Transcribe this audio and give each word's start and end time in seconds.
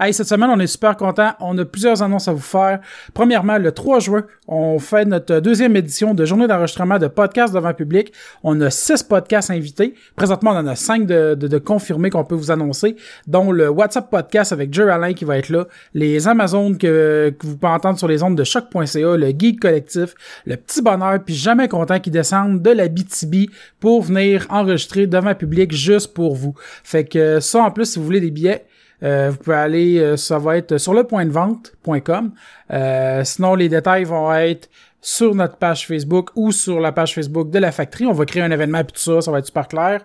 Hey, 0.00 0.12
cette 0.12 0.26
semaine, 0.26 0.50
on 0.50 0.58
est 0.58 0.66
super 0.66 0.96
content. 0.96 1.34
On 1.38 1.56
a 1.56 1.64
plusieurs 1.64 2.02
annonces 2.02 2.26
à 2.26 2.32
vous 2.32 2.40
faire. 2.40 2.80
Premièrement, 3.14 3.58
le 3.58 3.70
3 3.70 4.00
juin, 4.00 4.24
on 4.48 4.80
fait 4.80 5.04
notre 5.04 5.38
deuxième 5.38 5.76
édition 5.76 6.14
de 6.14 6.24
journée 6.24 6.48
d'enregistrement 6.48 6.98
de 6.98 7.06
podcasts 7.06 7.54
devant 7.54 7.72
public. 7.72 8.12
On 8.42 8.60
a 8.60 8.70
six 8.70 9.04
podcasts 9.04 9.52
invités. 9.52 9.94
Présentement, 10.16 10.50
on 10.50 10.56
en 10.56 10.66
a 10.66 10.74
cinq 10.74 11.06
de, 11.06 11.36
de, 11.36 11.46
de 11.46 11.58
confirmés 11.58 12.10
qu'on 12.10 12.24
peut 12.24 12.34
vous 12.34 12.50
annoncer, 12.50 12.96
dont 13.28 13.52
le 13.52 13.68
WhatsApp 13.68 14.10
podcast 14.10 14.52
avec 14.52 14.74
Jerry 14.74 14.90
Alain 14.90 15.12
qui 15.12 15.24
va 15.24 15.38
être 15.38 15.48
là, 15.48 15.68
les 15.94 16.26
Amazones 16.26 16.76
que, 16.76 17.32
que 17.38 17.46
vous 17.46 17.56
pouvez 17.56 17.72
entendre 17.72 17.96
sur 17.96 18.08
les 18.08 18.24
ondes 18.24 18.36
de 18.36 18.42
choc.ca, 18.42 19.16
le 19.16 19.28
Geek 19.28 19.60
Collectif, 19.60 20.16
le 20.44 20.56
Petit 20.56 20.82
Bonheur, 20.82 21.20
puis 21.24 21.36
jamais 21.36 21.68
content 21.68 22.00
qui 22.00 22.10
descendent 22.10 22.60
de 22.60 22.70
la 22.70 22.88
BTB 22.88 23.48
pour 23.78 24.02
venir 24.02 24.44
enregistrer 24.50 25.06
devant 25.06 25.36
public 25.36 25.72
juste 25.72 26.14
pour 26.14 26.34
vous. 26.34 26.54
Fait 26.82 27.04
que 27.04 27.38
ça, 27.38 27.62
en 27.62 27.70
plus, 27.70 27.92
si 27.92 28.00
vous 28.00 28.04
voulez 28.04 28.20
des 28.20 28.32
billets, 28.32 28.64
euh, 29.04 29.30
vous 29.30 29.36
pouvez 29.36 29.56
aller, 29.56 29.98
euh, 29.98 30.16
ça 30.16 30.38
va 30.38 30.56
être 30.56 30.78
sur 30.78 30.94
le 30.94 31.04
point 31.04 31.24
de 31.24 31.30
vente.com. 31.30 32.32
Euh, 32.72 33.22
sinon, 33.24 33.54
les 33.54 33.68
détails 33.68 34.04
vont 34.04 34.32
être 34.32 34.70
sur 35.00 35.34
notre 35.34 35.56
page 35.56 35.86
Facebook 35.86 36.30
ou 36.34 36.50
sur 36.50 36.80
la 36.80 36.90
page 36.90 37.14
Facebook 37.14 37.50
de 37.50 37.58
la 37.58 37.70
factory. 37.70 38.06
On 38.06 38.12
va 38.12 38.24
créer 38.24 38.42
un 38.42 38.50
événement 38.50 38.78
et 38.78 38.84
tout 38.84 38.92
ça, 38.96 39.20
ça 39.20 39.30
va 39.30 39.38
être 39.40 39.46
super 39.46 39.68
clair. 39.68 40.04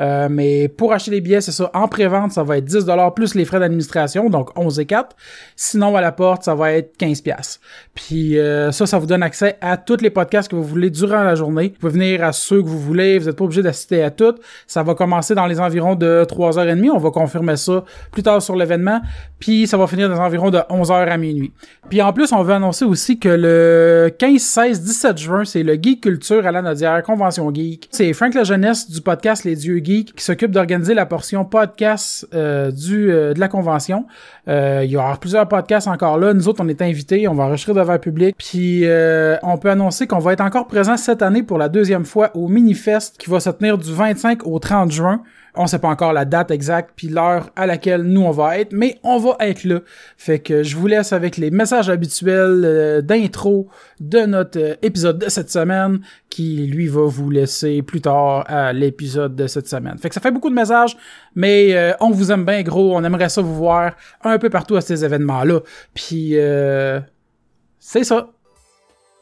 Euh, 0.00 0.28
mais 0.30 0.68
pour 0.68 0.92
acheter 0.92 1.10
les 1.10 1.20
billets, 1.20 1.40
c'est 1.40 1.52
ça. 1.52 1.70
En 1.74 1.88
pré-vente, 1.88 2.32
ça 2.32 2.42
va 2.42 2.58
être 2.58 2.64
10 2.64 2.86
plus 3.14 3.34
les 3.34 3.44
frais 3.44 3.60
d'administration, 3.60 4.30
donc 4.30 4.58
11 4.58 4.80
et 4.80 4.86
4. 4.86 5.16
Sinon, 5.56 5.96
à 5.96 6.00
la 6.00 6.12
porte, 6.12 6.42
ça 6.44 6.54
va 6.54 6.72
être 6.72 6.96
15 6.96 7.22
Puis 7.94 8.38
euh, 8.38 8.72
ça, 8.72 8.86
ça 8.86 8.98
vous 8.98 9.06
donne 9.06 9.22
accès 9.22 9.56
à 9.60 9.76
tous 9.76 10.00
les 10.00 10.10
podcasts 10.10 10.50
que 10.50 10.56
vous 10.56 10.62
voulez 10.62 10.90
durant 10.90 11.22
la 11.22 11.34
journée. 11.34 11.68
Vous 11.74 11.88
pouvez 11.88 11.92
venir 11.92 12.24
à 12.24 12.32
ceux 12.32 12.62
que 12.62 12.66
vous 12.66 12.78
voulez. 12.78 13.18
Vous 13.18 13.26
n'êtes 13.26 13.36
pas 13.36 13.44
obligé 13.44 13.62
d'assister 13.62 14.02
à 14.02 14.10
toutes. 14.10 14.40
Ça 14.66 14.82
va 14.82 14.94
commencer 14.94 15.34
dans 15.34 15.46
les 15.46 15.60
environs 15.60 15.94
de 15.94 16.24
3h30. 16.28 16.90
On 16.90 16.98
va 16.98 17.10
confirmer 17.10 17.56
ça 17.56 17.84
plus 18.10 18.22
tard 18.22 18.40
sur 18.42 18.56
l'événement. 18.56 19.00
Puis 19.38 19.66
ça 19.66 19.76
va 19.76 19.86
finir 19.86 20.08
dans 20.08 20.14
les 20.14 20.20
environs 20.20 20.50
de 20.50 20.58
11h 20.58 21.08
à 21.08 21.16
minuit. 21.16 21.52
Puis 21.90 22.00
en 22.00 22.12
plus, 22.12 22.32
on 22.32 22.42
veut 22.42 22.54
annoncer 22.54 22.84
aussi 22.84 23.18
que 23.18 23.28
le 23.28 24.10
15, 24.18 24.40
16, 24.40 24.82
17 24.82 25.18
juin, 25.18 25.44
c'est 25.44 25.62
le 25.62 25.74
Geek 25.74 26.02
Culture 26.02 26.46
à 26.46 26.52
la 26.52 26.62
Nodière, 26.62 27.02
Convention 27.02 27.52
Geek. 27.52 27.88
C'est 27.90 28.12
Frank 28.12 28.34
La 28.34 28.44
Jeunesse 28.44 28.90
du 28.90 29.00
podcast 29.00 29.44
Les 29.44 29.56
Dieux 29.56 29.81
Geek 29.84 30.14
qui 30.14 30.24
s'occupe 30.24 30.50
d'organiser 30.50 30.94
la 30.94 31.06
portion 31.06 31.44
podcast 31.44 32.26
euh, 32.34 32.70
du 32.70 33.10
euh, 33.10 33.34
de 33.34 33.40
la 33.40 33.48
convention. 33.48 34.06
Euh, 34.48 34.82
il 34.84 34.90
y 34.90 34.96
aura 34.96 35.16
plusieurs 35.16 35.48
podcasts 35.48 35.88
encore 35.88 36.18
là. 36.18 36.34
Nous 36.34 36.48
autres, 36.48 36.62
on 36.64 36.68
est 36.68 36.82
invités, 36.82 37.28
on 37.28 37.34
va 37.34 37.44
enregistrer 37.44 37.74
devant 37.74 37.92
le 37.92 37.98
public. 37.98 38.36
Puis 38.36 38.82
euh, 38.84 39.36
on 39.42 39.58
peut 39.58 39.70
annoncer 39.70 40.06
qu'on 40.06 40.18
va 40.18 40.32
être 40.32 40.40
encore 40.40 40.66
présent 40.66 40.96
cette 40.96 41.22
année 41.22 41.42
pour 41.42 41.58
la 41.58 41.68
deuxième 41.68 42.04
fois 42.04 42.30
au 42.34 42.48
Minifest 42.48 43.18
qui 43.18 43.30
va 43.30 43.40
se 43.40 43.50
tenir 43.50 43.78
du 43.78 43.92
25 43.92 44.46
au 44.46 44.58
30 44.58 44.90
juin. 44.90 45.22
On 45.54 45.66
sait 45.66 45.78
pas 45.78 45.88
encore 45.88 46.14
la 46.14 46.24
date 46.24 46.50
exacte 46.50 46.92
puis 46.96 47.08
l'heure 47.08 47.50
à 47.56 47.66
laquelle 47.66 48.02
nous 48.02 48.22
on 48.22 48.30
va 48.30 48.58
être, 48.58 48.72
mais 48.72 48.98
on 49.02 49.18
va 49.18 49.36
être 49.40 49.64
là. 49.64 49.80
Fait 50.16 50.38
que 50.38 50.62
je 50.62 50.76
vous 50.76 50.86
laisse 50.86 51.12
avec 51.12 51.36
les 51.36 51.50
messages 51.50 51.90
habituels 51.90 52.62
euh, 52.64 53.02
d'intro 53.02 53.68
de 54.00 54.20
notre 54.20 54.58
euh, 54.58 54.74
épisode 54.80 55.18
de 55.18 55.28
cette 55.28 55.50
semaine 55.50 56.00
qui 56.30 56.66
lui 56.66 56.88
va 56.88 57.02
vous 57.02 57.28
laisser 57.28 57.82
plus 57.82 58.00
tard 58.00 58.44
à 58.48 58.72
l'épisode 58.72 59.36
de 59.36 59.46
cette 59.46 59.68
semaine. 59.68 59.98
Fait 59.98 60.08
que 60.08 60.14
ça 60.14 60.22
fait 60.22 60.30
beaucoup 60.30 60.48
de 60.48 60.54
messages, 60.54 60.96
mais 61.34 61.74
euh, 61.74 61.92
on 62.00 62.10
vous 62.10 62.32
aime 62.32 62.46
bien 62.46 62.62
gros, 62.62 62.96
on 62.96 63.04
aimerait 63.04 63.28
ça 63.28 63.42
vous 63.42 63.54
voir 63.54 63.92
un 64.24 64.38
peu 64.38 64.48
partout 64.48 64.76
à 64.76 64.80
ces 64.80 65.04
événements 65.04 65.44
là. 65.44 65.60
Puis 65.92 66.34
c'est 67.78 68.04
ça. 68.04 68.28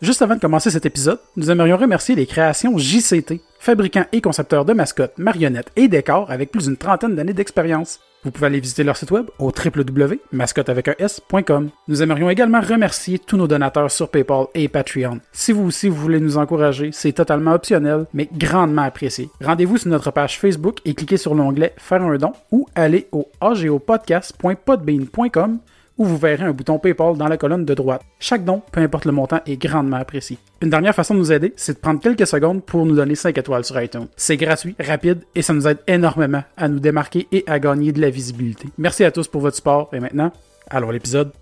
Juste 0.02 0.22
avant 0.22 0.34
de 0.34 0.40
commencer 0.40 0.70
cet 0.70 0.86
épisode, 0.86 1.20
nous 1.36 1.50
aimerions 1.50 1.76
remercier 1.76 2.14
les 2.14 2.24
créations 2.24 2.78
JCT, 2.78 3.42
fabricants 3.58 4.06
et 4.12 4.22
concepteurs 4.22 4.64
de 4.64 4.72
mascottes, 4.72 5.18
marionnettes 5.18 5.70
et 5.76 5.88
décors 5.88 6.30
avec 6.30 6.50
plus 6.50 6.64
d'une 6.64 6.78
trentaine 6.78 7.14
d'années 7.14 7.34
d'expérience. 7.34 8.00
Vous 8.24 8.30
pouvez 8.30 8.46
aller 8.46 8.60
visiter 8.60 8.82
leur 8.82 8.96
site 8.96 9.10
web 9.10 9.26
au 9.38 9.52
www.mascotte.com. 9.52 11.68
Nous 11.88 12.02
aimerions 12.02 12.30
également 12.30 12.62
remercier 12.62 13.18
tous 13.18 13.36
nos 13.36 13.46
donateurs 13.46 13.90
sur 13.90 14.08
PayPal 14.08 14.46
et 14.54 14.68
Patreon. 14.68 15.20
Si 15.32 15.52
vous 15.52 15.66
aussi 15.66 15.90
vous 15.90 16.00
voulez 16.00 16.20
nous 16.20 16.38
encourager, 16.38 16.88
c'est 16.92 17.12
totalement 17.12 17.52
optionnel, 17.52 18.06
mais 18.14 18.30
grandement 18.32 18.80
apprécié. 18.82 19.28
Rendez-vous 19.42 19.76
sur 19.76 19.90
notre 19.90 20.12
page 20.12 20.38
Facebook 20.38 20.78
et 20.86 20.94
cliquez 20.94 21.18
sur 21.18 21.34
l'onglet 21.34 21.74
Faire 21.76 22.02
un 22.02 22.16
don 22.16 22.32
ou 22.50 22.66
allez 22.74 23.06
au 23.12 23.28
agopodcast.podbean.com 23.42 25.58
où 26.00 26.06
vous 26.06 26.16
verrez 26.16 26.44
un 26.44 26.52
bouton 26.52 26.78
PayPal 26.78 27.18
dans 27.18 27.28
la 27.28 27.36
colonne 27.36 27.66
de 27.66 27.74
droite. 27.74 28.00
Chaque 28.18 28.42
don, 28.42 28.62
peu 28.72 28.80
importe 28.80 29.04
le 29.04 29.12
montant, 29.12 29.40
est 29.44 29.58
grandement 29.58 29.98
apprécié. 29.98 30.38
Une 30.62 30.70
dernière 30.70 30.94
façon 30.94 31.12
de 31.12 31.18
nous 31.18 31.30
aider, 31.30 31.52
c'est 31.56 31.74
de 31.74 31.78
prendre 31.78 32.00
quelques 32.00 32.26
secondes 32.26 32.64
pour 32.64 32.86
nous 32.86 32.96
donner 32.96 33.14
5 33.14 33.36
étoiles 33.36 33.66
sur 33.66 33.80
iTunes. 33.80 34.08
C'est 34.16 34.38
gratuit, 34.38 34.74
rapide 34.80 35.24
et 35.34 35.42
ça 35.42 35.52
nous 35.52 35.68
aide 35.68 35.80
énormément 35.86 36.42
à 36.56 36.68
nous 36.68 36.80
démarquer 36.80 37.28
et 37.32 37.44
à 37.46 37.58
gagner 37.58 37.92
de 37.92 38.00
la 38.00 38.08
visibilité. 38.08 38.68
Merci 38.78 39.04
à 39.04 39.10
tous 39.10 39.28
pour 39.28 39.42
votre 39.42 39.56
support 39.56 39.90
et 39.92 40.00
maintenant, 40.00 40.32
allons 40.70 40.88
à 40.88 40.92
l'épisode. 40.94 41.32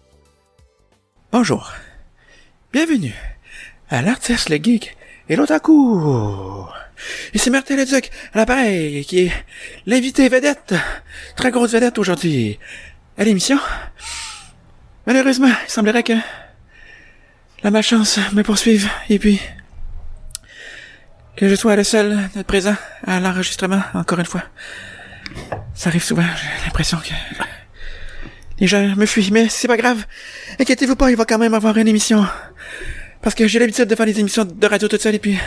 Bonjour. 1.31 1.73
Bienvenue 2.73 3.15
à 3.91 4.03
l'artiste, 4.03 4.49
le 4.49 4.57
geek 4.57 4.97
et 5.29 5.37
l'otaku. 5.37 6.65
Ici 7.33 7.49
Martin 7.51 7.77
Leduc 7.77 8.11
à 8.35 8.39
l'appareil, 8.39 9.05
qui 9.05 9.27
est 9.27 9.33
l'invité 9.87 10.29
vedette, 10.29 10.75
très 11.37 11.53
grosse 11.53 11.75
vedette 11.75 11.97
aujourd'hui 11.99 12.59
à 13.17 13.23
l'émission. 13.23 13.59
Malheureusement, 15.09 15.49
il 15.67 15.71
semblerait 15.71 16.03
que 16.03 16.13
la 17.63 17.71
malchance 17.71 18.19
me 18.35 18.43
poursuive 18.43 18.91
et 19.09 19.19
puis 19.19 19.41
que 21.35 21.49
je 21.49 21.55
sois 21.55 21.77
le 21.77 21.83
seul 21.83 22.29
d'être 22.35 22.47
présent 22.47 22.77
à 23.07 23.19
l'enregistrement, 23.19 23.81
encore 23.95 24.19
une 24.19 24.27
fois. 24.27 24.43
Ça 25.73 25.89
arrive 25.89 26.05
souvent, 26.05 26.27
j'ai 26.37 26.67
l'impression 26.67 26.99
que 26.99 27.09
les 28.61 28.67
gens 28.67 28.83
me 28.97 29.07
fuient, 29.07 29.31
mais 29.31 29.49
c'est 29.49 29.67
pas 29.67 29.79
grave. 29.79 30.05
Inquiétez-vous 30.61 30.95
pas, 30.95 31.11
il 31.11 31.17
va 31.17 31.25
quand 31.25 31.39
même 31.39 31.55
avoir 31.55 31.79
une 31.79 31.89
émission. 31.89 32.27
Parce 33.23 33.35
que 33.35 33.49
j'ai 33.49 33.59
l'habitude 33.59 33.87
de 33.87 33.95
faire 33.95 34.05
des 34.05 34.21
émissions 34.21 34.45
de 34.45 34.67
radio 34.67 34.89
toute 34.89 35.01
seule 35.01 35.15
et 35.15 35.19
puis 35.19 35.39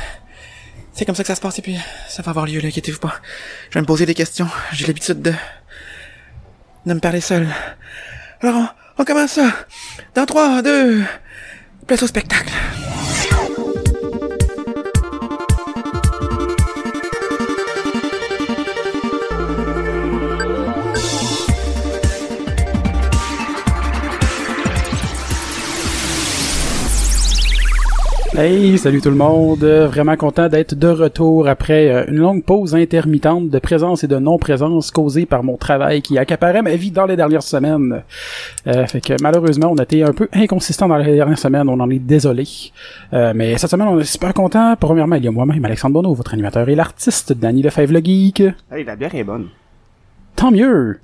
c'est 0.91 1.05
comme 1.05 1.13
ça 1.13 1.21
que 1.21 1.27
ça 1.27 1.35
se 1.35 1.41
passe 1.41 1.59
et 1.59 1.61
puis 1.61 1.77
ça 2.09 2.23
va 2.23 2.31
avoir 2.31 2.47
lieu, 2.47 2.65
inquiétez-vous 2.65 2.97
pas. 2.97 3.13
Je 3.69 3.75
vais 3.75 3.81
me 3.81 3.85
poser 3.85 4.07
des 4.07 4.15
questions, 4.15 4.47
j'ai 4.73 4.87
l'habitude 4.87 5.21
de 5.21 5.35
de 6.87 6.93
me 6.95 6.99
parler 6.99 7.21
seul. 7.21 7.47
Alors, 8.41 8.73
on, 8.97 9.03
commence 9.03 9.31
ça. 9.31 9.51
Dans 10.15 10.25
3, 10.25 10.61
2, 10.61 11.03
place 11.87 12.03
au 12.03 12.07
spectacle. 12.07 12.51
Hey, 28.33 28.77
salut 28.77 29.01
tout 29.01 29.09
le 29.09 29.17
monde. 29.17 29.61
Euh, 29.65 29.87
Vraiment 29.87 30.15
content 30.15 30.47
d'être 30.47 30.73
de 30.73 30.87
retour 30.87 31.49
après 31.49 31.89
euh, 31.89 32.05
une 32.07 32.15
longue 32.15 32.45
pause 32.45 32.73
intermittente 32.73 33.49
de 33.49 33.59
présence 33.59 34.05
et 34.05 34.07
de 34.07 34.15
non-présence 34.17 34.89
causée 34.89 35.25
par 35.25 35.43
mon 35.43 35.57
travail 35.57 36.01
qui 36.01 36.17
accaparait 36.17 36.61
ma 36.61 36.75
vie 36.77 36.91
dans 36.91 37.05
les 37.05 37.17
dernières 37.17 37.43
semaines. 37.43 38.03
Euh, 38.67 38.87
fait 38.87 39.01
que 39.01 39.21
malheureusement, 39.21 39.67
on 39.71 39.75
a 39.75 39.83
été 39.83 40.03
un 40.03 40.13
peu 40.13 40.29
inconsistant 40.31 40.87
dans 40.87 40.95
les 40.95 41.13
dernières 41.13 41.37
semaines. 41.37 41.67
On 41.67 41.77
en 41.81 41.89
est 41.89 41.99
désolé. 41.99 42.47
Euh, 43.11 43.33
mais 43.35 43.57
cette 43.57 43.69
semaine, 43.69 43.89
on 43.89 43.99
est 43.99 44.05
super 44.05 44.33
content. 44.33 44.77
Premièrement, 44.79 45.17
il 45.17 45.25
y 45.25 45.27
a 45.27 45.31
moi-même, 45.31 45.65
Alexandre 45.65 45.95
Bonneau, 45.95 46.13
votre 46.13 46.33
animateur 46.33 46.69
et 46.69 46.75
l'artiste, 46.75 47.33
Danny 47.33 47.61
Lefebvre 47.61 47.91
le 47.91 47.99
Geek. 47.99 48.43
Hey, 48.71 48.85
la 48.85 48.95
bière 48.95 49.13
est 49.13 49.25
bonne. 49.25 49.47
Tant 50.35 50.51
mieux! 50.51 50.99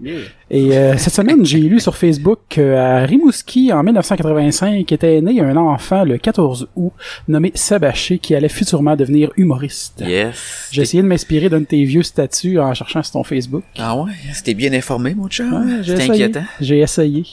Et 0.49 0.77
euh, 0.77 0.97
cette 0.97 1.13
semaine, 1.13 1.45
j'ai 1.45 1.59
lu 1.59 1.79
sur 1.79 1.95
Facebook 1.95 2.39
qu'à 2.49 2.99
Rimouski, 3.05 3.71
en 3.71 3.83
1985, 3.83 4.91
était 4.91 5.21
né 5.21 5.39
un 5.41 5.55
enfant 5.57 6.03
le 6.03 6.17
14 6.17 6.69
août 6.75 6.91
nommé 7.27 7.51
Sabaché 7.53 8.17
qui 8.19 8.33
allait 8.33 8.49
futurement 8.49 8.95
devenir 8.95 9.31
humoriste. 9.37 10.01
Yes. 10.05 10.69
J'ai 10.71 10.81
essayé 10.83 11.03
de 11.03 11.07
m'inspirer 11.07 11.49
d'un 11.49 11.59
de 11.59 11.65
tes 11.65 11.83
vieux 11.83 12.03
statuts 12.03 12.59
en 12.59 12.73
cherchant 12.73 13.03
sur 13.03 13.13
ton 13.13 13.23
Facebook. 13.23 13.63
Ah 13.77 13.95
ouais, 13.95 14.11
c'était 14.33 14.53
bien 14.53 14.73
informé, 14.73 15.13
mon 15.13 15.27
chum. 15.27 15.53
Ouais, 15.53 15.83
j'ai 15.83 15.91
C'était 15.97 16.03
essayé. 16.05 16.23
inquiétant. 16.25 16.45
J'ai 16.61 16.79
essayé. 16.79 17.23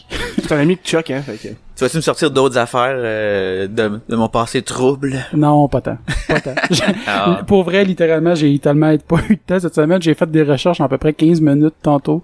C'est 0.42 0.52
un 0.52 0.58
ami 0.58 0.74
de 0.76 0.80
Chuck, 0.84 1.10
hein, 1.10 1.22
fait 1.22 1.36
que... 1.48 1.54
Tu 1.76 1.82
vas-tu 1.82 1.96
me 1.96 2.02
sortir 2.02 2.30
d'autres 2.30 2.56
affaires 2.56 2.94
euh, 2.96 3.66
de, 3.66 4.00
de 4.08 4.16
mon 4.16 4.28
passé 4.28 4.62
trouble? 4.62 5.16
Non, 5.34 5.66
pas 5.68 5.80
tant. 5.80 5.98
Pas 6.28 6.40
tant. 6.40 6.54
Ah. 7.06 7.40
Pour 7.46 7.64
vrai, 7.64 7.84
littéralement, 7.84 8.34
j'ai 8.34 8.56
tellement 8.60 8.96
pas 8.98 9.18
eu 9.28 9.34
de 9.36 9.40
temps 9.44 9.58
cette 9.58 9.74
semaine. 9.74 10.00
J'ai 10.00 10.14
fait 10.14 10.30
des 10.30 10.42
recherches 10.44 10.80
en 10.80 10.84
à 10.84 10.88
peu 10.88 10.98
près 10.98 11.12
15 11.12 11.40
minutes 11.40 11.74
tantôt. 11.82 12.22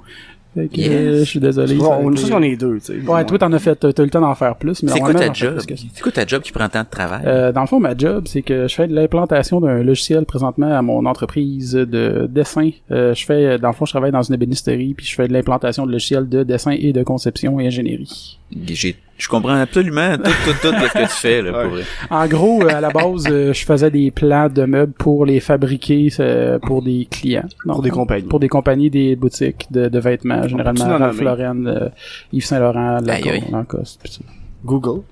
Fait 0.55 0.67
que, 0.69 0.77
Yes. 0.81 0.91
euh, 0.91 1.19
je 1.21 1.25
suis 1.25 1.39
désolé. 1.41 1.75
Bon, 1.77 1.93
on 2.11 2.17
sait 2.17 2.29
qu'on 2.31 2.43
est 2.43 2.57
deux, 2.57 2.79
tu 2.81 2.87
sais. 2.87 3.01
Ouais, 3.09 3.25
toi, 3.25 3.39
t'en 3.39 3.53
as 3.53 3.59
fait, 3.61 3.77
t'as 3.77 3.89
eu 3.89 4.05
le 4.05 4.11
temps 4.11 4.21
d'en 4.21 4.35
faire 4.35 4.57
plus. 4.57 4.83
mais 4.83 4.91
C'est 4.93 4.99
quoi 5.01 5.15
ta 5.15 5.33
job? 5.33 5.59
C'est 5.61 6.01
quoi 6.03 6.11
ta 6.13 6.27
job 6.27 6.43
qui 6.43 6.51
prend 6.53 6.69
tant 6.69 6.83
de 6.83 6.89
travail? 6.91 7.23
Euh, 7.27 7.53
dans 7.53 7.61
le 7.61 7.67
fond, 7.69 7.79
ma 7.81 7.97
job, 7.97 8.25
c'est 8.27 8.43
que 8.43 8.67
je 8.69 8.75
fais 8.75 8.89
de 8.89 8.95
l'implantation 8.95 9.61
d'un 9.61 9.83
logiciel 9.85 10.25
présentement 10.27 10.77
à 10.77 10.83
mon 10.83 11.07
entreprise 11.07 11.73
de 11.73 12.27
dessin. 12.29 12.71
Euh, 12.91 13.15
je 13.15 13.25
fais, 13.25 13.59
dans 13.59 13.69
le 13.69 13.75
fond, 13.75 13.85
je 13.85 13.93
travaille 13.93 14.11
dans 14.13 14.23
une 14.23 14.35
ébénisterie, 14.35 14.95
puis 14.95 15.07
je 15.07 15.15
fais 15.15 15.29
de 15.29 15.33
l'implantation 15.33 15.87
de 15.87 15.93
logiciels 15.93 16.29
de 16.29 16.43
dessin 16.43 16.73
et 16.73 16.93
de 16.93 17.03
conception 17.05 17.61
et 17.61 17.67
ingénierie. 17.69 18.40
J'ai 18.67 18.97
Je 19.17 19.29
comprends 19.29 19.55
absolument 19.61 20.17
tout, 20.17 20.23
tout, 20.45 20.55
tout 20.63 20.73
de 20.73 20.79
ce 20.89 20.93
que 20.93 21.03
tu 21.03 21.09
fais, 21.21 21.43
là, 21.43 21.53
pour 21.63 21.71
vrai. 21.73 21.83
En 22.11 22.27
gros, 22.27 22.63
euh, 22.65 22.69
à 22.69 22.81
la 22.81 22.91
base, 22.91 23.27
euh, 23.31 23.53
je 23.53 23.65
faisais 23.65 23.91
des 23.91 24.11
plans 24.11 24.49
de 24.49 24.65
meubles 24.65 24.93
pour 24.93 25.25
les 25.27 25.41
fabriquer 25.41 26.09
euh, 26.19 26.59
pour 26.59 26.83
des 26.83 27.07
clients. 27.11 27.45
Donc, 27.65 27.75
Pour 27.77 27.83
des 27.83 27.91
compagnies. 27.91 28.27
Pour 28.29 28.41
des 28.41 28.49
compagnies, 28.49 28.91
des 28.91 29.15
boutiques 29.17 29.67
de, 29.71 29.89
de 29.89 29.99
vêtements, 30.01 30.49
généralement 30.49 30.85
peut-tu 30.85 30.95
en 30.95 30.99
Ralph? 30.99 31.21
Lauren, 31.21 31.67
euh, 31.67 31.89
Yves 32.33 32.45
Saint 32.45 32.59
Laurent, 32.59 32.97
Aïe, 33.07 33.11
aïe. 33.11 33.23
Lacoste, 33.23 33.53
Lacoste, 33.53 34.01
pis 34.03 34.13
ça. 34.13 34.21
Google. 34.65 35.03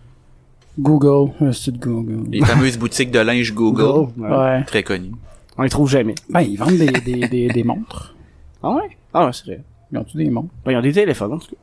Google, 0.79 1.33
un 1.41 1.53
site 1.53 1.79
Google. 1.79 2.29
Les 2.31 2.41
fameuses 2.45 2.79
boutiques 2.79 3.11
de 3.11 3.19
linge 3.19 3.53
Google. 3.53 4.11
Ouais. 4.17 4.29
Ouais. 4.31 4.65
Très 4.65 4.83
connues. 4.83 5.13
On 5.57 5.63
les 5.65 5.69
trouve 5.71 5.91
jamais. 5.91 6.15
Ben, 6.31 6.41
ils 6.41 6.57
vendent 6.57 6.77
des, 6.77 6.87
des, 6.87 7.27
des, 7.29 7.49
des 7.49 7.65
montres. 7.65 8.15
Ah 8.63 8.71
ouais? 8.71 8.83
Ah 9.13 9.27
ouais, 9.27 9.33
c'est 9.33 9.45
vrai. 9.47 9.61
Ils 9.93 9.99
ont-tu 9.99 10.17
des 10.17 10.31
montres? 10.31 10.51
Ben, 10.65 10.73
ils 10.73 10.77
ont 10.77 10.81
des 10.83 10.93
téléphones, 10.93 11.33
en 11.33 11.39
tout 11.39 11.49
cas. 11.51 11.57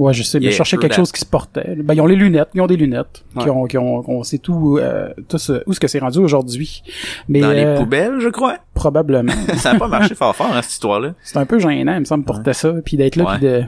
Ouais, 0.00 0.14
je 0.14 0.22
sais, 0.22 0.38
mais 0.40 0.46
je 0.46 0.56
cherchais 0.56 0.76
quelque 0.78 0.94
chose 0.96 1.12
qui 1.12 1.20
se 1.20 1.26
portait. 1.26 1.74
Ben, 1.76 1.92
ils 1.94 2.00
ont 2.00 2.06
les 2.06 2.16
lunettes, 2.16 2.48
ils 2.54 2.60
ont 2.62 2.66
des 2.66 2.76
lunettes. 2.76 3.22
Qui 3.38 3.50
ont, 3.50 3.64
qui 3.66 3.76
ont, 3.76 4.02
on 4.10 4.22
sait 4.22 4.38
tout, 4.38 4.78
euh, 4.80 5.10
tout 5.28 5.36
ce- 5.38 5.62
où 5.66 5.72
est-ce 5.72 5.80
que 5.80 5.88
c'est 5.88 5.98
rendu 5.98 6.18
aujourd'hui. 6.18 6.82
Mais, 7.28 7.40
Dans 7.40 7.50
les 7.52 7.64
euh, 7.64 7.76
poubelles, 7.76 8.18
je 8.20 8.28
crois. 8.28 8.56
probablement. 8.74 9.32
Ça 9.56 9.72
n'a 9.74 9.78
pas 9.78 9.88
marché 9.88 10.14
fort 10.16 10.34
fort, 10.34 10.52
hein, 10.54 10.62
cette 10.62 10.72
histoire-là. 10.72 11.14
c'est 11.22 11.36
un 11.38 11.44
peu 11.44 11.58
gênant, 11.58 11.94
il 11.94 12.00
me 12.00 12.04
semble, 12.06 12.24
porter 12.24 12.54
ça, 12.54 12.72
puis 12.84 12.96
d'être 12.96 13.16
là, 13.16 13.36
puis 13.38 13.46
de, 13.46 13.64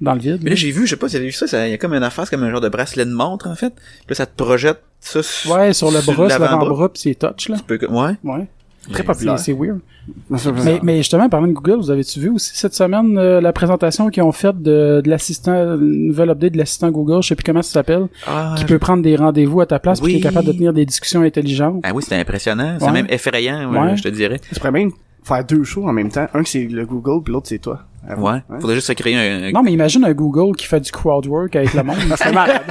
dans 0.00 0.14
le 0.14 0.20
vide. 0.20 0.40
Mais 0.42 0.50
là, 0.50 0.56
j'ai 0.56 0.70
vu, 0.70 0.86
je 0.86 0.90
sais 0.90 0.96
pas 0.96 1.08
si 1.08 1.16
vous 1.16 1.20
avez 1.22 1.26
vu 1.26 1.32
ça, 1.32 1.66
il 1.66 1.70
y 1.70 1.74
a 1.74 1.78
comme 1.78 1.92
une 1.94 2.02
affaire, 2.02 2.24
c'est 2.26 2.34
comme 2.36 2.44
un 2.46 2.50
genre 2.50 2.60
de 2.60 2.68
bracelet 2.68 3.04
de 3.04 3.12
montre, 3.12 3.48
en 3.48 3.54
fait. 3.56 3.74
Puis 3.74 4.06
là, 4.10 4.14
ça 4.14 4.26
te 4.26 4.36
projette 4.42 4.80
ça 5.00 5.22
sur- 5.22 5.52
ouais, 5.52 5.72
sur 5.74 5.90
le 5.90 6.00
bras, 6.00 6.28
sur 6.30 6.38
l'avant-bras. 6.40 6.88
puis 6.92 7.02
c'est 7.02 7.14
touch, 7.14 7.48
là. 7.48 7.56
Tu 7.56 7.62
peux 7.64 7.76
que- 7.78 7.86
Ouais. 7.86 8.12
Ouais. 8.24 8.46
Très 8.92 9.02
populaire. 9.02 9.38
c'est 9.38 9.52
weird. 9.52 9.80
Mais, 10.64 10.80
mais 10.82 10.96
justement, 10.98 11.28
parlant 11.28 11.46
de 11.46 11.52
Google, 11.52 11.76
vous 11.76 11.90
avez-tu 11.90 12.20
vu 12.20 12.30
aussi 12.30 12.50
cette 12.54 12.74
semaine 12.74 13.18
euh, 13.18 13.40
la 13.40 13.52
présentation 13.52 14.08
qu'ils 14.08 14.22
ont 14.22 14.32
faite 14.32 14.60
de, 14.62 15.00
de 15.04 15.10
l'assistant, 15.10 15.52
une 15.76 16.08
nouvelle 16.08 16.30
update 16.30 16.52
de 16.52 16.58
l'assistant 16.58 16.90
Google, 16.90 17.22
je 17.22 17.28
sais 17.28 17.34
plus 17.36 17.44
comment 17.44 17.62
ça 17.62 17.72
s'appelle, 17.72 18.06
Ah, 18.26 18.54
qui 18.56 18.64
peut 18.64 18.78
prendre 18.78 19.02
des 19.02 19.16
rendez-vous 19.16 19.60
à 19.60 19.66
ta 19.66 19.78
place, 19.78 20.00
puis 20.00 20.12
qui 20.12 20.14
est 20.14 20.16
Oui. 20.18 20.22
capable 20.22 20.46
de 20.46 20.52
tenir 20.52 20.72
des 20.72 20.86
discussions 20.86 21.20
intelligentes. 21.22 21.80
Ah 21.84 21.90
oui, 21.94 22.02
c'était 22.02 22.16
impressionnant. 22.16 22.76
C'est 22.78 22.86
Ouais. 22.86 22.92
même 22.92 23.06
effrayant, 23.10 23.70
ouais, 23.70 23.78
Ouais. 23.78 23.96
je 23.96 24.02
te 24.02 24.08
dirais. 24.08 24.38
Tu 24.48 24.54
pourrais 24.54 24.70
même 24.72 24.90
faire 25.22 25.44
deux 25.44 25.64
shows 25.64 25.86
en 25.86 25.92
même 25.92 26.08
temps. 26.10 26.26
Un 26.32 26.42
que 26.42 26.48
c'est 26.48 26.64
le 26.64 26.86
Google, 26.86 27.22
puis 27.24 27.32
l'autre 27.34 27.48
c'est 27.48 27.58
toi. 27.58 27.80
Avoue. 28.08 28.26
Ouais. 28.26 28.42
Faudrait 28.60 28.74
juste 28.76 28.86
se 28.86 28.92
créer 28.94 29.16
un... 29.16 29.52
Non, 29.52 29.62
mais 29.62 29.70
imagine 29.72 30.02
un 30.04 30.12
Google 30.14 30.56
qui 30.56 30.66
fait 30.66 30.80
du 30.80 30.90
crowdwork 30.90 31.54
avec 31.54 31.74
le 31.74 31.82
monde. 31.82 31.96
C'est 32.16 32.32
malade. 32.32 32.62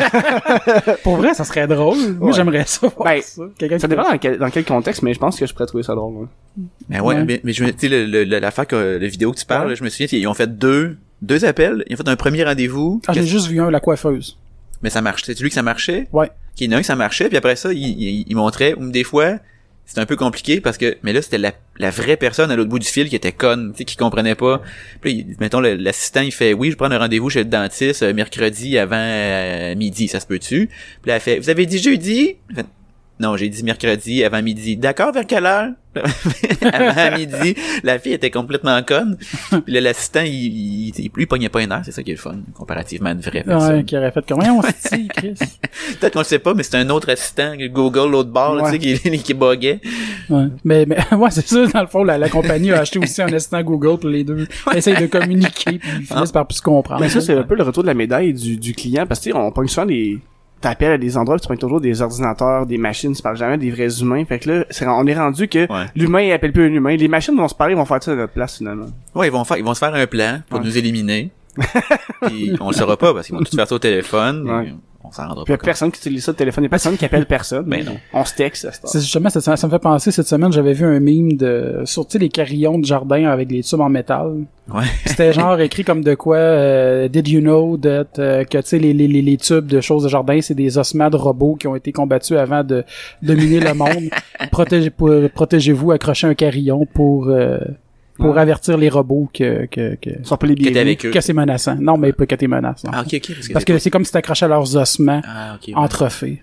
Pour 1.04 1.18
vrai, 1.18 1.34
ça 1.34 1.44
serait 1.44 1.68
drôle. 1.68 1.98
Moi, 2.18 2.30
Ouais. 2.30 2.34
j'aimerais 2.34 2.63
ça. 2.66 2.92
Ben, 3.04 3.22
ça. 3.22 3.44
Dépend 3.88 4.04
dans 4.10 4.18
quel, 4.18 4.38
dans 4.39 4.50
quel 4.50 4.66
contexte, 4.66 5.04
mais 5.04 5.13
je 5.13 5.19
pense 5.19 5.38
que 5.39 5.45
je 5.45 5.54
pourrais 5.54 5.68
trouver 5.68 5.84
ça 5.84 5.94
drôle. 5.95 6.16
ouais. 6.16 6.28
Mais 6.89 7.00
ouais, 7.00 7.16
Ouais. 7.16 7.24
mais, 7.25 7.39
mais 7.44 7.54
je 7.54 7.63
me, 7.63 7.72
tu 7.72 7.88
sais, 7.88 8.25
l'affaire 8.39 8.66
que, 8.68 8.98
la 9.00 9.07
vidéo 9.07 9.31
que 9.31 9.38
tu 9.38 9.45
parles, 9.45 9.69
Ouais. 9.69 9.75
je 9.75 9.84
me 9.84 9.89
souviens, 9.89 10.07
ils 10.12 10.28
ont 10.28 10.34
fait 10.34 10.57
deux, 10.57 10.98
deux 11.22 11.45
appels. 11.45 11.83
Ils 11.88 11.94
ont 11.94 11.98
fait 11.98 12.10
un 12.10 12.16
premier 12.16 12.44
rendez-vous. 12.44 13.01
Ah, 13.07 13.13
j'ai 13.13 13.24
juste 13.24 13.48
vu 13.48 13.62
un, 13.62 13.69
la 13.69 13.80
coiffeuse. 13.80 14.38
Mais 14.81 14.90
ça 14.90 15.01
marche. 15.01 15.24
C'est 15.25 15.40
lui 15.40 15.50
que 15.50 15.56
ça 15.56 15.62
marchait? 15.63 16.07
Ouais. 16.13 16.30
Qu'il 16.56 16.68
y 16.68 16.74
en 16.74 16.78
a 16.78 16.80
un 16.80 16.81
que 16.81 16.88
ça 16.88 16.95
marchait, 16.95 17.28
puis 17.28 17.38
après 17.38 17.56
ça, 17.56 17.72
il, 17.72 17.78
il, 17.80 18.25
il 18.28 18.36
montrait, 18.36 18.74
ou 18.75 18.90
des 18.90 19.04
fois, 19.04 19.36
c'était 19.88 20.01
un 20.01 20.06
peu 20.06 20.18
compliqué 20.18 20.60
parce 20.60 20.78
que, 20.78 20.98
mais 21.01 21.13
là, 21.13 21.22
c'était 21.22 21.38
la, 21.38 21.89
vraie 21.89 22.18
personne 22.18 22.51
à 22.51 22.57
l'autre 22.57 22.69
bout 22.69 22.78
du 22.78 22.88
fil 22.88 23.07
qui 23.07 23.16
était 23.16 23.31
conne, 23.31 23.72
tu 23.72 23.80
sais, 23.80 23.86
qui 23.86 23.95
comprenait 23.95 24.36
pas. 24.36 24.62
Puis 25.00 25.25
mettons, 25.39 25.62
l'assistant, 25.62 26.22
il 26.22 26.34
fait, 26.34 26.54
oui, 26.54 26.72
je 26.72 26.75
prends 26.75 26.92
un 26.92 26.98
rendez-vous 26.98 27.30
chez 27.30 27.39
le 27.39 27.50
dentiste 27.50 28.04
euh, 28.04 28.13
mercredi 28.13 28.78
avant 28.78 28.98
euh, 29.00 29.75
midi, 29.75 30.10
ça 30.10 30.19
se 30.19 30.28
peut-tu? 30.28 30.68
Puis 31.01 31.10
là, 31.10 31.16
elle 31.16 31.22
fait, 31.22 31.39
vous 31.39 31.50
avez 31.50 31.66
dit 31.66 31.80
jeudi? 31.80 32.36
Non, 33.19 33.36
j'ai 33.38 33.50
dit 33.50 33.64
mercredi 33.64 34.24
avant 34.24 34.42
midi. 34.42 34.78
D'accord, 34.78 35.12
vers 35.12 35.25
quelle 35.25 35.46
heure? 35.46 35.69
avant 36.74 37.18
midi. 37.18 37.56
La 37.84 37.98
fille 37.98 38.14
était 38.14 38.30
complètement 38.30 38.81
conne. 38.84 39.18
Puis 39.66 39.74
là, 39.74 39.81
l'assistant, 39.81 40.22
il, 40.24 40.31
il, 40.31 40.88
il, 40.90 41.04
lui, 41.16 41.24
il 41.24 41.28
pognait 41.28 41.50
pas 41.50 41.62
une 41.64 41.72
heure, 41.72 41.81
c'est 41.84 41.92
ça 41.92 42.04
qui 42.04 42.12
est 42.12 42.16
le 42.16 42.19
fun, 42.19 42.36
comparativement 42.54 43.10
à 43.10 43.14
une 43.14 43.19
vraie 43.22 43.44
personne. 43.44 43.78
Ouais, 43.78 43.84
qui 43.84 43.98
aurait 43.98 44.12
fait 44.12 44.24
comment 44.28 44.60
on 44.60 44.62
se 44.62 44.96
dit, 44.96 45.08
Chris? 45.16 45.34
Peut-être 46.00 46.14
qu'on 46.14 46.19
le 46.19 46.25
sait 46.25 46.38
pas, 46.40 46.54
mais 46.54 46.62
c'est 46.62 46.78
un 46.78 46.90
autre 46.92 47.10
assistant, 47.12 47.54
Google, 47.72 48.12
l'autre 48.12 48.30
bord, 48.30 48.56
là, 48.56 48.66
Ouais. 48.66 48.78
tu 48.78 48.96
sais, 48.96 49.10
qui, 49.10 49.19
qui 49.24 49.34
buguait. 49.34 49.80
Ouais. 50.30 50.46
Mais, 50.64 50.86
mais, 50.86 50.98
ouais, 51.16 51.31
c'est 51.31 51.48
ça, 51.48 51.66
dans 51.66 51.81
le 51.81 51.88
fond, 51.88 52.04
la, 52.04 52.18
la 52.19 52.30
compagnie 52.30 52.72
a 52.72 52.81
acheté 52.81 53.00
aussi 53.00 53.22
un 53.22 53.34
assistant 53.34 53.62
Google 53.64 53.98
pour 54.00 54.10
les 54.10 54.24
deux. 54.24 54.48
Essayent 54.75 55.02
de 55.02 55.08
communiquer, 55.08 55.80
puis 55.80 55.90
ils 56.02 56.06
finissent 56.06 56.31
par 56.31 56.46
plus 56.46 56.58
se 56.58 56.62
comprendre. 56.62 57.02
Mais 57.02 57.10
ça, 57.10 57.22
c'est 57.22 57.34
un 57.36 57.44
peu 57.44 57.56
le 57.56 57.64
retour 57.64 57.81
de 57.81 57.88
la 57.88 57.94
médaille 57.96 58.34
du, 58.34 58.58
du 58.58 58.74
client, 58.75 59.08
parce 59.08 59.19
que 59.19 59.24
tu 59.25 59.31
sais, 59.31 59.36
on 59.38 59.52
pogne 59.52 59.68
souvent 59.68 59.88
des... 59.88 60.19
T'appelles 60.59 60.94
à 60.94 60.98
des 60.98 61.18
endroits, 61.18 61.38
tu 61.39 61.48
pognes 61.48 61.57
toujours 61.57 61.80
des 61.81 62.01
ordinateurs, 62.01 62.65
des 62.65 62.77
machines, 62.80 63.13
tu 63.13 63.21
parles 63.21 63.38
jamais 63.38 63.57
des 63.57 63.69
vrais 63.69 64.01
humains. 64.01 64.25
Fait 64.25 64.39
que 64.39 64.50
là, 64.50 64.65
on 64.95 65.06
est 65.06 65.13
rendu 65.15 65.48
que 65.48 65.71
Ouais. 65.71 65.86
l'humain, 65.95 66.21
il 66.21 66.31
appelle 66.31 66.51
plus 66.51 66.65
un 66.65 66.74
humain. 66.74 66.95
Les 66.95 67.07
machines 67.07 67.36
vont 67.38 67.48
se 67.48 67.54
parler, 67.56 67.74
ils 67.74 67.77
vont 67.77 67.86
faire 67.86 68.01
ça 68.01 68.12
à 68.13 68.15
notre 68.15 68.33
place, 68.33 68.57
finalement. 68.57 68.88
Ouais, 69.13 69.27
ils 69.27 69.31
vont 69.31 69.44
faire, 69.44 69.57
ils 69.57 69.63
vont 69.63 69.74
se 69.75 69.80
faire 69.80 69.94
un 69.94 70.07
plan 70.07 70.42
pour 70.50 70.59
Ouais. 70.59 70.65
nous 70.65 70.77
éliminer. 70.77 71.30
Puis 72.27 72.54
on 72.59 72.69
le 72.69 72.74
saura 72.75 72.98
pas 72.98 73.13
parce 73.13 73.27
qu'ils 73.27 73.36
vont 73.36 73.44
tout 73.44 73.56
faire 73.56 73.68
ça 73.68 73.75
au 73.75 73.80
téléphone. 73.80 74.50
Ouais. 74.50 74.74
Et 75.07 75.09
On 75.09 75.12
s'en 75.12 75.27
rendra 75.27 75.44
Puis 75.45 75.54
y 75.54 75.56
a 75.56 75.57
personne 75.57 75.92
qui 75.92 76.00
utilise 76.00 76.24
ça 76.24 76.31
le 76.31 76.38
téléphone, 76.38 76.63
y 76.63 76.68
a 76.68 76.69
personne 76.69 76.98
qui 76.98 77.06
appelle 77.06 77.25
personne. 77.25 77.65
Ben 77.68 77.83
non. 77.86 77.98
On 78.13 78.24
se 78.25 78.33
texte 78.36 78.65
à 78.65 78.71
cette 78.71 78.83
heure. 78.86 78.89
C'est 78.89 79.00
justement, 79.01 79.30
ça, 79.30 79.42
ça 79.56 79.68
me 79.68 79.71
fait 79.71 79.80
penser, 79.80 80.12
cette 80.12 80.27
semaine, 80.27 80.51
j'avais 80.51 80.74
vu 80.74 80.86
un 80.86 81.00
meme 81.00 81.33
de, 81.33 81.81
sur, 81.86 82.06
tu 82.06 82.13
sais, 82.13 82.19
les 82.19 82.30
carillons 82.30 82.80
de 82.80 82.86
jardin 82.86 83.25
avec 83.25 83.51
les 83.51 83.63
tubes 83.63 83.81
en 83.81 83.89
métal. 83.89 84.45
Ouais. 84.74 84.83
C'était 85.06 85.33
genre 85.33 85.59
écrit 85.59 85.83
comme 85.83 86.04
de 86.04 86.13
quoi, 86.15 86.38
euh, 86.38 87.07
did 87.07 87.27
you 87.27 87.39
know 87.42 87.77
that, 87.77 88.06
euh, 88.19 88.44
que, 88.44 88.57
tu 88.57 88.68
sais, 88.68 88.80
les, 88.80 88.94
les, 88.94 89.07
les, 89.07 89.21
les 89.21 89.38
tubes 89.38 89.68
de 89.68 89.81
choses 89.81 90.04
de 90.04 90.09
jardin, 90.09 90.39
c'est 90.42 90.56
des 90.56 90.77
ossements 90.77 91.09
de 91.09 91.15
robots 91.18 91.56
qui 91.56 91.68
ont 91.68 91.75
été 91.75 91.92
combattus 91.92 92.38
avant 92.38 92.63
de 92.63 92.83
dominer 93.21 93.59
le 93.59 93.74
monde. 93.74 94.09
Protégez, 94.51 94.89
pour- 94.89 95.12
protégez-vous, 95.33 95.92
accrochez 95.92 96.27
un 96.27 96.36
carillon 96.36 96.86
pour, 96.86 97.27
euh, 97.30 97.57
pour 98.18 98.36
Ouais. 98.36 98.42
avertir 98.42 98.78
les 98.78 98.90
robots 98.90 99.30
que, 99.34 99.66
que, 99.68 99.96
que, 99.96 100.10
Ils 100.19 100.25
sont 100.25 100.38
pas 100.38 100.48
les 100.48 100.56
Qui 100.56 100.64
bienvenus. 100.64 100.81
avec 100.81 101.06
eux. 101.06 101.12
que 101.12 101.22
c'est 101.22 101.34
menaçant. 101.34 101.75
Non, 101.80 101.98
mais 101.98 102.12
pas 102.14 102.25
que 102.25 102.36
t'es 102.36 102.48
menaçant. 102.48 102.90
Ah, 102.92 103.02
ok, 103.02 103.14
ok. 103.16 103.28
Parce 103.34 103.48
que, 103.48 103.54
Parce 103.54 103.66
que 103.66 103.78
c'est 103.80 103.90
comme 103.90 104.06
si 104.06 104.12
t'accrochais 104.12 104.46
à 104.46 104.50
leurs 104.50 104.75
ossements 104.75 105.22
Ah, 105.25 105.56
ok. 105.56 105.68
ouais. 105.69 105.74
en 105.75 105.88
trophée 105.88 106.42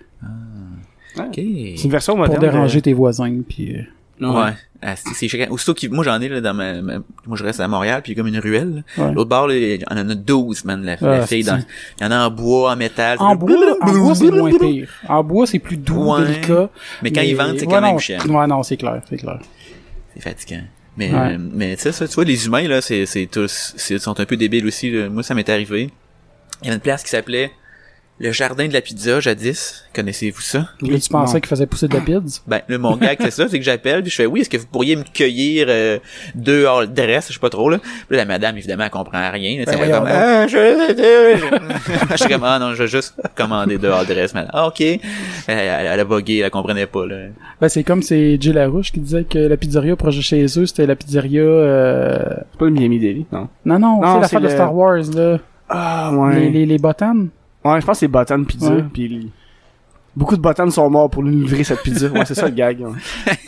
Ok. 1.17 1.35
C'est 1.35 1.83
une 1.85 1.91
version 1.91 2.13
pour 2.15 2.23
moderne. 2.25 2.41
déranger 2.41 2.81
tes 2.81 2.93
voisins, 2.93 3.41
puis... 3.47 3.75
euh, 3.77 3.81
Ouais. 4.21 4.51
Ah, 4.81 4.95
c'est, 4.95 5.27
chacun. 5.27 5.47
Aussitôt 5.49 5.73
qu'il, 5.73 5.91
moi 5.91 6.03
j'en 6.05 6.21
ai 6.21 6.29
là 6.29 6.39
dans 6.39 6.53
ma, 6.53 6.81
ma- 6.81 6.99
moi 7.25 7.35
je 7.35 7.43
reste 7.43 7.59
à 7.59 7.67
Montréal 7.67 8.01
puis 8.01 8.15
comme 8.15 8.27
une 8.27 8.37
ruelle. 8.39 8.83
Ouais. 8.97 9.11
L'autre 9.13 9.29
bord, 9.29 9.47
là, 9.47 9.55
il 9.57 9.81
y 9.81 9.85
en 9.89 9.97
a 10.09 10.15
12, 10.15 10.63
man, 10.63 10.83
la, 10.85 10.93
Ah, 11.01 11.05
la 11.05 11.27
fille 11.27 11.43
dans, 11.43 11.57
il 11.57 12.03
y 12.03 12.05
en 12.07 12.11
a 12.11 12.27
en 12.27 12.31
bois, 12.31 12.71
en 12.71 12.75
métal. 12.77 13.17
En 13.19 13.35
bois, 13.35 13.51
en 13.81 13.91
bois, 13.91 14.15
c'est 14.15 14.31
moins 14.31 14.51
pire. 14.59 14.89
En 15.09 15.21
bois, 15.23 15.47
c'est 15.47 15.59
plus 15.59 15.75
doux, 15.77 16.13
Ouais. 16.13 16.25
délicat. 16.25 16.69
Mais 17.01 17.11
quand 17.11 17.21
ils 17.21 17.35
vendent, 17.35 17.57
c'est 17.59 17.65
Ouais, 17.65 17.73
quand 17.73 17.81
même 17.81 17.91
non, 17.93 17.97
chiant. 17.97 18.19
Ouais, 18.27 18.47
non, 18.47 18.63
c'est 18.63 18.77
clair, 18.77 19.01
c'est 19.09 19.17
clair. 19.17 19.39
C'est 20.13 20.21
fatigant. 20.21 20.61
Mais, 20.97 21.11
Ouais. 21.11 21.37
mais 21.37 21.75
tu 21.75 21.83
sais, 21.83 21.91
ça, 21.91 22.07
tu 22.07 22.15
vois, 22.15 22.23
les 22.23 22.45
humains, 22.45 22.67
là, 22.67 22.81
c'est, 22.81 23.05
c'est 23.05 23.25
tous, 23.25 23.75
sont 23.99 24.19
un 24.19 24.25
peu 24.25 24.37
débiles 24.37 24.65
aussi, 24.65 24.91
là. 24.91 25.09
Moi, 25.09 25.23
ça 25.23 25.33
m'est 25.35 25.49
arrivé. 25.49 25.89
Il 26.61 26.65
y 26.65 26.67
avait 26.69 26.75
une 26.75 26.81
place 26.81 27.03
qui 27.03 27.09
s'appelait 27.09 27.51
le 28.17 28.31
jardin 28.31 28.67
de 28.67 28.73
la 28.73 28.79
pizza, 28.79 29.19
jadis. 29.19 29.83
Connaissez-vous 29.93 30.39
ça? 30.39 30.69
Là, 30.81 30.99
tu 30.99 31.09
pensais 31.09 31.41
qu'il 31.41 31.49
faisait 31.49 31.65
pousser 31.67 31.87
de 31.89 31.95
la 31.95 31.99
pizza? 32.01 32.41
Ben, 32.47 32.61
là, 32.69 32.77
mon 32.77 32.95
gag, 32.95 33.17
c'est 33.19 33.31
ça, 33.31 33.47
c'est 33.49 33.59
que 33.59 33.65
j'appelle, 33.65 34.01
puis 34.03 34.09
je 34.11 34.15
fais, 34.15 34.25
oui, 34.25 34.39
est-ce 34.41 34.49
que 34.49 34.55
vous 34.57 34.67
pourriez 34.67 34.95
me 34.95 35.03
cueillir 35.03 35.65
euh, 35.69 35.99
deux 36.33 36.65
all 36.65 36.87
dress, 36.93 37.27
je 37.27 37.33
sais 37.33 37.39
pas 37.39 37.49
trop, 37.49 37.69
là. 37.69 37.77
Puis 37.79 37.91
là, 38.11 38.17
la 38.19 38.25
madame, 38.25 38.57
évidemment, 38.57 38.85
elle 38.85 38.89
comprend 38.89 39.29
rien. 39.31 39.59
là, 39.59 39.65
Ben, 39.65 39.77
elle 39.81 39.91
comme, 39.91 40.07
ah, 40.07 40.47
je... 40.47 40.57
je 42.11 42.15
suis 42.17 42.29
comme, 42.29 42.43
ah 42.45 42.57
non, 42.59 42.73
je 42.73 42.83
vais 42.83 42.87
juste 42.87 43.15
commander 43.35 43.77
deux 43.77 43.91
all 43.91 44.05
dress, 44.05 44.33
madame. 44.33 44.51
Ah, 44.53 44.67
ok. 44.67 44.79
Elle, 44.81 44.99
elle, 45.47 45.87
elle 45.87 45.99
a 45.99 46.05
bugué, 46.05 46.37
elle 46.39 46.51
comprenait 46.51 46.87
pas, 46.87 47.05
là. 47.05 47.15
Ben, 47.59 47.67
c'est 47.69 47.83
comme 47.83 48.01
c'est 48.01 48.37
Jill 48.41 48.53
Larouche 48.53 48.91
qui 48.93 48.99
disait 49.01 49.25
que 49.25 49.39
la 49.39 49.57
pizzeria 49.57 49.95
proche 49.97 50.15
de 50.17 50.21
chez 50.21 50.45
eux, 50.57 50.65
c'était 50.65 50.85
la 50.85 50.95
pizzeria, 50.95 51.41
euh... 51.41 52.19
C'est 52.51 52.59
pas 52.59 52.65
le 52.65 52.71
Miami 52.71 52.99
Deli, 52.99 53.25
non? 53.31 53.49
Non, 53.65 53.77
non, 53.79 54.01
Non, 54.01 54.13
c'est 54.15 54.19
l'affaire 54.21 54.41
de 54.41 54.45
le- 54.47 54.51
Star 54.53 54.73
Wars, 54.73 55.03
là. 55.13 55.39
Ah, 55.67 56.11
Les, 56.13 56.17
ouais. 56.17 56.49
les, 56.49 56.65
les 56.65 56.77
botanes. 56.77 57.29
Ouais, 57.65 57.81
je 57.81 57.85
pense 57.85 57.95
que 57.97 57.99
c'est 58.01 58.07
Botan 58.07 58.43
Pizza, 58.43 58.69
Ouais. 58.71 58.85
puis 58.93 59.31
beaucoup 60.15 60.37
de 60.37 60.41
Botan 60.41 60.69
sont 60.69 60.89
morts 60.89 61.09
pour 61.09 61.23
nous 61.23 61.31
livrer 61.31 61.63
cette 61.63 61.81
pizza. 61.81 62.07
Ouais, 62.07 62.23
c'est 62.25 62.35
ça 62.35 62.45
le 62.45 62.51
gag. 62.55 62.79
ouais. 62.79 62.91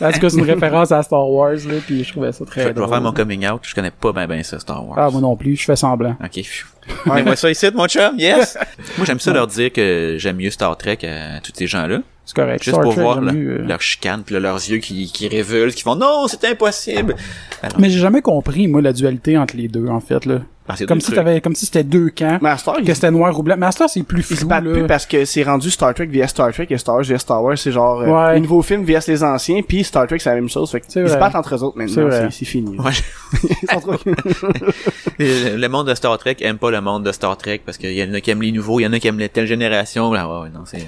En 0.00 0.12
tout 0.12 0.18
cas, 0.20 0.28
c'est 0.28 0.36
une 0.38 0.44
référence 0.44 0.92
à 0.92 1.02
Star 1.02 1.28
Wars, 1.30 1.52
là, 1.52 1.74
puis 1.86 2.04
je 2.04 2.10
trouvais 2.12 2.32
ça 2.32 2.44
très 2.44 2.62
je 2.62 2.66
vais 2.68 2.74
drôle. 2.74 2.88
faire 2.88 3.00
mon 3.00 3.12
coming 3.12 3.46
out, 3.48 3.60
je 3.62 3.74
connais 3.74 3.90
pas 3.92 4.12
ben 4.12 4.26
ben 4.26 4.42
ça, 4.42 4.58
Star 4.58 4.86
Wars. 4.86 4.98
Ah, 5.00 5.08
moi 5.10 5.20
non 5.20 5.36
plus, 5.36 5.56
je 5.56 5.64
fais 5.64 5.76
semblant. 5.76 6.16
Ok. 6.22 6.42
phew. 6.42 6.66
Mets-moi 7.14 7.36
ça 7.36 7.50
ici, 7.50 7.66
mon 7.74 7.86
chum, 7.86 8.14
yes! 8.18 8.56
Moi, 8.96 9.04
j'aime 9.06 9.20
ça 9.20 9.30
leur 9.32 9.46
dire 9.46 9.70
que 9.72 10.16
j'aime 10.18 10.36
mieux 10.36 10.48
Star 10.50 10.74
Trek 10.76 10.98
à 11.04 11.38
tous 11.40 11.52
ces 11.54 11.66
gens-là. 11.66 11.98
C'est 12.24 12.34
correct. 12.34 12.62
Juste 12.62 12.74
Star 12.76 12.82
pour 12.82 12.94
Trek, 12.94 13.02
voir 13.02 13.20
leur, 13.20 13.34
mieux, 13.34 13.60
euh. 13.60 13.66
leur 13.66 13.80
chicane, 13.82 14.22
puis 14.24 14.32
là, 14.34 14.40
leurs 14.40 14.56
yeux 14.56 14.78
qui, 14.78 15.10
qui 15.12 15.28
révulsent, 15.28 15.74
qui 15.74 15.82
font 15.82 15.96
non, 15.96 16.26
c'est 16.28 16.44
impossible. 16.46 17.14
Alors, 17.62 17.78
Mais 17.78 17.90
j'ai 17.90 17.98
jamais 17.98 18.22
compris, 18.22 18.68
moi, 18.68 18.80
la 18.80 18.92
dualité 18.94 19.36
entre 19.36 19.56
les 19.56 19.68
deux, 19.68 19.86
en 19.88 20.00
fait, 20.00 20.24
là. 20.24 20.40
Ah, 20.68 20.74
Comme 20.86 21.00
si 21.00 21.12
t'avais, 21.12 21.40
comme 21.40 21.54
si 21.54 21.64
c'était 21.66 21.82
deux 21.84 22.10
camps, 22.10 22.38
Star, 22.58 22.76
que 22.82 22.94
c'était 22.94 23.10
noir 23.10 23.38
ou 23.38 23.42
blanc. 23.42 23.56
Star, 23.70 23.88
c'est 23.88 24.02
plus 24.02 24.20
ils 24.20 24.24
se 24.36 24.40
flou, 24.40 24.48
battent 24.48 24.64
là. 24.64 24.72
plus 24.72 24.86
parce 24.86 25.06
que 25.06 25.24
c'est 25.24 25.42
rendu 25.42 25.70
Star 25.70 25.94
Trek 25.94 26.06
via 26.06 26.28
Star 26.28 26.52
Trek 26.52 26.66
et 26.70 26.78
Star 26.78 26.94
Wars 26.96 27.04
via 27.04 27.18
Star 27.18 27.42
Wars. 27.42 27.56
C'est 27.58 27.72
genre, 27.72 28.00
euh, 28.02 28.06
Ouais. 28.06 28.34
les 28.34 28.40
nouveaux 28.40 28.62
films 28.62 28.84
via 28.84 29.00
les 29.08 29.24
anciens, 29.24 29.62
puis 29.66 29.82
Star 29.84 30.06
Trek, 30.06 30.18
c'est 30.18 30.28
la 30.30 30.34
même 30.36 30.48
chose. 30.48 30.70
Fait 30.70 30.82
ils 30.96 31.08
se 31.08 31.16
battent 31.16 31.34
entre 31.34 31.54
eux 31.54 31.62
autres 31.62 31.78
maintenant. 31.78 32.08
C'est 32.30 32.44
fini. 32.44 32.78
Ouais, 32.78 32.92
Ils 33.62 33.68
sont 33.70 33.80
trop- 33.80 33.94
le, 35.18 35.56
le 35.56 35.68
monde 35.68 35.88
de 35.88 35.94
Star 35.94 36.16
Trek 36.18 36.36
aime 36.40 36.58
pas 36.58 36.70
le 36.70 36.80
monde 36.80 37.04
de 37.04 37.12
Star 37.12 37.36
Trek 37.36 37.60
parce 37.64 37.78
qu'il 37.78 37.92
y 37.92 38.02
en 38.02 38.12
a 38.14 38.20
qui 38.20 38.30
aiment 38.30 38.42
les 38.42 38.52
nouveaux, 38.52 38.80
il 38.80 38.84
y 38.84 38.86
en 38.86 38.92
a 38.92 38.98
qui 38.98 39.08
aiment 39.08 39.18
les 39.18 39.28
telle 39.28 39.46
génération. 39.46 40.12
Ah 40.14 40.28
ouais, 40.28 40.42
ouais, 40.44 40.48
non, 40.54 40.60
c'est 40.64 40.78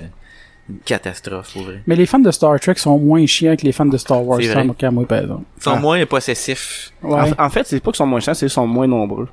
une 0.68 0.78
catastrophe, 0.84 1.52
pour 1.52 1.62
vrai. 1.64 1.82
Mais 1.86 1.96
les 1.96 2.06
fans 2.06 2.18
de 2.20 2.30
Star 2.30 2.58
Trek 2.60 2.74
sont 2.76 2.98
moins 2.98 3.24
chiants 3.26 3.56
que 3.56 3.62
les 3.62 3.72
fans 3.72 3.86
de 3.86 3.96
Star 3.96 4.24
Wars, 4.24 4.38
C'est 4.40 4.48
ça, 4.52 4.62
vrai. 4.62 4.68
qu'à 4.78 4.90
moi, 4.90 5.04
par 5.06 5.18
exemple. 5.18 5.42
Ils 5.58 5.62
sont 5.64 5.72
Ah. 5.74 5.80
moins 5.80 6.06
possessifs. 6.06 6.92
Ouais. 7.02 7.18
En, 7.38 7.46
en 7.46 7.50
fait, 7.50 7.66
c'est 7.66 7.80
pas 7.80 7.90
qu'ils 7.90 7.96
sont 7.96 8.06
moins 8.06 8.20
chers, 8.20 8.36
c'est 8.36 8.46
qu'ils 8.46 8.50
sont 8.50 8.66
moins 8.66 8.86
nombreux. 8.86 9.28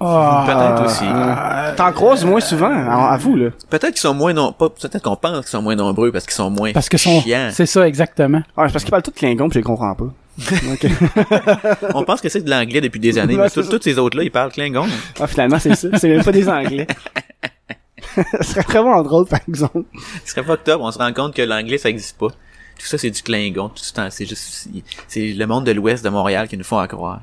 Ah, 0.00 0.44
Peut-être 0.46 0.84
aussi. 0.86 1.04
Euh, 1.06 1.74
T'en 1.76 1.92
croises 1.92 2.24
moins 2.24 2.40
souvent, 2.40 2.70
à, 2.70 3.12
à 3.12 3.16
vous, 3.16 3.36
là. 3.36 3.50
Peut-être 3.70 3.90
qu'ils 3.92 4.00
sont 4.00 4.14
moins 4.14 4.32
non, 4.32 4.52
pas, 4.52 4.68
peut-être 4.70 5.02
qu'on 5.02 5.16
pense 5.16 5.38
qu'ils 5.40 5.48
sont 5.48 5.62
moins 5.62 5.74
nombreux 5.76 6.12
parce 6.12 6.24
qu'ils 6.24 6.34
sont 6.34 6.50
moins 6.50 6.72
Parce 6.72 6.88
que 6.88 6.98
son, 6.98 7.20
chiants. 7.20 7.50
c'est 7.52 7.66
ça, 7.66 7.86
exactement. 7.86 8.42
Ah, 8.56 8.64
c'est 8.66 8.72
parce 8.72 8.84
qu'ils 8.84 8.90
parlent 8.90 9.02
tout 9.02 9.10
Klingon 9.12 9.48
pis 9.48 9.54
je 9.54 9.58
les 9.60 9.64
comprends 9.64 9.94
pas. 9.94 10.06
On 11.94 12.04
pense 12.04 12.20
que 12.20 12.28
c'est 12.28 12.42
de 12.42 12.50
l'anglais 12.50 12.80
depuis 12.82 13.00
des 13.00 13.18
années, 13.18 13.36
Ouais, 13.36 13.48
mais 13.56 13.62
tous 13.62 13.80
ces 13.82 13.98
autres-là, 13.98 14.22
ils 14.24 14.30
parlent 14.30 14.52
Klingon. 14.52 14.86
Ah, 15.18 15.26
finalement, 15.26 15.58
c'est 15.58 15.74
ça. 15.74 15.88
C'est 15.98 16.08
même 16.08 16.22
pas 16.24 16.32
des 16.32 16.48
Anglais. 16.48 16.86
Ce 18.40 18.44
serait 18.52 18.62
vraiment 18.62 19.02
drôle, 19.02 19.26
par 19.26 19.40
exemple. 19.48 19.84
Ce 20.24 20.32
serait 20.32 20.42
pas 20.44 20.56
top, 20.56 20.80
on 20.82 20.90
se 20.90 20.98
rend 20.98 21.12
compte 21.12 21.34
que 21.34 21.42
l'anglais, 21.42 21.78
ça 21.78 21.88
existe 21.88 22.18
pas. 22.18 22.28
Tout 22.28 22.86
ça, 22.86 22.98
c'est 22.98 23.10
du 23.10 23.22
Klingon. 23.22 23.68
Tout 23.70 23.82
ça, 23.82 24.10
c'est 24.10 24.26
juste, 24.26 24.68
c'est 25.08 25.32
le 25.32 25.46
monde 25.46 25.64
de 25.64 25.72
l'ouest 25.72 26.04
de 26.04 26.10
Montréal 26.10 26.48
qui 26.48 26.56
nous 26.58 26.64
font 26.64 26.78
à 26.78 26.86
croire. 26.88 27.20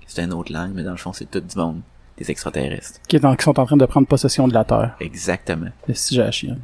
que 0.00 0.06
C'est 0.06 0.22
une 0.22 0.32
autre 0.32 0.52
langue, 0.52 0.70
mais 0.74 0.82
dans 0.84 0.92
le 0.92 0.96
fond, 0.96 1.12
c'est 1.12 1.28
tout 1.30 1.40
du 1.40 1.56
monde. 1.58 1.80
Des 2.18 2.30
extraterrestres. 2.30 3.00
Qui, 3.08 3.16
est 3.16 3.24
en- 3.24 3.34
qui 3.34 3.44
sont 3.44 3.58
en 3.58 3.66
train 3.66 3.76
de 3.76 3.86
prendre 3.86 4.06
possession 4.06 4.46
de 4.48 4.54
la 4.54 4.64
Terre. 4.64 4.94
Exactement. 5.00 5.66
Le 5.88 5.94
si 5.94 6.14
j'ai 6.14 6.22
la 6.22 6.30
chienne. 6.30 6.60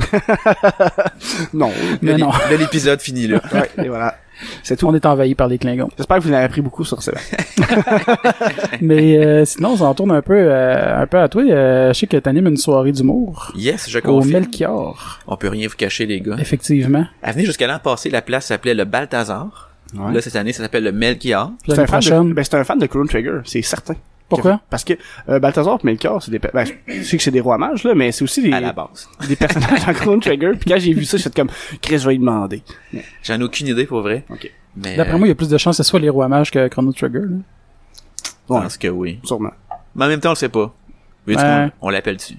Non. 1.52 1.70
Mais 2.02 2.16
non. 2.16 2.30
l'épisode 2.58 3.00
finit 3.00 3.26
là. 3.26 3.40
Ouais, 3.52 3.70
et 3.84 3.88
voilà. 3.88 4.16
C'est 4.62 4.76
tout. 4.76 4.86
On 4.86 4.94
est 4.94 5.04
envahi 5.04 5.34
par 5.34 5.48
les 5.48 5.58
Klingons. 5.58 5.90
J'espère 5.98 6.16
que 6.16 6.22
vous 6.22 6.30
en 6.30 6.34
avez 6.34 6.44
appris 6.44 6.62
beaucoup 6.62 6.84
sur 6.84 7.02
ça. 7.02 7.12
Mais 8.80 9.18
euh, 9.18 9.44
sinon, 9.44 9.72
on 9.72 9.76
s'en 9.76 9.94
tourne 9.94 10.12
un 10.12 10.22
peu, 10.22 10.34
euh, 10.34 11.02
un 11.02 11.06
peu 11.06 11.18
à 11.18 11.28
toi. 11.28 11.42
Euh, 11.42 11.92
je 11.92 11.98
sais 11.98 12.06
que 12.06 12.16
t'animes 12.16 12.46
une 12.46 12.56
soirée 12.56 12.92
d'humour 12.92 13.52
Yes, 13.54 13.90
je 13.90 13.98
au 13.98 14.02
confirme. 14.02 14.40
Melchior. 14.44 15.20
On 15.26 15.36
peut 15.36 15.48
rien 15.48 15.68
vous 15.68 15.76
cacher, 15.76 16.06
les 16.06 16.20
gars. 16.20 16.36
Effectivement. 16.38 17.04
À 17.22 17.32
venir 17.32 17.46
jusqu'à 17.46 17.66
l'an 17.66 17.78
passé, 17.78 18.08
la 18.08 18.22
place 18.22 18.46
s'appelait 18.46 18.74
le 18.74 18.84
Balthazar. 18.84 19.70
Ouais. 19.94 20.12
Là, 20.14 20.20
cette 20.22 20.36
année, 20.36 20.52
ça 20.52 20.62
s'appelle 20.62 20.84
le 20.84 20.92
Melchior. 20.92 21.50
C'est 21.66 21.78
un, 21.78 21.86
fan 21.86 22.00
de, 22.28 22.32
ben, 22.32 22.44
c'est 22.44 22.54
un 22.54 22.64
fan 22.64 22.78
de 22.78 22.86
Chrono 22.86 23.06
Trigger, 23.06 23.40
c'est 23.44 23.60
certain. 23.60 23.96
Pourquoi? 24.30 24.60
Parce 24.70 24.84
que 24.84 24.94
euh, 25.28 25.38
Balthazar 25.38 25.74
et 25.82 25.86
Melchior, 25.86 26.22
c'est 26.22 26.30
des... 26.30 26.38
Ben, 26.38 26.64
je 26.86 27.02
sais 27.02 27.16
que 27.16 27.22
c'est 27.22 27.30
des 27.30 27.40
rois 27.40 27.58
mages, 27.58 27.84
là, 27.84 27.94
mais 27.94 28.12
c'est 28.12 28.24
aussi 28.24 28.40
des, 28.42 28.52
À 28.52 28.60
la 28.60 28.72
base. 28.72 29.08
des 29.28 29.36
personnages 29.36 29.84
dans 29.84 29.92
Chrono 29.92 30.20
Trigger. 30.20 30.52
Puis 30.58 30.70
quand 30.70 30.78
j'ai 30.80 30.94
vu 30.94 31.04
ça, 31.04 31.16
j'ai 31.18 31.24
fait 31.24 31.34
comme, 31.34 31.50
Chris, 31.82 31.98
je 31.98 32.06
vais 32.06 32.12
lui 32.14 32.20
demander. 32.20 32.62
J'en 33.22 33.38
ai 33.40 33.42
aucune 33.42 33.66
idée 33.66 33.84
pour 33.86 34.00
vrai. 34.00 34.24
Ok. 34.30 34.50
Mais 34.76 34.96
D'après 34.96 35.14
euh, 35.14 35.18
moi, 35.18 35.26
il 35.26 35.30
y 35.30 35.32
a 35.32 35.34
plus 35.34 35.48
de 35.48 35.58
chances 35.58 35.76
que 35.76 35.82
ce 35.82 35.88
soit 35.90 36.00
les 36.00 36.08
rois 36.08 36.28
mages 36.28 36.50
que 36.50 36.68
Chrono 36.68 36.92
Trigger. 36.92 37.18
Là. 37.20 37.26
je 38.48 38.54
Ouais, 38.54 38.60
pense 38.62 38.78
que 38.78 38.88
oui. 38.88 39.18
sûrement. 39.24 39.50
Mais 39.94 40.04
en 40.04 40.08
même 40.08 40.20
temps, 40.20 40.30
on 40.30 40.32
le 40.32 40.36
sait 40.36 40.48
pas. 40.48 40.72
Ouais. 41.26 41.34
qu'on- 41.34 41.70
on 41.82 41.90
l'appelle 41.90 42.16
dessus? 42.16 42.36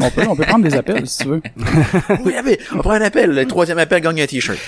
On 0.00 0.10
peut, 0.10 0.22
on 0.28 0.34
peut 0.34 0.42
prendre 0.44 0.64
des 0.64 0.74
appels 0.74 1.06
si 1.06 1.18
tu 1.22 1.28
veux. 1.28 1.42
oui, 2.24 2.34
allez, 2.34 2.58
on 2.74 2.78
prend 2.78 2.90
un 2.92 3.00
appel. 3.02 3.30
Le 3.30 3.46
troisième 3.46 3.78
appel 3.78 4.02
gagne 4.02 4.20
un 4.20 4.26
t-shirt. 4.26 4.58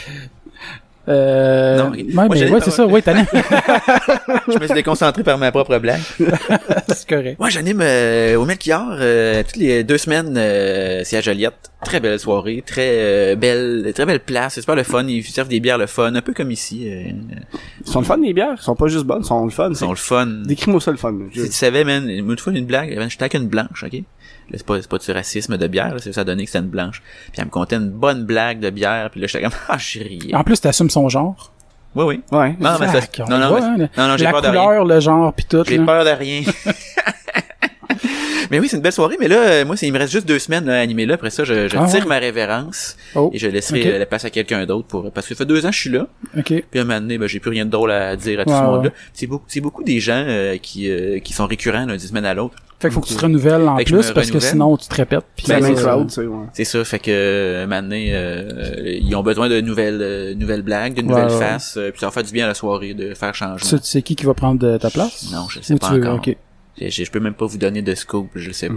Euh, 1.09 1.77
Non, 1.79 1.91
ouais, 1.91 2.05
Moi, 2.13 2.27
mais 2.31 2.51
ouais, 2.51 2.61
c'est 2.61 2.71
ça. 2.71 2.87
Ouais, 2.87 3.01
t'animes. 3.03 3.27
Je 3.33 4.59
me 4.59 4.67
suis 4.67 4.75
déconcentré 4.75 5.23
par 5.23 5.39
ma 5.39 5.51
propre 5.53 5.79
blague. 5.79 6.01
c'est 6.89 7.09
correct. 7.09 7.39
Moi, 7.39 7.49
j'anime 7.51 7.81
euh, 7.81 8.37
au 8.37 8.45
Melchior 8.45 8.97
euh, 9.01 9.43
toutes 9.45 9.57
les 9.57 9.85
deux 9.85 9.99
semaines. 9.99 10.35
Euh, 10.37 11.03
c'est 11.05 11.17
à 11.17 11.21
Joliette. 11.21 11.71
Très 11.85 12.01
belle 12.01 12.19
soirée, 12.19 12.65
très 12.67 12.89
euh, 12.95 13.37
belle, 13.37 13.93
très 13.95 14.07
belle 14.07 14.21
place. 14.21 14.55
C'est 14.55 14.61
super 14.63 14.75
le 14.75 14.83
fun. 14.83 15.05
Ils 15.07 15.23
servent 15.23 15.49
des 15.49 15.61
bières 15.61 15.79
le 15.79 15.87
fun, 15.87 16.15
un 16.15 16.23
peu 16.23 16.33
comme 16.33 16.51
ici. 16.51 16.89
euh, 16.91 17.11
Ils 17.85 17.91
sont 17.91 18.01
le 18.01 18.07
fun, 18.07 18.17
les 18.17 18.33
bières? 18.33 18.55
Ils 18.59 18.63
sont 18.63 18.75
pas 18.75 18.89
juste 18.89 19.05
bonnes, 19.05 19.21
ils 19.23 19.27
sont 19.27 19.45
le 19.45 19.51
fun. 19.51 19.69
ils 19.71 19.77
sont 19.77 19.91
le 19.91 19.97
fun. 19.97 20.27
Décris-moi 20.45 20.81
ça, 20.81 20.91
le 20.91 20.97
fun. 20.97 21.15
Si 21.35 21.43
tu 21.47 21.53
savais, 21.53 21.85
man, 21.85 22.09
une 22.09 22.37
fois 22.39 22.53
une 22.53 22.67
blague, 22.67 22.99
j'étais 23.09 23.23
avec 23.25 23.35
une 23.35 23.47
blanche, 23.47 23.85
ok? 23.85 24.03
C'est 24.53 24.65
pas, 24.65 24.81
c'est 24.81 24.88
pas 24.88 24.99
du 24.99 25.11
racisme 25.11 25.57
de 25.57 25.67
bière, 25.67 25.95
là, 25.95 26.00
c'est 26.00 26.12
ça 26.12 26.25
donné 26.25 26.45
que 26.45 26.50
c'était 26.50 26.62
une 26.65 26.71
blanche. 26.71 27.03
Puis 27.33 27.38
elle 27.38 27.47
me 27.47 27.50
contait 27.50 27.76
une 27.76 27.91
bonne 27.91 28.25
blague 28.25 28.61
de 28.61 28.71
bière, 28.71 29.11
puis 29.11 29.21
là, 29.21 29.26
j'étais 29.26 29.43
comme, 29.45 29.53
ah, 29.69 29.76
j'ai 29.79 30.03
riais. 30.03 30.35
En 30.35 30.45
plus, 30.45 30.61
t'assumes 30.61 30.91
son 30.91 31.09
genre. 31.09 31.53
Oui, 31.95 32.05
oui. 32.05 32.21
Ouais. 32.31 32.55
Non, 32.61 32.76
mais 32.79 32.88
ça, 32.88 33.00
non, 33.29 33.38
non, 33.38 33.49
voit, 33.49 33.61
mais- 33.76 33.85
hein, 33.85 33.88
non, 33.97 34.09
non, 34.09 34.17
j'ai 34.17 34.25
La 34.25 34.31
peur 34.33 34.43
de 34.43 34.49
rien. 34.49 34.65
couleur, 34.67 34.85
le 34.85 35.00
genre, 35.00 35.33
puis 35.33 35.47
tout. 35.49 35.65
J'ai 35.67 35.79
là. 35.79 35.85
peur 35.85 36.05
de 36.05 36.11
rien. 36.11 36.43
mais 38.50 38.61
oui, 38.61 38.69
c'est 38.69 38.76
une 38.76 38.83
belle 38.83 38.93
soirée, 38.93 39.17
mais 39.19 39.29
là, 39.29 39.37
euh, 39.37 39.65
moi, 39.65 39.76
c'est, 39.76 39.87
il 39.87 39.93
me 39.93 39.99
reste 39.99 40.12
juste 40.12 40.29
deux 40.29 40.38
semaines 40.38 40.69
à 40.69 40.79
animer 40.79 41.07
là. 41.07 41.15
Après 41.15 41.31
ça, 41.31 41.45
je, 41.45 41.69
je 41.69 41.76
Ah 41.76 41.87
tire 41.87 42.00
ouais? 42.03 42.07
ma 42.07 42.19
révérence 42.19 42.97
Oh, 43.15 43.31
et 43.33 43.38
je 43.38 43.49
laisserai 43.49 43.95
euh, 43.95 43.99
la 43.99 44.07
place 44.07 44.25
à 44.25 44.31
quelqu'un 44.31 44.65
d'autre 44.67 44.87
pour, 44.87 45.11
parce 45.11 45.26
que 45.26 45.35
ça 45.35 45.38
fait 45.38 45.47
deux 45.47 45.65
ans 45.65 45.71
que 45.71 45.75
je 45.75 45.81
suis 45.81 45.91
là. 45.91 46.07
OK. 46.37 46.45
Puis 46.45 46.65
à 46.79 46.83
un 46.83 46.85
moment 46.85 47.00
donné, 47.00 47.19
ben, 47.19 47.26
j'ai 47.29 47.41
plus 47.41 47.50
rien 47.50 47.65
de 47.65 47.71
drôle 47.71 47.91
à 47.93 48.15
dire 48.15 48.41
à 48.41 48.45
tout 48.45 48.50
Ouais, 48.50 48.57
ce 48.57 48.62
monde-là. 48.62 48.91
ouais. 48.91 48.95
C'est 49.15 49.26
beaucoup, 49.26 49.45
c'est 49.49 49.61
beaucoup 49.61 49.83
des 49.83 49.99
gens 49.99 50.23
euh, 50.26 50.59
qui, 50.59 50.91
euh, 50.91 51.19
qui 51.21 51.33
sont 51.33 51.47
récurrents 51.47 51.87
d'une 51.87 51.99
semaine 51.99 52.26
à 52.26 52.35
l'autre. 52.35 52.57
Fait 52.87 52.90
qu'il 52.90 52.95
faut 52.95 53.00
que 53.00 53.09
tu 53.09 53.14
te 53.16 53.23
renouvelles 53.23 53.69
en 53.69 53.76
Fait 53.78 53.85
plus 53.85 54.11
parce 54.12 54.31
que 54.31 54.40
sinon 54.40 54.76
tu 54.76 54.88
te 54.88 54.95
répètes. 54.95 55.25
Puis 55.37 55.47
C'est 55.47 55.52
la 55.55 55.61
Ben, 55.61 55.66
même 55.69 55.76
c'est 55.76 55.83
crowd, 55.83 56.09
tu 56.09 56.14
sais, 56.14 56.26
ouais. 56.26 56.47
C'est 56.52 56.64
ça, 56.64 56.85
fait 56.85 56.99
que 56.99 57.11
euh, 57.11 57.66
maintenant 57.66 57.97
euh, 57.99 58.99
ils 59.00 59.14
ont 59.14 59.23
besoin 59.23 59.49
de 59.49 59.61
nouvelles 59.61 60.00
euh, 60.02 60.35
nouvelles 60.35 60.62
blagues, 60.62 60.95
de 60.95 61.02
nouvelles 61.02 61.26
Ouais, 61.26 61.33
ouais. 61.33 61.38
faces, 61.40 61.76
euh, 61.76 61.90
puis 61.90 62.00
ça 62.00 62.07
va 62.07 62.12
faire 62.12 62.23
du 62.25 62.33
bien 62.33 62.45
à 62.45 62.49
la 62.49 62.55
soirée 62.55 62.95
de 62.95 63.14
faire 63.14 63.35
changer. 63.35 63.62
Tu 63.62 63.69
sais, 63.69 63.78
tu 63.78 63.87
sais 63.87 64.02
qui 64.02 64.16
qui 64.16 64.25
va 64.26 64.35
prendre 64.35 64.59
de 64.61 64.76
ta 64.78 64.90
place? 64.90 65.31
Non, 65.33 65.47
je 65.49 65.61
sais 65.61 65.75
Ou 65.75 65.78
pas 65.78 65.88
tu 65.90 66.07
encore. 66.07 66.21
Je, 66.81 66.88
je- 66.90 67.05
je 67.05 67.11
peux 67.11 67.21
même 67.21 67.35
pas 67.35 67.47
vous 67.47 67.59
donner 67.59 67.83
de 67.83 67.95
scoop, 67.95 68.28
je 68.35 68.49
le 68.49 68.52
sais 68.52 68.69
pas. 68.69 68.75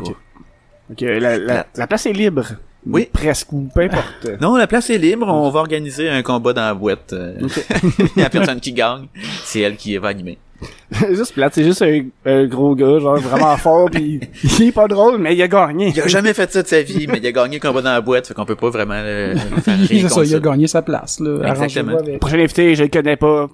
Ok, 0.91 1.01
la, 1.01 1.19
la, 1.19 1.39
Plate. 1.39 1.67
la 1.75 1.87
place 1.87 2.05
est 2.05 2.13
libre. 2.13 2.45
Oui. 2.87 3.09
Presque, 3.11 3.51
ou 3.51 3.69
peu 3.75 3.81
importe. 3.81 4.27
Non, 4.41 4.55
la 4.55 4.65
place 4.65 4.89
est 4.89 4.97
libre, 4.97 5.27
on 5.27 5.49
va 5.49 5.59
organiser 5.59 6.09
un 6.09 6.21
combat 6.23 6.53
dans 6.53 6.61
la 6.61 6.73
boîte. 6.73 7.11
euh, 7.13 7.33
Ok. 7.41 7.65
la 8.15 8.29
personne 8.29 8.59
qui 8.61 8.71
gagne, 8.71 9.07
c'est 9.43 9.59
elle 9.59 9.75
qui 9.75 9.95
va 9.97 10.07
animer. 10.07 10.37
juste 11.11 11.33
plate, 11.33 11.53
c'est 11.53 11.63
juste 11.63 11.81
un, 11.81 12.03
un 12.25 12.45
gros 12.47 12.75
gars, 12.75 12.99
genre 12.99 13.17
vraiment 13.17 13.55
fort, 13.65 13.89
pis 13.89 14.19
il 14.43 14.63
est 14.67 14.71
pas 14.71 14.87
drôle, 14.87 15.17
mais 15.17 15.35
il 15.35 15.41
a 15.41 15.47
gagné. 15.47 15.89
Il 15.95 16.01
a 16.01 16.07
jamais 16.07 16.33
fait 16.33 16.51
ça 16.51 16.61
de 16.63 16.67
sa 16.67 16.81
vie, 16.81 17.07
mais 17.07 17.17
il 17.19 17.27
a 17.27 17.31
gagné 17.31 17.59
le 17.59 17.61
combat 17.67 17.81
dans 17.81 17.91
la 17.91 18.01
boîte, 18.01 18.27
fait 18.27 18.33
qu'on 18.33 18.45
peut 18.45 18.55
pas 18.55 18.69
vraiment 18.69 19.01
le, 19.01 19.33
le 19.33 19.61
faire 19.61 19.77
rien 19.77 19.87
c'est 19.87 20.09
ça, 20.09 20.15
contre 20.15 20.27
il 20.27 20.35
a 20.35 20.39
gagné 20.39 20.67
sa 20.67 20.81
place. 20.81 21.19
Là. 21.19 21.49
Exactement. 21.51 21.97
Avec. 21.97 22.19
Prochain 22.19 22.39
invité, 22.39 22.75
je 22.75 22.83
le 22.83 22.89
connais 22.89 23.15
pas. 23.17 23.47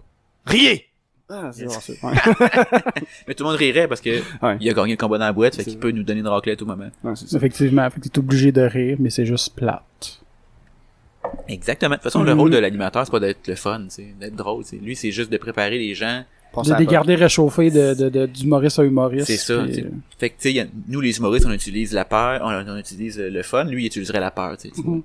Riez! 0.46 0.86
Ah, 1.28 1.50
c'est 1.52 1.66
bon. 1.66 2.12
Mais 3.28 3.34
tout 3.34 3.44
le 3.44 3.50
monde 3.50 3.58
rirait 3.58 3.88
parce 3.88 4.00
que 4.02 4.20
Ouais. 4.44 4.58
il 4.60 4.70
a 4.70 4.74
gagné 4.74 4.92
le 4.92 4.98
combat 4.98 5.18
dans 5.18 5.26
la 5.26 5.34
boîte, 5.34 5.56
fait 5.56 5.64
qu'il 5.64 5.80
peut 5.80 5.90
nous 5.92 6.04
donner 6.04 6.20
une 6.20 6.28
raclette 6.28 6.62
au 6.62 6.66
moment. 6.68 6.90
Ouais, 7.04 7.14
c'est 7.16 7.28
ça. 7.28 7.38
Effectivement, 7.38 7.90
fait 7.90 8.00
que 8.00 8.08
t'es 8.10 8.20
obligé 8.20 8.52
de 8.52 8.62
rire, 8.62 8.98
mais 9.00 9.10
c'est 9.10 9.26
juste 9.26 9.56
plate. 9.56 10.22
Exactement. 11.48 11.92
De 11.92 11.96
toute 11.96 12.04
façon, 12.04 12.24
le 12.24 12.34
Mhm. 12.34 12.40
rôle 12.40 12.52
de 12.52 12.58
l'animateur, 12.58 13.04
c'est 13.06 13.12
pas 13.12 13.20
d'être 13.20 13.48
le 13.48 13.56
fun, 13.56 13.86
c'est 13.90 14.14
d'être 14.20 14.36
drôle. 14.36 14.64
c'est 14.66 14.76
Lui, 14.78 14.96
c'est 14.96 15.12
juste 15.12 15.32
de 15.32 15.38
préparer 15.38 15.78
les 15.80 15.96
gens. 15.96 16.24
De 16.64 16.76
les 16.76 16.86
garder 16.86 17.16
réchauffés 17.16 17.72
de, 17.72 17.94
de, 17.94 18.10
de, 18.10 18.26
d'humoriste 18.26 18.80
à 18.80 18.84
humoriste. 18.84 19.28
C'est 19.28 19.38
ça. 19.38 19.64
puis, 19.64 19.82
euh, 19.82 19.90
Fait 20.18 20.30
que, 20.30 20.36
tu 20.42 20.52
sais, 20.54 20.70
nous, 20.88 21.02
les 21.02 21.18
humoristes, 21.18 21.46
on 21.48 21.52
utilise 21.52 21.94
la 21.94 22.06
peur, 22.06 22.42
on, 22.44 22.72
on 22.72 22.78
utilise 22.78 23.20
le 23.20 23.44
fun. 23.44 23.64
Lui, 23.66 23.84
il 23.84 23.88
utiliserait 23.88 24.20
la 24.20 24.32
peur, 24.32 24.58
tu 24.58 24.70
sais. 24.70 24.82
Mhm. 24.82 25.02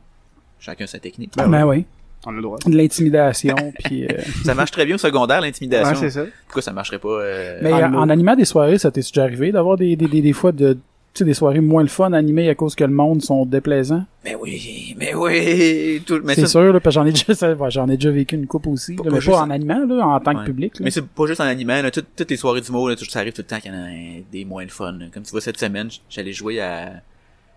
Chacun 0.59 0.87
sa 0.87 0.99
technique. 0.99 1.33
Ben 1.37 1.49
Ben 1.49 1.65
oui. 1.67 1.85
On 2.27 2.33
a 2.33 2.37
le 2.37 2.43
droit. 2.43 2.59
De 2.67 2.77
l'intimidation, 2.77 3.55
puis... 3.85 4.05
euh, 4.05 4.09
Ça 4.45 4.55
marche 4.55 4.71
très 4.73 4.85
bien 4.85 4.97
au 4.97 4.99
secondaire, 4.99 5.41
Ouais, 5.41 5.47
l'intimidation. 5.47 5.95
c'est 5.99 6.11
ça. 6.11 6.25
Pourquoi 6.47 6.61
ça 6.61 6.73
marcherait 6.73 6.99
pas 6.99 7.09
euh, 7.09 7.59
Mais 7.63 7.73
en 7.73 7.77
euh, 7.83 7.87
humour. 7.87 8.01
en 8.03 8.09
animant 8.11 8.37
des 8.37 8.45
soirées, 8.45 8.77
ça 8.77 8.91
t'est 8.91 9.01
déjà 9.01 9.23
arrivé 9.23 9.53
d'avoir 9.53 9.79
des, 9.79 9.97
des, 9.97 10.07
des, 10.07 10.21
des 10.21 10.33
fois 10.35 10.53
de... 10.53 10.77
Tu 11.13 11.19
sais, 11.19 11.25
des 11.25 11.35
soirées 11.35 11.61
moins 11.61 11.83
le 11.83 11.89
fun 11.89 12.13
animées 12.13 12.49
à 12.49 12.55
cause 12.55 12.77
que 12.77 12.85
le 12.85 12.93
monde 12.93 13.21
sont 13.21 13.45
déplaisants. 13.45 14.05
Mais 14.25 14.37
oui, 14.37 14.95
mais 14.97 15.13
oui, 15.13 16.01
tout, 16.07 16.21
mais 16.23 16.37
C'est 16.37 16.43
ça, 16.43 16.47
sûr, 16.47 16.73
là, 16.73 16.79
parce 16.79 16.95
que 16.95 17.01
j'en 17.03 17.07
ai 17.07 17.11
déjà, 17.13 17.53
ouais, 17.55 17.71
j'en 17.73 17.89
ai 17.89 17.97
déjà 17.97 18.11
vécu 18.13 18.37
une 18.37 18.47
coupe 18.47 18.69
aussi. 18.69 18.95
Pas- 18.95 19.03
là, 19.05 19.11
pas 19.11 19.17
mais 19.19 19.25
pas 19.27 19.41
en- 19.41 19.51
animant, 19.51 19.87
là, 19.87 20.07
en 20.07 20.21
tant 20.21 20.35
que 20.37 20.45
public. 20.45 20.79
là. 20.79 20.85
Mais 20.85 20.91
c'est 20.93 21.05
pas 21.05 21.27
juste 21.27 21.41
en 21.41 21.45
animant, 21.47 21.83
là, 21.83 21.91
toutes, 21.91 22.07
toutes 22.15 22.31
les 22.31 22.37
soirées 22.37 22.61
d'humour, 22.61 22.89
là, 22.89 22.95
tout- 22.95 23.07
ça 23.07 23.19
arrive 23.19 23.33
tout 23.33 23.43
le 23.43 23.47
temps 23.49 23.59
qu'il 23.59 23.73
y 23.73 23.75
en 23.75 23.79
a 23.83 23.89
des 24.31 24.45
moins 24.45 24.63
le 24.63 24.69
fun. 24.69 24.93
là. 24.93 25.07
Comme 25.13 25.25
tu 25.25 25.33
vois, 25.33 25.41
cette 25.41 25.59
semaine, 25.59 25.89
j'allais 26.09 26.33
jouer 26.33 26.61
à, 26.61 26.93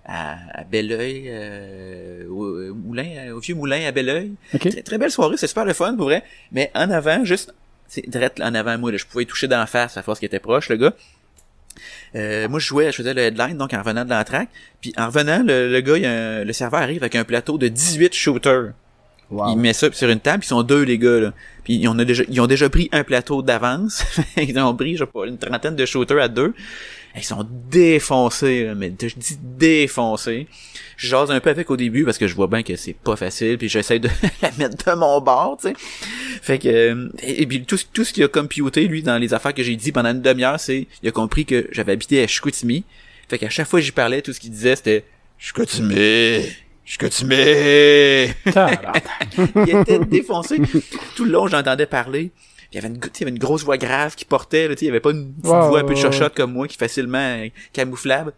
à, 0.06 0.36
à 0.62 0.64
Belleuil, 0.64 1.26
euh, 1.28 2.28
au, 2.30 2.72
au 2.72 2.74
moulin, 2.74 3.06
euh, 3.28 3.36
au 3.36 3.40
vieux 3.40 3.54
moulin 3.56 3.86
à 3.88 3.92
Belleuil. 3.92 4.32
OK. 4.56 4.68
Très, 4.70 4.82
très 4.82 4.98
belle 4.98 5.12
soirée, 5.12 5.36
c'est 5.38 5.48
super 5.48 5.66
le 5.66 5.74
fun, 5.74 5.96
pour 5.96 6.06
vrai. 6.06 6.24
Mais 6.52 6.72
en 6.74 6.90
avant, 6.90 7.24
juste, 7.24 7.54
c'est 7.88 8.10
direct 8.10 8.42
en 8.42 8.56
avant 8.56 8.78
moi, 8.80 8.92
là, 8.92 8.98
je 8.98 9.06
pouvais 9.06 9.26
y 9.26 9.28
toucher 9.28 9.48
d'en 9.48 9.66
face 9.68 9.96
à 9.96 10.02
force 10.02 10.18
qu'il 10.20 10.26
était 10.26 10.40
proche, 10.40 10.70
le 10.70 10.78
gars. 10.78 10.94
Euh, 12.16 12.48
moi, 12.48 12.60
je 12.60 12.68
jouais, 12.68 12.92
je 12.92 12.98
faisais 12.98 13.14
le 13.14 13.22
headline, 13.22 13.58
donc 13.58 13.74
en 13.74 13.80
revenant 13.80 14.06
de 14.06 14.10
l'entraque. 14.12 14.50
Puis 14.82 14.94
en 14.98 15.08
revenant, 15.08 15.42
le, 15.46 15.72
le 15.72 15.82
gars, 15.82 15.98
il 15.98 16.06
a 16.06 16.12
un- 16.12 16.44
le 16.44 16.54
serveur 16.54 16.82
arrive 16.82 17.02
avec 17.02 17.16
un 17.16 17.24
plateau 17.24 17.58
de 17.58 17.68
18 17.68 18.14
shooters. 18.14 18.72
Wow. 19.32 19.54
Il 19.54 19.58
met 19.58 19.74
ça 19.74 19.92
sur 19.92 20.10
une 20.10 20.20
table, 20.20 20.44
ils 20.44 20.48
sont 20.48 20.62
deux 20.62 20.84
les 20.84 21.00
gars 21.00 21.20
là. 21.20 21.34
Puis 21.64 21.76
ils 21.76 21.88
ont 21.88 21.96
déjà, 21.96 22.24
ils 22.30 22.40
ont 22.40 22.46
déjà 22.46 22.70
pris 22.70 22.88
un 22.92 23.04
plateau 23.04 23.42
d'avance. 23.42 24.04
ils 24.38 24.60
ont 24.60 24.76
pris, 24.76 24.94
je 24.96 25.06
sais 25.06 25.12
pas, 25.12 25.26
une 25.26 25.38
trentaine 25.40 25.76
de 25.76 25.86
shooters 25.86 26.22
à 26.22 26.28
deux. 26.28 26.54
Ils 27.16 27.24
sont 27.24 27.48
défoncés, 27.70 28.66
là, 28.66 28.76
mais 28.76 28.92
je 29.00 29.14
dis 29.16 29.38
défoncés. 29.40 30.48
Je 30.98 31.08
jase 31.08 31.30
un 31.32 31.40
peu 31.40 31.52
avec 31.52 31.70
au 31.70 31.78
début 31.78 32.06
parce 32.06 32.18
que 32.18 32.28
je 32.28 32.34
vois 32.36 32.48
bien 32.48 32.64
que 32.64 32.76
c'est 32.76 32.94
pas 32.94 33.16
facile, 33.16 33.58
puis 33.60 33.70
j'essaie 33.70 34.00
de 34.00 34.10
la 34.42 34.52
mettre 34.58 34.92
de 34.92 34.96
mon 34.98 35.22
bord, 35.22 35.58
tu 35.62 35.68
sais. 35.70 35.76
Fait 36.42 36.58
que 36.58 36.68
euh, 36.68 37.10
et, 37.22 37.44
et 37.44 37.48
puis 37.48 37.64
tout, 37.66 37.78
ce- 37.78 37.86
tout 37.92 38.04
ce 38.04 38.14
qu'il 38.14 38.24
a 38.24 38.28
computé 38.28 38.88
lui 38.88 39.04
dans 39.04 39.18
les 39.20 39.34
affaires 39.34 39.54
que 39.54 39.62
j'ai 39.64 39.76
dit 39.76 39.92
pendant 39.92 40.10
une 40.10 40.22
demi-heure, 40.22 40.60
c'est 40.60 40.88
il 41.04 41.10
a 41.10 41.12
compris 41.12 41.46
que 41.46 41.68
j'avais 41.72 41.92
habité 41.92 42.22
à 42.24 42.28
Chicoutimi. 42.28 42.84
Fait 43.30 43.38
qu'à 43.38 43.50
chaque 43.50 43.68
fois 43.68 43.80
que 43.80 43.86
j'y 43.86 43.92
parlais, 43.92 44.22
tout 44.24 44.34
ce 44.34 44.40
qu'il 44.40 44.50
disait 44.52 44.76
c'était 44.76 45.04
Chicoutimi, 45.38 46.42
Chicoutimi. 46.84 47.36
Il 49.68 49.78
était 49.82 50.00
défoncé. 50.00 50.60
Tout 51.16 51.26
le 51.26 51.32
long, 51.32 51.48
j'entendais 51.48 51.86
parler. 51.86 52.32
Il 52.74 52.78
y 52.78 52.80
avait 52.80 52.88
une, 52.88 52.96
il 53.04 53.20
y 53.20 53.24
avait 53.24 53.32
une 53.32 53.38
grosse 53.40 53.64
voix 53.64 53.78
grave 53.78 54.16
qui 54.16 54.26
portait, 54.26 54.68
là, 54.68 54.74
il 54.80 54.86
y 54.86 54.90
avait 54.90 55.00
pas 55.00 55.12
une 55.12 55.32
petite 55.34 55.46
Ouais, 55.46 55.68
voix 55.70 55.80
un 55.80 55.84
peu 55.84 55.94
ouais. 55.94 55.96
chochotte 55.96 56.36
comme 56.36 56.54
moi 56.54 56.68
qui 56.68 56.76
est 56.76 56.80
facilement 56.80 57.18
euh, 57.20 57.48
camouflable. 57.72 58.34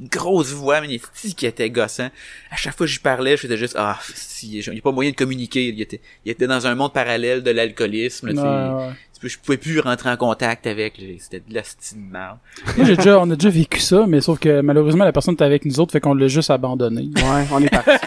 Une 0.00 0.08
grosse 0.08 0.52
voix, 0.52 0.80
mais 0.80 0.88
il 1.24 1.34
qui 1.34 1.46
était 1.46 1.70
gossant. 1.70 2.08
À 2.50 2.56
chaque 2.56 2.76
fois 2.76 2.86
que 2.86 2.92
j'y 2.92 2.98
parlais, 2.98 3.36
j'étais 3.36 3.56
juste, 3.56 3.76
ah, 3.78 3.98
si, 4.14 4.58
il 4.58 4.72
n'y 4.72 4.78
a 4.78 4.82
pas 4.82 4.92
moyen 4.92 5.10
de 5.10 5.16
communiquer. 5.16 5.68
Il 5.68 5.80
était, 5.80 6.00
il 6.24 6.32
était 6.32 6.46
dans 6.46 6.66
un 6.66 6.74
monde 6.74 6.92
parallèle 6.92 7.42
de 7.42 7.50
l'alcoolisme, 7.50 8.28
là, 8.28 8.32
tu 8.32 8.38
sais. 8.38 8.44
Ouais, 8.44 8.86
ouais. 8.88 9.28
je 9.28 9.38
pouvais 9.38 9.58
plus 9.58 9.80
rentrer 9.80 10.10
en 10.10 10.16
contact 10.16 10.66
avec, 10.66 11.00
c'était 11.20 11.42
de 11.46 11.54
la 11.54 11.62
style 11.62 11.98
de 12.06 12.12
merde. 12.12 12.38
Moi, 12.76 12.86
j'ai 12.86 12.96
déjà, 12.96 13.18
on 13.20 13.30
a 13.30 13.36
déjà 13.36 13.50
vécu 13.50 13.80
ça, 13.80 14.04
mais 14.08 14.20
sauf 14.20 14.38
que 14.38 14.60
malheureusement, 14.60 15.04
la 15.04 15.12
personne 15.12 15.34
était 15.34 15.44
avec 15.44 15.64
nous 15.64 15.78
autres, 15.80 15.92
fait 15.92 16.00
qu'on 16.00 16.14
l'a 16.14 16.28
juste 16.28 16.50
abandonné. 16.50 17.08
Ouais, 17.16 17.46
on 17.52 17.62
est 17.62 17.70
parti. 17.70 17.90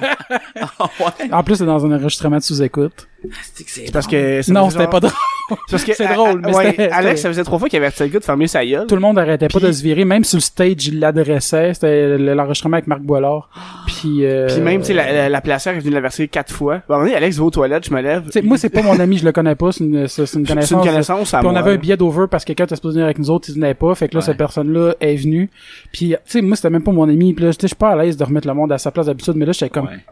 Ah 0.62 0.90
ouais? 1.00 1.34
En 1.34 1.44
plus, 1.44 1.56
c'est 1.56 1.66
dans 1.66 1.86
un 1.86 1.92
enregistrement 1.92 2.38
de 2.38 2.42
sous-écoute. 2.44 3.08
C'est 3.52 3.92
parce 3.92 4.08
que... 4.08 4.42
ça 4.42 4.52
Non, 4.54 4.70
c'était 4.70 4.84
genre- 4.84 4.90
pas 4.90 5.00
drôle. 5.00 5.14
c'est 5.50 5.56
parce 5.72 5.84
que 5.84 5.94
c'est 5.96 6.08
drôle, 6.14 6.42
mais 6.42 6.54
ouais, 6.56 6.90
Alex, 6.92 7.22
ça 7.22 7.30
faisait 7.30 7.44
trois 7.44 7.58
fois 7.60 7.68
qu'il 7.70 7.78
avait 7.78 7.88
averti 7.88 8.04
le 8.04 8.10
gars 8.10 8.20
de 8.20 8.24
fermer 8.26 8.48
sa 8.48 8.66
gueule. 8.66 8.86
Tout 8.88 8.96
le 8.96 9.02
monde 9.02 9.18
arrêtait 9.18 9.48
pas 9.48 9.60
de 9.60 9.72
se 9.72 9.82
virer, 9.82 10.06
même 10.06 10.24
sur 10.24 10.38
le 10.38 10.42
stage, 10.42 10.88
il 10.88 11.00
l'adressait. 11.00 11.69
C'était 11.74 12.18
le- 12.18 12.34
l'enregistrement 12.34 12.76
avec 12.78 12.88
Marc 12.88 13.02
Boilard. 13.02 13.50
Puis, 13.88 14.26
euh, 14.26 14.48
Puis 14.48 14.62
même, 14.62 14.82
tu 14.82 14.88
sais, 14.88 14.94
la, 14.94 15.12
la, 15.12 15.30
la 15.30 15.42
placière 15.42 15.76
est 15.76 15.80
venue 15.80 15.94
l'avertir 15.94 16.30
quatre 16.30 16.52
fois. 16.54 16.76
À 16.76 16.78
un 16.78 16.82
moment 16.90 17.04
donné, 17.04 17.16
Alex 17.16 17.38
va 17.38 17.46
aux 17.46 17.50
toilettes, 17.52 17.88
je 17.88 17.94
me 17.94 18.02
lève. 18.02 18.26
tu 18.26 18.32
sais, 18.32 18.42
moi, 18.42 18.58
c'est 18.58 18.70
pas 18.70 18.82
mon 18.82 19.00
ami, 19.00 19.18
je 19.18 19.26
le 19.26 19.32
connais 19.32 19.56
pas, 19.56 19.72
c'est 19.72 19.84
une, 19.84 20.08
c'est 20.08 20.22
une 20.22 20.28
C'est 20.28 20.44
connaissance. 20.46 20.72
une 20.86 20.90
connaissance 20.92 21.34
à 21.34 21.40
Puis 21.40 21.48
on 21.48 21.56
avait 21.56 21.72
un 21.72 21.78
billet 21.78 21.98
d'over 21.98 22.26
parce 22.30 22.44
que 22.44 22.48
quelqu'un 22.50 22.66
était 22.66 22.76
supposé 22.76 22.96
venir 22.96 23.06
avec 23.06 23.20
nous 23.20 23.30
autres, 23.30 23.50
il 23.50 23.56
venait 23.56 23.74
pas. 23.74 23.94
Fait 23.96 24.08
que 24.08 24.16
là, 24.16 24.20
Ouais. 24.20 24.26
cette 24.26 24.38
personne-là 24.38 24.94
est 25.00 25.16
venue. 25.16 25.50
Puis, 25.92 26.10
tu 26.10 26.16
sais, 26.26 26.42
moi, 26.42 26.56
c'était 26.56 26.70
même 26.70 26.84
pas 26.84 26.92
mon 26.92 27.08
ami. 27.10 27.34
Puis 27.34 27.46
là, 27.46 27.52
je 27.52 27.68
suis 27.68 27.76
pas 27.76 27.90
à 27.92 27.96
l'aise 27.96 28.18
de 28.18 28.24
remettre 28.24 28.48
le 28.48 28.54
monde 28.54 28.72
à 28.72 28.78
sa 28.78 28.92
place 28.92 29.06
d'habitude, 29.08 29.34
mais 29.36 29.46
là, 29.46 29.52
j'étais 29.52 29.70
comme, 29.70 29.86
Ouais. 29.88 30.04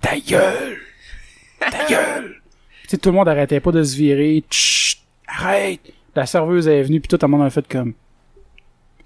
ta 0.00 0.16
gueule! 0.18 0.76
Ta 1.58 1.66
gueule! 1.88 2.34
Tu 2.82 2.88
sais, 2.90 2.98
tout 2.98 3.10
le 3.10 3.16
monde 3.16 3.28
arrêtait 3.28 3.60
pas 3.60 3.72
de 3.72 3.82
se 3.82 3.96
virer. 3.96 4.42
Chut! 4.50 4.98
Arrête! 5.28 5.80
La 6.16 6.26
serveuse 6.26 6.66
est 6.66 6.82
venue, 6.82 7.00
puis 7.00 7.08
tout 7.08 7.18
le 7.20 7.28
monde 7.28 7.42
a 7.42 7.50
fait 7.50 7.66
comme... 7.68 7.92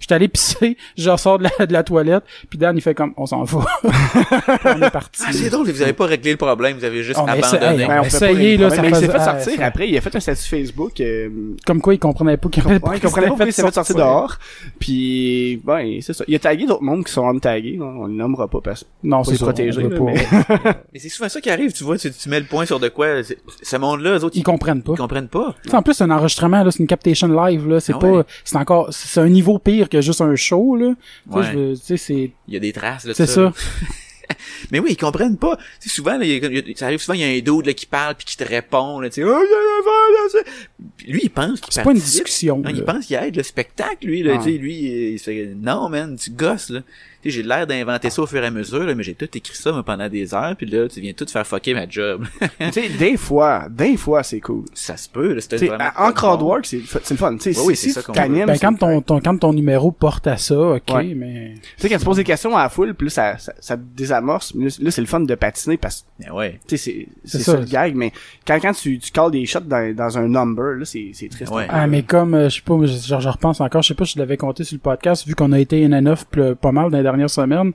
J'étais 0.01 0.15
allé 0.15 0.29
pisser, 0.29 0.77
je 0.99 1.11
ressors 1.11 1.39
de 1.39 1.49
la, 1.59 1.67
de 1.67 1.73
la 1.73 1.83
toilette, 1.83 2.25
puis 2.51 2.59
Dan, 2.59 2.77
il 2.77 2.81
fait 2.81 2.95
comme, 2.95 3.13
on 3.17 3.27
s'en 3.27 3.45
va. 3.45 3.65
On 4.65 4.83
est 4.83 4.91
parti. 4.91 5.23
Ah, 5.27 5.33
c'est 5.33 5.51
drôle, 5.51 5.71
vous 5.71 5.83
avez 5.83 5.93
pas 5.93 6.07
réglé 6.07 6.33
le 6.33 6.37
problème, 6.37 6.77
vous 6.79 6.85
avez 6.85 7.03
juste 7.03 7.19
On 7.19 7.27
abandonné. 7.27 7.83
hey, 7.83 7.89
Ben, 7.89 8.01
on 8.01 8.05
essayé, 8.05 8.35
les 8.35 8.57
là, 8.57 8.71
ça 8.71 8.83
Mais 8.83 8.89
il 8.91 8.97
s'est 8.97 9.07
fait 9.07 9.17
ah, 9.19 9.41
sortir 9.41 9.63
après, 9.63 9.89
il 9.89 9.97
a 9.97 10.01
fait 10.01 10.15
un 10.17 10.21
statut 10.21 10.43
Facebook, 10.49 11.01
euh, 11.01 11.29
Comme 11.67 11.81
quoi, 11.81 11.95
il 11.95 11.99
comprenait 11.99 12.37
pas 12.37 12.49
qu'il 12.49 12.65
Ouais, 12.67 12.75
il 12.77 12.81
comprenait 12.81 13.27
pas 13.27 13.29
pourquoi 13.29 13.47
il 13.47 13.53
s'est 13.53 13.63
fait 13.63 13.73
sortir 13.75 13.97
dehors. 13.97 14.39
Puis, 14.79 15.61
ben, 15.65 15.99
c'est 16.01 16.13
ça. 16.13 16.25
Il 16.29 16.35
a 16.35 16.39
tagué 16.39 16.67
d'autres 16.67 16.83
mondes 16.83 17.05
qui 17.05 17.13
sont 17.13 17.27
untagués. 17.29 17.77
là. 17.79 17.85
On 17.87 18.07
les 18.07 18.15
nommera 18.15 18.49
pas 18.49 18.61
parce 18.63 18.83
que 18.83 18.89
Non, 19.03 19.25
c'est 19.25 19.41
là, 19.41 19.53
pas- 19.53 20.75
Mais 20.93 20.99
c'est 20.99 21.09
souvent 21.09 21.29
ça 21.29 21.41
qui 21.41 21.51
arrive, 21.51 21.73
tu 21.73 21.85
vois, 21.85 21.97
tu, 21.99 22.11
tu 22.13 22.29
mets 22.29 22.41
le 22.41 22.47
point 22.47 22.67
sur 22.67 22.81
de 22.81 22.89
quoi, 22.89 23.07
ce 23.63 23.77
monde-là, 23.77 24.19
eux 24.19 24.25
autres, 24.25 24.37
Ils 24.37 24.41
ils, 24.41 24.43
comprennent 24.43 24.83
pas. 24.83 24.93
ils 24.95 24.99
comprennent 24.99 25.29
pas. 25.29 25.55
Tu 25.63 25.71
sais, 25.71 25.77
en 25.77 25.83
plus, 25.83 25.95
c'est 25.95 26.05
un 26.05 26.11
enregistrement, 26.11 26.63
là, 26.63 26.71
c'est 26.71 26.81
une 26.81 26.87
captation 26.87 27.27
live, 27.29 27.69
là. 27.69 27.81
C'est 27.81 27.95
Ah 27.95 27.99
pas, 27.99 28.25
c'est 28.45 28.57
encore, 28.57 28.89
c'est 28.91 29.21
un 29.21 29.29
niveau 29.29 29.59
pire 29.85 29.89
que 29.89 30.01
juste 30.01 30.21
un 30.21 30.37
show, 30.37 30.77
là. 30.77 30.95
Ouais. 31.31 31.75
c'est, 31.81 32.33
Il 32.49 32.55
y 32.55 32.57
a 32.57 32.61
des 32.61 32.73
traces, 32.73 33.05
là, 33.05 33.15
c'est 33.15 33.27
ça. 33.27 33.53
Mais 34.71 34.79
oui, 34.79 34.93
ils 34.93 34.97
comprennent 34.97 35.37
pas. 35.37 35.59
Souvent, 35.81 36.17
là, 36.17 36.25
il 36.25 36.43
il 36.67 36.77
ça 36.77 36.87
arrive 36.87 36.99
souvent, 37.01 37.15
il 37.15 37.21
y 37.21 37.25
a 37.25 37.29
un 37.29 37.41
dude, 37.41 37.67
là, 37.67 37.75
qui 37.75 37.87
parle 37.87 38.15
puis 38.15 38.25
qui 38.25 38.37
te 38.37 38.45
répond, 38.45 39.01
là, 39.01 39.09
oh, 39.19 39.43
il 41.07 41.13
lui, 41.13 41.21
il 41.25 41.31
pense 41.31 41.61
qu'il 41.61 41.73
C'est 41.73 41.83
pas 41.83 41.93
une 41.93 41.99
discussion. 41.99 42.59
Non, 42.59 42.71
il 42.71 42.85
pense 42.85 43.07
qu'il 43.07 43.17
aide 43.17 43.37
le 43.37 43.43
spectacle, 43.43 44.07
lui, 44.07 44.23
là, 44.23 44.39
Ah. 44.41 44.49
lui, 44.49 45.13
il 45.13 45.19
se 45.19 45.25
fait, 45.25 45.55
non, 45.55 45.89
man, 45.89 46.17
tu 46.17 46.31
gosses, 46.31 46.71
là. 46.71 46.81
J'ai 47.25 47.43
l'air 47.43 47.67
d'inventer 47.67 48.11
ça 48.11 48.23
au 48.23 48.27
fur 48.27 48.43
et 48.43 48.47
à 48.47 48.51
mesure, 48.51 48.85
là, 48.85 48.95
mais 48.95 49.03
j'ai 49.03 49.15
tout 49.15 49.29
écrit 49.35 49.57
ça, 49.57 49.73
moi, 49.73 49.83
pendant 49.83 50.09
des 50.09 50.35
heures, 50.35 50.55
puis 50.57 50.67
là, 50.67 50.89
tu 50.89 51.01
viens 51.01 51.13
tout 51.13 51.27
faire 51.29 51.47
fucker 51.47 51.75
ma 51.75 51.89
job. 51.89 52.25
tu 52.61 52.73
sais, 52.73 52.89
des 52.89 53.17
fois, 53.17 53.67
des 53.71 53.97
fois, 53.97 54.23
c'est 54.23 54.41
cool. 54.41 54.65
ça 54.75 54.97
se 54.97 55.09
peut, 55.09 55.35
là, 55.35 55.41
c'était 55.41 55.67
vraiment 55.67 55.85
en 55.97 56.07
pas 56.07 56.13
crowd 56.13 56.41
bon. 56.41 56.47
work, 56.47 56.67
c'est 56.67 56.81
c'est 56.87 57.11
le 57.11 57.17
fun. 57.17 57.37
Tu 57.37 57.53
sais, 57.55 57.61
Oui, 57.61 57.77
c'est 57.77 57.91
ça 57.91 58.03
qu'on. 58.03 58.13
Ben, 58.13 58.57
quand 58.61 58.75
ton, 58.75 59.01
quand 59.21 59.39
ton 59.39 59.53
numéro 59.53 59.91
porte 59.91 60.27
à 60.27 60.37
ça, 60.37 60.59
ok, 60.59 60.83
Ouais. 60.95 61.15
mais, 61.15 61.55
Tu 61.77 61.83
sais, 61.83 61.89
quand 61.89 61.99
tu 61.99 62.05
poses 62.05 62.17
des 62.17 62.25
questions 62.25 62.57
à 62.57 62.63
la 62.65 62.69
foule, 62.69 62.95
puis 62.95 63.07
là, 63.07 63.11
ça, 63.11 63.39
ça, 63.39 63.53
ça 63.61 63.77
te 63.77 63.83
désamorce. 63.97 64.55
Mais 64.55 64.69
Là, 64.81 64.91
c'est 64.91 65.01
le 65.01 65.07
fun 65.07 65.21
de 65.21 65.35
patiner 65.35 65.77
parce 65.77 66.03
que, 66.03 66.07
Mais 66.25 66.31
ouais. 66.31 66.61
tu 66.67 66.77
sais, 66.77 67.07
c'est 67.25 67.39
ça 67.39 67.53
ça. 67.53 67.59
le 67.59 67.65
gag. 67.65 67.95
Mais 67.95 68.13
quand, 68.47 68.59
quand 68.61 68.73
tu, 68.73 68.99
tu 68.99 69.11
calls 69.11 69.31
des 69.31 69.47
shots 69.47 69.61
dans, 69.61 69.95
dans 69.95 70.19
un 70.19 70.29
number, 70.29 70.75
là, 70.79 70.85
c'est 70.85 71.11
c'est 71.15 71.29
triste. 71.29 71.53
Ouais. 71.53 71.67
ah, 71.69 71.87
mais 71.87 72.03
comme, 72.03 72.35
euh, 72.35 72.49
je 72.49 72.57
sais 72.57 72.63
pas, 72.63 72.75
moi, 72.75 72.87
je, 72.87 73.15
repense 73.29 73.61
encore, 73.61 73.83
je 73.83 73.89
sais 73.89 73.95
pas 73.95 74.05
si 74.05 74.15
je 74.15 74.19
l'avais 74.19 74.37
compté 74.37 74.65
sur 74.65 74.75
le 74.77 74.81
podcast, 74.81 75.27
vu 75.27 75.35
qu'on 75.35 75.53
a 75.53 75.59
été 75.61 75.87
NN9 75.87 76.25
pl- 76.31 76.55
pas 76.57 76.73
mal 76.73 76.91
dans 76.91 76.99
les 76.99 77.05
dernières 77.15 77.31
semaines, 77.31 77.73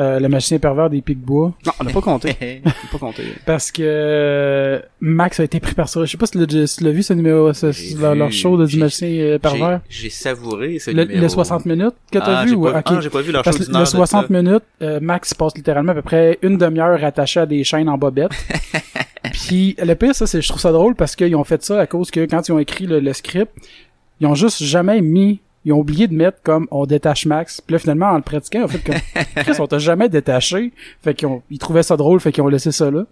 euh, 0.00 0.18
le 0.20 0.28
magicien 0.28 0.58
pervers 0.58 0.88
des 0.90 1.00
Pics-Bois. 1.02 1.52
Non, 1.66 1.72
on 1.80 1.84
n'a 1.84 1.90
pas 1.92 2.00
compté. 2.00 2.36
On 2.64 2.68
n'a 2.68 2.74
pas 2.92 2.98
compté. 2.98 3.22
Parce 3.46 3.70
que 3.70 3.82
euh, 3.84 4.80
Max 5.00 5.40
a 5.40 5.44
été 5.44 5.60
pris 5.60 5.74
par 5.74 5.88
ça. 5.88 6.04
Je 6.04 6.10
sais 6.10 6.16
pas 6.16 6.26
si 6.26 6.32
tu 6.32 6.38
l'as- 6.38 6.66
si 6.66 6.76
tu 6.78 6.84
l'as 6.84 6.90
vu 6.90 7.02
ce 7.02 7.12
numéro, 7.12 7.52
ce, 7.52 7.66
leur, 8.00 8.12
vu. 8.12 8.18
leur 8.18 8.32
show 8.32 8.56
de 8.56 8.66
du 8.66 8.78
magicien 8.78 9.08
euh, 9.08 9.38
pervers. 9.38 9.80
J'ai 9.88 10.10
savouré 10.10 10.78
ce 10.78 10.90
Le, 10.90 11.04
numéro. 11.04 11.20
le 11.22 11.28
60 11.28 11.66
minutes 11.66 11.94
que 12.10 12.18
t'as 12.18 12.38
ah, 12.40 12.44
vu 12.44 12.56
pas, 12.60 12.78
ok. 12.78 12.82
ah, 12.86 13.00
j'ai 13.00 13.10
pas 13.10 13.20
vu 13.22 13.32
leur 13.32 13.42
Parce 13.42 13.56
show 13.58 13.64
le 13.72 13.78
de 13.80 13.84
60 13.84 14.26
ça. 14.28 14.32
minutes, 14.42 14.62
euh, 14.82 14.98
Max 15.00 15.34
passe 15.34 15.54
littéralement 15.56 15.92
à 15.92 15.94
peu 15.96 16.02
près 16.02 16.38
une 16.42 16.58
demi-heure 16.58 17.02
attaché 17.04 17.40
à 17.40 17.46
des 17.46 17.64
chaînes 17.64 17.88
en 17.88 17.98
bobette. 17.98 18.30
Puis 19.32 19.76
le 19.82 19.94
pire, 19.94 20.14
ça, 20.14 20.26
c'est 20.26 20.42
je 20.42 20.48
trouve 20.48 20.60
ça 20.60 20.72
drôle 20.72 20.94
parce 20.94 21.16
qu'ils 21.16 21.34
ont 21.36 21.44
fait 21.44 21.62
ça 21.62 21.80
à 21.80 21.86
cause 21.86 22.10
que 22.10 22.20
quand 22.26 22.46
ils 22.48 22.52
ont 22.52 22.58
écrit 22.58 22.86
le, 22.86 23.00
le 23.00 23.12
script, 23.12 23.50
ils 24.20 24.26
ont 24.26 24.34
juste 24.34 24.62
jamais 24.62 25.00
mis, 25.00 25.40
ils 25.64 25.72
ont 25.72 25.78
oublié 25.78 26.08
de 26.08 26.14
mettre 26.14 26.42
comme 26.42 26.66
on 26.70 26.86
détache 26.86 27.26
Max. 27.26 27.60
Puis 27.60 27.74
là, 27.74 27.78
finalement, 27.78 28.06
en 28.06 28.16
le 28.16 28.22
pratiquant, 28.22 28.64
en 28.64 28.68
fait, 28.68 28.80
comme 28.80 28.96
Chris, 29.36 29.60
on 29.60 29.66
t'a 29.66 29.78
jamais 29.78 30.08
détaché. 30.08 30.72
Fait 31.02 31.14
qu'ils 31.14 31.28
ils 31.50 31.58
trouvaient 31.58 31.82
ça 31.82 31.96
drôle, 31.96 32.20
fait 32.20 32.32
qu'ils 32.32 32.42
ont 32.42 32.48
laissé 32.48 32.72
ça 32.72 32.90
là. 32.90 33.04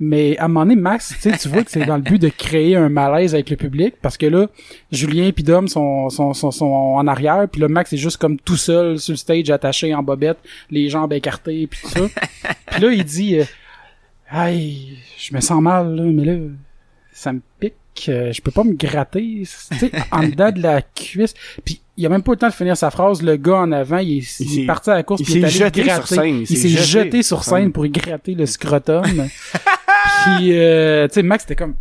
Mais 0.00 0.36
à 0.38 0.46
un 0.46 0.48
moment 0.48 0.66
donné, 0.66 0.76
Max, 0.76 1.14
tu 1.14 1.30
sais, 1.30 1.38
tu 1.38 1.48
vois 1.48 1.62
que 1.62 1.70
c'est 1.70 1.84
dans 1.84 1.96
le 1.96 2.02
but 2.02 2.20
de 2.20 2.28
créer 2.28 2.76
un 2.76 2.88
malaise 2.88 3.34
avec 3.34 3.50
le 3.50 3.56
public 3.56 3.94
parce 4.02 4.16
que 4.16 4.26
là, 4.26 4.48
Julien 4.90 5.30
et 5.36 5.42
Dom 5.42 5.68
sont, 5.68 6.10
sont, 6.10 6.34
sont, 6.34 6.50
sont 6.50 6.66
en 6.66 7.06
arrière, 7.06 7.46
puis 7.50 7.60
là, 7.60 7.68
Max 7.68 7.92
est 7.92 7.98
juste 7.98 8.16
comme 8.16 8.38
tout 8.38 8.56
seul 8.56 8.98
sur 8.98 9.12
le 9.12 9.16
stage, 9.16 9.50
attaché 9.50 9.94
en 9.94 10.02
bobette, 10.02 10.38
les 10.70 10.88
jambes 10.88 11.12
écartées, 11.12 11.66
puis 11.66 11.80
tout 11.82 11.88
ça. 11.88 12.00
puis 12.66 12.82
là, 12.82 12.92
il 12.92 13.04
dit, 13.04 13.38
euh, 13.38 13.44
Aïe, 14.28 14.96
je 15.18 15.34
me 15.34 15.40
sens 15.40 15.60
mal, 15.60 15.94
là, 15.94 16.02
mais 16.04 16.24
là, 16.24 16.38
ça 17.12 17.32
me 17.32 17.40
pique, 17.60 17.74
euh, 18.08 18.32
je 18.32 18.40
peux 18.40 18.50
pas 18.50 18.64
me 18.64 18.72
gratter, 18.72 19.42
tu 19.44 19.76
sais, 19.76 19.92
en 20.10 20.22
dedans 20.22 20.50
de 20.50 20.62
la 20.62 20.80
cuisse. 20.80 21.34
Puis 21.64 21.81
il 21.96 22.06
a 22.06 22.08
même 22.08 22.22
pas 22.22 22.32
eu 22.32 22.34
le 22.34 22.38
temps 22.38 22.48
de 22.48 22.52
finir 22.54 22.76
sa 22.76 22.90
phrase, 22.90 23.22
le 23.22 23.36
gars 23.36 23.56
en 23.58 23.72
avant, 23.72 23.98
il 23.98 24.18
est, 24.18 24.40
Il 24.40 24.46
il 24.46 24.52
est 24.58 24.60
s'est- 24.62 24.66
parti 24.66 24.90
à 24.90 24.94
la 24.94 25.02
course, 25.02 25.20
il 25.20 25.24
puis 25.24 25.34
il 25.34 25.36
est 25.44 25.48
s'est 25.50 25.62
allé 25.62 25.66
jeté 25.70 25.82
gratter. 25.82 26.06
sur 26.06 26.16
scène, 26.16 26.34
il 26.36 26.40
Il 26.50 26.56
s'est 26.56 26.68
jeté 26.68 26.82
jeté 27.04 27.22
sur 27.22 27.44
scène 27.44 27.72
pour 27.72 27.84
y 27.86 27.90
gratter 27.90 28.34
le 28.34 28.46
scrotum. 28.46 29.04
puis, 30.24 30.58
euh, 30.58 31.06
tu 31.08 31.14
sais, 31.14 31.22
Max, 31.22 31.44
c'était 31.44 31.56
comme... 31.56 31.74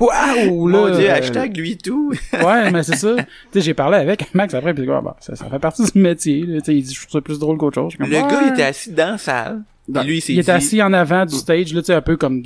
Waouh, 0.00 0.68
là! 0.68 0.78
Mon 0.78 0.96
dieu, 0.96 1.08
euh, 1.10 1.14
hashtag 1.14 1.56
lui 1.56 1.76
tout. 1.76 2.12
Ouais, 2.32 2.70
mais 2.70 2.82
c'est 2.82 2.96
ça. 2.96 3.14
Tu 3.16 3.22
sais, 3.52 3.60
j'ai 3.60 3.74
parlé 3.74 3.98
avec 3.98 4.34
Max 4.34 4.54
après, 4.54 4.72
puis 4.72 4.86
ah, 4.90 5.00
bah, 5.02 5.16
ça, 5.20 5.36
ça 5.36 5.46
fait 5.50 5.58
partie 5.58 5.84
du 5.84 5.98
métier. 5.98 6.44
là. 6.46 6.60
Tu 6.60 6.64
sais, 6.66 6.76
il 6.76 6.82
dit, 6.82 6.94
je 6.94 7.00
trouve 7.00 7.12
ça 7.12 7.20
plus 7.20 7.38
drôle 7.38 7.58
qu'autre 7.58 7.74
chose. 7.74 7.92
Le 7.98 8.06
gars, 8.06 8.26
il 8.46 8.52
était 8.52 8.62
assis 8.62 8.90
dans 8.92 9.12
la 9.12 9.18
salle. 9.18 9.62
Dans- 9.88 10.02
lui, 10.02 10.16
il 10.16 10.20
s'est 10.20 10.32
Il 10.32 10.38
était 10.38 10.52
dit- 10.52 10.56
assis 10.64 10.82
en 10.82 10.92
avant 10.92 11.26
du 11.26 11.34
stage, 11.36 11.72
là, 11.74 11.80
tu 11.82 11.86
sais, 11.86 11.94
un 11.94 12.00
peu 12.00 12.16
comme 12.16 12.42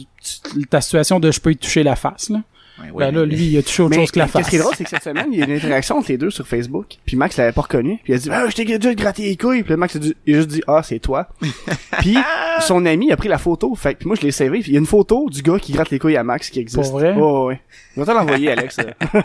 ta 0.68 0.80
situation 0.80 1.20
de 1.20 1.30
je 1.30 1.40
peux 1.40 1.52
y 1.52 1.56
toucher 1.56 1.82
la 1.84 1.94
face, 1.96 2.30
là. 2.30 2.40
Ouais, 2.82 2.90
ouais, 2.90 3.04
ben 3.10 3.14
là, 3.14 3.24
lui, 3.26 3.44
il 3.46 3.58
a 3.58 3.62
touché 3.62 3.82
autre 3.82 3.90
Mais 3.90 3.96
chose 3.96 4.10
que 4.10 4.18
la 4.18 4.26
face. 4.26 4.48
qui 4.48 4.56
est 4.56 4.58
drôle, 4.58 4.74
c'est 4.76 4.84
que 4.84 4.90
cette 4.90 5.02
semaine, 5.02 5.26
il 5.32 5.38
y 5.38 5.42
a 5.42 5.46
une 5.46 5.52
interaction 5.52 5.98
entre 5.98 6.10
les 6.10 6.18
deux 6.18 6.30
sur 6.30 6.46
Facebook. 6.46 6.86
Puis 7.04 7.16
Max 7.16 7.36
l'avait 7.36 7.52
pas 7.52 7.62
reconnu. 7.62 7.98
Puis 8.02 8.12
il 8.12 8.16
a 8.16 8.18
dit, 8.18 8.28
ah, 8.32 8.46
je 8.48 8.54
t'ai 8.56 8.64
déjà 8.64 8.94
gratté 8.94 9.22
les 9.24 9.36
couilles. 9.36 9.62
Puis 9.62 9.76
Max 9.76 9.96
a, 9.96 9.98
dit- 9.98 10.16
il 10.26 10.34
a 10.34 10.36
juste 10.38 10.48
dit, 10.48 10.62
ah, 10.66 10.82
c'est 10.82 10.98
toi. 10.98 11.28
puis 12.00 12.16
son 12.60 12.84
ami 12.86 13.12
a 13.12 13.16
pris 13.16 13.28
la 13.28 13.38
photo. 13.38 13.74
Fait 13.74 13.94
que 13.94 13.98
puis 14.00 14.06
moi, 14.06 14.16
je 14.16 14.22
l'ai 14.22 14.32
savé. 14.32 14.60
Puis 14.60 14.70
il 14.70 14.74
y 14.74 14.76
a 14.76 14.80
une 14.80 14.86
photo 14.86 15.28
du 15.30 15.42
gars 15.42 15.58
qui 15.58 15.72
gratte 15.72 15.90
les 15.90 15.98
couilles 15.98 16.16
à 16.16 16.24
Max 16.24 16.50
qui 16.50 16.60
existe. 16.60 16.90
Pour 16.90 16.98
vrai? 17.00 17.14
Oh, 17.18 17.46
ouais. 17.48 17.60
Je 17.96 18.00
vais 18.00 18.06
te 18.06 18.10
l'envoyer, 18.12 18.50
Alex. 18.52 18.76
Quand 18.76 19.16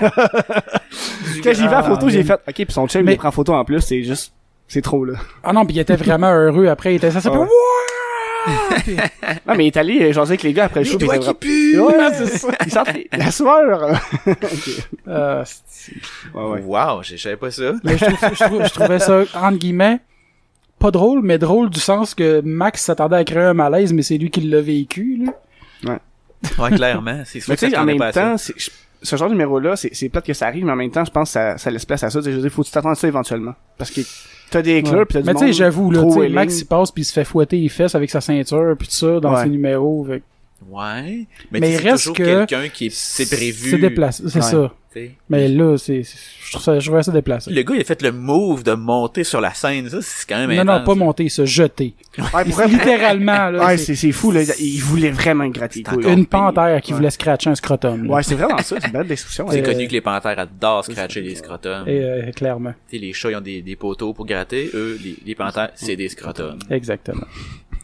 j'ai 1.44 1.54
vu 1.54 1.64
la 1.70 1.78
Ah, 1.80 1.84
photo, 1.84 2.10
j'ai 2.10 2.24
fait, 2.24 2.34
ok, 2.34 2.54
puis 2.56 2.66
son 2.70 2.88
chum, 2.88 3.04
Mais- 3.04 3.14
il 3.14 3.18
prend 3.18 3.32
photo 3.32 3.54
en 3.54 3.64
plus. 3.66 3.82
C'est 3.82 4.04
juste, 4.04 4.34
c'est 4.68 4.82
trop, 4.82 5.06
là. 5.06 5.14
Ah 5.44 5.54
non, 5.54 5.66
puis 5.66 5.76
il 5.76 5.80
était 5.80 5.96
vraiment 5.96 6.32
heureux 6.32 6.68
après. 6.68 6.94
Il 6.94 6.98
était 6.98 7.12
ça, 7.12 7.22
ça 7.22 7.32
Ouais. 7.32 7.48
Puis- 8.84 8.96
Non, 9.48 9.56
mais 9.56 9.64
il 9.66 9.68
est 9.68 9.78
allé 9.78 10.02
euh, 10.04 10.12
jaser 10.14 10.32
avec 10.32 10.44
les 10.44 10.54
gars 10.54 10.66
après 10.66 10.82
le 10.82 10.86
show. 10.86 10.94
il 10.94 10.98
qui 11.00 11.06
vraiment- 11.06 11.26
Ouais, 11.88 12.10
c'est 12.14 12.38
ça. 12.38 12.48
Il 12.66 12.72
sentait 12.72 13.08
la 13.12 13.32
sueur. 13.32 14.00
Euh, 15.08 15.44
c'est- 15.46 15.94
ouais, 16.34 16.44
ouais. 16.44 16.62
Wow, 16.62 17.04
je 17.04 17.16
savais 17.18 17.38
pas 17.38 17.52
ça. 17.52 17.74
mais 17.84 17.98
je, 17.98 18.06
trouve, 18.06 18.18
je, 18.34 18.44
trouve- 18.44 18.64
je 18.66 18.74
trouvais 18.74 19.00
ça, 19.00 19.22
entre 19.36 19.58
guillemets, 19.58 20.00
pas 20.80 20.90
drôle, 20.92 21.22
mais 21.24 21.38
drôle 21.38 21.70
du 21.70 21.80
sens 21.80 22.16
que 22.16 22.42
Max 22.42 22.82
s'attendait 22.84 23.18
à 23.18 23.24
créer 23.24 23.44
un 23.44 23.54
malaise, 23.54 23.94
mais 23.94 24.02
c'est 24.02 24.18
lui 24.18 24.30
qui 24.32 24.42
l'a 24.42 24.62
vécu, 24.62 25.24
là. 25.84 26.00
Ouais, 26.60 26.72
clairement. 26.72 27.22
C'est 27.26 27.40
sûr 27.40 27.52
Mais 27.52 27.56
que 27.56 27.60
tu 27.66 27.72
ça 27.72 27.78
sais, 27.78 27.82
en 27.82 27.86
même 27.86 27.98
pas 27.98 28.12
temps, 28.12 28.36
ce 28.38 29.16
genre 29.16 29.28
de 29.30 29.34
numéro-là, 29.34 29.76
c'est 29.76 29.94
c'est 29.94 30.10
plate 30.10 30.26
que 30.26 30.34
ça 30.34 30.48
arrive, 30.48 30.66
mais 30.66 30.72
en 30.72 30.76
même 30.76 30.92
temps, 30.92 31.06
je 31.06 31.12
pense 31.12 31.30
que 31.30 31.34
ça, 31.34 31.58
ça 31.58 31.70
laisse 31.72 31.86
place 31.86 32.04
à 32.04 32.10
ça. 32.10 32.20
Tu 32.20 32.26
sais, 32.26 32.32
Je 32.32 32.36
veux 32.38 32.42
dire, 32.42 32.52
faut 32.52 32.62
que 32.64 32.68
tu 32.68 32.74
t'attends 32.74 32.90
à 32.90 32.96
ça 32.96 33.08
éventuellement. 33.08 33.54
Parce 33.78 33.92
que 33.92 34.02
t'as 34.52 34.62
des 34.62 34.82
clubs 34.84 34.96
Ouais. 35.00 35.06
pis 35.06 35.14
t'as 35.14 35.22
du 35.22 35.26
Mais 35.28 35.34
tu 35.34 35.40
sais, 35.48 35.54
j'avoue, 35.54 35.92
là. 35.92 36.04
Max, 36.30 36.62
il 36.62 36.66
passe 36.66 36.92
puis 36.92 37.02
il 37.02 37.06
se 37.06 37.14
fait 37.14 37.24
fouetter 37.26 37.58
les 37.58 37.70
fesses 37.70 37.96
avec 37.96 38.10
sa 38.10 38.22
ceinture 38.22 38.76
puis 38.78 38.88
tout 38.88 38.94
ça 38.94 39.20
dans 39.20 39.34
Ouais. 39.34 39.44
ses 39.44 39.50
numéros. 39.50 40.06
fait 40.10 40.22
Ouais. 40.70 41.28
Mais, 41.52 41.60
il 41.60 41.78
c'est 41.78 41.90
reste 41.90 41.98
toujours 42.04 42.16
que 42.16 42.24
quelqu'un 42.24 42.70
qui 42.70 42.88
est, 42.88 42.94
c'est 42.94 43.30
prévu. 43.30 43.70
C'est 43.72 43.78
déplacé, 43.78 44.24
c'est 44.28 44.36
Ouais. 44.40 44.42
ça. 44.42 44.74
Mais 45.28 45.50
là, 45.50 45.76
c'est, 45.78 46.04
je 46.04 46.52
trouve 46.52 46.64
ça, 46.64 46.80
je 46.80 46.86
trouvais 46.88 47.04
ça 47.04 47.12
déplacé. 47.12 47.52
Le 47.52 47.62
gars, 47.64 47.76
il 47.76 47.82
a 47.82 47.84
fait 47.84 48.02
le 48.02 48.14
move 48.14 48.64
de 48.64 48.72
monter 48.72 49.26
sur 49.26 49.42
la 49.42 49.54
scène. 49.54 49.90
Ça, 49.90 49.98
c'est 50.02 50.26
quand 50.26 50.38
même 50.48 50.56
Non, 50.58 50.64
non, 50.64 50.72
intense, 50.72 50.86
pas 50.86 50.94
là. 50.94 51.00
monter, 51.06 51.28
se 51.28 51.44
jeter. 51.46 51.94
Ouais, 52.18 52.46
Littéralement, 52.70 53.50
là. 53.50 53.66
Ouais, 53.66 53.78
c'est 53.78 54.12
fou, 54.14 54.32
là. 54.32 54.44
Il 54.58 54.80
voulait 54.80 55.12
vraiment 55.12 55.52
couilles. 55.52 55.84
encore- 55.86 56.10
une 56.12 56.26
panthère 56.26 56.80
qui 56.82 56.94
Ouais. 56.94 56.98
voulait 56.98 57.10
scratcher 57.10 57.50
un 57.50 57.56
scrotum. 57.56 58.06
là. 58.06 58.14
Ouais, 58.14 58.24
c'est 58.24 58.36
vraiment 58.36 58.58
ça. 58.60 58.78
C'est 58.80 58.88
une 58.88 58.94
belle 58.94 59.08
description. 59.08 59.48
C'est 59.52 59.60
Euh, 59.60 59.66
connu 59.74 59.86
que 59.88 59.92
les 59.92 60.00
panthères 60.02 60.40
adorent 60.40 60.86
scratcher 60.86 61.20
les 61.20 61.36
scrotums. 61.36 61.88
Et, 61.90 62.00
euh, 62.02 62.32
clairement. 62.32 62.74
Tu 62.90 62.96
sais, 62.96 63.02
les 63.06 63.12
chats, 63.12 63.32
ils 63.32 63.36
ont 63.36 63.42
des, 63.42 63.62
des 63.62 63.76
poteaux 63.76 64.14
pour 64.14 64.26
gratter. 64.26 64.70
Eux, 64.74 64.98
les, 65.04 65.18
les 65.26 65.36
panthères, 65.36 65.72
c'est 65.76 65.98
des 65.98 66.08
scrotums. 66.08 66.58
Exactement. 66.70 67.26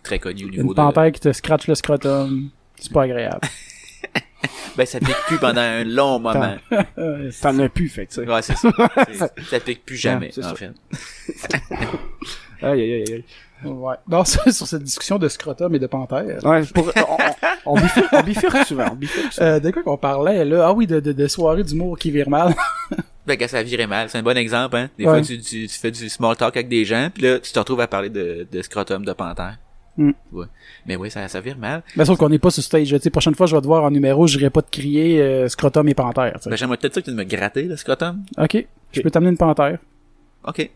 Très 0.02 0.18
connu 0.20 0.46
au 0.46 0.50
niveau 0.50 0.62
Une 0.64 0.70
de... 0.70 0.74
panthère 0.76 1.12
qui 1.12 1.20
te 1.20 1.32
scratche 1.34 1.68
le 1.68 1.76
scrotum, 1.76 2.50
c'est 2.82 2.92
pas 2.92 3.04
agréable. 3.04 3.40
Ben, 4.78 4.86
ça 4.86 5.00
pique 5.00 5.16
plus 5.28 5.38
pendant 5.38 5.60
un 5.62 5.84
long 5.84 6.18
moment. 6.18 6.56
T'en 7.42 7.60
as 7.60 7.70
plus, 7.70 7.90
fait 7.90 8.06
que 8.08 8.14
ça. 8.14 8.22
Ouais, 8.22 8.42
c'est 8.42 8.56
ça. 8.56 8.70
Ça 9.50 9.60
pique 9.60 9.86
plus 9.86 9.98
jamais, 9.98 10.32
en 10.40 10.42
ça. 10.42 10.56
fait. 10.56 10.72
Aïe, 12.62 12.82
aïe, 12.82 12.94
aïe, 12.94 13.04
aïe. 13.14 13.24
ouais. 13.70 13.96
Non, 14.08 14.24
ça, 14.24 14.50
sur 14.52 14.66
cette 14.68 14.84
discussion 14.84 15.20
de 15.20 15.28
scrotum 15.28 15.76
et 15.76 15.80
de 15.80 15.88
panthère. 15.88 16.24
Ouais, 16.44 16.62
pour, 16.74 16.90
on, 16.96 17.18
on, 17.74 17.76
bifurque, 17.82 18.14
on 18.14 18.24
bifurque 18.24 18.66
souvent, 18.66 18.86
on 18.92 18.96
bifurque 18.96 19.34
souvent. 19.34 19.46
Euh, 19.48 19.60
de 19.60 19.72
quoi 19.72 19.84
qu'on 19.84 19.98
parlait, 19.98 20.46
là? 20.46 20.68
Ah 20.68 20.74
oui, 20.74 20.88
de, 20.88 21.00
de, 21.02 21.12
de 21.12 21.28
soirée 21.28 21.64
d'humour 21.64 22.00
qui 22.00 22.10
vire 22.10 22.30
mal. 22.30 22.56
Ben, 23.28 23.38
quand 23.38 23.48
ça 23.50 23.62
virait 23.64 23.88
mal, 23.88 24.10
c'est 24.10 24.18
un 24.20 24.24
bon 24.24 24.38
exemple, 24.38 24.78
hein. 24.78 24.90
Des 24.98 25.06
Ouais. 25.06 25.12
fois, 25.20 25.22
tu, 25.22 25.40
tu, 25.42 25.68
tu 25.68 25.80
fais 25.80 25.92
du 25.92 26.08
small 26.10 26.36
talk 26.38 26.56
avec 26.56 26.70
des 26.70 26.86
gens, 26.86 27.10
puis 27.14 27.24
là, 27.24 27.40
tu 27.40 27.52
te 27.52 27.60
retrouves 27.60 27.82
à 27.82 27.88
parler 27.88 28.10
de, 28.10 28.48
de 28.50 28.62
scrotum 28.62 29.04
de 29.06 29.14
panthère. 29.14 29.58
Mm. 29.98 30.12
Ouais. 30.32 30.46
Mais 30.86 30.96
oui, 30.96 31.12
ça, 31.12 31.28
ça 31.28 31.42
vire 31.42 31.58
mal. 31.58 31.84
Mais 31.96 32.06
sauf 32.06 32.18
qu'on 32.18 32.30
n'est 32.30 32.40
pas 32.40 32.50
sur 32.50 32.64
stage. 32.64 32.88
Tu 32.88 33.00
sais, 33.00 33.10
prochaine 33.10 33.36
fois, 33.36 33.46
je 33.46 33.56
vais 33.56 33.62
te 33.62 33.68
voir 33.68 33.84
en 33.84 33.92
numéro, 33.92 34.28
je 34.28 34.48
pas 34.48 34.62
te 34.62 34.72
crier 34.72 35.22
euh, 35.22 35.48
scrotum 35.48 35.88
et 35.88 35.94
panthère. 35.94 36.34
tu 36.36 36.44
sais. 36.44 36.50
Ben, 36.50 36.56
j'aimerais 36.56 36.78
peut-être 36.78 36.96
ça 36.96 37.02
que 37.02 37.10
tu 37.10 37.16
me 37.16 37.24
gratter, 37.24 37.64
le 37.64 37.76
scrotum. 37.76 38.24
Ok, 38.38 38.66
je 38.92 39.02
peux 39.02 39.12
t'amener 39.12 39.32
une 39.32 39.38
panthère. 39.38 39.78
OK. 40.48 40.70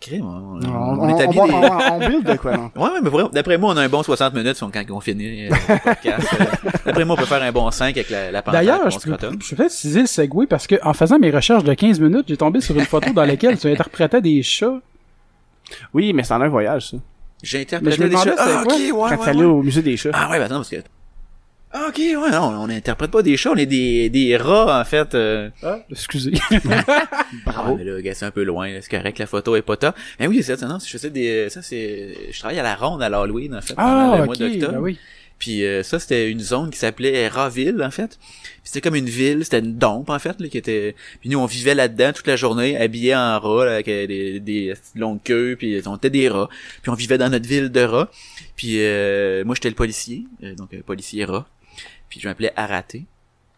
Crime, 0.00 0.26
on, 0.26 0.60
On, 0.62 0.74
on, 0.74 1.00
on, 1.00 1.16
établit 1.16 1.38
on, 1.40 1.46
des... 1.46 1.52
on, 1.52 1.92
on 1.94 1.98
build 2.08 2.24
de 2.24 2.34
quoi, 2.36 2.56
non? 2.56 2.70
Ouais, 2.76 3.00
mais 3.02 3.10
d'après 3.32 3.56
moi, 3.56 3.72
on 3.72 3.76
a 3.78 3.82
un 3.82 3.88
bon 3.88 4.02
60 4.02 4.34
minutes 4.34 4.60
quand 4.60 4.84
on 4.90 5.00
finit 5.00 5.46
euh, 5.46 5.50
le 5.50 5.78
podcast. 5.82 6.28
Euh, 6.34 6.70
d'après 6.84 7.04
moi, 7.06 7.14
on 7.16 7.18
peut 7.18 7.24
faire 7.24 7.42
un 7.42 7.52
bon 7.52 7.70
5 7.70 7.96
avec 7.96 8.10
la, 8.10 8.30
la 8.30 8.42
panthère 8.42 8.60
D'ailleurs, 8.60 8.90
je 8.90 8.98
je 8.98 9.04
peux 9.04 9.16
peut-être 9.16 9.32
utiliser 9.32 10.00
le 10.02 10.06
segway 10.06 10.46
parce 10.46 10.66
que 10.66 10.74
en 10.82 10.92
faisant 10.92 11.18
mes 11.18 11.30
recherches 11.30 11.64
de 11.64 11.72
15 11.72 11.98
minutes, 12.00 12.26
j'ai 12.28 12.36
tombé 12.36 12.60
sur 12.60 12.76
une 12.76 12.84
photo 12.84 13.10
dans 13.14 13.24
laquelle 13.24 13.58
tu 13.58 13.68
interprétais 13.68 14.20
des 14.20 14.42
chats. 14.42 14.80
Oui, 15.94 16.12
mais 16.12 16.22
c'est 16.24 16.34
en 16.34 16.42
un 16.42 16.48
voyage, 16.48 16.90
ça. 16.90 16.96
J'ai 17.42 17.58
Mais 17.58 17.64
je 17.64 17.76
interprété 17.76 18.04
me 18.04 18.08
des 18.08 18.16
chats. 18.16 18.34
Ah, 18.38 18.62
ok, 18.62 18.70
ouais, 18.72 18.90
Quand 18.90 19.10
ouais, 19.10 19.16
t'allais 19.24 19.38
ouais. 19.40 19.44
au 19.44 19.62
musée 19.62 19.82
des 19.82 19.96
chats? 19.96 20.10
Ah 20.12 20.30
ouais, 20.30 20.38
bah 20.38 20.46
attends, 20.46 20.56
parce 20.56 20.70
que... 20.70 20.76
Ah, 21.76 21.86
ok, 21.88 21.96
ouais, 21.98 22.30
non, 22.30 22.54
on 22.60 22.68
n'interprète 22.68 23.10
pas 23.10 23.22
des 23.22 23.36
chats, 23.36 23.50
on 23.50 23.56
est 23.56 23.66
des, 23.66 24.08
des 24.08 24.36
rats, 24.36 24.80
en 24.80 24.84
fait. 24.84 25.14
euh. 25.14 25.50
Ah, 25.62 25.78
excusez. 25.90 26.30
Bravo. 27.44 27.72
Ah, 27.72 27.74
mais 27.76 27.84
là, 27.84 28.00
gars, 28.00 28.14
c'est 28.14 28.24
un 28.24 28.30
peu 28.30 28.44
loin, 28.44 28.68
là, 28.70 28.78
c'est 28.80 28.96
correct, 28.96 29.18
la 29.18 29.26
photo 29.26 29.56
est 29.56 29.62
pas 29.62 29.76
top. 29.76 29.96
Mais 30.20 30.28
oui, 30.28 30.42
c'est 30.42 30.56
ça, 30.56 30.68
non, 30.68 30.78
je 30.78 30.88
faisais 30.88 31.10
des... 31.10 31.50
Ça, 31.50 31.62
c'est... 31.62 32.16
Je 32.30 32.38
travaille 32.38 32.60
à 32.60 32.62
la 32.62 32.76
ronde 32.76 33.02
à 33.02 33.08
l'Halloween, 33.08 33.56
en 33.56 33.60
fait, 33.60 33.74
pendant 33.74 34.12
ah, 34.12 34.18
le 34.18 34.24
mois 34.24 34.36
d'octobre. 34.36 34.72
ben 34.72 34.78
oui. 34.78 34.98
Puis 35.38 35.64
euh, 35.64 35.82
ça, 35.82 35.98
c'était 35.98 36.30
une 36.30 36.40
zone 36.40 36.70
qui 36.70 36.78
s'appelait 36.78 37.28
Raville, 37.28 37.82
en 37.82 37.90
fait. 37.90 38.18
C'était 38.62 38.80
comme 38.80 38.94
une 38.94 39.08
ville, 39.08 39.44
c'était 39.44 39.58
une 39.58 39.76
dompe, 39.76 40.08
en 40.08 40.18
fait, 40.18 40.40
là, 40.40 40.48
qui 40.48 40.56
était... 40.56 40.94
Puis 41.20 41.28
nous, 41.28 41.38
on 41.38 41.46
vivait 41.46 41.74
là-dedans 41.74 42.12
toute 42.14 42.26
la 42.26 42.36
journée, 42.36 42.76
habillés 42.76 43.14
en 43.14 43.38
rats, 43.38 43.66
là, 43.66 43.74
avec 43.74 43.88
euh, 43.88 44.06
des, 44.06 44.40
des 44.40 44.74
longues 44.94 45.22
queues, 45.22 45.56
puis 45.58 45.82
on 45.86 45.96
était 45.96 46.10
des 46.10 46.28
rats. 46.28 46.48
Puis 46.82 46.90
on 46.90 46.94
vivait 46.94 47.18
dans 47.18 47.28
notre 47.28 47.48
ville 47.48 47.70
de 47.70 47.80
rats. 47.82 48.10
Puis 48.56 48.76
euh, 48.80 49.44
moi, 49.44 49.54
j'étais 49.54 49.68
le 49.68 49.74
policier, 49.74 50.24
euh, 50.42 50.54
donc 50.54 50.72
euh, 50.74 50.82
policier 50.82 51.24
rat. 51.24 51.46
Puis 52.08 52.20
je 52.20 52.28
m'appelais 52.28 52.52
Araté. 52.56 53.04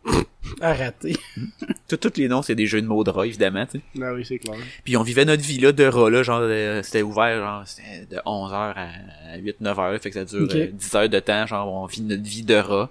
À 0.60 0.72
rater. 0.72 1.16
Tous 1.88 1.98
les 2.16 2.28
noms, 2.28 2.40
c'est 2.40 2.54
des 2.54 2.66
jeux 2.66 2.80
de 2.80 2.86
mots 2.86 3.02
de 3.04 3.10
rats, 3.10 3.26
évidemment, 3.26 3.66
tu 3.66 3.78
sais. 3.78 3.84
Ah 4.02 4.14
oui, 4.14 4.24
c'est 4.24 4.38
clair. 4.38 4.56
Puis 4.84 4.96
on 4.96 5.02
vivait 5.02 5.24
notre 5.24 5.42
vie 5.42 5.58
là 5.58 5.72
de 5.72 5.84
rats 5.84 6.08
là, 6.08 6.22
genre 6.22 6.40
euh, 6.42 6.82
c'était 6.82 7.02
ouvert 7.02 7.38
genre 7.38 7.62
c'était 7.66 8.06
de 8.14 8.16
11h 8.24 8.74
à 8.76 9.36
8 9.38 9.60
9 9.60 9.78
heures, 9.78 10.00
fait 10.00 10.10
que 10.10 10.14
ça 10.14 10.24
dure 10.24 10.44
Ok. 10.44 10.54
euh, 10.54 10.68
10 10.72 10.94
heures 10.94 11.08
de 11.08 11.18
temps, 11.20 11.46
genre 11.46 11.72
on 11.72 11.86
vit 11.86 12.00
notre 12.02 12.22
vie 12.22 12.42
de 12.44 12.54
rat. 12.54 12.88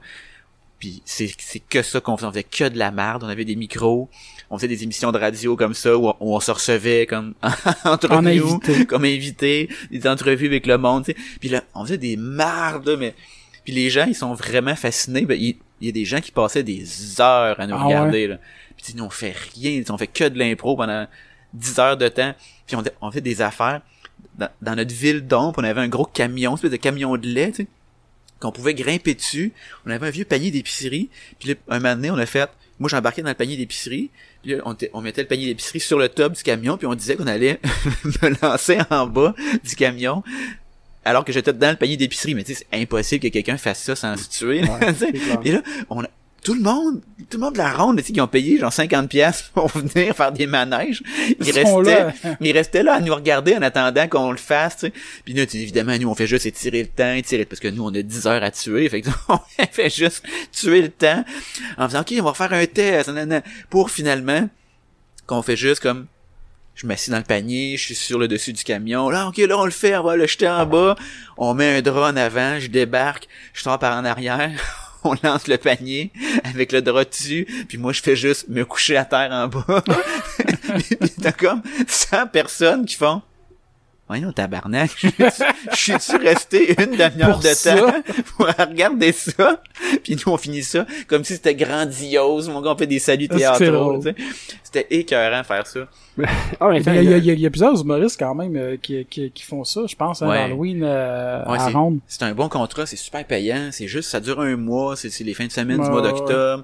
Puis 0.80 1.01
c'est 1.06 1.32
c'est 1.39 1.60
que 1.62 1.82
ça 1.82 2.01
qu'on 2.01 2.17
faisait, 2.17 2.28
on 2.28 2.32
faisait 2.32 2.43
que 2.43 2.67
de 2.69 2.78
la 2.78 2.91
merde, 2.91 3.23
on 3.23 3.30
avait 3.30 3.45
des 3.45 3.56
micros, 3.56 4.10
on 4.49 4.58
faisait 4.58 4.67
des 4.67 4.84
émissions 4.84 5.12
de 5.13 5.17
radio 5.17 5.56
comme 5.56 5.73
ça 5.73 5.97
où 5.97 6.10
on, 6.10 6.15
où 6.19 6.36
on 6.36 6.39
se 6.41 6.51
recevait 6.51 7.06
comme 7.08 7.34
entre 7.86 8.12
En 8.12 8.21
nous, 8.21 8.28
invité. 8.30 8.86
comme 8.86 9.06
invité, 9.06 9.69
des 9.89 10.06
entrevues 10.08 10.47
avec 10.47 10.67
le 10.67 10.78
monde, 10.78 11.06
tu 11.06 11.13
sais. 11.13 11.17
Puis 11.39 11.49
là, 11.49 11.63
on 11.73 11.84
faisait 11.86 11.97
des 11.97 12.17
mardes, 12.17 12.88
là, 12.89 12.97
mais 12.97 13.15
puis 13.63 13.73
les 13.73 13.89
gens, 13.89 14.06
ils 14.06 14.13
sont 14.13 14.34
vraiment 14.36 14.75
fascinés. 14.75 15.25
Ben, 15.25 15.39
il, 15.41 15.56
il 15.81 15.88
y 15.88 15.89
a 15.89 15.91
des 15.91 16.05
gens 16.05 16.21
qui 16.21 16.31
passaient 16.31 16.63
des 16.63 17.21
heures 17.21 17.59
à 17.59 17.67
nous 17.67 17.75
Ah 17.75 17.83
regarder. 17.83 18.27
Là. 18.27 18.38
Puis 18.77 18.93
nous, 18.95 19.03
on 19.03 19.09
fait 19.09 19.35
rien. 19.55 19.81
On 19.89 19.97
fait 19.97 20.07
que 20.07 20.27
de 20.27 20.38
l'impro 20.38 20.75
pendant 20.75 21.07
10 21.53 21.79
heures 21.79 21.97
de 21.97 22.07
temps. 22.07 22.33
Puis 22.67 22.75
on, 22.75 22.83
on 23.01 23.11
fait 23.11 23.21
des 23.21 23.41
affaires. 23.41 23.81
Dans, 24.38 24.49
dans 24.61 24.75
notre 24.75 24.93
ville 24.93 25.25
d'ombre, 25.25 25.55
on 25.57 25.63
avait 25.63 25.81
un 25.81 25.88
gros 25.88 26.05
camion, 26.05 26.51
une 26.51 26.55
espèce 26.55 26.71
de 26.71 26.77
camion 26.77 27.15
de 27.15 27.27
lait, 27.27 27.51
tu 27.51 27.63
sais, 27.63 27.67
qu'on 28.39 28.51
pouvait 28.51 28.73
grimper 28.73 29.13
dessus. 29.13 29.53
On 29.85 29.91
avait 29.91 30.07
un 30.07 30.11
vieux 30.11 30.25
panier 30.25 30.51
d'épicerie. 30.51 31.09
Puis 31.39 31.49
là, 31.49 31.55
un 31.69 31.79
moment 31.79 31.95
donné, 31.95 32.11
on 32.11 32.17
a 32.17 32.25
fait... 32.25 32.49
Moi, 32.77 32.89
j'embarquais 32.89 33.21
dans 33.21 33.29
le 33.29 33.35
panier 33.35 33.55
d'épicerie. 33.55 34.09
Puis 34.43 34.55
là, 34.55 34.75
on 34.93 35.01
mettait 35.01 35.21
le 35.21 35.27
panier 35.27 35.45
d'épicerie 35.45 35.79
sur 35.79 35.97
le 35.97 36.09
top 36.09 36.33
du 36.33 36.43
camion. 36.43 36.77
Puis 36.77 36.88
on 36.88 36.95
disait 36.95 37.15
qu'on 37.15 37.27
allait 37.27 37.59
me 38.03 38.41
lancer 38.41 38.79
en 38.89 39.07
bas 39.07 39.33
du 39.63 39.75
camion 39.75 40.23
alors 41.06 41.24
que 41.24 41.32
j'étais 41.32 41.54
dans 41.54 41.70
le 41.70 41.78
panier 41.78 41.98
d'épicerie. 41.98 42.36
Mais 42.36 42.44
tu 42.44 42.54
sais, 42.54 42.65
c'est 42.70 42.82
impossible 42.82 43.22
que 43.22 43.28
quelqu'un 43.30 43.58
fasse 43.58 43.82
ça 43.82 43.96
sans 43.96 44.18
se 44.18 44.28
tuer. 44.30 44.62
Ouais. 44.63 45.44
Et 45.46 45.52
là, 45.52 45.62
on 45.89 46.04
a, 46.04 46.08
tout 46.44 46.54
le 46.54 46.62
monde, 46.62 47.02
tout 47.30 47.38
le 47.38 47.44
monde 47.44 47.54
de 47.54 47.58
la 47.58 47.74
ronde, 47.74 47.98
tu 47.98 48.04
sais, 48.04 48.13
qui 48.13 48.22
ont 48.22 48.28
payé 48.28 48.60
genre 48.60 48.72
50 48.72 49.10
pièces 49.10 49.41
pour 49.54 49.68
venir 49.68 50.15
faire 50.15 50.32
des 50.32 50.48
manèges. 50.48 51.02
Ils 51.39 51.52
restaient, 51.52 51.82
là. 51.84 52.13
ils 52.41 52.52
restaient 52.52 52.84
là 52.84 52.96
à 52.96 53.00
nous 53.00 53.13
regarder 53.13 53.56
en 53.56 53.62
attendant 53.62 54.08
qu'on 54.08 54.32
le 54.32 54.38
fasse, 54.38 54.78
tu 54.78 54.88
sais. 54.88 54.94
Puis 55.24 55.36
sais, 55.36 55.58
évidemment, 55.58 55.98
nous, 55.98 56.10
on 56.10 56.15
fait 56.15 56.28
juste 56.28 56.46
étirer 56.46 56.84
le 56.84 56.89
temps, 56.89 57.13
étirer, 57.13 57.46
parce 57.46 57.60
que 57.60 57.68
nous, 57.68 57.84
on 57.84 57.94
a 57.94 58.02
10 58.02 58.28
heures 58.28 58.44
à 58.44 58.52
tuer. 58.52 58.89
Fait 58.89 59.02
que, 59.02 59.10
on 59.30 59.39
fait 59.72 59.89
juste 59.89 60.24
tuer 60.52 60.82
le 60.82 60.89
temps 60.89 61.24
en 61.78 61.88
faisant, 61.88 62.02
OK, 62.02 62.13
on 62.20 62.24
va 62.24 62.34
faire 62.34 62.54
un 62.54 62.65
test, 62.65 63.12
pour 63.70 63.89
finalement 63.89 64.50
qu'on 65.26 65.41
fait 65.41 65.58
juste 65.58 65.82
comme 65.82 66.06
je 66.75 66.85
m'assis 66.85 67.09
dans 67.09 67.17
le 67.17 67.23
panier, 67.23 67.77
je 67.77 67.85
suis 67.85 67.95
sur 67.95 68.19
le 68.19 68.27
dessus 68.27 68.53
du 68.53 68.63
camion. 68.63 69.09
Là, 69.09 69.27
ok, 69.27 69.38
là, 69.38 69.57
on 69.57 69.65
le 69.65 69.71
fait, 69.71 69.95
on 69.95 70.03
va 70.03 70.15
le 70.15 70.27
jeter 70.27 70.47
en 70.47 70.65
bas. 70.65 70.95
On 71.38 71.53
met 71.53 71.77
un 71.77 71.81
drap 71.81 72.11
en 72.11 72.17
avant, 72.17 72.59
je 72.59 72.67
débarque, 72.67 73.27
je 73.53 73.61
sors 73.61 73.79
par 73.79 73.97
en 73.97 74.05
arrière. 74.05 74.51
On 75.07 75.13
lance 75.21 75.47
le 75.47 75.59
panier 75.59 76.11
avec 76.43 76.71
le 76.71 76.81
drap 76.81 77.05
dessus, 77.05 77.45
puis 77.69 77.77
moi 77.77 77.93
je 77.93 78.01
fais 78.01 78.15
juste 78.15 78.47
me 78.49 78.65
coucher 78.65 78.97
à 78.97 79.05
terre 79.05 79.29
en 79.31 79.47
bas. 79.47 79.83
T'as 81.21 81.31
comme 81.31 81.61
100 81.88 82.25
personnes 82.29 82.88
qui 82.88 82.95
font 82.95 83.21
Voyons, 84.08 84.32
tabarnak, 84.32 84.91
je 84.98 85.08
suis- 85.08 85.44
je 85.72 85.76
suis-tu 85.76 86.18
resté 86.18 86.76
une 86.80 86.91
demi-heure 86.96 87.39
de 87.39 87.48
ça? 87.48 87.76
temps 87.76 87.94
pour 88.38 88.46
regarder 88.48 89.12
ça? 89.12 89.63
Puis 90.04 90.15
nous, 90.15 90.32
on 90.32 90.38
finit 90.38 90.62
ça 90.62 90.86
comme 91.08 91.24
si 91.24 91.34
c'était 91.34 91.56
grandiose. 91.56 92.48
Mon 92.50 92.62
gars, 92.62 92.74
on 92.74 92.78
fait 92.78 92.86
des 92.86 93.00
saluts 93.00 93.28
C'est 93.32 93.38
théâtraux. 93.39 93.65
drôle. 93.72 93.98
tu 94.02 94.10
sais. 94.10 94.15
C'était 94.63 94.88
écœurant 94.91 95.44
faire 95.44 95.65
ça. 95.65 95.80
Ah, 96.60 96.70
mais 96.70 96.82
Il 96.82 96.86
y, 96.86 96.89
a, 96.89 97.02
il 97.02 97.10
y 97.10 97.13
a- 97.13 97.18
il 97.18 97.26
y 97.26 97.30
a- 97.32 97.34
il 97.34 97.39
y 97.39 97.46
a 97.48 97.50
plusieurs 97.50 97.82
humoristes 97.82 98.20
quand 98.20 98.36
même 98.36 98.56
euh, 98.56 98.78
qui, 98.80 99.04
qui, 99.06 99.32
qui 99.32 99.44
font 99.44 99.63
ça, 99.63 99.82
je 99.88 99.96
pense, 99.96 100.22
hein, 100.22 100.30
Ouais. 100.30 100.38
Halloween 100.38 100.84
euh, 100.84 101.44
Ouais, 101.46 101.58
à 101.60 101.65
c'est- 101.65 101.74
Ronde. 101.74 101.98
C'est 102.08 102.22
un 102.24 102.34
bon 102.36 102.48
contrat, 102.48 102.86
c'est 102.86 102.96
super 102.98 103.26
payant, 103.26 103.70
c'est 103.72 103.88
juste, 103.88 104.10
ça 104.12 104.20
dure 104.20 104.39
un 104.39 104.56
mois, 104.56 104.96
c'est 104.96 105.10
c'est 105.10 105.24
les 105.24 105.34
fins 105.34 105.48
de 105.48 105.52
semaine 105.52 105.80
Ouais, 105.80 105.86
du 105.86 105.91
mois 105.91 106.02
d'octobre. 106.04 106.63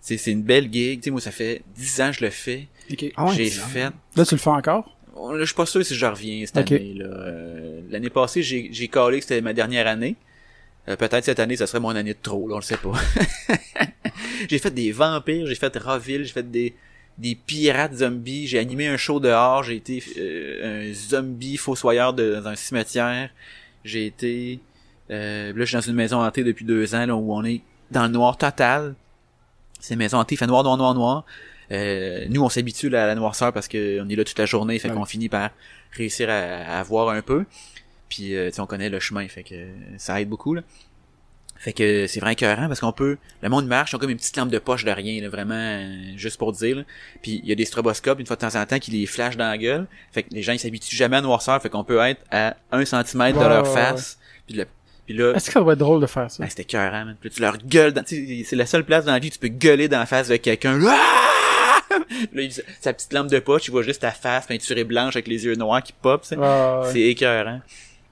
C'est 0.00 0.16
c'est 0.16 0.32
une 0.32 0.42
belle 0.42 0.68
gig, 0.72 0.98
tu 1.00 1.04
sais, 1.04 1.10
moi 1.10 1.20
ça 1.20 1.30
fait 1.30 1.62
10 1.76 2.00
ans 2.00 2.10
que 2.10 2.16
je 2.16 2.24
le 2.24 2.30
fais. 2.30 2.66
Ah 3.16 3.26
ouais, 3.26 3.34
J'ai 3.36 3.44
dix 3.44 3.60
ans. 3.60 3.66
fait, 3.68 3.90
Là, 4.16 4.24
tu 4.26 4.34
le 4.34 4.40
fais 4.40 4.50
encore? 4.50 4.96
Là, 5.28 5.38
je 5.40 5.44
suis 5.44 5.54
pas 5.54 5.66
sûr 5.66 5.84
si 5.84 5.94
je 5.94 6.06
reviens 6.06 6.44
cette 6.46 6.56
Ok. 6.58 6.72
année. 6.72 6.94
là. 6.94 7.06
Euh, 7.06 7.80
L'année 7.90 8.10
passée, 8.10 8.42
j'ai 8.42 8.68
j'ai 8.72 8.88
calé 8.88 9.18
que 9.18 9.24
c'était 9.24 9.40
ma 9.40 9.52
dernière 9.52 9.86
année. 9.86 10.16
Euh, 10.88 10.96
Peut-être 10.96 11.24
cette 11.24 11.40
année, 11.40 11.56
ça 11.56 11.66
serait 11.66 11.80
mon 11.80 11.90
année 11.90 12.14
de 12.14 12.18
trop, 12.22 12.48
là, 12.48 12.54
on 12.54 12.58
le 12.58 12.62
sait 12.62 12.76
pas. 12.76 12.92
j'ai 14.48 14.58
fait 14.58 14.70
des 14.70 14.92
vampires, 14.92 15.46
j'ai 15.46 15.54
fait 15.54 15.76
Raville, 15.76 16.24
j'ai 16.24 16.32
fait 16.32 16.50
des 16.50 16.74
des 17.18 17.34
pirates 17.34 17.96
zombies, 17.96 18.46
j'ai 18.46 18.58
animé 18.58 18.86
un 18.86 18.96
show 18.96 19.20
dehors, 19.20 19.62
j'ai 19.62 19.76
été 19.76 20.02
euh, 20.16 20.88
un 20.90 20.94
zombie 20.94 21.58
fossoyeur 21.58 22.14
de, 22.14 22.36
dans 22.36 22.48
un 22.48 22.54
cimetière, 22.56 23.28
j'ai 23.84 24.06
été 24.06 24.58
euh, 25.10 25.48
là 25.48 25.58
je 25.58 25.64
suis 25.66 25.74
dans 25.74 25.80
une 25.82 25.96
maison 25.96 26.22
hantée 26.24 26.44
depuis 26.44 26.64
deux 26.64 26.94
ans 26.94 27.04
là, 27.04 27.14
où 27.14 27.34
on 27.34 27.44
est 27.44 27.60
dans 27.90 28.04
le 28.04 28.08
noir 28.08 28.38
total. 28.38 28.94
C'est 29.80 29.94
une 29.94 29.98
maison 29.98 30.18
hantée, 30.18 30.34
il 30.34 30.38
fait 30.38 30.46
noir, 30.46 30.62
noir, 30.64 30.78
noir, 30.78 30.94
noir. 30.94 31.24
Euh, 31.72 32.26
nous, 32.28 32.42
on 32.42 32.48
s'habitue 32.48 32.88
à 32.88 33.06
la 33.06 33.14
noirceur 33.14 33.52
parce 33.52 33.68
qu'on 33.68 33.76
est 34.08 34.16
là 34.16 34.24
toute 34.24 34.38
la 34.38 34.46
journée, 34.46 34.78
fait 34.78 34.88
Ouais. 34.88 34.94
qu'on 34.94 35.04
finit 35.04 35.28
par 35.28 35.50
réussir 35.92 36.28
à, 36.30 36.78
à 36.78 36.82
voir 36.82 37.08
un 37.10 37.22
peu. 37.22 37.44
Puis, 38.08 38.34
euh, 38.34 38.50
on 38.58 38.66
connaît 38.66 38.88
le 38.90 38.98
chemin, 39.00 39.26
fait 39.28 39.44
que 39.44 39.54
ça 39.96 40.20
aide 40.20 40.28
beaucoup, 40.28 40.54
là. 40.54 40.62
Fait 41.56 41.74
que 41.74 42.06
c'est 42.06 42.20
vraiment 42.20 42.32
écœurant 42.32 42.68
parce 42.68 42.80
qu'on 42.80 42.90
peut... 42.92 43.18
Le 43.42 43.48
monde 43.50 43.66
marche, 43.66 43.92
ils 43.92 43.96
ont 43.96 43.98
comme 43.98 44.08
une 44.08 44.16
petite 44.16 44.34
lampe 44.38 44.48
de 44.48 44.58
poche 44.58 44.82
de 44.84 44.90
rien, 44.90 45.20
là, 45.20 45.28
vraiment, 45.28 45.54
euh, 45.54 46.12
juste 46.16 46.38
pour 46.38 46.52
dire. 46.52 46.74
là. 46.76 46.82
Puis 47.20 47.40
il 47.44 47.48
y 47.48 47.52
a 47.52 47.54
des 47.54 47.66
stroboscopes, 47.66 48.18
une 48.18 48.24
fois 48.26 48.36
de 48.36 48.40
temps 48.40 48.58
en 48.58 48.64
temps, 48.64 48.78
qui 48.78 48.90
les 48.92 49.04
flashent 49.04 49.36
dans 49.36 49.48
la 49.50 49.58
gueule. 49.58 49.86
Fait 50.10 50.22
que 50.22 50.28
les 50.32 50.42
gens, 50.42 50.52
ils 50.54 50.58
s'habituent 50.58 50.96
jamais 50.96 51.16
à 51.16 51.20
la 51.20 51.26
noirceur, 51.26 51.60
fait 51.60 51.68
qu'on 51.68 51.84
peut 51.84 51.98
être 52.00 52.22
à 52.30 52.56
un 52.72 52.84
centimètre 52.86 53.38
de 53.38 53.44
leur 53.44 53.66
face. 53.66 54.18
Puis, 54.46 54.56
le- 54.56 54.66
puis 55.04 55.14
là, 55.14 55.34
Est-ce 55.34 55.46
que 55.48 55.52
ça 55.52 55.60
doit 55.60 55.74
être 55.74 55.78
drôle 55.80 56.00
de 56.00 56.06
faire 56.06 56.30
ça? 56.30 56.42
ben, 56.42 56.48
c'était 56.48 56.62
écœurant, 56.62 57.04
man. 57.04 57.16
Puis 57.20 57.28
tu 57.28 57.42
leur 57.42 57.58
gueules 57.58 57.92
dans, 57.92 58.04
c'est 58.06 58.52
la 58.56 58.64
seule 58.66 58.84
place 58.84 59.04
dans 59.04 59.12
la 59.12 59.18
vie 59.18 59.28
où 59.28 59.30
tu 59.32 59.38
peux 59.38 59.48
gueuler 59.48 59.86
dans 59.86 59.98
la 59.98 60.06
face 60.06 60.28
de 60.28 60.36
quelqu'un. 60.36 60.80
Ah! 60.88 61.29
Là, 62.32 62.42
il- 62.42 62.52
sa 62.80 62.92
petite 62.92 63.12
lampe 63.12 63.28
de 63.28 63.38
poche, 63.38 63.62
tu 63.62 63.70
vois 63.70 63.82
juste 63.82 64.02
ta 64.02 64.10
face 64.10 64.46
peinturée 64.46 64.84
blanche 64.84 65.16
avec 65.16 65.28
les 65.28 65.44
yeux 65.44 65.54
noirs 65.54 65.82
qui 65.82 65.92
pop. 65.92 66.24
Ah, 66.40 66.80
ouais. 66.82 66.92
C'est 66.92 67.00
écœurant. 67.00 67.60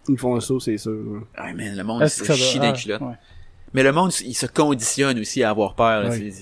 Ils 0.09 0.17
font 0.19 0.39
ça, 0.41 0.55
c'est 0.61 0.79
sûr. 0.79 1.23
Ah, 1.37 1.53
man, 1.53 1.77
le 1.77 1.85
monde, 1.85 2.07
chier 2.09 2.61
des 2.61 2.67
ah, 2.69 2.73
culottes. 2.73 3.01
ouais. 3.03 3.15
Mais 3.75 3.83
le 3.83 3.93
monde, 3.93 4.13
il 4.25 4.35
se 4.35 4.47
conditionne 4.47 5.19
aussi 5.19 5.43
à 5.43 5.51
avoir 5.51 5.75
peur. 5.75 6.05
là. 6.05 6.09
Oui. 6.11 6.33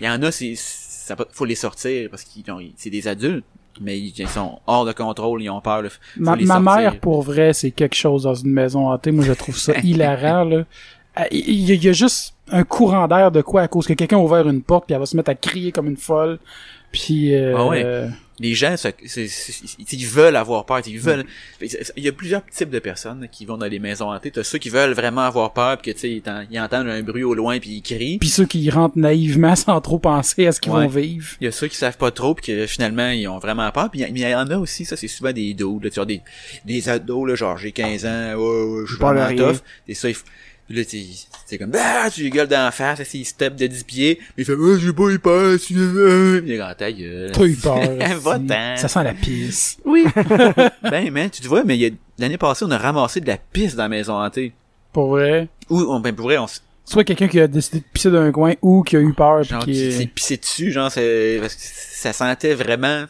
Il 0.00 0.06
y 0.06 0.08
en 0.08 0.22
a, 0.22 0.30
c'est, 0.32 0.54
ça 0.56 1.14
faut 1.30 1.44
les 1.44 1.54
sortir 1.54 2.08
parce 2.10 2.24
qu'ils 2.24 2.50
ont, 2.50 2.58
c'est 2.76 2.88
des 2.88 3.06
adultes, 3.06 3.44
mais 3.82 3.98
ils, 3.98 4.14
ils 4.18 4.28
sont 4.28 4.58
hors 4.66 4.86
de 4.86 4.92
contrôle, 4.92 5.42
ils 5.42 5.50
ont 5.50 5.60
peur. 5.60 5.82
là. 5.82 5.88
Ma, 6.16 6.58
mère, 6.60 6.98
pour 7.00 7.20
vrai, 7.22 7.52
c'est 7.52 7.70
quelque 7.72 7.96
chose 7.96 8.22
dans 8.22 8.34
une 8.34 8.50
maison 8.52 8.88
hantée. 8.88 9.10
Moi, 9.10 9.24
je 9.26 9.32
trouve 9.32 9.56
ça 9.58 9.74
hilarant, 9.82 10.44
là. 10.44 10.64
Euh, 11.18 11.22
Il 11.32 11.48
il 11.50 11.60
y, 11.68 11.72
a- 11.72 11.74
il 11.74 11.84
y 11.84 11.88
a 11.88 11.92
juste 11.92 12.34
un 12.50 12.64
courant 12.64 13.06
d'air 13.08 13.30
de 13.30 13.42
quoi 13.42 13.62
à 13.62 13.68
cause 13.68 13.86
que 13.86 13.92
quelqu'un 13.92 14.16
a 14.16 14.20
ouvert 14.20 14.48
une 14.48 14.62
porte 14.62 14.86
puis 14.86 14.94
elle 14.94 15.00
va 15.00 15.06
se 15.06 15.16
mettre 15.16 15.30
à 15.30 15.34
crier 15.34 15.72
comme 15.72 15.88
une 15.88 15.96
folle. 15.98 16.38
Puis 16.92 17.34
euh, 17.34 17.54
Ah 17.56 17.66
ouais. 17.66 18.08
Les 18.42 18.54
gens, 18.54 18.74
ils 19.92 20.06
veulent 20.06 20.36
avoir 20.36 20.64
peur, 20.64 20.80
ils 20.86 20.98
veulent. 20.98 21.24
Il 21.60 22.02
y 22.02 22.08
a 22.08 22.12
plusieurs 22.12 22.42
types 22.46 22.70
de 22.70 22.78
personnes 22.78 23.28
qui 23.30 23.44
vont 23.44 23.58
dans 23.58 23.66
les 23.66 23.78
maisons 23.78 24.10
hantées. 24.10 24.30
T'as 24.30 24.44
ceux 24.44 24.56
qui 24.56 24.70
veulent 24.70 24.94
vraiment 24.94 25.20
avoir 25.20 25.52
peur, 25.52 25.76
puis 25.76 25.92
que 25.92 25.94
tu 25.98 26.00
sais, 26.00 26.10
ils, 26.10 26.22
t'en- 26.22 26.44
ils 26.50 26.58
entendent 26.58 26.88
un 26.88 27.02
bruit 27.02 27.22
au 27.22 27.34
loin, 27.34 27.58
puis 27.58 27.68
ils 27.70 27.82
crient. 27.82 28.16
puis 28.18 28.30
ceux 28.30 28.46
qui 28.46 28.70
rentrent 28.70 28.96
naïvement 28.96 29.54
sans 29.56 29.78
trop 29.82 29.98
penser 29.98 30.46
à 30.46 30.52
ce 30.52 30.60
qu'ils 30.62 30.72
Ouais. 30.72 30.84
vont 30.84 30.88
vivre. 30.88 31.28
Il 31.42 31.44
y 31.44 31.48
a 31.48 31.52
ceux 31.52 31.68
qui 31.68 31.76
savent 31.76 31.98
pas 31.98 32.10
trop 32.12 32.34
puis 32.34 32.46
que 32.46 32.66
finalement 32.66 33.10
ils 33.10 33.28
ont 33.28 33.38
vraiment 33.38 33.70
peur. 33.72 33.90
Puis 33.90 34.00
il 34.00 34.08
y, 34.08 34.12
mais 34.12 34.20
il 34.20 34.30
y 34.30 34.34
en 34.34 34.48
a 34.50 34.56
aussi, 34.56 34.86
ça 34.86 34.96
c'est 34.96 35.06
souvent 35.08 35.32
des 35.32 35.52
dos, 35.52 35.78
là, 35.82 35.90
tu 35.90 35.96
vois, 35.96 36.06
des, 36.06 36.22
des 36.64 36.88
ados, 36.88 37.28
là, 37.28 37.34
genre 37.34 37.58
j'ai 37.58 37.72
15 37.72 38.06
ans, 38.06 38.34
ouais, 38.36 38.84
je 38.86 38.94
suis 38.94 39.00
vraiment 39.02 39.36
tough. 39.52 39.58
Et 39.86 39.92
ça, 39.94 40.08
f- 40.70 40.76
là, 40.76 40.84
tu 40.84 40.98
c'est 41.46 41.58
comme, 41.58 41.72
ah, 41.76 42.08
tu 42.12 42.22
lui 42.22 42.30
gueules 42.30 42.46
d'en 42.46 42.70
face, 42.70 43.00
il 43.14 43.24
step 43.24 43.56
de 43.56 43.66
10 43.66 43.82
pieds, 43.84 44.18
mais 44.36 44.44
il 44.44 44.46
fait, 44.46 44.54
ah, 44.56 44.78
j'ai 44.80 44.92
pas 44.92 45.08
eu 45.10 45.18
peur, 45.18 45.58
tu 45.58 45.74
veux, 45.74 46.42
il 46.46 46.52
est 46.52 46.56
grand 46.58 46.74
ta 46.74 46.92
gueule. 46.92 47.32
T'as 47.32 47.44
eu 47.44 47.56
peur. 47.56 47.80
Va-t'en. 48.20 48.76
ça 48.76 48.88
sent 48.88 49.02
la 49.02 49.14
pisse. 49.14 49.78
Oui. 49.84 50.04
ben, 50.82 51.10
man, 51.10 51.30
tu 51.30 51.40
te 51.42 51.48
vois, 51.48 51.64
mais 51.64 51.76
il 51.76 51.80
y 51.80 51.86
a, 51.86 51.90
l'année 52.18 52.38
passée, 52.38 52.64
on 52.66 52.70
a 52.70 52.78
ramassé 52.78 53.20
de 53.20 53.26
la 53.26 53.36
pisse 53.36 53.74
dans 53.74 53.82
la 53.84 53.88
maison 53.88 54.14
hantée. 54.14 54.52
Pour 54.92 55.08
vrai? 55.10 55.48
Ou, 55.68 55.80
on, 55.80 56.00
ben, 56.00 56.14
pour 56.14 56.26
vrai, 56.26 56.38
on 56.38 56.44
s- 56.46 56.62
Soit 56.84 57.04
quelqu'un 57.04 57.28
qui 57.28 57.38
a 57.38 57.46
décidé 57.46 57.78
de 57.78 57.84
pisser 57.92 58.10
d'un 58.10 58.32
coin 58.32 58.54
ou 58.62 58.82
qui 58.82 58.96
a 58.96 59.00
eu 59.00 59.12
peur 59.12 59.40
puis 59.42 59.50
genre, 59.50 59.64
qui 59.64 59.72
qui 59.72 59.92
s'est 59.92 60.02
est... 60.02 60.06
pissé 60.06 60.36
dessus, 60.38 60.72
genre, 60.72 60.90
c'est, 60.90 61.38
parce 61.40 61.54
que 61.54 61.60
ça 61.62 62.12
sentait 62.12 62.54
vraiment 62.54 63.04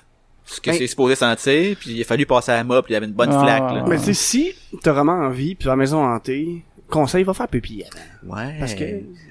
ce 0.44 0.60
que 0.60 0.68
Ben- 0.70 0.76
c'est 0.78 0.86
supposé 0.86 1.14
sentir, 1.14 1.76
puis 1.78 1.92
il 1.92 2.00
a 2.02 2.04
fallu 2.04 2.26
passer 2.26 2.50
à 2.52 2.56
la 2.56 2.64
mop, 2.64 2.84
puis 2.84 2.92
il 2.92 2.94
y 2.94 2.96
avait 2.96 3.06
une 3.06 3.12
bonne 3.12 3.30
Ah, 3.32 3.42
flaque, 3.42 3.72
là. 3.72 3.84
Mais 3.88 3.96
tu 3.96 4.04
sais, 4.06 4.14
si 4.14 4.52
t'as 4.82 4.92
vraiment 4.92 5.12
envie, 5.14 5.54
puis 5.54 5.68
la 5.68 5.76
maison 5.76 6.04
hantée, 6.04 6.62
conseil, 6.90 7.24
va 7.24 7.32
faire 7.34 7.48
pipi 7.48 7.82
avant. 7.84 8.36
Ouais. 8.36 8.56
Parce 8.58 8.74
que... 8.74 8.84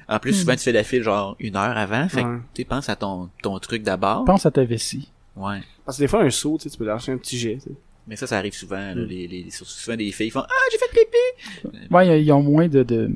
En 0.07 0.17
plus, 0.19 0.33
souvent, 0.33 0.53
tu 0.55 0.59
fais 0.63 0.71
la 0.71 0.83
file 0.83 1.03
genre 1.03 1.35
une 1.39 1.55
heure 1.55 1.77
avant. 1.77 2.07
Fait 2.09 2.23
que, 2.23 2.37
tu 2.53 2.61
sais, 2.61 2.65
pense 2.65 2.89
à 2.89 2.95
ton, 2.95 3.29
ton 3.43 3.59
truc 3.59 3.83
d'abord. 3.83 4.25
Pense 4.25 4.45
à 4.45 4.51
ta 4.51 4.63
vessie. 4.63 5.09
Ouais. 5.35 5.59
Parce 5.85 5.97
que 5.97 6.03
des 6.03 6.07
fois, 6.07 6.23
un 6.23 6.29
saut, 6.31 6.57
tu 6.57 6.63
sais, 6.63 6.69
tu 6.71 6.77
peux 6.77 6.85
lâcher 6.85 7.11
un 7.11 7.17
petit 7.17 7.37
jet. 7.37 7.55
tu 7.55 7.61
sais. 7.69 7.75
Mais 8.07 8.15
ça, 8.15 8.25
ça 8.25 8.37
arrive 8.39 8.53
souvent, 8.53 8.75
là, 8.77 8.95
Mm. 8.95 9.05
les, 9.05 9.27
les, 9.27 9.45
souvent 9.51 9.95
des 9.95 10.11
filles 10.11 10.31
font, 10.31 10.39
ah, 10.41 10.47
j'ai 10.71 10.77
fait 10.79 10.89
pipi! 10.91 11.93
Ouais, 11.93 12.19
ils- 12.19 12.25
ils 12.25 12.31
ont 12.31 12.41
moins 12.41 12.67
de, 12.67 12.81
de, 12.81 13.11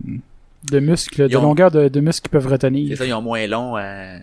de 0.72 0.80
muscles, 0.80 1.28
de 1.28 1.36
ont- 1.38 1.42
longueur 1.42 1.72
de, 1.72 1.88
de 1.88 2.00
muscles 2.00 2.22
qu'ils 2.22 2.32
peuvent 2.32 2.44
C'est 2.44 2.50
retenir. 2.52 2.96
ça, 2.98 3.06
ils 3.06 3.14
ont 3.14 3.22
moins 3.22 3.48
long 3.48 3.76
à, 3.76 4.20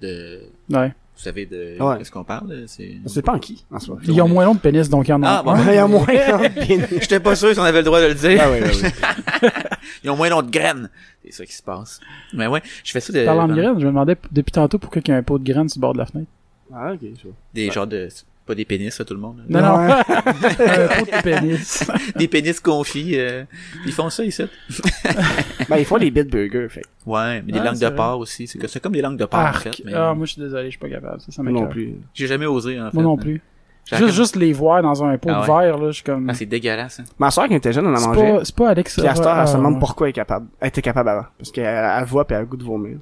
de, 0.00 0.42
Ouais. 0.70 0.94
Vous 1.16 1.22
savez, 1.22 1.46
de, 1.46 1.76
Ouais. 1.80 1.98
qu'est-ce 1.98 2.10
qu'on 2.10 2.24
parle, 2.24 2.52
là? 2.52 2.56
C'est, 2.66 2.96
C'est 3.06 3.22
pas 3.22 3.32
en 3.32 3.38
qui, 3.38 3.64
en 3.70 3.78
soi. 3.80 3.98
Ils 4.06 4.20
ont 4.20 4.28
moins 4.28 4.44
long 4.44 4.54
de 4.54 4.60
pénis, 4.60 4.88
donc 4.88 5.08
il 5.08 5.10
y 5.10 5.14
en 5.14 5.22
a 5.22 5.38
Ah, 5.38 5.42
bon, 5.42 5.52
un. 5.52 5.66
Il 5.70 5.74
y 5.74 5.78
a 5.78 5.86
moins 5.86 6.04
de 6.04 6.66
pénis. 6.66 6.86
J'étais 7.00 7.20
pas 7.20 7.34
sûr 7.34 7.52
si 7.54 7.58
on 7.58 7.62
avait 7.64 7.78
le 7.78 7.84
droit 7.84 8.00
de 8.00 8.06
le 8.08 8.14
dire. 8.14 8.38
Ah 8.42 8.50
ouais, 8.50 8.62
ouais, 8.62 8.82
ouais. 8.82 9.50
Ils 10.04 10.10
ont 10.10 10.16
moins 10.16 10.28
long 10.28 10.42
de 10.42 10.50
graines. 10.50 10.90
C'est 11.24 11.32
ça 11.32 11.46
qui 11.46 11.54
se 11.54 11.62
passe. 11.62 12.00
Mais 12.34 12.46
ouais, 12.46 12.62
je 12.84 12.92
fais 12.92 13.00
ça 13.00 13.12
de, 13.12 13.24
Parlant 13.24 13.48
de 13.48 13.54
graines, 13.54 13.80
je 13.80 13.84
me 13.86 13.90
demandais 13.90 14.16
depuis 14.30 14.52
tantôt 14.52 14.78
pourquoi 14.78 15.00
il 15.04 15.08
y 15.10 15.12
a 15.12 15.16
un 15.16 15.22
pot 15.22 15.38
de 15.38 15.44
graines 15.50 15.68
sur 15.68 15.78
le 15.78 15.82
bord 15.82 15.92
de 15.94 15.98
la 15.98 16.06
fenêtre. 16.06 16.28
Ah, 16.74 16.92
ok, 16.92 17.00
je 17.02 17.22
vois. 17.24 17.32
des 17.54 17.70
genres 17.70 17.86
de, 17.86 18.08
pas 18.46 18.54
des 18.54 18.64
pénis, 18.64 18.94
ça, 18.94 19.04
tout 19.04 19.14
le 19.14 19.20
monde. 19.20 19.42
Non, 19.48 19.60
non. 19.60 19.76
Ouais. 19.78 19.92
un 19.92 20.88
pot 20.88 21.04
de 21.04 21.22
pénis. 21.22 21.84
des 22.16 22.28
pénis 22.28 22.60
confits, 22.60 23.18
euh, 23.18 23.44
ils 23.84 23.92
font 23.92 24.08
ça 24.08 24.24
ici. 24.24 24.44
Ben, 25.68 25.78
ils 25.78 25.84
font 25.84 25.98
des 25.98 26.10
bit 26.12 26.28
burgers, 26.30 26.68
fait. 26.68 26.82
Ouais, 27.04 27.42
mais 27.44 27.52
des 27.52 27.58
Ah, 27.58 27.64
langues 27.64 27.74
c'est 27.76 27.90
de 27.90 27.96
porc 27.96 28.20
aussi. 28.20 28.46
C'est 28.46 28.58
que- 28.58 28.68
c'est 28.68 28.78
comme 28.80 28.92
des 28.92 29.02
langues 29.02 29.18
de 29.18 29.24
porc, 29.24 29.40
en 29.40 29.44
Arc. 29.44 29.62
fait. 29.64 29.82
Mais 29.84 29.92
Ah, 29.94 30.14
moi, 30.14 30.26
je 30.26 30.32
suis 30.32 30.40
désolé, 30.42 30.64
je 30.66 30.70
suis 30.70 30.78
pas 30.78 30.88
capable. 30.88 31.20
Ça, 31.20 31.32
ça 31.32 31.42
Moi 31.42 31.50
non 31.52 31.66
plus. 31.66 31.94
j'ai 32.14 32.26
jamais 32.28 32.46
osé, 32.46 32.80
en 32.80 32.90
fait. 32.90 32.94
Moi 32.94 33.02
non 33.02 33.16
plus. 33.16 33.42
Juste, 33.88 34.00
comme- 34.00 34.10
juste 34.10 34.36
les 34.36 34.52
voir 34.52 34.82
dans 34.82 35.04
un 35.04 35.16
pot 35.18 35.28
Ah 35.32 35.40
de 35.42 35.46
verre, 35.46 35.78
là, 35.78 35.86
je 35.88 35.92
suis 35.92 36.02
comme... 36.04 36.28
Ah, 36.28 36.34
c'est 36.34 36.46
dégueulasse, 36.46 37.00
hein. 37.00 37.04
Ma 37.18 37.30
soeur, 37.30 37.44
quand 37.44 37.50
elle 37.52 37.56
était 37.58 37.72
jeune, 37.72 37.86
on 37.86 37.92
en 37.92 37.96
C'est 37.96 38.06
mangeait. 38.08 38.32
pas, 38.38 38.44
c'est 38.44 38.54
pas 38.56 38.68
Alex... 38.70 38.96
Puis 38.98 39.06
à 39.06 39.14
cette 39.14 39.24
heure, 39.26 39.38
elle 39.38 39.46
se 39.48 39.54
ah, 39.54 39.56
demande 39.58 39.74
ouais. 39.74 39.78
pourquoi 39.80 40.06
elle 40.06 40.10
est 40.10 40.12
capable. 40.14 40.46
Elle 40.60 40.68
était 40.68 40.82
capable 40.82 41.08
avant. 41.08 41.26
Parce 41.38 41.50
qu'elle 41.52 41.64
elle 41.66 42.04
voit 42.04 42.24
puis 42.24 42.34
elle 42.34 42.38
a 42.38 42.42
le 42.42 42.46
goût 42.48 42.56
de 42.56 42.64
vomir. 42.64 42.96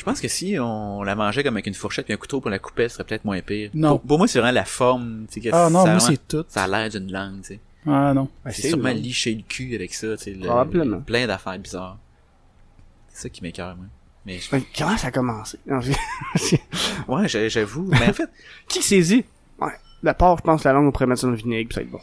Je 0.00 0.04
pense 0.06 0.18
que 0.20 0.28
si 0.28 0.56
on 0.58 1.02
la 1.02 1.14
mangeait 1.14 1.42
comme 1.44 1.56
avec 1.56 1.66
une 1.66 1.74
fourchette 1.74 2.08
et 2.08 2.14
un 2.14 2.16
couteau 2.16 2.40
pour 2.40 2.50
la 2.50 2.58
couper, 2.58 2.88
ce 2.88 2.94
serait 2.94 3.04
peut-être 3.04 3.26
moins 3.26 3.40
pire. 3.42 3.70
Non. 3.74 3.98
Pour, 3.98 4.00
pour 4.00 4.18
moi, 4.18 4.26
c'est 4.26 4.38
vraiment 4.38 4.54
la 4.54 4.64
forme, 4.64 5.26
tu 5.30 5.34
sais, 5.42 5.50
que 5.50 5.54
Ah 5.54 5.68
non, 5.70 5.84
ça, 5.84 5.90
moi, 5.90 6.00
c'est 6.00 6.26
tout. 6.26 6.44
ça 6.48 6.64
a 6.64 6.66
l'air 6.66 6.88
d'une 6.88 7.12
langue, 7.12 7.42
tu 7.42 7.48
sais. 7.48 7.60
Ah 7.86 8.14
non. 8.14 8.28
Ben, 8.44 8.50
c'est 8.50 8.68
sûrement 8.68 8.88
liché 8.92 9.34
le 9.34 9.42
cul 9.42 9.74
avec 9.74 9.92
ça, 9.92 10.16
tu 10.16 10.24
sais. 10.24 10.30
le- 10.32 10.46
Probablement. 10.46 11.00
Plein 11.00 11.26
d'affaires 11.26 11.58
bizarres. 11.58 11.98
C'est 13.08 13.22
ça 13.24 13.28
qui 13.28 13.42
m'écoeure, 13.42 13.76
moi. 13.76 13.86
Mais 14.24 14.38
je- 14.38 14.50
Ben, 14.50 14.62
Comment 14.76 14.96
ça 14.96 15.08
a 15.08 15.10
commencé? 15.10 15.58
Ouais, 17.08 17.28
j'a- 17.28 17.48
j'avoue. 17.48 17.86
mais 17.90 18.08
en 18.08 18.12
fait, 18.14 18.28
Qui 18.68 18.80
dit? 19.02 19.24
Ouais. 19.60 19.72
La 20.02 20.14
part, 20.14 20.38
je 20.38 20.42
pense, 20.42 20.64
la 20.64 20.72
langue, 20.72 20.86
on 20.86 20.92
pourrait 20.92 21.06
mettre 21.06 21.20
ça 21.20 21.26
dans 21.26 21.32
le 21.32 21.38
vinaigre, 21.38 21.68
puis 21.68 21.74
ça 21.74 21.80
va 21.80 21.84
être 21.84 21.90
bon. 21.92 22.00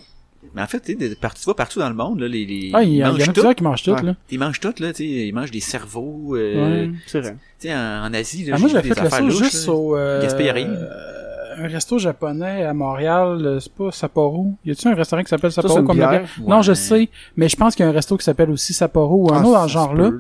Mais 0.57 0.61
en 0.63 0.67
fait, 0.67 0.81
tu 0.81 0.97
vas 1.45 1.53
partout 1.53 1.79
dans 1.79 1.87
le 1.87 1.95
monde, 1.95 2.19
là, 2.19 2.27
les, 2.27 2.45
les 2.45 2.71
Ah, 2.73 2.83
il 2.83 2.89
y, 2.89 2.97
ils 2.97 3.05
en- 3.05 3.15
y 3.15 3.21
a 3.21 3.25
tout. 3.27 3.31
plusieurs 3.31 3.55
qui 3.55 3.63
mangent 3.63 3.83
tout, 3.83 3.91
Ouais. 3.91 4.01
là. 4.01 4.15
Ils 4.29 4.39
mangent 4.39 4.59
tout, 4.59 4.73
là, 4.79 4.91
tu 4.91 4.95
sais. 4.97 5.05
Ils 5.05 5.31
mangent 5.33 5.51
des 5.51 5.59
cerveaux, 5.61 6.35
euh, 6.35 6.87
Ouais. 6.87 6.91
C'est 7.05 7.21
vrai. 7.21 7.35
tu 7.59 7.67
sais, 7.69 7.73
en, 7.75 8.03
en 8.05 8.13
Asie, 8.13 8.43
là, 8.45 8.53
Ah, 8.55 8.59
moi, 8.59 8.67
j'ai 8.69 8.81
fait 8.81 8.93
des 8.95 8.99
affaires 8.99 9.21
louches, 9.21 9.37
juste 9.37 9.67
là. 9.67 9.73
au... 9.73 9.95
Euh, 9.95 10.21
euh, 10.23 11.55
un 11.59 11.67
resto 11.67 11.97
japonais 11.97 12.63
à 12.65 12.73
Montréal, 12.73 13.57
c'est 13.61 13.71
pas 13.73 13.91
Sapporo. 13.91 14.53
Y 14.63 14.71
a-tu 14.71 14.87
un 14.89 14.93
restaurant 14.93 15.23
qui 15.23 15.29
s'appelle 15.29 15.51
Sapporo 15.51 15.81
comme 15.83 15.97
bière? 15.97 16.09
reste? 16.11 16.37
Non, 16.45 16.61
je 16.61 16.71
Ouais. 16.71 16.75
sais, 16.75 17.09
mais 17.35 17.49
je 17.49 17.55
pense 17.55 17.75
qu'il 17.75 17.83
y 17.83 17.87
a 17.87 17.89
un 17.89 17.93
resto 17.93 18.15
qui 18.15 18.23
s'appelle 18.23 18.51
aussi 18.51 18.73
Sapporo 18.73 19.27
ou 19.27 19.33
un 19.33 19.37
Ah, 19.37 19.41
autre 19.41 19.53
dans 19.53 19.67
ce 19.67 19.73
genre-là. 19.73 20.11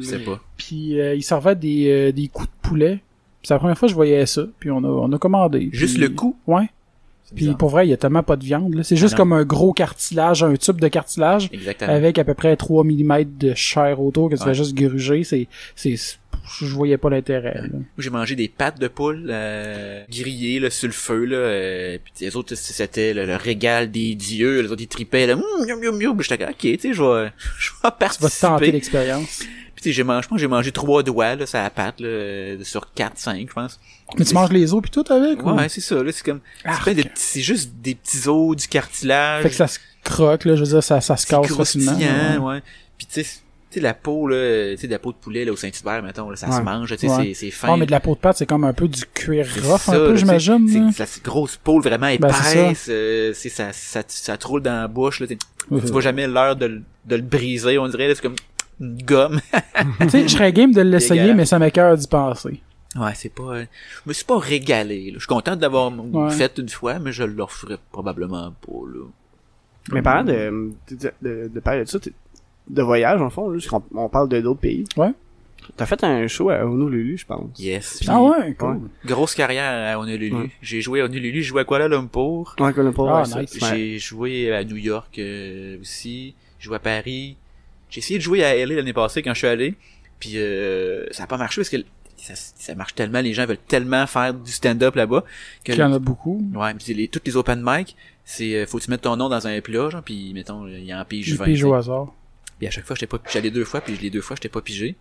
Puis 0.57 0.99
euh, 0.99 1.13
ils 1.13 1.21
servaient 1.23 1.55
des, 1.55 1.89
euh, 2.09 2.11
des 2.11 2.27
coups 2.27 2.47
de 2.49 2.67
poulet. 2.67 2.99
C'est 3.43 3.53
la 3.53 3.59
première 3.59 3.77
fois 3.77 3.87
que 3.87 3.91
je 3.91 3.95
voyais 3.95 4.25
ça. 4.25 4.41
Puis 4.59 4.71
on 4.71 4.79
a, 4.83 4.87
on 4.87 5.11
a 5.13 5.17
commandé. 5.19 5.69
Juste 5.71 5.93
Puis- 5.97 6.01
le 6.03 6.09
coup? 6.09 6.35
Ouais. 6.47 6.69
Puis 7.35 7.53
pour 7.55 7.69
vrai, 7.69 7.85
il 7.85 7.89
y 7.89 7.93
a 7.93 7.97
tellement 7.97 8.23
pas 8.23 8.35
de 8.37 8.43
viande. 8.43 8.73
là. 8.73 8.83
C'est 8.83 8.95
juste 8.95 9.13
non. 9.13 9.17
comme 9.17 9.33
un 9.33 9.43
gros 9.43 9.73
cartilage, 9.73 10.43
un 10.43 10.55
tube 10.55 10.79
de 10.79 10.87
cartilage 10.87 11.49
Exactement. 11.51 11.91
avec 11.93 12.17
à 12.19 12.23
peu 12.23 12.33
près 12.33 12.55
3 12.55 12.83
mm 12.85 13.23
de 13.37 13.53
chair 13.53 13.99
autour 14.01 14.29
que 14.29 14.35
tu 14.35 14.41
Ouais. 14.43 14.49
fais 14.49 14.53
juste 14.53 14.73
gruger. 14.75 15.23
C'est, 15.23 15.47
c'est, 15.75 15.95
je 16.59 16.65
voyais 16.67 16.97
pas 16.97 17.09
l'intérêt. 17.09 17.61
j'ai 17.97 18.09
mangé 18.09 18.35
des 18.35 18.47
pâtes 18.47 18.79
de 18.79 18.87
poule 18.87 19.27
euh, 19.29 20.03
grillées 20.09 20.59
là, 20.61 20.69
sur 20.69 20.87
le 20.87 20.93
feu 20.93 21.25
là, 21.25 21.35
euh, 21.35 21.97
puis 22.01 22.13
les 22.25 22.35
autres 22.37 22.55
c'était 22.55 23.13
le, 23.13 23.25
le 23.25 23.35
régal 23.35 23.91
des 23.91 24.15
dieux, 24.15 24.61
les 24.61 24.71
autres 24.71 24.81
ils 24.83 24.87
tripaient 24.87 25.27
là, 25.27 25.33
Hum, 25.33 25.65
miam 25.67 25.79
miam 25.81 25.97
miam, 25.97 26.21
j'étais 26.21 26.45
ok, 26.45 26.55
tu 26.57 26.79
sais, 26.79 26.93
je 26.93 27.01
vais, 27.03 27.31
je 27.59 27.69
vais 27.71 27.75
Tu 27.75 27.83
vas 27.83 27.91
participer. 27.91 28.37
tenter 28.47 28.71
l'expérience. 28.71 29.43
Puis 29.81 29.93
j'ai 29.93 30.03
mangé, 30.03 30.23
je 30.23 30.27
pense 30.27 30.39
j'ai 30.39 30.47
mangé 30.47 30.71
trois 30.71 31.03
doigts 31.03 31.35
là, 31.35 31.45
sur 31.45 31.59
la 31.59 31.69
pâte 31.69 31.99
là, 31.99 32.55
sur 32.63 32.91
quatre, 32.93 33.17
cinq, 33.17 33.47
je 33.47 33.53
pense. 33.53 33.79
Mais 34.17 34.25
tu 34.25 34.33
manges 34.33 34.51
les 34.51 34.73
os 34.73 34.81
puis 34.81 34.89
tout 34.89 35.05
avec? 35.11 35.45
ou? 35.45 35.51
Ouais, 35.51 35.69
c'est 35.69 35.81
ça 35.81 36.01
là, 36.01 36.11
c'est 36.11 36.25
comme, 36.25 36.39
c'est, 37.15 37.41
juste 37.41 37.73
des 37.81 37.95
petits 37.95 38.27
os, 38.27 38.55
du 38.55 38.67
cartilage. 38.67 39.43
Fait 39.43 39.49
que 39.49 39.55
ça 39.55 39.67
se 39.67 39.79
croque, 40.03 40.45
là, 40.45 40.55
je 40.55 40.61
veux 40.61 40.67
dire, 40.67 40.83
ça, 40.83 40.99
ça 40.99 41.15
se 41.15 41.27
casse 41.27 41.53
facilement. 41.53 41.95
ouais. 41.95 42.37
ouais. 42.37 42.61
Puis 42.97 43.05
tu 43.05 43.23
sais, 43.23 43.29
tu 43.69 43.75
sais 43.75 43.79
la 43.81 43.93
peau 43.93 44.27
là, 44.27 44.71
tu 44.71 44.77
sais 44.81 44.87
de 44.87 44.93
la 44.93 44.99
peau 44.99 45.11
de 45.11 45.17
poulet 45.17 45.45
là 45.45 45.51
au 45.51 45.55
Saint-Hubert 45.55 46.01
mettons, 46.01 46.29
là, 46.29 46.35
ça 46.35 46.51
se 46.51 46.61
mange, 46.61 46.89
tu 46.89 46.97
sais, 46.97 47.09
Ouais. 47.09 47.33
c'est, 47.35 47.51
fin. 47.51 47.73
Ah, 47.73 47.77
mais 47.77 47.85
de 47.85 47.91
la 47.91 47.99
peau 47.99 48.15
de 48.15 48.19
pâte, 48.19 48.37
c'est 48.37 48.45
comme 48.47 48.63
un 48.63 48.73
peu 48.73 48.87
du 48.87 49.03
cuir 49.13 49.45
rough, 49.63 49.81
ça, 49.81 49.91
un 49.91 49.95
peu, 49.97 50.15
j'imagine. 50.15 50.91
C'est 50.91 51.05
c'est 51.05 51.23
la 51.23 51.29
grosse 51.29 51.57
pôle 51.57 51.83
vraiment 51.83 52.07
Ben, 52.07 52.13
épaisse, 52.13 52.87
euh, 52.89 53.31
c'est 53.35 53.49
ça, 53.49 53.71
ça, 53.73 54.01
ça, 54.07 54.37
te 54.37 54.47
roule 54.47 54.61
dans 54.63 54.81
la 54.81 54.87
bouche, 54.87 55.19
là, 55.19 55.27
tu 55.27 55.37
vois 55.91 56.01
jamais 56.01 56.25
l'heure 56.25 56.55
de, 56.55 56.81
de 57.05 57.15
le 57.15 57.21
briser, 57.21 57.77
on 57.77 57.87
dirait, 57.87 58.15
c'est 58.15 58.21
comme 58.21 58.35
une 58.79 59.01
gomme. 59.03 59.39
tu 60.01 60.09
sais, 60.09 60.23
je 60.27 60.33
serais 60.33 60.51
game 60.53 60.71
de 60.71 60.81
l'essayer, 60.81 61.33
mais 61.33 61.45
ça 61.45 61.59
m'écoeure 61.59 61.97
d'y 61.97 62.07
penser. 62.07 62.61
ouais, 62.95 63.11
c'est 63.15 63.33
pas, 63.33 63.61
je 63.61 63.65
me 64.05 64.13
suis 64.13 64.25
pas 64.25 64.37
régalé, 64.39 65.07
là. 65.07 65.13
Je 65.15 65.19
suis 65.19 65.27
content 65.27 65.55
de 65.55 65.61
l'avoir 65.61 65.91
Ouais. 66.13 66.31
fait 66.31 66.57
une 66.57 66.69
fois, 66.69 66.99
mais 66.99 67.11
je 67.11 67.23
le 67.23 67.43
referai 67.43 67.77
probablement 67.91 68.51
pas, 68.61 68.87
là. 68.93 69.05
Mais 69.91 70.01
parlant 70.01 70.23
de, 70.25 70.71
de, 70.91 71.11
de, 71.21 71.51
de 71.53 71.59
parler 71.61 71.83
de 71.85 71.89
ça, 71.89 71.99
t'es- 71.99 72.11
de 72.69 72.81
voyage, 72.81 73.21
en 73.21 73.29
fond, 73.29 73.49
là, 73.49 73.57
parce 73.59 73.67
qu'on 73.67 73.83
on 73.97 74.09
parle 74.09 74.27
de 74.27 74.41
d'autres 74.41 74.59
pays. 74.59 74.83
Ouais. 74.97 75.11
T'as 75.75 75.85
fait 75.85 76.01
un 76.03 76.27
show 76.27 76.49
à 76.49 76.65
Honolulu, 76.65 77.17
je 77.17 77.25
pense. 77.25 77.57
Yes. 77.59 77.97
Puis- 77.99 78.07
Ah 78.09 78.21
ouais, 78.21 78.53
cool. 78.53 78.69
Ouais. 78.75 78.79
Grosse 79.05 79.35
j'ai 79.35 79.93
à 79.93 79.97
Honolulu. 79.99 80.33
Ouais. 80.35 80.49
J'ai 80.61 80.81
joué 80.81 81.01
à 81.01 81.05
Honolulu, 81.05 81.41
j'ai 81.41 81.47
joué 81.47 81.61
à 81.61 81.65
Kuala 81.65 81.87
Lumpur. 81.87 82.55
Ouais, 82.59 82.73
qu'on 82.73 82.87
a 82.87 82.91
pas 82.91 83.23
Ah, 83.33 83.41
nice. 83.41 83.57
J'ai 83.69 83.97
joué 83.99 84.53
à 84.53 84.63
New 84.63 84.75
York 84.77 85.17
euh, 85.19 85.79
aussi. 85.81 86.35
J'ai 86.59 86.65
joué 86.65 86.75
à 86.75 86.79
Paris. 86.79 87.35
J'ai 87.89 87.99
essayé 87.99 88.17
de 88.19 88.23
jouer 88.23 88.43
à 88.43 88.55
LA 88.55 88.75
l'année 88.75 88.93
passée 88.93 89.21
quand 89.23 89.33
je 89.33 89.39
suis 89.39 89.47
allé. 89.47 89.75
Puis 90.19 90.31
euh, 90.35 91.05
ça 91.11 91.23
a 91.23 91.27
pas 91.27 91.37
marché 91.37 91.61
parce 91.61 91.69
que 91.69 91.77
ça, 92.17 92.33
ça 92.35 92.73
marche 92.75 92.95
tellement, 92.95 93.21
les 93.21 93.33
gens 93.33 93.45
veulent 93.45 93.57
tellement 93.67 94.05
faire 94.07 94.33
du 94.33 94.51
stand-up 94.51 94.95
là-bas 94.95 95.23
que 95.63 95.71
Il 95.71 95.77
y 95.77 95.83
en 95.83 95.93
a 95.93 95.99
beaucoup. 95.99 96.43
ouais, 96.55 96.73
les 96.87 97.07
toutes 97.07 97.25
les 97.27 97.37
open 97.37 97.61
mic, 97.63 97.95
c'est 98.25 98.55
euh, 98.55 98.65
faut 98.65 98.79
que 98.79 98.83
tu 98.83 98.89
mettre 98.89 99.03
ton 99.03 99.15
nom 99.15 99.29
dans 99.29 99.45
un 99.47 99.61
plat 99.61 99.89
genre 99.89 100.01
puis 100.03 100.31
mettons 100.33 100.67
il 100.67 100.83
y 100.83 100.91
a 100.91 100.99
un 100.99 101.05
pige 101.05 101.27
Je 101.27 101.35
20. 101.35 101.45
pige 101.45 101.63
au 101.63 101.73
hasard. 101.75 102.13
Puis 102.57 102.67
à 102.67 102.71
chaque 102.71 102.85
fois 102.85 102.95
j'étais 102.95 103.05
pas 103.07 103.19
j'allais 103.31 103.51
deux 103.51 103.63
fois 103.65 103.81
puis 103.81 103.95
les 104.01 104.09
deux 104.09 104.21
fois 104.21 104.35
j'étais 104.35 104.49
pas 104.49 104.61
pigé. 104.61 104.95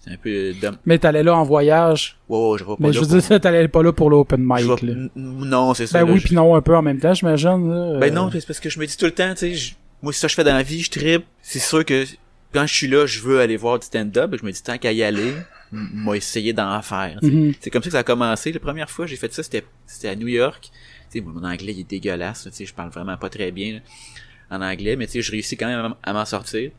C'est 0.00 0.10
un 0.10 0.16
peu 0.16 0.28
euh, 0.30 0.52
dumb. 0.60 0.76
Mais 0.84 0.98
t'allais 0.98 1.22
là 1.22 1.36
en 1.36 1.44
voyage. 1.44 2.18
Ouais, 2.28 2.38
ouais, 2.50 2.58
je 2.58 2.64
vais 2.64 2.70
pas 2.70 2.76
Mais 2.80 2.86
là 2.88 2.92
je 2.92 3.00
veux 3.00 3.06
pour- 3.06 3.28
dire, 3.28 3.40
t'allais 3.40 3.68
pas 3.68 3.82
là 3.84 3.92
pour 3.92 4.10
l'open 4.10 4.40
mic, 4.44 4.66
vais- 4.66 4.86
là. 4.94 5.08
Non, 5.16 5.74
c'est 5.74 5.86
ça. 5.86 6.00
Ben 6.00 6.06
là, 6.06 6.12
oui, 6.12 6.18
je- 6.20 6.26
puis 6.26 6.34
non, 6.34 6.54
un 6.56 6.60
peu 6.62 6.76
en 6.76 6.82
même 6.82 6.98
temps, 6.98 7.14
j'imagine. 7.14 7.68
Ben 8.00 8.02
Euh, 8.02 8.10
non, 8.10 8.30
c'est 8.32 8.44
parce 8.46 8.58
que 8.60 8.68
je 8.70 8.78
me 8.80 8.86
dis 8.86 8.96
tout 8.96 9.06
le 9.06 9.12
temps, 9.12 9.32
tu 9.34 9.56
sais, 9.56 9.74
moi, 10.02 10.12
c'est 10.12 10.20
ça 10.20 10.26
que 10.26 10.30
je 10.30 10.34
fais 10.36 10.44
dans 10.44 10.54
la 10.54 10.62
vie, 10.62 10.82
je 10.82 10.90
tripe. 10.90 11.24
C'est 11.42 11.58
sûr 11.58 11.84
que 11.84 12.04
quand 12.52 12.66
je 12.66 12.74
suis 12.74 12.88
là, 12.88 13.06
je 13.06 13.20
veux 13.20 13.40
aller 13.40 13.56
voir 13.56 13.78
du 13.78 13.86
stand-up. 13.86 14.34
Je 14.40 14.44
me 14.46 14.52
dis, 14.52 14.62
tant 14.62 14.78
qu'à 14.78 14.92
y 14.92 15.02
aller, 15.02 15.32
m- 15.72 15.90
moi, 15.92 16.16
essayer 16.16 16.52
d'en 16.52 16.80
faire. 16.82 17.18
Mhm. 17.22 17.54
C'est 17.60 17.70
comme 17.70 17.82
ça 17.82 17.88
que 17.88 17.92
ça 17.92 17.98
a 17.98 18.04
commencé. 18.04 18.52
La 18.52 18.60
première 18.60 18.88
fois 18.90 19.04
que 19.04 19.10
j'ai 19.10 19.16
fait 19.16 19.32
ça, 19.32 19.42
c'était 19.42 19.64
c'était 19.86 20.08
à 20.08 20.16
New 20.16 20.28
York. 20.28 20.70
Tu 21.10 21.18
sais, 21.18 21.20
mon 21.24 21.42
anglais, 21.44 21.72
il 21.72 21.80
est 21.80 21.88
dégueulasse. 21.90 22.44
là, 22.44 22.50
Tu 22.50 22.58
sais, 22.58 22.66
je 22.66 22.74
parle 22.74 22.90
vraiment 22.90 23.16
pas 23.16 23.28
très 23.30 23.50
bien 23.50 23.74
là, 23.74 24.56
en 24.56 24.62
anglais, 24.62 24.96
mais 24.96 25.06
tu 25.06 25.12
sais, 25.14 25.22
je 25.22 25.30
réussis 25.30 25.56
quand 25.56 25.66
même 25.66 25.94
à 26.02 26.12
m'en 26.12 26.24
sortir. 26.24 26.70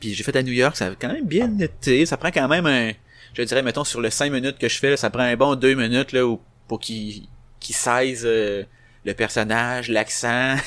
Puis 0.00 0.14
j'ai 0.14 0.22
fait 0.24 0.36
à 0.36 0.42
New 0.42 0.52
York, 0.52 0.76
ça 0.76 0.86
a 0.86 0.94
quand 0.94 1.12
même 1.12 1.26
bien 1.26 1.58
été. 1.58 2.04
Ça 2.06 2.16
prend 2.16 2.30
quand 2.30 2.48
même 2.48 2.66
un, 2.66 2.92
je 3.34 3.42
dirais, 3.42 3.62
mettons, 3.62 3.84
sur 3.84 4.00
le 4.00 4.10
5 4.10 4.30
minutes 4.30 4.58
que 4.58 4.68
je 4.68 4.78
fais, 4.78 4.90
là, 4.90 4.96
ça 4.96 5.10
prend 5.10 5.22
un 5.22 5.36
bon 5.36 5.54
2 5.54 5.74
minutes 5.74 6.12
là, 6.12 6.26
où- 6.26 6.40
pour 6.68 6.80
qu'ils 6.80 7.26
qu'ils 7.60 7.74
saisent 7.74 8.24
euh, 8.26 8.62
le 9.04 9.14
personnage, 9.14 9.88
l'accent. 9.88 10.56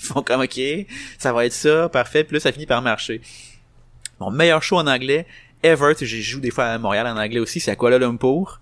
Ils 0.00 0.04
font 0.06 0.22
comme, 0.22 0.40
OK, 0.42 0.60
ça 1.18 1.32
va 1.32 1.44
être 1.46 1.52
ça, 1.52 1.88
parfait. 1.88 2.24
Puis 2.24 2.34
là, 2.34 2.40
ça 2.40 2.52
finit 2.52 2.66
par 2.66 2.80
marcher. 2.82 3.20
Mon 4.20 4.30
meilleur 4.30 4.62
show 4.62 4.76
en 4.76 4.86
anglais, 4.86 5.26
ever, 5.62 5.92
j'ai 6.00 6.22
joue 6.22 6.40
des 6.40 6.50
fois 6.50 6.66
à 6.66 6.78
Montréal 6.78 7.06
en 7.06 7.16
anglais 7.16 7.40
aussi, 7.40 7.58
c'est 7.60 7.70
à 7.70 7.76
Kuala 7.76 7.98
Lumpur. 7.98 8.60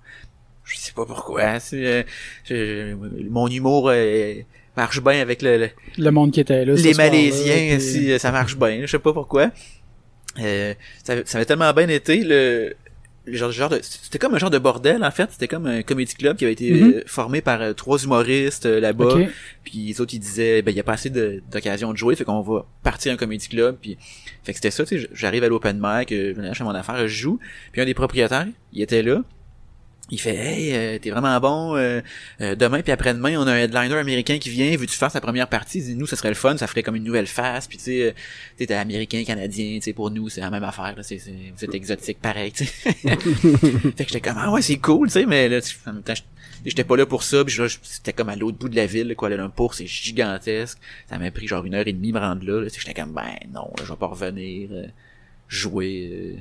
Je 0.64 0.76
sais 0.76 0.92
pas 0.92 1.04
pourquoi. 1.06 1.60
c'est, 1.60 1.84
euh, 1.86 2.02
je- 2.44 2.94
mon 3.28 3.46
humour 3.48 3.88
euh, 3.90 4.34
marche 4.76 5.00
bien 5.02 5.20
avec 5.20 5.42
le, 5.42 5.58
le- 5.58 5.70
Le 5.98 6.10
monde 6.10 6.32
qui 6.32 6.40
était 6.40 6.64
là. 6.64 6.74
les 6.74 6.94
Malaisiens, 6.94 7.78
si 7.80 8.10
euh, 8.12 8.18
ça 8.18 8.32
marche 8.32 8.56
bien, 8.56 8.80
je 8.82 8.86
sais 8.86 8.98
pas 8.98 9.12
pourquoi. 9.12 9.50
Euh, 10.40 10.74
ça, 11.04 11.14
ça 11.24 11.38
avait 11.38 11.44
tellement 11.46 11.72
bien 11.72 11.88
été 11.88 12.22
le 12.24 12.74
genre, 13.26 13.50
genre 13.52 13.68
de, 13.70 13.80
c'était 13.82 14.18
comme 14.18 14.34
un 14.34 14.38
genre 14.38 14.50
de 14.50 14.58
bordel 14.58 15.02
en 15.04 15.10
fait, 15.10 15.30
c'était 15.32 15.48
comme 15.48 15.66
un 15.66 15.82
comedy 15.82 16.14
club 16.14 16.36
qui 16.36 16.44
avait 16.44 16.52
été 16.52 16.70
Mhm. 16.72 16.90
euh, 16.92 17.02
formé 17.06 17.40
par 17.40 17.60
euh, 17.62 17.72
trois 17.72 17.98
humoristes 18.02 18.66
euh, 18.66 18.80
là-bas. 18.80 19.04
Ok. 19.16 19.28
Puis 19.64 19.78
les 19.88 20.00
autres 20.00 20.14
ils 20.14 20.20
disaient 20.20 20.62
ben 20.62 20.70
il 20.70 20.76
y 20.76 20.80
a 20.80 20.84
pas 20.84 20.92
assez 20.94 21.10
de- 21.10 21.42
d'occasions 21.50 21.92
de, 21.92 21.96
jouer, 21.98 22.14
fait 22.16 22.24
qu'on 22.24 22.40
va 22.40 22.64
partir 22.82 23.12
un 23.12 23.16
comedy 23.16 23.48
club 23.48 23.76
puis 23.80 23.96
fait 24.44 24.52
que 24.52 24.56
c'était 24.58 24.70
ça, 24.70 24.84
tu 24.84 25.00
sais, 25.00 25.08
j'arrive 25.12 25.42
à 25.44 25.48
l'open 25.48 25.78
mic, 25.82 26.10
je 26.10 26.32
venais 26.32 26.48
acheter 26.50 26.62
mon 26.64 26.70
affaire, 26.70 26.96
je 26.98 27.06
joue, 27.08 27.38
puis 27.72 27.80
un 27.80 27.84
des 27.84 27.94
propriétaires, 27.94 28.46
il 28.72 28.80
était 28.82 29.02
là. 29.02 29.22
Il 30.10 30.20
fait 30.20 30.36
Hey, 30.36 30.72
euh, 30.72 30.98
t'es 31.00 31.10
vraiment 31.10 31.40
bon. 31.40 31.76
euh, 31.76 32.00
euh, 32.40 32.54
demain 32.54 32.80
puis 32.82 32.92
après-demain, 32.92 33.36
on 33.40 33.46
a 33.46 33.52
un 33.52 33.56
headliner 33.56 33.94
américain 33.96 34.38
qui 34.38 34.50
vient. 34.50 34.76
Veux-tu 34.76 34.96
faire 34.96 35.10
sa 35.10 35.20
première 35.20 35.48
partie? 35.48 35.78
Il 35.78 35.84
dit, 35.84 35.96
nous, 35.96 36.06
ça 36.06 36.14
serait 36.14 36.28
le 36.28 36.36
fun, 36.36 36.56
ça 36.56 36.68
ferait 36.68 36.84
comme 36.84 36.94
une 36.94 37.02
nouvelle 37.02 37.26
face. 37.26 37.66
Puis 37.66 37.78
tu 37.78 37.84
sais, 37.84 38.02
euh, 38.02 38.12
t'es 38.56 38.72
américain, 38.72 39.24
canadien, 39.24 39.74
tu 39.76 39.82
sais, 39.82 39.92
pour 39.92 40.12
nous, 40.12 40.28
c'est 40.28 40.40
la 40.40 40.50
même 40.50 40.62
affaire. 40.62 40.94
Là, 40.96 41.02
c'est, 41.02 41.16
vous 41.18 41.64
êtes 41.64 41.74
exotique, 41.74 42.20
pareil. 42.20 42.52
tu 42.52 42.64
sais. 42.64 42.92
fait 42.92 43.16
que 43.16 44.04
j'étais 44.06 44.20
comme 44.20 44.38
ah 44.38 44.52
ouais, 44.52 44.62
c'est 44.62 44.78
cool, 44.78 45.08
tu 45.08 45.14
sais, 45.14 45.26
mais 45.26 45.48
là, 45.48 45.58
en 45.86 45.92
même 45.94 46.02
temps, 46.02 46.14
j'étais 46.64 46.84
pas 46.84 46.96
là 46.96 47.04
pour 47.04 47.24
ça. 47.24 47.44
Puis 47.44 47.58
là, 47.58 47.66
c'était 47.82 48.12
comme 48.12 48.28
à 48.28 48.36
l'autre 48.36 48.58
bout 48.58 48.68
de 48.68 48.76
la 48.76 48.86
ville, 48.86 49.08
quoi, 49.16 49.28
Kuala 49.28 49.42
Lumpur, 49.42 49.74
c'est 49.74 49.86
gigantesque. 49.88 50.78
Ça 51.10 51.18
m'a 51.18 51.32
pris 51.32 51.48
genre 51.48 51.64
une 51.64 51.74
heure 51.74 51.86
et 51.88 51.92
demie 51.92 52.12
me 52.12 52.20
rendre 52.20 52.46
là. 52.46 52.60
là. 52.60 52.68
J'étais 52.72 52.94
comme 52.94 53.12
ben 53.12 53.34
non, 53.52 53.72
là, 53.76 53.84
je 53.84 53.90
vais 53.90 53.98
pas 53.98 54.06
revenir 54.06 54.68
euh, 54.70 54.86
jouer. 55.48 56.36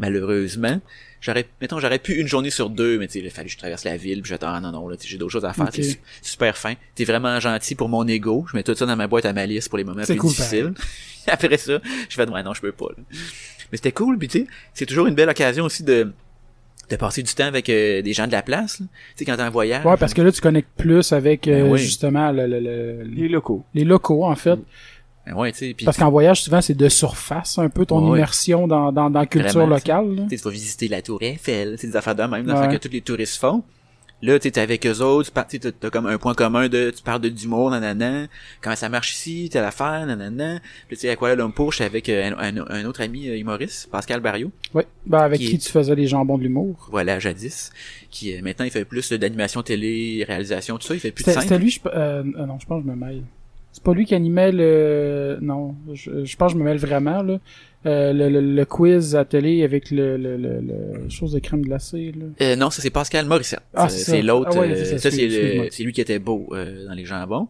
Euh, 0.00 0.10
malheureusement. 0.10 0.80
J'aurais, 1.20 1.46
mettons, 1.60 1.78
j'aurais 1.80 1.98
pu 1.98 2.14
une 2.14 2.26
journée 2.26 2.48
sur 2.48 2.70
deux, 2.70 2.98
mais 2.98 3.06
tu 3.06 3.14
sais, 3.14 3.18
il 3.18 3.26
a 3.26 3.30
fallu 3.30 3.48
que 3.48 3.52
je 3.52 3.58
traverse 3.58 3.84
la 3.84 3.96
ville, 3.98 4.22
puis 4.22 4.30
j'étais, 4.30 4.46
ah 4.48 4.58
non, 4.60 4.72
non, 4.72 4.88
là, 4.88 4.96
tu 4.96 5.02
sais, 5.02 5.08
j'ai 5.08 5.18
d'autres 5.18 5.32
choses 5.32 5.44
à 5.44 5.52
faire, 5.52 5.66
Ok. 5.66 5.72
c'est 5.74 5.82
su- 5.82 5.98
super 6.22 6.56
fin. 6.56 6.74
T'es 6.94 7.04
vraiment 7.04 7.38
gentil 7.40 7.74
pour 7.74 7.90
mon 7.90 8.06
ego. 8.08 8.46
Je 8.50 8.56
mets 8.56 8.62
tout 8.62 8.74
ça 8.74 8.86
dans 8.86 8.96
ma 8.96 9.06
boîte 9.06 9.26
à 9.26 9.32
malice 9.34 9.68
pour 9.68 9.76
les 9.76 9.84
moments 9.84 10.00
C'est 10.04 10.14
plus 10.14 10.20
cool, 10.20 10.30
difficiles. 10.30 10.72
Après 11.26 11.58
ça, 11.58 11.78
je 12.08 12.14
fais, 12.16 12.26
ouais, 12.26 12.42
non, 12.42 12.54
je 12.54 12.62
peux 12.62 12.72
pas, 12.72 12.86
là. 12.96 13.02
Mais 13.70 13.76
c'était 13.76 13.92
cool, 13.92 14.16
puis 14.18 14.28
tu 14.28 14.38
sais, 14.40 14.46
c'est 14.72 14.86
toujours 14.86 15.06
une 15.08 15.14
belle 15.14 15.28
occasion 15.28 15.64
aussi 15.66 15.82
de, 15.84 16.10
de 16.88 16.96
passer 16.96 17.22
du 17.22 17.34
temps 17.34 17.44
avec 17.44 17.68
euh, 17.68 18.00
des 18.00 18.14
gens 18.14 18.26
de 18.26 18.32
la 18.32 18.40
place, 18.40 18.80
là. 18.80 18.86
Tu 18.86 18.92
sais, 19.16 19.24
quand 19.26 19.36
t'es 19.36 19.42
en 19.42 19.50
voyage. 19.50 19.84
Ouais, 19.84 19.98
parce 19.98 20.14
que 20.14 20.22
là, 20.22 20.32
tu 20.32 20.40
connectes 20.40 20.70
plus 20.78 21.12
avec, 21.12 21.46
euh, 21.48 21.64
Ben 21.64 21.70
oui. 21.72 21.78
justement, 21.80 22.32
le- 22.32 22.46
le- 22.46 22.60
le- 22.60 23.02
Les 23.04 23.28
locaux. 23.28 23.62
les 23.74 23.84
locaux, 23.84 24.24
en 24.24 24.36
fait. 24.36 24.58
Ouais, 25.32 25.52
sais, 25.52 25.74
puis 25.74 25.84
Parce 25.84 25.96
qu'en 25.96 26.10
voyage, 26.10 26.42
souvent, 26.42 26.60
c'est 26.60 26.74
de 26.74 26.88
surface, 26.88 27.58
un 27.58 27.68
peu, 27.68 27.84
ton 27.86 28.02
Ouais, 28.04 28.10
ouais. 28.12 28.18
immersion 28.18 28.66
dans, 28.66 28.92
dans, 28.92 29.10
dans 29.10 29.20
la 29.20 29.26
culture 29.26 29.52
Vraiment, 29.60 29.74
locale. 29.74 30.26
Tu 30.28 30.36
vas 30.36 30.50
visiter 30.50 30.88
la 30.88 31.02
tour 31.02 31.18
Eiffel, 31.22 31.76
c'est 31.78 31.88
des 31.88 31.96
affaires 31.96 32.14
de 32.14 32.22
même, 32.22 32.44
des 32.44 32.52
Ouais. 32.52 32.58
affaires 32.58 32.70
que 32.78 32.86
tous 32.86 32.92
les 32.92 33.00
touristes 33.00 33.36
font. 33.40 33.62
Là, 34.22 34.38
tu 34.38 34.48
es 34.48 34.58
avec 34.58 34.86
eux 34.86 35.00
autres, 35.00 35.30
tu 35.48 35.58
t'as 35.58 35.72
t'as 35.72 35.88
comme 35.88 36.04
un 36.04 36.18
point 36.18 36.34
commun 36.34 36.68
de, 36.68 36.90
tu 36.94 37.02
parles 37.02 37.22
de 37.22 37.30
d'humour, 37.30 37.70
nanana, 37.70 38.26
comment 38.60 38.76
ça 38.76 38.90
marche 38.90 39.14
ici, 39.14 39.48
telle 39.50 39.64
affaire, 39.64 40.04
nanana. 40.04 40.60
Puis 40.88 40.98
tu 40.98 41.00
sais, 41.00 41.08
à 41.08 41.16
Kuala 41.16 41.36
Lumpur, 41.36 41.72
j'étais 41.72 41.84
avec 41.84 42.06
euh, 42.10 42.30
un, 42.38 42.58
un- 42.58 42.66
un 42.68 42.84
autre 42.84 43.00
ami 43.00 43.30
euh, 43.30 43.38
humoriste, 43.38 43.88
Pascal 43.90 44.20
Barrio, 44.20 44.50
Ouais. 44.74 44.86
Ben, 45.06 45.20
avec 45.20 45.40
Qui 45.40 45.48
qui, 45.48 45.54
est- 45.54 45.58
tu 45.58 45.72
faisais 45.72 45.94
les 45.94 46.06
jambons 46.06 46.36
de 46.36 46.42
l'humour. 46.42 46.86
voilà, 46.90 47.18
jadis, 47.18 47.70
qui 48.10 48.36
euh, 48.36 48.42
maintenant 48.42 48.66
il 48.66 48.70
fait 48.70 48.84
plus 48.84 49.10
d'animation 49.10 49.62
télé, 49.62 50.22
réalisation, 50.28 50.76
tout 50.76 50.86
ça, 50.88 50.92
il 50.94 51.00
fait 51.00 51.12
plus 51.12 51.24
de 51.24 51.30
scène. 51.30 51.40
c'était 51.40 51.58
lui, 51.58 51.70
je, 51.70 51.80
euh, 51.86 52.22
euh, 52.22 52.44
non, 52.44 52.58
je 52.60 52.66
pense 52.66 52.82
que 52.82 52.88
je 52.90 52.92
me 52.92 52.96
mêle. 53.02 53.22
C'est 53.72 53.82
pas 53.84 53.94
lui 53.94 54.04
qui 54.04 54.14
animait 54.14 54.50
le, 54.52 55.38
non, 55.40 55.74
je, 55.92 56.24
je 56.24 56.36
pense 56.36 56.52
que 56.52 56.58
je 56.58 56.62
me 56.62 56.68
mêle 56.68 56.78
vraiment, 56.78 57.22
là. 57.22 57.38
Euh, 57.86 58.12
le, 58.12 58.28
le, 58.28 58.40
le 58.40 58.64
quiz 58.66 59.16
à 59.16 59.24
télé 59.24 59.62
avec 59.64 59.90
le, 59.90 60.16
le, 60.18 60.36
le, 60.36 60.60
le 60.60 61.08
chose 61.08 61.32
de 61.32 61.38
crème 61.38 61.62
glacée, 61.62 62.12
là. 62.18 62.26
Euh, 62.42 62.56
non, 62.56 62.68
ça 62.70 62.82
c'est 62.82 62.90
Pascal 62.90 63.24
Morissette. 63.26 63.60
Ah, 63.72 63.88
c'est 63.88 64.20
l'autre. 64.22 64.50
Ah 64.54 64.60
ouais, 64.60 64.70
euh, 64.72 64.98
ça, 64.98 65.10
c'est 65.10 65.82
lui 65.82 65.92
qui 65.92 66.00
était 66.00 66.18
beau 66.18 66.48
euh, 66.52 66.86
dans 66.86 66.92
les 66.94 67.04
jambons. 67.06 67.48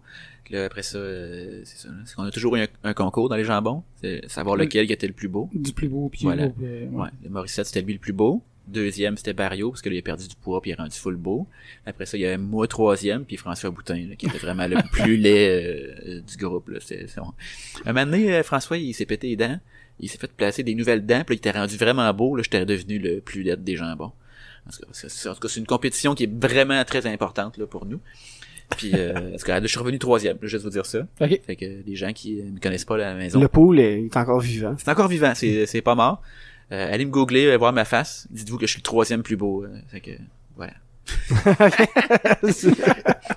Là, 0.53 0.65
après 0.65 0.83
ça, 0.83 0.99
euh, 0.99 1.61
c'est 1.65 1.79
ça. 1.79 1.89
là. 1.89 1.95
C'est 2.05 2.15
qu'on 2.17 2.25
a 2.25 2.31
toujours 2.33 2.57
eu 2.57 2.61
un, 2.61 2.67
un 2.85 2.93
concours 2.93 3.29
dans 3.29 3.37
les 3.37 3.45
jambons. 3.45 3.83
C'est 4.03 4.21
savoir 4.29 4.57
Oui. 4.57 4.65
lequel 4.67 4.87
qui 4.89 4.93
était 4.93 5.07
le 5.07 5.13
plus 5.13 5.29
beau. 5.29 5.49
Du 5.55 5.73
plus 5.73 5.89
beau, 5.89 6.09
puis 6.11 6.23
Voilà. 6.25 6.45
euh, 6.45 6.87
ouais. 6.91 7.03
Ouais, 7.03 7.09
le 7.25 7.31
Morissette, 7.31 7.67
c'était 7.67 7.83
lui 7.83 7.93
le 7.93 7.99
plus 8.01 8.13
beau. 8.13 8.43
Deuxième, 8.71 9.17
c'était 9.17 9.33
Barrio, 9.33 9.71
parce 9.71 9.83
que 9.83 9.89
lui, 9.89 9.97
il 9.97 10.01
a 10.01 10.03
perdu 10.03 10.29
du 10.29 10.35
poids, 10.37 10.61
puis 10.61 10.71
il 10.71 10.75
est 10.75 10.77
rendu 10.77 10.97
full 10.97 11.17
beau. 11.17 11.47
Après 11.87 12.07
ça, 12.07 12.17
il 12.17 12.21
y 12.21 12.27
avait 12.27 12.39
moi, 12.39 12.67
troisième, 12.69 13.25
puis 13.25 13.37
François 13.37 13.71
Boutin, 13.71 14.07
là, 14.09 14.15
qui 14.17 14.27
était 14.27 14.39
vraiment 14.39 14.67
le 14.67 14.77
plus 14.93 15.17
laid 15.17 15.49
euh, 16.09 16.21
du 16.21 16.37
groupe. 16.37 16.69
Là. 16.69 16.79
C'est, 16.81 17.07
c'est- 17.09 17.21
Un 17.21 17.93
moment 17.93 18.07
donné, 18.07 18.33
euh, 18.35 18.43
François, 18.43 18.79
il 18.79 18.93
s'est 18.95 19.07
pété 19.07 19.29
les 19.29 19.37
dents. 19.37 19.59
Il 19.99 20.09
s'est 20.09 20.19
fait 20.19 20.33
placer 20.33 20.63
des 20.63 20.75
nouvelles 20.75 21.05
dents, 21.05 21.25
puis 21.27 21.35
là, 21.37 21.41
il 21.45 21.49
était 21.49 21.59
rendu 21.59 21.77
vraiment 21.77 22.13
beau. 22.15 22.37
Là, 22.37 22.43
j'étais 22.43 22.65
devenu 22.65 22.99
le 22.99 23.21
plus 23.21 23.43
laid 23.43 23.57
des 23.63 23.77
jambons. 23.77 24.13
En 24.67 24.71
tout 24.71 24.79
cas, 24.81 24.89
c'est, 24.93 25.11
c'est- 25.11 25.29
en 25.29 25.35
tout 25.35 25.41
cas, 25.41 25.49
c'est 25.49 25.61
une 25.61 25.67
compétition 25.67 26.15
qui 26.15 26.25
est 26.25 26.33
vraiment 26.33 26.83
très 26.85 27.07
importante 27.07 27.59
là, 27.59 27.67
pour 27.67 27.87
nous. 27.87 28.01
Puis, 28.77 28.93
euh, 28.95 29.35
en 29.35 29.37
tout 29.37 29.45
cas, 29.47 29.55
là, 29.59 29.63
je 29.67 29.67
suis 29.67 29.81
revenu 29.81 29.99
troisième, 29.99 30.39
là, 30.41 30.47
juste 30.47 30.63
vous 30.63 30.71
dire 30.71 30.87
ça. 30.87 31.01
Ok. 31.21 31.41
Fait 31.45 31.57
que 31.57 31.65
les 31.85 31.97
gens 31.97 32.13
qui 32.13 32.41
euh, 32.41 32.45
me 32.45 32.61
connaissent 32.61 32.85
pas 32.85 32.95
à 32.95 32.99
la 32.99 33.15
maison, 33.15 33.41
Le 33.41 33.49
pool 33.49 33.81
est, 33.81 34.05
est 34.05 34.17
encore 34.17 34.39
vivant. 34.41 34.77
c'est 34.79 34.89
encore 34.89 35.09
vivant, 35.09 35.33
c'est, 35.35 35.67
c'est 35.67 35.83
pas 35.83 35.97
mort. 35.97 36.23
Euh, 36.73 36.93
allez 36.93 37.05
me 37.05 37.11
googler, 37.11 37.47
allez 37.49 37.57
voir 37.57 37.73
ma 37.73 37.85
face. 37.85 38.27
Dites-vous 38.31 38.59
que 38.59 38.67
je 38.67 38.73
suis 38.73 38.81
le 38.81 38.85
troisième 38.85 39.23
plus 39.23 39.37
beau. 39.37 39.65
euh, 39.65 39.69
fait 39.89 40.01
que, 40.01 40.11
voilà. 40.57 40.73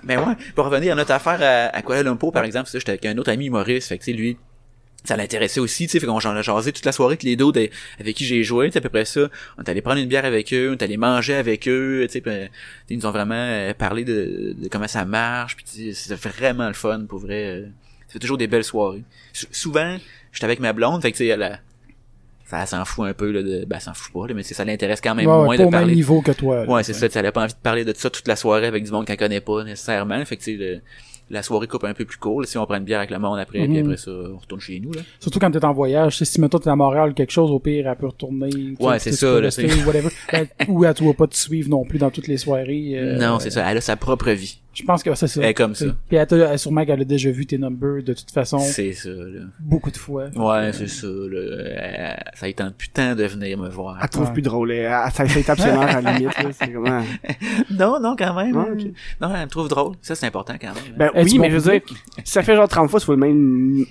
Mais 0.04 0.18
ouais, 0.18 0.36
pour 0.56 0.66
revenir 0.66 0.94
à 0.94 0.96
notre 0.96 1.12
affaire 1.12 1.40
à, 1.42 1.76
à 1.76 1.82
Kuala 1.82 2.04
Lumpur, 2.04 2.32
par 2.32 2.44
exemple, 2.44 2.70
j'étais 2.72 2.92
avec 2.92 3.06
un 3.06 3.18
autre 3.18 3.32
ami 3.32 3.48
humoriste, 3.48 3.88
fait 3.88 3.98
que, 3.98 4.04
tu 4.04 4.12
sais, 4.12 4.18
lui, 4.18 4.38
ça 5.04 5.18
l'intéressait 5.18 5.60
aussi, 5.60 5.86
tu 5.88 5.92
sais, 5.94 6.00
fait 6.00 6.06
qu'on 6.06 6.20
j'en 6.20 6.38
ai 6.38 6.44
jasé 6.44 6.72
toute 6.72 6.86
la 6.86 6.92
soirée 6.92 7.14
avec 7.14 7.24
les 7.24 7.36
dos 7.36 7.52
de- 7.52 7.70
avec 8.00 8.16
qui 8.16 8.26
j'ai 8.26 8.44
joué, 8.44 8.70
c'est 8.72 8.80
à 8.80 8.82
peu 8.82 8.90
près 8.90 9.06
ça. 9.06 9.28
On 9.58 9.64
est 9.64 9.70
allé 9.70 9.82
prendre 9.82 10.00
une 10.00 10.08
bière 10.08 10.26
avec 10.26 10.54
eux, 10.54 10.70
on 10.70 10.74
est 10.74 10.84
allé 10.84 10.98
manger 10.98 11.36
avec 11.36 11.68
eux, 11.68 12.06
tu 12.10 12.20
sais, 12.20 12.24
euh, 12.28 12.48
ils 12.90 12.98
nous 12.98 13.06
ont 13.06 13.12
vraiment 13.12 13.34
euh, 13.36 13.74
parlé 13.74 14.06
de, 14.06 14.56
de 14.58 14.68
comment 14.70 14.88
ça 14.88 15.06
marche, 15.06 15.58
puis 15.58 15.94
c'était 15.94 16.16
vraiment 16.30 16.68
le 16.68 16.74
fun, 16.74 17.06
pour 17.08 17.20
vrai. 17.20 17.44
euh, 17.46 17.66
fait 18.08 18.20
toujours 18.20 18.38
des 18.38 18.48
belles 18.48 18.64
soirées. 18.64 19.04
Sou- 19.34 19.48
souvent, 19.52 19.98
j'étais 20.32 20.46
avec 20.46 20.60
ma 20.60 20.72
blonde, 20.72 21.02
fait 21.02 21.12
que, 21.12 21.18
tu 21.18 21.28
sais, 21.28 21.38
elle, 22.56 22.62
a- 22.62 22.66
ça 22.66 22.78
elle 22.78 22.80
s'en 22.80 22.86
fout 22.86 23.06
un 23.08 23.14
peu, 23.14 23.32
là, 23.32 23.42
de, 23.44 23.66
ben, 23.66 23.76
elle 23.76 23.82
s'en 23.82 23.94
fout 23.94 24.14
pas, 24.14 24.28
là, 24.28 24.34
mais 24.34 24.44
sais, 24.44 24.54
ça 24.54 24.66
l'intéresse 24.66 25.02
quand 25.02 25.16
même 25.16 25.28
Ouais, 25.28 25.34
moins 25.44 25.58
pas 25.58 25.64
de 25.64 25.68
au 25.68 25.72
même 25.72 25.80
parler. 25.82 25.96
niveau 25.96 26.22
que 26.22 26.32
toi. 26.32 26.66
là. 26.66 26.72
Ouais, 26.72 26.84
c'est 26.84 26.94
ça, 26.94 27.10
tu 27.10 27.18
n'avais 27.18 27.32
pas 27.32 27.44
envie 27.44 27.54
de 27.54 27.60
parler 27.60 27.86
de 27.86 27.94
ça 27.96 28.10
toute 28.10 28.28
la 28.28 28.36
soirée 28.36 28.68
avec 28.68 28.84
du 28.84 28.92
monde 28.92 29.06
qu'elle 29.06 29.18
connaît 29.18 29.42
pas 29.42 29.64
nécessairement. 29.64 30.24
Fait 30.26 30.38
que 30.38 30.44
la 31.34 31.44
soirée 31.44 31.68
coupe 31.68 31.84
un 31.84 31.94
peu 31.94 32.06
plus 32.06 32.18
court. 32.18 32.42
là, 32.42 32.48
si 32.48 32.58
on 32.58 32.66
prend 32.66 32.76
une 32.78 32.84
bière 32.84 33.00
avec 33.00 33.10
le 33.12 33.20
monde 33.20 33.40
après, 33.40 33.60
puis 33.66 33.68
Mhm. 33.80 33.86
après 33.86 33.98
ça, 33.98 34.12
on 34.12 34.38
retourne 34.38 34.62
chez 34.62 34.80
nous. 34.80 34.92
Là. 34.94 35.02
Surtout 35.20 35.40
quand 35.40 35.52
t'es 35.52 35.64
en 35.66 35.74
voyage. 35.74 36.18
Si, 36.24 36.40
mettons, 36.40 36.60
t'es 36.60 36.70
à 36.70 36.76
Montréal 36.76 37.10
ou 37.10 37.14
quelque 37.14 37.32
chose, 37.32 37.52
au 37.52 37.60
pire, 37.60 37.88
elle 37.88 37.96
peut 37.98 38.08
retourner. 38.08 38.50
Ouais, 38.80 39.00
c'est 39.00 39.12
ça, 39.12 39.28
là, 39.34 39.40
rester, 39.42 39.68
c'est- 39.68 39.84
whatever. 39.86 40.10
Ben, 40.32 40.48
ou 40.70 40.86
elle, 40.86 40.94
tu 40.94 41.04
vas 41.06 41.14
pas 41.14 41.28
te 41.28 41.36
suivre 41.36 41.70
non 41.70 41.84
plus 41.86 42.00
dans 42.00 42.10
toutes 42.12 42.28
les 42.28 42.38
soirées. 42.38 42.92
euh, 42.96 43.18
non, 43.18 43.40
c'est 43.40 43.50
ça, 43.52 43.70
elle 43.70 43.78
a 43.78 43.82
sa 43.82 43.96
propre 43.96 44.32
vie. 44.32 44.60
Je 44.74 44.82
pense 44.84 45.04
que 45.04 45.14
c'est 45.14 45.28
ça. 45.28 45.40
Elle 45.44 45.50
est 45.50 45.54
comme 45.54 45.76
ça. 45.76 45.86
Puis 46.08 46.18
elle, 46.18 46.26
elle, 46.32 46.58
sûrement 46.58 46.84
qu'elle 46.84 47.02
a 47.02 47.06
déjà 47.06 47.30
vu 47.30 47.46
tes 47.46 47.60
numbers 47.60 48.02
de 48.04 48.14
toute 48.14 48.32
façon 48.32 48.58
C'est 48.58 48.94
ça, 48.94 49.10
là. 49.10 49.42
beaucoup 49.60 49.92
de 49.92 49.98
fois. 49.98 50.30
Ouais, 50.36 50.72
c'est 50.74 50.88
ça, 50.88 51.06
là. 51.06 51.64
Elle- 51.78 52.24
ça 52.34 52.48
y 52.50 52.56
tente 52.56 52.74
putain 52.76 53.14
de 53.14 53.24
venir 53.24 53.56
me 53.60 53.70
voir. 53.70 54.00
Elle 54.02 54.10
trouve 54.10 54.26
Ouais. 54.28 54.34
plus 54.34 54.42
drôle. 54.42 54.72
Elle, 54.72 54.86
elle- 54.86 55.12
ça, 55.12 55.28
ses 55.28 55.44
nerfs 55.44 55.80
à 55.98 56.02
la 56.02 56.14
limite. 56.14 56.34
Là. 56.42 57.02
Non, 57.72 58.00
non, 58.00 58.16
quand 58.18 58.34
même. 58.36 58.56
Ah. 58.58 58.66
Non, 59.28 59.36
elle 59.36 59.44
me 59.46 59.50
trouve 59.50 59.68
drôle. 59.68 59.94
Ça, 60.02 60.16
c'est 60.16 60.26
important 60.26 60.56
quand 60.60 60.74
même. 60.74 60.96
Ben 60.98 61.12
Oui, 61.24 61.40
mais 61.40 61.50
bon 61.50 61.54
je 61.54 61.60
veux 61.60 61.72
dire, 61.72 61.82
ça 62.24 62.44
fait 62.44 62.56
genre 62.56 62.68
30 62.68 62.90
fois, 62.90 63.00
vois 63.00 63.16
le 63.16 63.22
même 63.22 63.86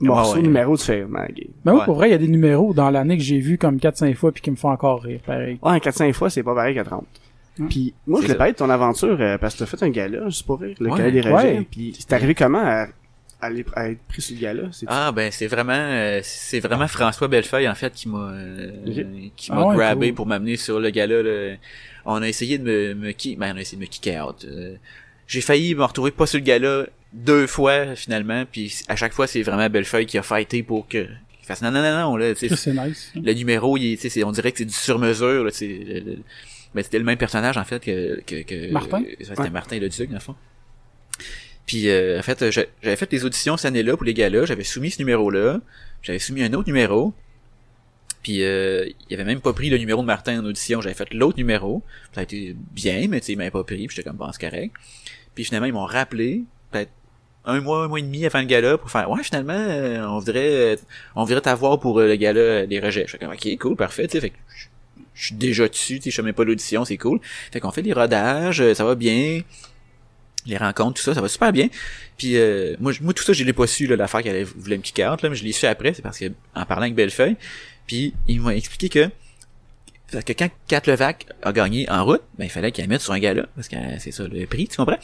morceau, 0.00 0.32
Ouais, 0.32 0.36
ouais. 0.38 0.42
numéro, 0.42 0.76
tu 0.76 0.84
fais, 0.84 1.04
man, 1.04 1.26
ok. 1.30 1.42
Mais 1.64 1.72
oui, 1.72 1.78
Ouais. 1.78 1.84
pour 1.84 1.94
vrai, 1.94 2.08
il 2.08 2.12
y 2.12 2.14
a 2.14 2.18
des 2.18 2.28
numéros 2.28 2.74
dans 2.74 2.90
l'année 2.90 3.16
que 3.16 3.22
j'ai 3.22 3.38
vu 3.40 3.56
comme 3.58 3.78
4-5 3.78 4.14
fois 4.14 4.32
puis 4.32 4.42
qui 4.42 4.50
me 4.50 4.56
font 4.56 4.70
encore 4.70 5.02
rire, 5.02 5.20
pareil. 5.24 5.58
Ouais, 5.62 5.78
4-5 5.78 6.12
fois, 6.12 6.28
c'est 6.30 6.42
pas 6.42 6.54
pareil 6.54 6.74
qu'à 6.74 6.84
30. 6.84 7.04
Mm. 7.58 7.68
Puis 7.68 7.94
moi, 8.06 8.20
je 8.22 8.26
ça. 8.28 8.34
parler 8.34 8.52
de 8.52 8.58
ton 8.58 8.68
aventure 8.68 9.16
euh, 9.18 9.38
parce 9.38 9.54
que 9.54 9.60
t'as 9.60 9.66
fait 9.66 9.82
un 9.82 9.88
gala, 9.88 10.24
juste 10.28 10.44
pour 10.44 10.60
rire, 10.60 10.76
le 10.78 10.90
Ouais. 10.90 10.98
gala 10.98 11.10
des. 11.10 11.22
Ouais. 11.30 11.66
Puis 11.70 11.94
c'est 11.98 12.12
arrivé 12.12 12.34
comment 12.34 12.60
à, 12.62 12.86
aller, 13.40 13.64
à 13.74 13.88
être 13.88 14.00
pris 14.08 14.20
sur 14.20 14.34
le 14.36 14.42
gars-là? 14.42 14.62
C'est 14.72 14.84
Ah 14.88 15.10
ben 15.12 15.30
c'est 15.32 15.46
vraiment 15.46 15.72
euh, 15.72 16.20
c'est 16.22 16.60
vraiment 16.60 16.86
François 16.88 17.28
Bellefeuille 17.28 17.66
en 17.68 17.74
fait 17.74 17.92
qui 17.94 18.08
m'a 18.10 18.30
euh, 18.32 18.70
qui 19.36 19.52
m'a 19.52 19.68
Ah 19.70 19.74
grabé 19.74 20.08
cool. 20.08 20.14
pour 20.16 20.26
m'amener 20.26 20.56
sur 20.56 20.80
le 20.80 20.90
gala 20.90 21.22
là. 21.22 21.54
On 22.04 22.20
a 22.22 22.28
essayé 22.28 22.58
de 22.58 22.64
me 22.64 22.94
me 22.94 23.36
ben 23.38 23.54
on 23.54 23.58
a 23.58 23.60
essayé 23.62 23.78
de 23.78 23.82
me 23.82 23.88
kicker 23.88 24.20
out. 24.20 24.46
J'ai 25.26 25.40
failli 25.40 25.74
me 25.74 25.84
retrouver 25.84 26.10
pas 26.12 26.26
sur 26.26 26.38
le 26.38 26.44
gala 26.44 26.86
deux 27.12 27.46
fois 27.46 27.94
finalement 27.96 28.44
puis 28.50 28.74
à 28.88 28.96
chaque 28.96 29.12
fois 29.12 29.26
c'est 29.26 29.42
vraiment 29.42 29.68
Bellefeuille 29.70 30.06
qui 30.06 30.18
a 30.18 30.22
fighté 30.22 30.62
pour 30.62 30.86
que 30.86 31.04
qu'il 31.06 31.46
fasse 31.46 31.62
non 31.62 31.70
non 31.70 31.80
non 31.82 31.98
non 32.10 32.16
là 32.16 32.34
c'est 32.34 32.50
nice. 32.72 33.12
le 33.14 33.32
numéro 33.32 33.76
il 33.76 33.92
est, 33.92 33.96
tu 33.96 34.02
sais, 34.02 34.08
c'est 34.10 34.24
on 34.24 34.32
dirait 34.32 34.52
que 34.52 34.58
c'est 34.58 34.64
du 34.66 34.74
sur 34.74 34.98
mesure 34.98 35.44
là 35.44 35.50
c'est 35.52 36.02
ben, 36.74 36.82
c'était 36.82 36.98
le 36.98 37.04
même 37.04 37.16
personnage 37.16 37.56
en 37.56 37.64
fait 37.64 37.82
que 37.82 38.20
que, 38.26 38.42
que 38.42 38.70
Martin? 38.70 39.02
euh, 39.02 39.14
c'était 39.20 39.40
Ouais. 39.40 39.50
Martin 39.50 39.78
le 39.78 39.88
Duc 39.88 40.08
dans 40.10 40.14
le 40.16 40.20
fond 40.20 40.34
puis 41.66 41.88
euh, 41.88 42.18
en 42.18 42.22
fait 42.22 42.50
j'a- 42.50 42.64
j'avais 42.82 42.96
fait 42.96 43.10
des 43.10 43.24
auditions 43.24 43.56
cette 43.56 43.66
année-là 43.66 43.96
pour 43.96 44.04
les 44.04 44.14
gars-là 44.14 44.44
j'avais 44.44 44.64
soumis 44.64 44.90
ce 44.90 44.98
numéro-là 44.98 45.60
j'avais 46.02 46.18
soumis 46.18 46.42
un 46.42 46.52
autre 46.52 46.68
numéro 46.68 47.14
puis 48.26 48.42
euh, 48.42 48.88
il 49.08 49.14
avait 49.14 49.22
même 49.24 49.40
pas 49.40 49.52
pris 49.52 49.70
le 49.70 49.78
numéro 49.78 50.02
de 50.02 50.06
Martin 50.06 50.40
en 50.40 50.44
audition 50.44 50.80
j'avais 50.80 50.96
fait 50.96 51.14
l'autre 51.14 51.38
numéro 51.38 51.84
ça 52.12 52.22
a 52.22 52.24
été 52.24 52.56
bien 52.72 53.06
mais 53.08 53.20
tu 53.20 53.26
sais 53.26 53.32
il 53.34 53.38
m'avait 53.38 53.52
pas 53.52 53.62
pris 53.62 53.86
puis 53.86 53.94
j'étais 53.94 54.08
comme 54.08 54.16
bon 54.16 54.28
c'est 54.32 54.50
correct 54.50 54.74
puis 55.36 55.44
finalement 55.44 55.68
ils 55.68 55.72
m'ont 55.72 55.84
rappelé 55.86 56.42
peut-être 56.72 56.90
un 57.44 57.60
mois 57.60 57.84
un 57.84 57.88
mois 57.88 58.00
et 58.00 58.02
demi 58.02 58.26
avant 58.26 58.40
le 58.40 58.46
gala 58.46 58.78
pour 58.78 58.90
faire 58.90 59.08
ouais 59.08 59.22
finalement 59.22 59.52
euh, 59.56 60.04
on 60.08 60.18
voudrait 60.18 60.76
on 61.14 61.22
voudrait 61.22 61.40
t'avoir 61.40 61.78
pour 61.78 62.00
euh, 62.00 62.08
le 62.08 62.16
gala 62.16 62.66
des 62.66 62.80
rejets. 62.80 63.04
Je 63.06 63.12
fais 63.12 63.18
comme 63.18 63.30
ok 63.32 63.58
cool 63.60 63.76
parfait 63.76 64.08
tu 64.08 64.14
sais 64.14 64.20
fait 64.20 64.30
que 64.30 64.36
je- 64.56 64.66
suis 65.26 65.34
déjà 65.36 65.68
dessus 65.68 65.98
tu 66.00 66.10
sais 66.10 66.10
je 66.10 66.20
même 66.20 66.34
pas 66.34 66.42
l'audition 66.42 66.84
c'est 66.84 66.96
cool. 66.98 67.20
Fait 67.52 67.60
qu'on 67.60 67.70
fait 67.70 67.82
les 67.82 67.92
rodages 67.92 68.60
euh, 68.60 68.74
ça 68.74 68.84
va 68.84 68.96
bien 68.96 69.40
les 70.46 70.56
rencontres 70.56 70.94
tout 70.98 71.02
ça 71.04 71.14
ça 71.14 71.20
va 71.20 71.28
super 71.28 71.52
bien. 71.52 71.68
Puis 72.18 72.34
moi 72.80 72.92
moi 73.00 73.14
tout 73.14 73.22
ça 73.22 73.32
je 73.32 73.44
l'ai 73.44 73.52
pas 73.52 73.66
su 73.68 73.86
l'affaire 73.86 74.22
qu'elle 74.24 74.42
voulait 74.44 74.78
me 74.78 74.82
kick 74.82 74.98
là 74.98 75.16
mais 75.22 75.34
je 75.36 75.44
l'ai 75.44 75.52
su 75.52 75.66
après 75.66 75.94
c'est 75.94 76.02
parce 76.02 76.18
que 76.18 76.26
en 76.56 76.64
parlant 76.64 76.82
avec 76.82 76.94
Bellefeuille 76.96 77.36
puis 77.86 78.14
il 78.28 78.40
m'a 78.40 78.54
expliqué 78.54 78.88
que 78.88 79.10
fait 80.08 80.22
que 80.22 80.32
quand 80.34 80.48
Kat 80.68 80.82
Levac 80.86 81.26
a 81.42 81.52
gagné 81.52 81.90
en 81.90 82.04
route, 82.04 82.22
ben 82.38 82.44
il 82.44 82.50
fallait 82.50 82.70
qu'elle 82.70 82.86
mette 82.88 83.00
sur 83.00 83.12
un 83.12 83.18
gala 83.18 83.46
parce 83.56 83.66
que 83.66 83.74
c'est 83.98 84.12
ça 84.12 84.22
le 84.22 84.46
prix, 84.46 84.68
tu 84.68 84.76
comprends? 84.76 84.98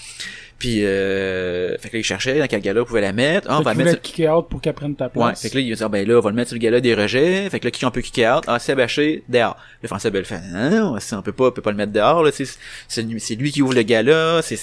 Puis 0.60 0.84
euh, 0.84 1.76
fait 1.78 1.88
que 1.88 1.96
là, 1.96 2.00
il 2.00 2.04
cherchait 2.04 2.38
dans 2.38 2.46
quel 2.46 2.60
gala 2.60 2.82
on 2.82 2.84
pouvait 2.84 3.00
la 3.00 3.12
mettre. 3.12 3.48
Ah, 3.50 3.56
on 3.56 3.58
Fait 3.58 3.64
va 3.64 3.70
qu'il 3.74 3.78
la 3.84 3.90
mettre. 3.90 4.02
kicker 4.02 4.28
out 4.32 4.48
pour 4.48 4.60
qu'elle 4.60 4.74
prenne 4.74 4.94
ta 4.94 5.06
Ouais, 5.06 5.10
place. 5.10 5.42
fait 5.42 5.50
que 5.50 5.56
là, 5.56 5.60
il 5.60 5.72
a 5.72 5.74
dit, 5.74 5.82
ah, 5.82 5.88
ben 5.88 6.06
là, 6.06 6.18
on 6.18 6.20
va 6.20 6.30
le 6.30 6.36
mettre 6.36 6.50
sur 6.50 6.54
le 6.54 6.60
gala 6.60 6.80
des 6.80 6.94
rejets. 6.94 7.50
Fait 7.50 7.58
que 7.58 7.64
là, 7.64 7.72
qui 7.72 7.84
on 7.84 7.90
peut 7.90 8.00
kicker 8.00 8.28
out? 8.36 8.44
Ah, 8.46 8.60
c'est 8.60 8.76
bâché, 8.76 9.24
dehors. 9.28 9.56
Le 9.82 9.88
français, 9.88 10.08
le 10.10 10.22
fait, 10.22 10.38
non, 10.52 10.70
non, 10.92 10.98
on 11.18 11.22
peut 11.22 11.32
pas, 11.32 11.48
on 11.48 11.50
peut 11.50 11.62
pas 11.62 11.72
le 11.72 11.76
mettre 11.78 11.92
dehors, 11.92 12.22
là, 12.22 12.30
c'est, 12.30 13.02
lui- 13.02 13.50
qui 13.50 13.60
ouvre 13.60 13.74
le 13.74 13.82
gala, 13.82 14.40
c'est, 14.40 14.56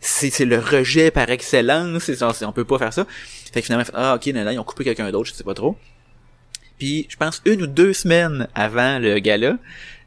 c'est, 0.00 0.30
c'est 0.30 0.44
le 0.44 0.58
rejet 0.58 1.12
par 1.12 1.30
excellence, 1.30 2.10
on 2.42 2.52
peut 2.52 2.64
pas 2.64 2.78
faire 2.78 2.92
ça. 2.92 3.06
Fait 3.52 3.60
que 3.60 3.66
finalement, 3.66 3.86
ah, 3.94 4.16
ok, 4.16 4.26
non, 4.34 4.42
non, 4.44 4.50
ils 4.50 4.58
ont 4.58 4.64
coupé 4.64 4.82
quelqu'un 4.82 5.08
d'autre, 5.12 5.28
je 5.30 5.34
sais 5.34 5.44
pas 5.44 5.54
trop. 5.54 5.76
Puis, 6.78 7.06
je 7.08 7.16
pense 7.16 7.42
une 7.44 7.62
ou 7.62 7.66
deux 7.66 7.92
semaines 7.92 8.48
avant 8.54 8.98
le 8.98 9.18
gala, 9.18 9.56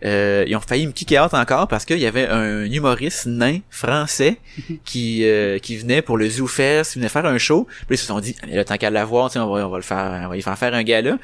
euh, 0.04 0.46
ils 0.48 0.56
ont 0.56 0.62
failli 0.62 0.88
me 0.88 0.92
kicker 0.92 1.24
out 1.24 1.34
encore 1.36 1.68
parce 1.68 1.86
qu'il 1.86 2.00
y 2.00 2.08
avait 2.08 2.28
un 2.28 2.64
humoriste 2.64 3.28
nain 3.28 3.60
français 3.70 4.38
qui 4.86 5.26
euh, 5.26 5.60
qui 5.60 5.78
venait 5.78 6.02
pour 6.02 6.18
le 6.18 6.28
Zoo 6.28 6.48
Fest, 6.48 6.96
il 6.96 7.00
venait 7.00 7.10
faire 7.10 7.26
un 7.26 7.38
show. 7.38 7.68
Puis 7.88 7.96
ils 7.96 7.98
se 7.98 8.08
sont 8.08 8.20
dit, 8.20 8.36
mais 8.48 8.56
là, 8.56 8.64
tant 8.64 8.78
qu'à 8.78 8.90
l'avoir, 8.90 9.30
on 9.36 9.54
va, 9.54 9.68
on 9.68 9.70
va 9.70 9.78
le 9.78 9.84
faire, 9.84 10.24
on 10.26 10.30
va 10.30 10.38
y 10.38 10.42
faire 10.42 10.58
faire 10.58 10.74
un 10.74 10.84
gala. 10.84 11.18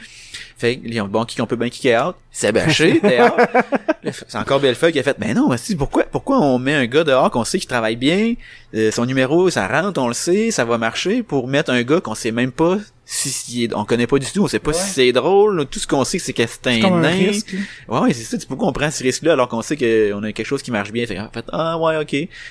Fait 0.58 0.78
que, 0.78 0.88
ils 0.88 1.02
ont 1.02 1.08
bon, 1.08 1.24
qui 1.26 1.38
qu'on 1.38 1.48
peut 1.48 1.56
bien 1.56 1.70
kicker 1.70 2.08
out? 2.08 2.16
C'est 2.32 2.52
bâché, 2.52 3.02
C'est 4.28 4.38
encore 4.38 4.60
Bellefeuille 4.60 4.94
qui 4.94 5.00
a 5.00 5.04
fait, 5.04 5.18
mais 5.20 5.34
non, 5.34 5.50
si, 5.58 5.76
pourquoi, 5.76 6.04
pourquoi 6.04 6.40
on 6.40 6.60
met 6.60 6.74
un 6.74 6.86
gars 6.86 7.04
dehors 7.04 7.30
qu'on 7.30 7.44
sait 7.44 7.60
qu'il 7.60 7.68
travaille 7.68 7.96
bien, 7.96 8.34
euh, 8.74 8.92
son 8.92 9.06
numéro, 9.06 9.50
ça 9.50 9.68
rentre, 9.68 10.02
on 10.02 10.08
le 10.08 10.14
sait, 10.14 10.52
ça 10.52 10.66
va 10.66 10.78
marcher, 10.78 11.24
pour 11.24 11.48
mettre 11.48 11.72
un 11.72 11.84
gars 11.84 12.00
qu'on 12.00 12.16
sait 12.16 12.32
même 12.32 12.52
pas 12.52 12.78
si, 13.10 13.30
si 13.30 13.70
on 13.74 13.86
connaît 13.86 14.06
pas 14.06 14.20
du 14.20 14.26
tout, 14.26 14.44
on 14.44 14.48
sait 14.48 14.60
pas 14.60 14.72
Ouais. 14.72 14.78
si 14.78 14.90
c'est 14.90 15.12
drôle, 15.14 15.66
tout 15.72 15.80
ce 15.80 15.88
qu'on 15.88 16.04
sait, 16.04 16.20
c'est 16.20 16.34
que 16.34 16.44
c'est 16.46 16.60
C'est 16.62 16.70
un 16.72 16.82
comme 16.82 16.94
un 16.96 17.02
nain. 17.04 17.10
risque. 17.30 17.54
là. 17.54 17.60
Ouais, 17.88 18.00
ouais, 18.08 18.14
c'est 18.14 18.24
ça. 18.24 18.38
C'est 18.38 18.48
pourquoi 18.48 18.68
on 18.68 18.74
prend 18.74 18.92
ce 18.92 19.02
risque-là 19.02 19.32
alors 19.34 19.48
qu'on 19.48 19.62
sait 19.62 19.78
qu'on 19.78 20.22
a 20.24 20.32
quelque 20.34 20.46
chose 20.46 20.62
qui 20.62 20.72
marche 20.72 20.92
bien. 20.92 21.06
Fait, 21.08 21.16
que, 21.16 21.22
en 21.22 21.32
fait, 21.32 21.46
ah 21.54 21.78
ouais, 21.80 21.96
ok. 21.98 22.10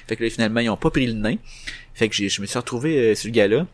Fait 0.09 0.17
que 0.17 0.25
là, 0.25 0.31
finalement, 0.31 0.61
ils 0.61 0.71
ont 0.71 0.77
pas 0.79 0.89
pris 0.91 1.07
le 1.07 1.13
nain. 1.13 1.37
Fait 1.95 2.09
que 2.09 2.15
j'ai- 2.15 2.29
je 2.31 2.41
me 2.41 2.47
suis 2.47 2.59
retrouvé 2.59 2.97
euh, 2.99 3.15
sur 3.15 3.29
le 3.29 3.33
gala. 3.33 3.67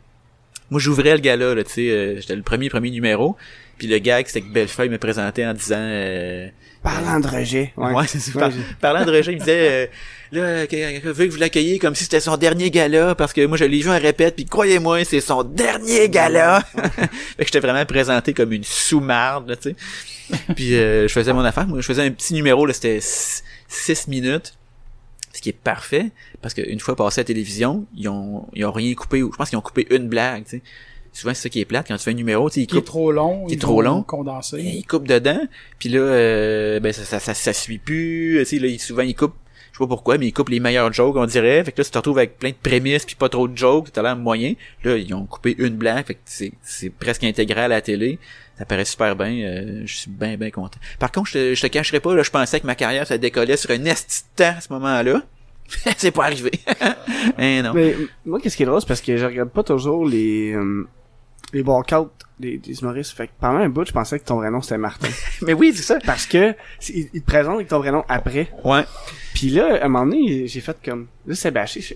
Moi, 0.71 0.81
j'ouvrais 0.81 1.13
le 1.15 1.21
gala, 1.21 1.55
là, 1.55 1.63
tu 1.65 1.71
sais, 1.73 1.91
euh, 1.91 2.21
j'étais 2.21 2.35
le 2.35 2.43
premier 2.43 2.69
premier 2.69 2.91
numéro. 2.91 3.37
Puis 3.79 3.87
le 3.87 3.99
gag, 3.99 4.27
c'était 4.27 4.41
que 4.43 4.53
Bellefeuille 4.53 4.89
me 4.89 4.99
présentait 4.99 5.47
en 5.47 5.55
disant... 5.55 5.77
Euh, 5.79 6.49
Parlant 6.83 7.21
de 7.21 7.29
rejet. 7.29 7.73
ouais, 7.77 8.07
c'est 8.09 8.19
ça. 8.19 8.33
Ouais, 8.35 8.41
Par- 8.41 8.51
j'ai- 8.51 8.59
parlant 8.81 9.05
de 9.05 9.11
rejet, 9.13 9.33
il 9.33 9.35
me 9.37 9.41
disait... 9.41 9.91
Là, 10.33 10.67
quelqu'un 10.67 11.13
veut 11.13 11.27
que 11.27 11.31
vous 11.31 11.39
l'accueilliez 11.39 11.79
comme 11.79 11.95
si 11.95 12.05
c'était 12.05 12.19
son 12.21 12.39
dernier 12.39 12.71
gala, 12.71 13.15
parce 13.15 13.35
que 13.35 13.45
moi, 13.45 13.59
je 13.59 13.65
l'ai 13.65 13.81
vu 13.83 13.91
en 13.91 13.99
répète, 13.99 14.35
puis 14.35 14.47
croyez-moi, 14.47 15.05
c'est 15.05 15.21
son 15.21 15.43
dernier 15.43 16.09
gala! 16.09 16.63
fait 16.75 17.09
que 17.37 17.45
j'étais 17.45 17.61
vraiment 17.61 17.85
présenté 17.85 18.33
comme 18.33 18.51
une 18.53 18.65
sous-marde, 18.65 19.51
là, 19.51 19.57
tu 19.57 19.71
sais. 19.71 19.77
Puis 20.57 20.75
euh, 20.77 21.07
je 21.07 21.13
faisais 21.13 21.35
mon 21.35 21.45
affaire. 21.45 21.67
Moi, 21.67 21.83
je 21.83 21.87
faisais 21.87 22.03
un 22.03 22.11
petit 22.11 22.33
numéro, 22.33 22.65
là, 22.65 22.73
c'était 22.73 23.01
6 23.03 24.09
minutes. 24.09 24.55
Ce 25.35 25.43
qui 25.43 25.51
est 25.51 25.59
parfait, 25.59 26.11
parce 26.41 26.55
qu'une 26.55 26.81
fois 26.81 26.97
passé 26.97 27.21
à 27.21 27.23
la 27.23 27.27
télévision, 27.27 27.85
ils 27.95 28.09
ont, 28.09 28.47
ils 28.55 28.65
ont 28.65 28.73
rien 28.73 28.95
coupé, 28.95 29.23
ou 29.23 29.31
je 29.33 29.37
pense 29.37 29.51
qu'ils 29.51 29.59
ont 29.59 29.63
coupé 29.63 29.87
une 29.91 30.09
blague, 30.09 30.45
tu 30.45 30.51
sais. 30.59 30.63
Souvent, 31.13 31.35
c'est 31.35 31.43
ça 31.43 31.49
qui 31.51 31.61
est 31.61 31.67
plate, 31.67 31.89
quand 31.89 31.97
tu 31.99 32.05
fais 32.05 32.11
un 32.13 32.15
numéro, 32.15 32.49
tu 32.49 32.55
sais, 32.55 32.61
ils 32.63 32.67
Qui 32.67 32.77
est 32.77 32.79
coupent, 32.79 32.87
trop 32.87 33.13
long. 33.13 33.45
qui 33.47 33.55
est 33.55 33.59
trop 33.61 33.83
long. 33.83 34.03
Condenser. 34.03 34.63
ils 34.63 34.85
coupent 34.87 35.07
dedans, 35.09 35.41
puis 35.79 35.91
là, 35.91 36.01
euh, 36.01 36.81
ben, 36.81 36.91
ça, 36.95 37.05
ça, 37.05 37.19
ça, 37.21 37.35
ça 37.35 37.53
suit 37.53 37.77
plus, 37.79 38.37
tu 38.41 38.45
sais, 38.47 38.59
là, 38.59 38.69
ils- 38.69 38.81
souvent, 38.81 39.03
ils 39.03 39.15
coupent, 39.15 39.35
pas 39.83 39.89
pourquoi, 39.89 40.19
mais 40.19 40.29
ils 40.29 40.33
coupent 40.33 40.49
les 40.49 40.61
meilleurs 40.61 40.93
jokes, 40.93 41.17
on 41.17 41.27
dirait, 41.27 41.65
fait 41.65 41.73
que 41.73 41.81
là, 41.81 41.85
tu 41.85 41.91
te 41.91 41.99
retrouves 41.99 42.19
avec 42.19 42.39
plein 42.39 42.51
de 42.51 42.55
prémices, 42.55 43.05
puis 43.05 43.15
pas 43.15 43.29
trop 43.29 43.49
de 43.49 43.57
jokes, 43.57 43.93
t'as 43.93 44.03
l'air 44.03 44.17
moyen, 44.17 44.55
là, 44.85 44.97
ils 44.97 45.13
ont 45.15 45.27
coupé 45.27 45.55
une 45.59 45.77
blague, 45.77 46.07
fait 46.07 46.15
que 46.15 46.21
c'est, 46.63 46.91
presque 46.91 47.25
intégral 47.25 47.73
à 47.73 47.77
la 47.77 47.81
télé, 47.81 48.19
ça 48.59 48.65
paraît 48.65 48.85
super 48.85 49.17
bien, 49.17 49.33
euh, 49.33 49.83
je 49.85 49.95
suis 49.95 50.11
bien, 50.11 50.37
bien 50.37 50.51
content. 50.51 50.79
Par 50.99 51.11
contre, 51.11 51.31
je 51.31 51.61
te, 51.61 51.67
cacherai 51.67 52.01
pas, 52.01 52.15
là, 52.15 52.23
je 52.23 52.31
pensais 52.31 52.61
que 52.61 52.67
ma 52.67 52.75
carrière, 52.75 53.07
ça 53.07 53.19
décollait 53.19 53.57
sur 53.57 53.71
un 53.71 53.85
esti 53.85 54.25
à 54.43 54.61
ce 54.61 54.73
moment-là, 54.73 55.23
c'est 55.97 56.11
pas 56.11 56.25
arrivé. 56.25 56.53
non. 57.39 57.73
Mais 57.75 57.97
moi, 58.25 58.41
qu'est-ce 58.41 58.57
qui 58.57 58.63
est 58.63 58.67
drôle, 58.67 58.81
c'est 58.81 58.89
parce 58.89 59.01
que 59.01 59.17
je 59.17 59.25
regarde 59.25 59.51
pas 59.51 59.63
toujours 59.63 60.07
les 60.07 60.53
euh, 60.53 60.87
les 61.53 61.63
walkouts 61.63 62.11
des, 62.39 62.59
des 62.59 62.81
humoristes. 62.81 63.13
Fait 63.17 63.27
que 63.29 63.33
pendant 63.41 63.59
un 63.59 63.69
bout, 63.69 63.87
je 63.87 63.93
pensais 63.93 64.19
que 64.19 64.25
ton 64.25 64.37
vrai 64.37 64.51
nom 64.51 64.61
c'était 64.63 64.79
Martin. 64.79 65.09
Mais 65.43 65.53
oui, 65.53 65.73
c'est 65.75 65.83
ça. 65.83 65.99
parce 66.05 66.27
que 66.27 66.55
c'est- 66.81 66.93
il, 66.95 67.11
il 67.13 67.21
te 67.23 67.27
présente 67.27 67.55
avec 67.57 67.69
ton 67.69 67.79
vrai 67.79 67.93
nom 67.93 68.05
après. 68.09 68.51
Ouais. 68.65 68.85
Puis 69.35 69.49
là, 69.51 69.79
à 69.81 69.85
un 69.87 69.89
moment 69.89 70.07
donné, 70.07 70.47
j'ai 70.47 70.61
fait 70.61 70.77
comme 70.85 71.07
là, 71.27 71.35
c'est 71.35 71.51
bâché. 71.51 71.81
je 71.81 71.95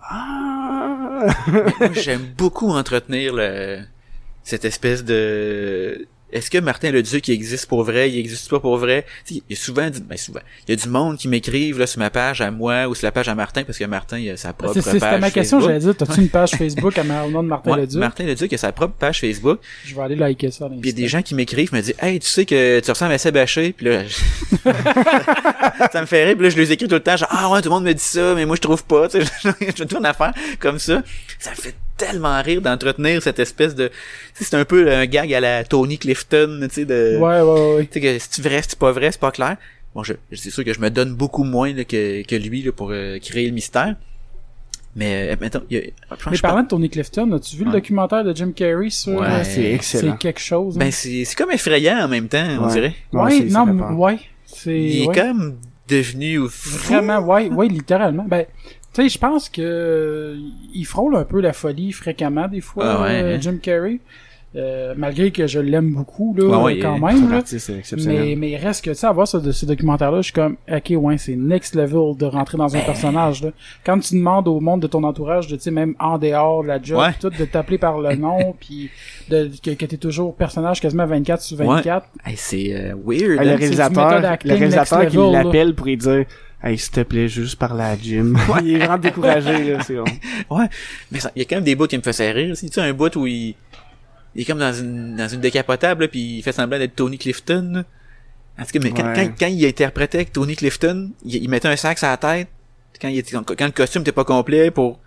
Ah. 0.00 1.26
J'aime 1.92 2.22
beaucoup 2.36 2.70
entretenir 2.70 3.32
le, 3.34 3.80
cette 4.42 4.64
espèce 4.64 5.04
de, 5.04 6.06
est-ce 6.32 6.50
que 6.50 6.58
Martin 6.58 6.90
le 6.90 7.02
Duc 7.02 7.28
il 7.28 7.32
existe 7.32 7.66
pour 7.66 7.82
vrai, 7.84 8.10
il 8.10 8.18
existe 8.18 8.48
pas 8.50 8.60
pour 8.60 8.76
vrai? 8.78 9.04
Il 9.30 9.42
y 9.48 9.52
a 9.52 9.56
souvent, 9.56 9.88
du- 9.90 10.00
ben 10.00 10.16
souvent, 10.18 10.40
il 10.66 10.74
y 10.74 10.78
a 10.78 10.82
du 10.82 10.88
monde 10.88 11.16
qui 11.18 11.28
m'écrivent 11.28 11.78
là 11.78 11.86
sur 11.86 11.98
ma 11.98 12.10
page 12.10 12.40
à 12.40 12.50
moi 12.50 12.86
ou 12.88 12.94
sur 12.94 13.06
la 13.06 13.12
page 13.12 13.28
à 13.28 13.34
Martin 13.34 13.64
parce 13.64 13.78
que 13.78 13.84
Martin 13.84 14.18
il 14.18 14.30
a 14.30 14.36
sa 14.36 14.52
propre 14.52 14.74
page. 14.74 14.82
c'est- 14.84 14.90
C'était 14.92 15.18
ma 15.18 15.30
question, 15.30 15.58
Facebook. 15.58 15.62
j'allais 15.68 15.78
dire, 15.80 15.96
t'as-tu 15.96 16.20
une 16.20 16.28
page 16.28 16.50
Facebook 16.52 16.98
à 16.98 17.04
ma- 17.04 17.24
au 17.24 17.30
nom 17.30 17.42
de 17.42 17.48
Martin 17.48 17.72
Ouais, 17.72 17.80
Leduc? 17.82 17.98
Martin 17.98 18.24
le 18.24 18.34
Duc 18.34 18.52
a 18.52 18.56
sa 18.58 18.72
propre 18.72 18.94
page 18.98 19.20
Facebook. 19.20 19.58
Je 19.84 19.94
vais 19.94 20.00
aller 20.02 20.16
liker 20.16 20.50
ça. 20.50 20.68
Puis 20.68 20.78
il 20.80 20.86
y 20.86 20.90
a 20.90 20.92
des 20.92 21.08
gens 21.08 21.22
qui 21.22 21.34
m'écrivent, 21.34 21.72
me 21.72 21.80
disent 21.80 21.94
Hey, 22.00 22.18
tu 22.18 22.28
sais 22.28 22.44
que 22.46 22.80
tu 22.80 22.90
ressembles 22.90 23.12
à 23.12 23.18
Sébastien, 23.18 23.70
puis 23.76 23.86
là, 23.86 24.02
ça 25.92 26.00
me 26.00 26.06
fait 26.06 26.24
rire, 26.24 26.34
puis 26.36 26.44
là, 26.44 26.50
je 26.50 26.56
les 26.56 26.72
écris 26.72 26.88
tout 26.88 26.94
le 26.94 27.00
temps, 27.00 27.16
genre 27.16 27.28
Ah 27.30 27.50
ouais, 27.50 27.60
tout 27.62 27.68
le 27.68 27.74
monde 27.74 27.84
me 27.84 27.92
dit 27.92 28.00
ça, 28.02 28.34
mais 28.34 28.46
moi 28.46 28.56
je 28.56 28.60
trouve 28.60 28.84
pas, 28.84 29.08
tu 29.08 29.20
sais, 29.22 29.26
je 29.76 29.84
tout 29.84 29.96
une 29.98 30.06
affaire 30.06 30.32
comme 30.58 30.78
ça. 30.78 31.02
Ça 31.38 31.50
me 31.50 31.56
fait 31.56 31.74
tellement 32.06 32.40
rire 32.42 32.60
d'entretenir 32.62 33.22
cette 33.22 33.38
espèce 33.38 33.74
de. 33.74 33.88
tu 33.88 33.94
sais, 34.34 34.44
C'est 34.44 34.56
un 34.56 34.64
peu 34.64 34.90
un 34.92 35.06
gag 35.06 35.32
à 35.34 35.40
la 35.40 35.64
Tony 35.64 35.98
Clifton, 35.98 36.58
tu 36.62 36.68
sais, 36.74 36.84
de. 36.84 37.18
Ouais, 37.18 37.40
ouais, 37.40 37.74
ouais. 37.76 37.86
Tu 37.86 38.00
sais, 38.00 38.00
que 38.00 38.18
c'est 38.18 38.42
vrai, 38.42 38.60
c'est 38.66 38.78
pas 38.78 38.92
vrai, 38.92 39.12
c'est 39.12 39.20
pas 39.20 39.30
clair. 39.30 39.56
Bon, 39.94 40.02
je, 40.02 40.14
c'est 40.34 40.50
sûr 40.50 40.64
que 40.64 40.72
je 40.72 40.80
me 40.80 40.88
donne 40.90 41.14
beaucoup 41.14 41.44
moins 41.44 41.72
là, 41.72 41.84
que, 41.84 42.22
que 42.22 42.34
lui 42.36 42.62
là, 42.62 42.72
pour 42.72 42.90
euh, 42.92 43.18
créer 43.18 43.46
le 43.46 43.52
mystère. 43.52 43.94
Mais, 44.94 45.30
euh, 45.32 45.48
il 45.70 45.76
y 45.76 45.80
a, 45.80 45.82
pense- 46.16 46.26
Mais 46.30 46.36
je 46.36 46.42
parlant 46.42 46.62
de 46.62 46.68
Tony 46.68 46.90
Clifton, 46.90 47.30
as-tu 47.32 47.56
vu 47.56 47.64
le 47.64 47.72
documentaire 47.72 48.24
de 48.24 48.36
Jim 48.36 48.52
Carrey 48.54 48.90
sur... 48.90 49.20
Ouais, 49.20 49.26
euh, 49.26 49.44
c'est 49.44 49.72
excellent. 49.72 50.12
C'est 50.12 50.18
quelque 50.18 50.40
chose. 50.40 50.76
hein? 50.76 50.80
Ben, 50.80 50.90
c'est, 50.92 51.24
c'est 51.24 51.34
comme 51.36 51.50
effrayant 51.50 51.98
en 52.04 52.08
même 52.08 52.28
temps, 52.28 52.44
on 52.60 52.66
dirait. 52.66 52.94
Ouais, 53.12 53.40
non, 53.44 53.78
peur. 53.78 53.98
ouais. 53.98 54.18
C'est... 54.44 54.78
Il 54.78 55.02
est 55.04 55.06
ouais. 55.08 55.14
comme 55.14 55.56
devenu 55.88 56.40
fou. 56.48 56.70
Vraiment, 56.88 57.20
ouais, 57.20 57.48
ouais, 57.48 57.68
littéralement. 57.68 58.24
Ben, 58.28 58.44
tu 58.92 59.02
sais, 59.02 59.08
je 59.08 59.18
pense 59.18 59.48
que 59.48 59.62
euh, 59.62 60.36
il 60.74 60.84
frôle 60.84 61.16
un 61.16 61.24
peu 61.24 61.40
la 61.40 61.52
folie 61.52 61.92
fréquemment 61.92 62.48
des 62.48 62.60
fois, 62.60 62.84
Ah 62.86 63.02
ouais, 63.02 63.22
euh, 63.22 63.36
hein. 63.36 63.38
Jim 63.40 63.58
Carrey. 63.62 64.00
Euh, 64.54 64.92
malgré 64.98 65.30
que 65.30 65.46
je 65.46 65.58
l'aime 65.58 65.94
beaucoup 65.94 66.34
là, 66.36 66.44
Ouais, 66.44 66.62
ouais, 66.62 66.78
quand 66.78 66.98
même. 66.98 67.30
Là. 67.30 67.42
Mais, 68.04 68.34
mais 68.36 68.50
il 68.50 68.56
reste 68.56 68.84
que, 68.84 68.90
tu 68.90 68.96
sais, 68.96 69.06
à 69.06 69.12
voir 69.12 69.26
ce, 69.26 69.50
ce 69.50 69.64
documentaire-là, 69.64 70.18
je 70.18 70.24
suis 70.24 70.32
comme, 70.34 70.58
ok, 70.70 70.92
ouais, 70.94 71.16
c'est 71.16 71.36
next 71.36 71.74
level 71.74 72.14
de 72.18 72.26
rentrer 72.26 72.58
dans 72.58 72.76
un 72.76 72.80
personnage, 72.80 73.42
là. 73.42 73.50
Quand 73.82 73.98
tu 73.98 74.14
demandes 74.14 74.46
au 74.48 74.60
monde 74.60 74.82
de 74.82 74.86
ton 74.88 75.04
entourage 75.04 75.46
de, 75.46 75.56
tu 75.56 75.62
sais, 75.62 75.70
même 75.70 75.94
en 75.98 76.18
dehors 76.18 76.64
de 76.64 76.68
la 76.68 76.82
job, 76.82 76.98
Ouais. 76.98 77.14
tout, 77.18 77.30
de 77.30 77.46
t'appeler 77.46 77.78
par 77.78 77.98
le 77.98 78.14
nom, 78.14 78.54
puis 78.60 78.90
de, 79.30 79.50
que, 79.64 79.70
que 79.70 79.86
t'es 79.86 79.96
toujours 79.96 80.34
personnage 80.36 80.82
quasiment 80.82 81.06
24 81.06 81.40
sur 81.40 81.56
24. 81.56 82.06
Hey, 82.26 82.34
c'est 82.36 82.74
euh, 82.74 82.94
weird. 83.06 83.38
Ah, 83.38 83.44
le 83.44 83.50
hein? 83.52 83.56
réalisateur, 83.56 84.20
le 84.20 84.52
réalisateur 84.54 85.06
qui 85.06 85.16
là. 85.16 85.44
l'appelle 85.44 85.74
pour 85.74 85.86
lui 85.86 85.96
dire 85.96 86.26
Hey, 86.62 86.78
s'il 86.78 86.92
te 86.92 87.00
plaît, 87.00 87.28
juste 87.28 87.56
par 87.56 87.74
la 87.74 87.96
gym. 87.98 88.38
il 88.62 88.74
est 88.74 88.78
vraiment 88.78 88.98
découragé, 88.98 89.72
là, 89.72 89.82
c'est 89.82 89.96
bon. 89.96 90.04
Ouais. 90.50 90.66
Mais 91.10 91.18
il 91.34 91.40
y 91.40 91.42
a 91.42 91.44
quand 91.48 91.56
même 91.56 91.64
des 91.64 91.74
bouts 91.74 91.86
qui 91.88 91.96
me 91.98 92.02
faisaient 92.02 92.30
rire 92.30 92.52
aussi. 92.52 92.68
Tu 92.70 92.74
sais, 92.74 92.80
un 92.82 92.92
bout 92.92 93.14
où 93.16 93.26
il, 93.26 93.54
il 94.34 94.42
est 94.42 94.44
comme 94.44 94.58
dans 94.60 94.72
une, 94.72 95.16
dans 95.16 95.28
une 95.28 95.40
décapotable, 95.40 96.02
là, 96.04 96.08
puis 96.08 96.38
il 96.38 96.42
fait 96.42 96.52
semblant 96.52 96.78
d'être 96.78 96.94
Tony 96.94 97.18
Clifton. 97.18 97.84
En 98.58 98.64
tout 98.64 98.70
cas, 98.72 98.78
mais 98.82 98.90
quand, 98.90 99.04
Ouais. 99.06 99.12
quand, 99.14 99.32
quand 99.40 99.46
il 99.46 99.66
interprétait 99.66 100.18
avec 100.18 100.32
Tony 100.32 100.54
Clifton, 100.54 101.10
il, 101.24 101.36
il 101.42 101.48
mettait 101.48 101.68
un 101.68 101.76
sac 101.76 101.98
sur 101.98 102.06
la 102.08 102.16
tête. 102.16 102.48
Quand, 103.00 103.08
il 103.08 103.18
était, 103.18 103.32
quand 103.32 103.64
le 103.64 103.70
costume 103.72 104.02
était 104.02 104.12
pas 104.12 104.24
complet 104.24 104.70
pour 104.70 105.00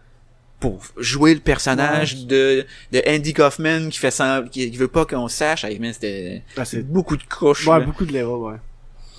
pour 0.60 0.82
jouer 0.98 1.34
le 1.34 1.42
personnage 1.42 2.26
de, 2.26 2.66
de 2.92 3.02
Andy 3.08 3.34
Kaufman 3.34 3.90
qui 3.90 4.00
fait 4.00 4.10
semblant, 4.10 4.48
qui, 4.50 4.72
qui 4.72 4.78
veut 4.78 4.88
pas 4.88 5.06
qu'on 5.06 5.28
sache. 5.28 5.64
Hey, 5.66 5.80
c'était 5.94 6.44
Ah, 6.58 6.64
c'est- 6.66 6.82
beaucoup 6.82 7.18
de 7.18 7.24
couches. 7.24 7.68
Ouais, 7.68 7.80
là. 7.80 7.86
beaucoup 7.86 8.06
de 8.06 8.12
levels, 8.14 8.26
ouais. 8.26 8.56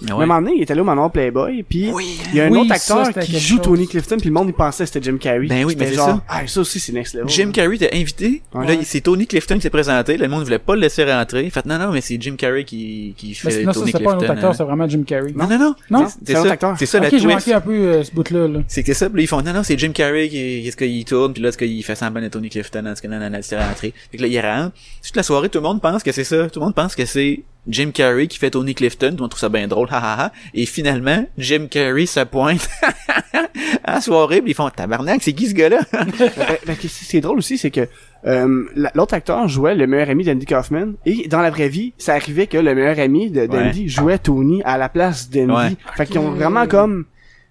Mais 0.02 0.12
ouais. 0.12 0.20
à 0.20 0.22
un 0.22 0.26
moment 0.26 0.42
donné, 0.42 0.56
il 0.56 0.62
était 0.62 0.74
là 0.74 0.82
au 0.82 0.84
manoir 0.84 1.10
Playboy, 1.10 1.62
puis 1.62 1.90
Oui. 1.92 2.18
il 2.30 2.36
y 2.36 2.40
a 2.40 2.44
un 2.46 2.50
Oui, 2.50 2.58
autre 2.60 2.76
ça, 2.76 3.00
acteur 3.00 3.06
c'était 3.06 3.26
qui 3.26 3.38
joue 3.38 3.56
chose. 3.56 3.64
Tony 3.64 3.86
Clifton, 3.88 4.16
puis 4.18 4.28
le 4.28 4.34
monde, 4.34 4.48
il 4.48 4.52
pensait 4.54 4.84
que 4.84 4.90
c'était 4.90 5.10
Jim 5.10 5.16
Carrey. 5.18 5.46
Ben 5.46 5.64
oui, 5.64 5.74
mais 5.78 5.86
c'est 5.88 5.94
genre, 5.94 6.20
Ah, 6.28 6.46
ça 6.46 6.60
aussi, 6.60 6.78
c'est 6.80 6.92
next 6.92 7.14
level. 7.14 7.28
Jim 7.28 7.50
Carrey 7.52 7.76
était 7.76 7.94
invité. 7.94 8.42
Ouais. 8.54 8.66
Là, 8.66 8.74
c'est 8.84 9.00
Tony 9.00 9.26
Clifton 9.26 9.54
qui 9.56 9.62
s'est 9.62 9.70
présenté. 9.70 10.16
Là, 10.16 10.24
le 10.26 10.30
monde 10.30 10.44
voulait 10.44 10.58
pas 10.58 10.74
le 10.74 10.82
laisser 10.82 11.04
rentrer. 11.10 11.48
Fait 11.50 11.64
non, 11.64 11.78
non, 11.78 11.92
mais 11.92 12.00
c'est 12.02 12.20
Jim 12.20 12.34
Carrey 12.36 12.64
qui, 12.64 13.14
qui 13.16 13.28
Mais 13.28 13.50
fait 13.50 13.60
sinon, 13.60 13.72
ça, 13.72 13.80
Tony 13.80 13.92
c'est 13.92 13.98
pas 14.02 14.10
un 14.10 14.16
Clifton. 14.16 14.24
autre 14.24 14.30
acteur, 14.32 14.50
hein. 14.50 14.54
c'est 14.54 14.64
vraiment 14.64 14.88
Jim 14.88 15.02
Carrey. 15.06 15.32
Non, 15.34 15.46
non, 15.48 15.58
non. 15.58 15.74
Non? 15.90 16.06
C'est 16.08 16.26
C'est 16.26 16.34
un 16.34 16.38
autre 16.40 16.46
ça, 16.48 16.52
acteur. 16.54 16.76
c'est 16.78 16.86
ça 16.86 17.00
la 17.00 17.06
Ok, 17.06 17.12
j'ai 17.12 17.20
twist. 17.22 17.34
manqué 17.34 17.52
un 17.54 17.60
peu 17.60 17.72
euh, 17.72 18.04
ce 18.04 18.12
bout-là. 18.12 18.48
Là. 18.48 18.58
C'est 18.68 18.82
que 18.82 18.92
ça, 18.94 19.08
puis 19.08 19.16
là, 19.18 19.22
ils 19.22 19.26
font, 19.28 19.40
non, 19.42 19.52
non, 19.54 19.62
c'est 19.62 19.78
Jim 19.78 19.92
Carrey 19.92 20.28
qui, 20.28 20.62
qu'est-ce 20.64 20.76
qu'il 20.76 21.04
tourne, 21.04 21.32
puis 21.32 21.42
là, 21.42 21.52
ce 21.52 21.56
qu'il 21.58 21.82
fait 21.84 21.94
semblant 21.94 22.20
de 22.22 22.28
Tony 22.28 22.50
Clifton, 22.50 22.84
en 22.86 22.94
ce 22.94 23.00
que, 23.02 23.08
non, 23.08 23.18
non, 23.18 23.30
non, 23.30 23.38
c'est 23.40 23.58
rentré. 23.58 23.94
Fait 24.10 24.18
que 24.18 24.22
là, 24.22 24.28
il 24.28 24.40
rentre. 24.40 24.72
Toute 25.04 25.16
la 25.16 25.22
soirée, 25.22 25.48
tout 25.48 25.58
le 25.58 25.64
monde 25.64 25.80
pense 25.80 26.02
que 26.02 26.12
c'est 26.12 26.24
ça. 26.24 26.50
Tout 26.50 26.60
le 26.60 26.66
monde 26.66 26.74
pense 26.74 26.94
que 26.94 27.04
c'est 27.06 27.40
Jim 27.68 27.90
Carrey 27.92 28.26
qui 28.28 28.38
fait 28.38 28.50
Tony 28.50 28.74
Clifton. 28.74 29.10
Tout 29.10 29.16
le 29.16 29.20
monde 29.22 29.30
trouve 29.30 29.40
ça 29.40 29.48
bien 29.48 29.66
drôle, 29.68 29.88
ha, 29.90 29.98
ha, 29.98 30.24
ha. 30.26 30.32
Et 30.54 30.66
finalement, 30.66 31.26
Jim 31.38 31.66
Carrey 31.70 32.06
se 32.06 32.20
pointe 32.20 32.68
à 33.84 33.94
la 33.94 34.00
soirée, 34.00 34.42
ils 34.46 34.54
font, 34.54 34.68
tabarnak, 34.70 35.22
c'est 35.22 35.32
qui 35.32 35.48
ce 35.48 35.54
gars-là? 35.54 35.80
Ben, 35.92 36.56
ben, 36.66 36.76
ce 36.80 37.08
qui 37.08 37.16
est 37.16 37.20
drôle 37.20 37.38
aussi, 37.38 37.58
c'est 37.58 37.70
que 37.70 37.88
euh, 38.26 38.64
la- 38.74 38.92
l'autre 38.94 39.14
acteur 39.14 39.46
jouait 39.48 39.74
le 39.74 39.86
meilleur 39.86 40.10
ami 40.10 40.24
d'Andy 40.24 40.46
Kaufman, 40.46 40.92
et 41.04 41.28
dans 41.28 41.40
la 41.40 41.50
vraie 41.50 41.68
vie, 41.68 41.92
ça 41.98 42.14
arrivait 42.14 42.46
que 42.46 42.58
le 42.58 42.74
meilleur 42.74 42.98
ami 42.98 43.30
de- 43.30 43.46
d'Andy 43.46 43.88
jouait 43.88 44.18
Tony 44.18 44.62
à 44.64 44.78
la 44.78 44.88
place 44.88 45.28
d'Andy. 45.30 45.52
Ouais. 45.52 45.76
Fait 45.96 46.06
qu'ils 46.06 46.18
ont 46.18 46.30
vraiment 46.32 46.66
comme... 46.66 47.04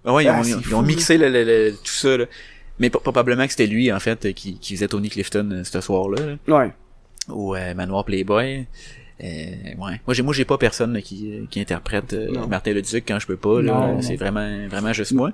Ouais, 0.04 0.24
ils 0.24 0.28
Ah, 0.28 0.40
ont, 0.40 0.44
c'est 0.44 0.50
ils 0.66 0.74
ont 0.74 0.82
mixé 0.82 1.18
le, 1.18 1.28
le- 1.28 1.44
le- 1.44 1.72
tout 1.72 1.92
ça, 1.92 2.16
là. 2.16 2.24
Mais 2.78 2.90
pro- 2.90 3.00
probablement 3.00 3.44
que 3.44 3.50
c'était 3.50 3.66
lui, 3.66 3.90
en 3.92 3.98
fait, 4.00 4.32
qui, 4.34 4.58
qui 4.58 4.74
faisait 4.74 4.88
Tony 4.88 5.08
Clifton 5.08 5.48
euh, 5.52 5.64
ce 5.64 5.80
soir-là, 5.80 6.36
là, 6.46 6.56
Ouais. 6.58 6.70
au 7.28 7.54
euh, 7.56 7.74
Manoir 7.74 8.04
Playboy. 8.04 8.66
Euh, 9.22 9.26
ouais. 9.78 10.00
Moi, 10.06 10.14
j'ai, 10.14 10.22
moi, 10.22 10.34
j'ai 10.34 10.44
pas 10.44 10.58
personne 10.58 10.92
là, 10.92 11.00
qui, 11.00 11.46
qui 11.50 11.60
interprète 11.60 12.12
euh. 12.12 12.46
Martin 12.46 12.72
Leduc 12.72 13.04
quand 13.06 13.18
je 13.18 13.26
peux 13.26 13.36
pas. 13.36 13.62
Là, 13.62 13.96
c'est 14.00 14.16
vraiment, 14.16 14.66
vraiment 14.68 14.92
juste 14.92 15.12
moi. 15.12 15.32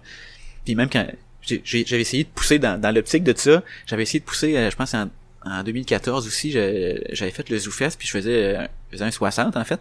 Puis 0.64 0.74
même 0.74 0.89
quand 0.89 1.07
j'avais 1.43 2.01
essayé 2.01 2.24
de 2.24 2.28
pousser 2.28 2.59
dans, 2.59 2.80
dans 2.80 2.95
l'optique 2.95 3.24
de 3.24 3.35
ça, 3.37 3.62
j'avais 3.87 4.05
essayé 4.05 4.20
de 4.20 4.24
pousser, 4.24 4.57
euh, 4.57 4.70
je 4.70 4.76
pense 4.76 4.95
en, 4.95 5.09
en 5.45 5.62
2014 5.62 6.26
aussi, 6.26 6.53
j'avais 6.53 7.30
fait 7.30 7.49
le 7.51 7.59
ZooFest, 7.59 7.97
puis 7.99 8.07
je 8.07 8.12
faisais, 8.12 8.57
euh, 8.57 8.66
je 8.91 8.97
faisais 8.97 9.05
un 9.05 9.11
60 9.11 9.57
en 9.57 9.64
fait, 9.64 9.80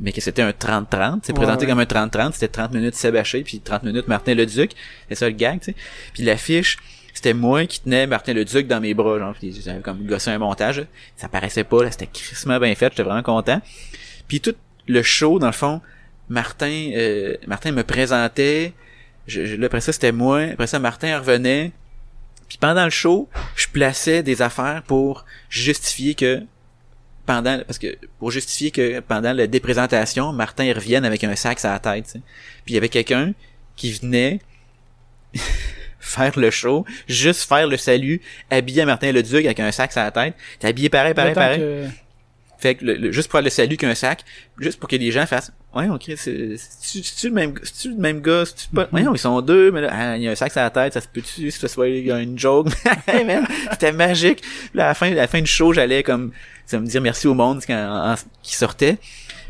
mais 0.00 0.12
que 0.12 0.20
c'était 0.20 0.42
un 0.42 0.50
30-30. 0.50 1.20
C'est 1.22 1.34
présenté 1.34 1.66
ouais. 1.66 1.72
comme 1.72 1.80
un 1.80 2.06
30-30, 2.08 2.32
c'était 2.32 2.48
30 2.48 2.72
minutes 2.72 3.04
Haché, 3.04 3.42
puis 3.42 3.60
30 3.60 3.82
minutes 3.82 4.08
Martin 4.08 4.34
Leduc. 4.34 4.72
C'est 5.08 5.14
ça 5.14 5.28
le 5.28 5.34
gag, 5.34 5.60
tu 5.60 5.66
sais. 5.66 5.76
Puis 6.14 6.22
l'affiche, 6.22 6.78
c'était 7.14 7.32
moi 7.32 7.64
qui 7.66 7.80
tenais 7.80 8.06
Martin 8.06 8.34
Leduc 8.34 8.66
dans 8.66 8.80
mes 8.80 8.92
bras, 8.92 9.18
genre, 9.18 9.34
j'avais 9.40 9.80
comme 9.80 10.04
gossé 10.04 10.30
un 10.30 10.38
montage. 10.38 10.84
Ça 11.16 11.28
paraissait 11.28 11.64
pas, 11.64 11.82
là, 11.84 11.90
c'était 11.90 12.06
crissement 12.08 12.58
bien 12.60 12.74
fait, 12.74 12.90
j'étais 12.90 13.02
vraiment 13.04 13.22
content. 13.22 13.62
Puis 14.28 14.40
tout 14.40 14.54
le 14.86 15.02
show, 15.02 15.38
dans 15.38 15.46
le 15.46 15.52
fond, 15.52 15.80
Martin, 16.28 16.90
euh, 16.94 17.36
Martin 17.46 17.72
me 17.72 17.82
présentait. 17.84 18.72
Je, 19.26 19.46
je- 19.46 19.56
là, 19.56 19.66
après 19.66 19.80
ça, 19.80 19.92
c'était 19.92 20.12
moi. 20.12 20.40
Après 20.52 20.66
ça, 20.66 20.78
Martin 20.78 21.18
revenait. 21.18 21.72
Puis 22.48 22.58
pendant 22.58 22.84
le 22.84 22.90
show, 22.90 23.28
je 23.56 23.68
plaçais 23.68 24.22
des 24.22 24.42
affaires 24.42 24.82
pour 24.86 25.24
justifier 25.48 26.14
que 26.14 26.42
pendant 27.26 27.58
parce 27.66 27.78
que 27.78 27.96
pour 28.18 28.30
justifier 28.30 28.70
que 28.70 29.00
pendant 29.00 29.32
la 29.32 29.46
déprésentation, 29.46 30.32
Martin 30.34 30.70
revienne 30.74 31.06
avec 31.06 31.24
un 31.24 31.34
sac 31.36 31.58
sur 31.58 31.70
la 31.70 31.78
tête. 31.78 32.04
tu 32.04 32.10
sais. 32.12 32.18
Puis 32.66 32.72
il 32.72 32.74
y 32.74 32.76
avait 32.76 32.90
quelqu'un 32.90 33.32
qui 33.76 33.92
venait 33.92 34.40
faire 36.04 36.38
le 36.38 36.50
show, 36.50 36.84
juste 37.08 37.48
faire 37.48 37.66
le 37.66 37.76
salut, 37.76 38.20
habillé 38.50 38.84
Martin 38.84 39.10
Leduc 39.12 39.44
avec 39.44 39.58
un 39.60 39.72
sac 39.72 39.92
sur 39.92 40.02
la 40.02 40.10
tête. 40.10 40.34
T'es 40.58 40.68
habillé 40.68 40.88
pareil, 40.88 41.14
pareil, 41.14 41.34
pareil. 41.34 41.58
que- 41.60 41.84
Fait 42.58 42.76
que 42.76 42.84
le- 42.84 42.94
le- 42.94 43.12
juste 43.12 43.28
pour 43.28 43.38
faire 43.38 43.44
le 43.44 43.50
salut 43.50 43.76
qu'un 43.76 43.94
sac, 43.94 44.20
juste 44.58 44.78
pour 44.78 44.88
que 44.88 44.96
les 44.96 45.10
gens 45.10 45.26
fassent 45.26 45.52
Ouais, 45.74 45.88
ok, 45.88 46.12
c'est 46.16 46.54
c'est-tu 46.56 47.28
le 47.28 47.34
même 47.34 47.54
c'est-tu 47.62 47.88
le 47.88 47.96
même 47.96 48.20
gars, 48.20 48.44
c'est-tu 48.46 48.68
pas. 48.74 48.86
Voyons, 48.92 49.12
ils 49.14 49.18
sont 49.18 49.40
deux, 49.42 49.70
mais 49.72 49.80
là, 49.82 49.90
ah, 49.92 50.16
il 50.16 50.22
y 50.22 50.28
a 50.28 50.30
un 50.30 50.34
sac 50.36 50.52
sur 50.52 50.60
la 50.60 50.70
tête, 50.70 50.92
ça 50.94 51.00
se 51.00 51.08
peut-tu, 51.08 51.50
si 51.50 51.58
ça 51.58 51.66
soit 51.68 51.88
il 51.88 52.06
y 52.06 52.12
a 52.12 52.20
une 52.20 52.38
joke? 52.38 52.68
C'était 53.72 53.92
magique. 53.92 54.40
Puis 54.40 54.70
là, 54.74 54.84
à 54.84 54.88
la 54.88 54.94
fin, 54.94 55.10
à 55.10 55.14
la 55.14 55.26
fin 55.26 55.40
du 55.40 55.46
show, 55.50 55.72
j'allais 55.72 56.02
comme 56.02 56.30
ça 56.64 56.78
me 56.78 56.86
dire 56.86 57.00
merci 57.00 57.26
au 57.26 57.34
monde 57.34 57.60
quand, 57.66 58.12
en- 58.12 58.14
qui 58.42 58.54
sortait. 58.54 58.98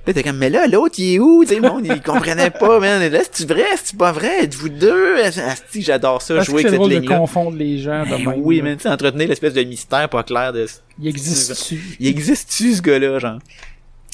Là, 0.06 0.12
t'es 0.12 0.22
comme, 0.22 0.36
mais 0.36 0.50
là, 0.50 0.66
l'autre, 0.66 0.96
il 0.98 1.14
est 1.14 1.18
où? 1.18 1.44
Tu 1.44 1.54
sais, 1.54 1.60
le 1.60 1.62
monde, 1.68 1.86
il 1.86 2.02
comprenait 2.02 2.50
pas, 2.50 2.78
man. 2.80 3.10
Là, 3.10 3.20
c'est-tu 3.22 3.46
vrai? 3.50 3.64
C'est-tu 3.76 3.96
pas 3.96 4.12
vrai? 4.12 4.44
Êtes-vous 4.44 4.68
deux? 4.68 5.16
Asti, 5.22 5.80
j'adore 5.82 6.20
ça, 6.20 6.34
Parce 6.34 6.46
jouer 6.46 6.56
avec 6.56 6.66
cette 6.68 6.74
drôle 6.76 6.90
de 6.90 6.96
ligne-là. 6.96 7.16
confondre 7.18 7.56
les 7.56 7.78
gens. 7.78 8.04
de 8.04 8.10
Ben 8.10 8.18
même, 8.18 8.40
oui, 8.42 8.60
man, 8.60 8.76
tu 8.76 8.86
entretenir 8.86 9.28
l'espèce 9.28 9.54
de 9.54 9.62
mystère 9.62 10.08
pas 10.10 10.22
clair 10.22 10.52
de 10.52 10.66
Il 11.00 11.08
existe-tu? 11.08 11.80
il 12.00 12.06
existe-tu 12.08 12.74
ce 12.74 12.82
gars-là, 12.82 13.18
genre? 13.18 13.38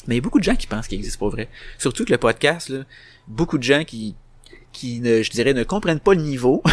Mais 0.07 0.15
il 0.15 0.17
y 0.17 0.19
a 0.19 0.21
beaucoup 0.21 0.39
de 0.39 0.43
gens 0.45 0.55
qui 0.55 0.65
pensent 0.67 0.87
qu'il 0.87 0.97
existe 0.97 1.19
pas 1.19 1.27
vrai. 1.29 1.49
Surtout 1.77 2.05
que 2.05 2.11
le 2.11 2.17
podcast, 2.17 2.69
là, 2.69 2.79
beaucoup 3.27 3.57
de 3.57 3.63
gens 3.63 3.83
qui, 3.83 4.15
qui 4.71 4.99
ne, 5.01 5.21
je 5.21 5.29
dirais, 5.29 5.53
ne 5.53 5.63
comprennent 5.63 5.99
pas 5.99 6.13
le 6.13 6.21
niveau. 6.21 6.63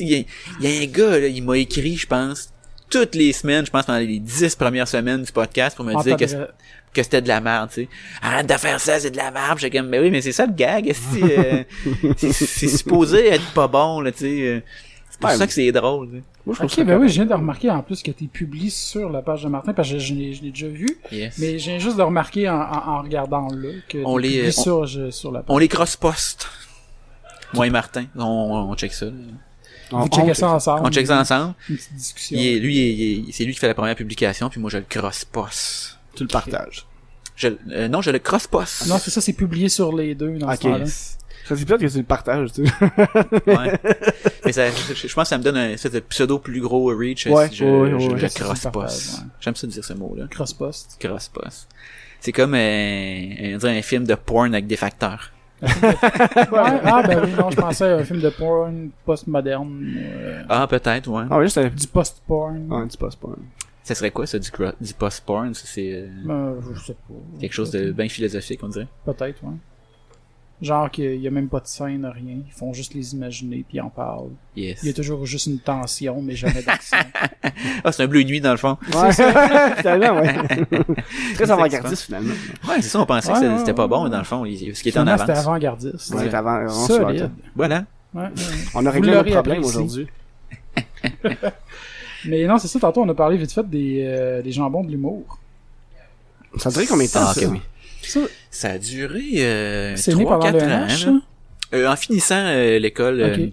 Il 0.00 0.08
y, 0.08 0.14
a- 0.14 0.24
il 0.60 0.68
y 0.70 0.78
a 0.78 0.82
un 0.82 0.86
gars, 0.86 1.18
là, 1.18 1.26
il 1.26 1.42
m'a 1.42 1.58
écrit, 1.58 1.96
je 1.96 2.06
pense, 2.06 2.50
toutes 2.90 3.14
les 3.14 3.32
semaines, 3.32 3.64
je 3.66 3.70
pense 3.70 3.86
pendant 3.86 3.98
les 3.98 4.18
dix 4.18 4.54
premières 4.54 4.88
semaines 4.88 5.22
du 5.22 5.32
podcast 5.32 5.76
pour 5.76 5.84
me 5.84 6.00
dire 6.02 6.16
que, 6.16 7.02
c'était 7.02 7.22
de 7.22 7.28
la 7.28 7.40
merde, 7.40 7.70
tu 7.70 7.82
sais. 7.82 7.88
Arrête 8.22 8.46
de 8.48 8.54
faire 8.54 8.78
ça, 8.78 9.00
c'est 9.00 9.10
de 9.10 9.16
la 9.16 9.30
merde. 9.32 9.58
J'étais 9.58 9.78
comme, 9.78 9.88
mais 9.88 9.98
oui, 9.98 10.10
mais 10.10 10.20
c'est 10.20 10.30
ça 10.32 10.46
le 10.46 10.52
gag, 10.52 10.88
euh, 10.90 11.64
c'est 12.16 12.32
c'est 12.32 12.68
supposé 12.68 13.26
être 13.28 13.52
pas 13.52 13.66
bon, 13.66 14.00
là, 14.00 14.12
tu 14.12 14.18
sais. 14.18 14.26
euh, 14.42 14.60
C'est 15.10 15.18
pour 15.20 15.30
Ouais, 15.30 15.36
ça 15.36 15.46
que 15.46 15.52
c'est 15.52 15.72
drôle, 15.72 16.08
tu 16.10 16.16
sais. 16.18 16.22
Moi, 16.46 16.54
je 16.60 16.64
Ok, 16.80 16.86
ben 16.86 16.98
oui, 17.00 17.08
je 17.08 17.14
viens 17.14 17.24
de 17.24 17.32
remarquer 17.32 17.70
en 17.70 17.82
plus 17.82 18.02
que 18.02 18.10
t'es 18.10 18.26
publié 18.26 18.68
sur 18.68 19.08
la 19.10 19.22
page 19.22 19.42
de 19.42 19.48
Martin, 19.48 19.72
parce 19.72 19.88
que 19.90 19.98
je, 19.98 20.06
je 20.08 20.14
l'ai 20.14 20.34
je 20.34 20.42
l'ai 20.42 20.50
déjà 20.50 20.68
vu, 20.68 20.86
Yes. 21.10 21.38
mais 21.38 21.58
je 21.58 21.70
viens 21.70 21.78
juste 21.78 21.96
de 21.96 22.02
remarquer 22.02 22.48
en, 22.50 22.60
en, 22.60 22.88
en 22.98 23.02
regardant 23.02 23.48
là 23.48 23.70
que 23.88 23.98
On 24.04 24.16
les- 24.18 24.48
on- 24.48 24.52
sur, 24.52 24.86
je- 24.86 25.10
sur 25.10 25.32
la 25.32 25.40
page. 25.40 25.46
On 25.54 25.56
les 25.58 25.68
cross-poste. 25.68 26.46
Moi 27.54 27.66
et 27.66 27.70
Martin, 27.70 28.04
on, 28.16 28.22
on 28.70 28.74
check 28.76 28.92
ça. 28.92 29.06
là. 29.06 29.12
On- 29.92 30.00
Vous 30.00 30.08
checkez 30.08 30.30
on- 30.30 30.34
ça 30.34 30.50
ensemble. 30.50 30.86
On 30.86 30.90
check 30.90 31.06
ça 31.06 31.18
ensemble. 31.20 31.54
Une 31.68 31.76
petite 31.76 31.94
discussion. 31.94 32.38
Il 32.38 32.46
est- 32.46 32.58
lui, 32.58 32.76
il 32.76 33.28
est- 33.28 33.32
c'est 33.32 33.44
lui 33.44 33.52
qui 33.52 33.58
fait 33.60 33.66
la 33.68 33.74
première 33.74 33.96
publication, 33.96 34.48
puis 34.48 34.60
moi 34.60 34.70
je 34.70 34.78
le 34.78 34.84
cross-poste. 34.88 35.98
Tu 36.16 36.22
le 36.24 36.28
partages. 36.28 36.86
Je, 37.36 37.48
euh, 37.72 37.88
non, 37.88 38.00
je 38.00 38.10
le 38.10 38.18
cross-poste. 38.20 38.86
Non, 38.86 38.98
c'est 38.98 39.10
ça, 39.10 39.20
c'est 39.20 39.32
publié 39.32 39.68
sur 39.68 39.94
les 39.96 40.14
deux 40.14 40.38
dans 40.38 40.52
Ok. 40.52 40.60
ce. 40.62 41.14
Ça, 41.46 41.56
c'est 41.56 41.66
peut-être 41.66 41.80
que 41.82 41.86
tu 41.88 41.98
le 41.98 42.04
partages, 42.04 42.52
tu 42.52 42.64
sais. 42.66 42.72
Ouais. 43.46 43.78
Mais 44.46 44.52
ça, 44.52 44.70
je, 44.70 44.94
je 44.94 45.14
pense 45.14 45.24
que 45.24 45.28
ça 45.28 45.36
me 45.38 45.42
donne 45.42 45.56
un 45.58 45.70
espèce 45.70 45.92
de 45.92 46.00
pseudo 46.00 46.38
plus 46.38 46.60
gros 46.60 46.86
reach 46.96 47.26
euh, 47.26 47.30
Ouais, 47.30 47.48
si 47.50 47.56
je, 47.56 47.64
ouais, 47.66 47.90
je 48.00 48.08
ouais, 48.08 48.18
partages, 48.72 48.72
ouais. 48.72 49.24
J'aime 49.40 49.54
ça 49.54 49.66
dire 49.66 49.84
ce 49.84 49.92
mot-là. 49.92 50.26
Cross-post. 50.30 50.96
Cross-poste. 51.00 51.68
C'est 52.20 52.32
comme 52.32 52.54
un, 52.54 52.58
un, 52.58 53.56
dire 53.58 53.68
un 53.68 53.82
film 53.82 54.06
de 54.06 54.14
porn 54.14 54.54
avec 54.54 54.66
des 54.66 54.76
facteurs. 54.76 55.32
Ouais, 55.62 56.80
ah, 56.84 57.02
ben 57.06 57.22
oui, 57.24 57.32
non, 57.38 57.50
je 57.50 57.56
pensais 57.56 57.84
à 57.90 57.96
un 57.96 58.04
film 58.04 58.20
de 58.20 58.28
porn 58.30 58.90
post-moderne. 59.04 59.94
euh, 59.96 60.42
Ah, 60.48 60.66
peut-être, 60.66 61.08
ouais. 61.08 61.24
Ah, 61.30 61.38
ouais, 61.38 61.44
juste 61.44 61.58
un... 61.58 61.68
du 61.68 61.86
post-porn. 61.86 62.68
Ah, 62.72 62.84
c'est 62.88 62.98
pas... 63.00 63.08
Ça 63.82 63.94
serait 63.94 64.10
quoi, 64.10 64.26
ça, 64.26 64.38
du, 64.38 64.48
cro- 64.50 64.72
du 64.80 64.94
post-porn? 64.94 65.52
Ça, 65.54 65.62
c'est 65.66 65.92
euh, 65.92 66.08
Euh, 66.30 66.60
je 66.74 66.80
sais 66.86 66.94
pas. 66.94 67.14
quelque 67.40 67.52
chose 67.52 67.70
de 67.70 67.92
bien 67.92 68.08
philosophique, 68.08 68.60
on 68.62 68.68
dirait. 68.68 68.88
Peut-être, 69.04 69.42
ouais. 69.44 69.52
Genre 70.62 70.90
qu'il 70.90 71.16
y 71.20 71.26
a 71.26 71.30
même 71.30 71.48
pas 71.48 71.60
de 71.60 71.66
scène, 71.66 72.06
rien. 72.06 72.36
Ils 72.46 72.52
font 72.52 72.72
juste 72.72 72.94
les 72.94 73.12
imaginer 73.12 73.64
puis 73.68 73.78
ils 73.78 73.80
en 73.80 73.90
parlent. 73.90 74.30
Yes. 74.56 74.78
Il 74.82 74.86
y 74.86 74.90
a 74.90 74.92
toujours 74.94 75.26
juste 75.26 75.46
une 75.46 75.58
tension, 75.58 76.22
mais 76.22 76.36
jamais 76.36 76.62
d'action. 76.62 76.96
Ah, 77.84 77.92
c'est 77.92 78.02
un 78.04 78.06
bleu 78.06 78.22
nuit, 78.22 78.40
dans 78.40 78.50
le 78.52 78.56
fond. 78.56 78.78
Ouais, 78.94 79.12
finalement, 79.76 80.20
ouais. 80.20 80.34
Très 81.34 81.50
avant-gardiste, 81.50 82.04
finalement. 82.04 82.32
Ouais, 82.66 82.76
c'est 82.76 82.88
ça, 82.88 83.00
on 83.00 83.06
pensait 83.06 83.28
que 83.28 83.32
Ouais, 83.34 83.40
c'était 83.40 83.52
ouais, 83.52 83.58
c'était 83.58 83.74
pas 83.74 83.86
bon, 83.86 84.04
ouais. 84.04 84.10
dans 84.10 84.18
le 84.18 84.24
fond. 84.24 84.44
Ce 84.44 84.82
qui 84.82 84.88
était 84.88 84.98
en 84.98 85.02
Finalement, 85.02 85.18
c'était 85.20 85.32
avance. 85.32 85.44
avant-gardiste. 85.46 86.14
Ouais, 86.14 86.28
t'es 86.28 86.34
avant, 86.34 86.66
avant 86.66 87.28
Voilà. 87.54 87.84
Ouais, 88.14 88.22
ouais. 88.22 88.28
On 88.74 88.86
a 88.86 88.90
réglé 88.90 89.12
notre 89.12 89.30
problème 89.30 89.62
aujourd'hui. 89.64 90.06
Mais 92.26 92.46
non, 92.46 92.58
c'est 92.58 92.68
ça, 92.68 92.78
tantôt 92.80 93.02
on 93.02 93.08
a 93.08 93.14
parlé 93.14 93.36
vite 93.36 93.52
fait 93.52 93.68
des, 93.68 94.02
euh, 94.06 94.40
des 94.42 94.52
jambons 94.52 94.82
de 94.82 94.90
l'humour. 94.90 95.38
Ça 96.56 96.70
duré 96.70 96.86
combien 96.86 97.06
de 97.06 97.10
temps, 97.12 97.20
Ah, 97.22 97.34
ça? 97.34 97.46
oui. 97.48 97.60
Ça, 98.08 98.20
Ça 98.50 98.70
a 98.70 98.78
duré 98.78 99.22
euh, 99.36 99.96
c'est 99.96 100.14
né 100.14 100.24
3 100.24 100.38
pendant 100.38 100.52
4 100.52 100.64
le 100.66 100.72
ans. 100.72 100.86
NH, 100.86 101.06
là. 101.06 101.20
Euh, 101.74 101.88
en 101.88 101.96
finissant 101.96 102.44
euh, 102.46 102.78
l'école, 102.78 103.20
euh, 103.20 103.46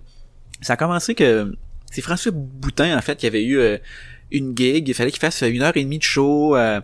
ça 0.61 0.73
a 0.73 0.77
commencé 0.77 1.15
que 1.15 1.51
c'est 1.91 2.01
François 2.01 2.31
Boutin 2.33 2.97
en 2.97 3.01
fait 3.01 3.17
qui 3.17 3.25
avait 3.25 3.43
eu 3.43 3.57
euh, 3.57 3.77
une 4.31 4.55
gig, 4.55 4.87
il 4.87 4.93
fallait 4.93 5.11
qu'il 5.11 5.19
fasse 5.19 5.41
une 5.41 5.61
heure 5.61 5.75
et 5.75 5.83
demie 5.83 5.97
de 5.97 6.03
show 6.03 6.55
à 6.55 6.83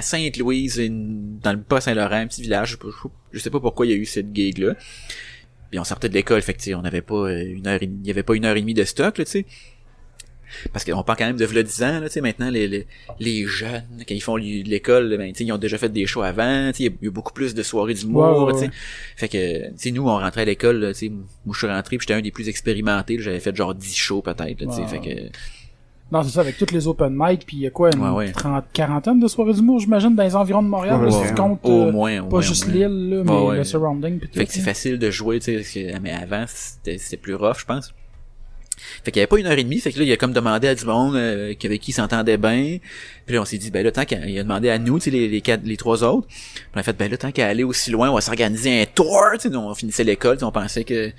Sainte-Louise 0.00 0.80
dans 0.90 1.52
le 1.52 1.58
Bas-Saint-Laurent, 1.58 2.16
un 2.16 2.26
petit 2.26 2.42
village, 2.42 2.68
je 2.68 2.72
sais, 2.72 2.78
pas, 2.78 3.10
je 3.32 3.38
sais 3.38 3.50
pas 3.50 3.60
pourquoi 3.60 3.86
il 3.86 3.90
y 3.90 3.92
a 3.92 3.96
eu 3.96 4.06
cette 4.06 4.34
gig 4.34 4.58
là. 4.58 4.74
Puis 5.70 5.78
on 5.78 5.84
sortait 5.84 6.08
de 6.08 6.14
l'école, 6.14 6.42
fait 6.42 6.52
que 6.54 6.74
on 6.74 6.82
n'avait 6.82 7.00
pas 7.00 7.30
une 7.32 7.66
heure, 7.66 7.78
il 7.82 8.06
y 8.06 8.10
avait 8.10 8.22
pas 8.22 8.34
une 8.34 8.44
heure 8.44 8.56
et 8.56 8.60
demie 8.60 8.74
de 8.74 8.84
stock, 8.84 9.16
là, 9.18 9.24
tu 9.24 9.30
sais. 9.30 9.46
Parce 10.72 10.84
qu'on 10.84 11.02
parle 11.02 11.18
quand 11.18 11.26
même 11.26 11.36
de 11.36 11.44
v'là 11.44 11.62
10 11.62 11.82
ans, 11.82 12.00
là, 12.00 12.08
tu 12.08 12.14
sais, 12.14 12.20
maintenant, 12.20 12.50
les, 12.50 12.68
les, 12.68 12.86
les 13.20 13.46
jeunes, 13.46 13.84
quand 14.06 14.14
ils 14.14 14.20
font 14.22 14.36
l'école, 14.36 15.16
ben, 15.16 15.32
tu 15.32 15.38
sais, 15.38 15.44
ils 15.44 15.52
ont 15.52 15.58
déjà 15.58 15.78
fait 15.78 15.88
des 15.88 16.06
shows 16.06 16.22
avant, 16.22 16.70
tu 16.72 16.78
sais, 16.84 16.84
il 17.00 17.04
y 17.04 17.08
a- 17.08 17.10
beaucoup 17.10 17.32
plus 17.32 17.54
de 17.54 17.62
soirées 17.62 17.94
d'humour, 17.94 18.38
Ouais, 18.40 18.44
ouais, 18.46 18.52
tu 18.52 18.58
sais. 18.60 18.64
ouais. 18.66 18.70
Fait 19.16 19.28
que, 19.28 19.66
tu 19.70 19.72
sais, 19.76 19.90
nous, 19.90 20.02
on 20.08 20.18
rentrait 20.18 20.42
à 20.42 20.44
l'école, 20.46 20.76
là, 20.80 20.92
tu 20.92 20.98
sais, 21.00 21.08
moi, 21.08 21.52
je 21.52 21.58
suis 21.58 21.66
rentré, 21.66 21.96
puis 21.98 22.06
j'étais 22.08 22.18
un 22.18 22.22
des 22.22 22.30
plus 22.30 22.48
expérimentés, 22.48 23.16
là, 23.16 23.22
j'avais 23.22 23.40
fait 23.40 23.54
genre 23.54 23.74
10 23.74 23.94
shows, 23.96 24.22
peut-être, 24.22 24.60
là, 24.60 24.66
tu 24.66 24.72
sais, 24.72 24.86
fait 24.86 25.00
que, 25.00 25.22
Non, 26.10 26.22
c'est 26.22 26.28
ça, 26.28 26.40
avec 26.42 26.58
toutes 26.58 26.72
les 26.72 26.86
open 26.86 27.14
mic, 27.16 27.46
puis 27.46 27.56
il 27.56 27.62
y 27.62 27.66
a 27.66 27.70
quoi, 27.70 27.88
une 27.94 28.02
Ouais, 28.02 28.10
ouais. 28.10 28.32
trente- 28.32 28.66
quarantaine 28.74 29.18
de 29.18 29.26
soirées 29.28 29.54
d'humour, 29.54 29.80
j'imagine, 29.80 30.14
dans 30.14 30.22
les 30.22 30.36
environs 30.36 30.62
de 30.62 30.68
Montréal, 30.68 31.00
Ouais, 31.00 31.10
là, 31.10 31.16
ouais. 31.16 31.22
si 31.26 31.28
tu 31.30 31.34
comptes, 31.40 31.60
au 31.64 31.70
euh, 31.88 31.90
moins, 31.92 32.18
au 32.20 32.24
pas 32.24 32.30
moins, 32.32 32.40
juste 32.42 32.66
l'île, 32.66 32.82
là, 33.08 33.22
mais 33.24 33.30
Ouais, 33.32 33.46
ouais. 33.46 33.56
le 33.56 33.64
surrounding, 33.64 34.18
puis 34.18 34.28
tout. 34.28 34.38
Fait 34.38 34.44
que 34.44 34.52
c'est 34.52 34.58
là. 34.58 34.64
facile 34.66 34.98
de 34.98 35.10
jouer, 35.10 35.40
tu 35.40 35.64
sais, 35.64 35.94
mais 36.02 36.12
avant, 36.12 36.44
c'était 36.46 36.98
c'était 36.98 37.16
plus 37.16 37.34
rough, 37.34 37.60
je 37.60 37.64
pense. 37.64 37.94
Fait 39.04 39.10
qu'il 39.10 39.20
y 39.20 39.22
avait 39.22 39.26
pas 39.26 39.38
une 39.38 39.46
heure 39.46 39.58
et 39.58 39.64
demie, 39.64 39.80
fait 39.80 39.92
que 39.92 39.98
là, 39.98 40.04
il 40.04 40.12
a 40.12 40.16
comme 40.16 40.32
demandé 40.32 40.68
à 40.68 40.74
du 40.74 40.84
monde 40.84 41.16
euh, 41.16 41.54
avec 41.64 41.80
qui 41.80 41.90
il 41.90 41.94
s'entendait 41.94 42.36
bien. 42.36 42.78
Puis 43.26 43.34
là, 43.34 43.42
on 43.42 43.44
s'est 43.44 43.58
dit, 43.58 43.70
ben 43.70 43.84
là, 43.84 43.92
tant 43.92 44.04
qu'il 44.04 44.38
a 44.38 44.42
demandé 44.42 44.70
à 44.70 44.78
nous, 44.78 44.98
tu 44.98 45.10
les, 45.10 45.28
les, 45.28 45.40
quatre, 45.40 45.62
les 45.64 45.76
trois 45.76 46.02
autres. 46.04 46.26
Puis 46.26 46.64
on 46.74 46.78
a 46.78 46.82
fait, 46.82 46.96
ben 46.96 47.10
là, 47.10 47.16
tant 47.16 47.32
qu'à 47.32 47.46
aller 47.46 47.64
aussi 47.64 47.90
loin, 47.90 48.10
on 48.10 48.14
va 48.14 48.20
s'organiser 48.20 48.82
un 48.82 48.86
tour, 48.86 49.22
tu 49.34 49.40
sais. 49.40 49.50
Nous, 49.50 49.58
on 49.58 49.74
finissait 49.74 50.04
l'école, 50.04 50.38
on 50.42 50.52
pensait 50.52 50.84
que 50.84 51.12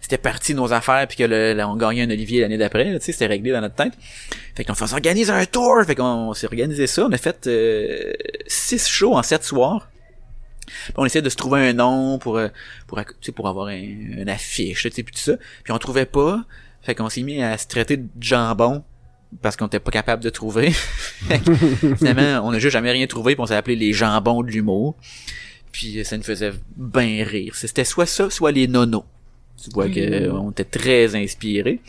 c'était 0.00 0.18
parti 0.18 0.52
de 0.52 0.58
nos 0.58 0.72
affaires, 0.72 1.06
puis 1.08 1.16
que 1.16 1.24
là, 1.24 1.68
on 1.68 1.76
gagnait 1.76 2.02
un 2.02 2.10
Olivier 2.10 2.40
l'année 2.40 2.58
d'après, 2.58 2.84
tu 2.98 3.04
sais, 3.04 3.12
c'était 3.12 3.26
réglé 3.26 3.50
dans 3.52 3.60
notre 3.60 3.74
tête. 3.74 3.92
Fait 4.54 4.64
qu'on 4.64 4.74
s'organise 4.74 5.30
un 5.30 5.44
tour, 5.46 5.82
fait 5.84 5.94
qu'on 5.94 6.04
on 6.04 6.34
s'est 6.34 6.46
organisé 6.46 6.86
ça. 6.86 7.04
On 7.04 7.12
a 7.12 7.18
fait 7.18 7.46
euh, 7.46 8.12
six 8.46 8.88
shows 8.88 9.14
en 9.14 9.22
sept 9.22 9.44
soirs. 9.44 9.88
Puis 10.66 10.94
on 10.96 11.04
essayait 11.04 11.22
de 11.22 11.30
se 11.30 11.36
trouver 11.36 11.68
un 11.68 11.72
nom 11.72 12.18
pour 12.18 12.36
euh, 12.36 12.48
pour 12.86 13.00
pour 13.34 13.48
avoir 13.48 13.68
un, 13.68 13.78
une 13.78 14.28
affiche, 14.28 14.82
tu 14.82 14.90
sais, 14.90 15.02
puis 15.02 15.14
tout 15.14 15.20
ça. 15.20 15.36
Puis 15.64 15.72
on 15.72 15.78
trouvait 15.78 16.06
pas. 16.06 16.44
Fait 16.88 16.94
qu'on 16.94 17.10
s'est 17.10 17.20
mis 17.20 17.42
à 17.42 17.58
se 17.58 17.66
traiter 17.66 17.98
de 17.98 18.08
jambon 18.18 18.82
parce 19.42 19.58
qu'on 19.58 19.66
était 19.66 19.78
pas 19.78 19.90
capable 19.90 20.22
de 20.22 20.30
trouver. 20.30 20.70
Finalement, 21.98 22.48
on 22.48 22.52
a 22.52 22.58
juste 22.58 22.72
jamais 22.72 22.90
rien 22.90 23.06
trouvé, 23.06 23.34
puis 23.34 23.42
on 23.42 23.46
s'est 23.46 23.56
appelé 23.56 23.76
les 23.76 23.92
jambons 23.92 24.42
de 24.42 24.50
l'humour. 24.50 24.96
Puis 25.70 25.98
euh, 26.00 26.04
ça 26.04 26.16
nous 26.16 26.22
faisait 26.22 26.52
bien 26.78 27.22
rire. 27.26 27.54
C'était 27.56 27.84
soit 27.84 28.06
ça, 28.06 28.30
soit 28.30 28.52
les 28.52 28.66
nonos. 28.68 29.04
Tu 29.62 29.68
vois 29.68 29.90
que 29.90 30.00
euh, 30.00 30.32
on 30.32 30.50
était 30.50 30.64
très 30.64 31.14
inspirés. 31.14 31.82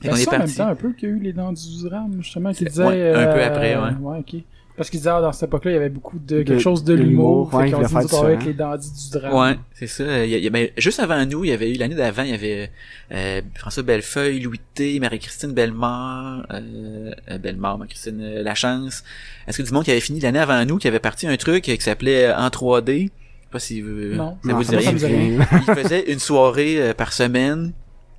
Fait 0.00 0.06
Ben, 0.06 0.10
qu'on 0.10 0.16
est 0.20 0.22
ça, 0.24 0.28
en 0.30 0.32
même 0.34 0.40
parti. 0.42 0.56
temps, 0.56 0.68
un 0.68 0.76
peu 0.76 0.92
qu'il 0.92 1.08
y 1.08 1.12
a 1.12 1.14
eu 1.16 1.18
les 1.18 1.32
dents 1.32 1.52
du 1.52 1.82
drame, 1.82 2.22
justement, 2.22 2.52
qui 2.52 2.62
Ouais, 2.62 2.70
un 2.70 3.24
peu 3.24 3.40
euh, 3.40 3.46
après, 3.48 3.74
ouais. 3.76 3.90
Ouais, 4.00 4.18
ok. 4.20 4.40
Parce 4.82 4.90
qu'ils 4.90 4.98
disaient, 5.00 5.10
ah, 5.10 5.20
dans 5.20 5.32
cette 5.32 5.44
époque-là, 5.48 5.70
il 5.70 5.74
y 5.74 5.76
avait 5.76 5.88
beaucoup 5.90 6.18
de, 6.18 6.38
De- 6.38 6.42
quelque 6.42 6.58
chose 6.58 6.82
de 6.82 6.96
de 6.96 7.02
l'humour. 7.02 7.54
ouais, 7.54 7.66
fait 7.66 7.72
qu'on 7.72 7.82
dit, 7.82 8.16
avec 8.16 8.44
les 8.44 8.52
dandys 8.52 8.90
du 9.12 9.18
drame. 9.18 9.34
Ouais, 9.34 9.56
c'est 9.74 9.86
ça. 9.86 10.24
Il 10.24 10.30
y 10.30 10.34
a- 10.34 10.38
il 10.38 10.44
y 10.44 10.46
a- 10.48 10.50
ben, 10.50 10.68
juste 10.76 10.98
avant 10.98 11.24
nous, 11.24 11.44
il 11.44 11.50
y 11.50 11.52
avait 11.52 11.70
eu 11.72 11.76
l'année 11.78 11.94
d'avant, 11.94 12.24
il 12.24 12.30
y 12.30 12.34
avait 12.34 12.70
euh, 13.12 13.40
François 13.54 13.84
Bellefeuille, 13.84 14.40
Louis 14.40 14.60
T, 14.74 14.98
Marie-Christine 14.98 15.52
Bellemare, 15.52 16.46
euh, 16.52 17.12
euh, 17.30 17.38
Bellemare, 17.38 17.78
Marie-Christine 17.78 18.20
euh, 18.20 18.42
Lachance. 18.42 19.04
Est-ce 19.46 19.58
que 19.58 19.62
du 19.62 19.72
monde 19.72 19.84
qui 19.84 19.92
avait 19.92 20.00
fini 20.00 20.18
l'année 20.18 20.40
avant 20.40 20.64
nous, 20.64 20.78
qui 20.78 20.88
avait 20.88 20.98
parti 20.98 21.26
un 21.28 21.36
truc 21.36 21.62
qui 21.62 21.80
s'appelait 21.80 22.26
euh, 22.26 22.36
En 22.36 22.48
3D? 22.48 22.86
Je 22.88 23.04
sais 23.04 23.10
pas 23.52 23.58
si 23.58 23.80
vous, 23.82 23.90
Non. 24.16 24.36
ça 24.44 24.48
Non, 24.50 24.56
vous 24.56 24.62
ça 24.64 24.76
dit 24.78 24.86
me 24.86 24.98
rien. 25.06 25.06
rien. 25.06 25.62
il 25.68 25.74
faisait 25.82 26.12
une 26.12 26.18
soirée 26.18 26.80
euh, 26.82 26.94
par 26.94 27.12
semaine. 27.12 27.72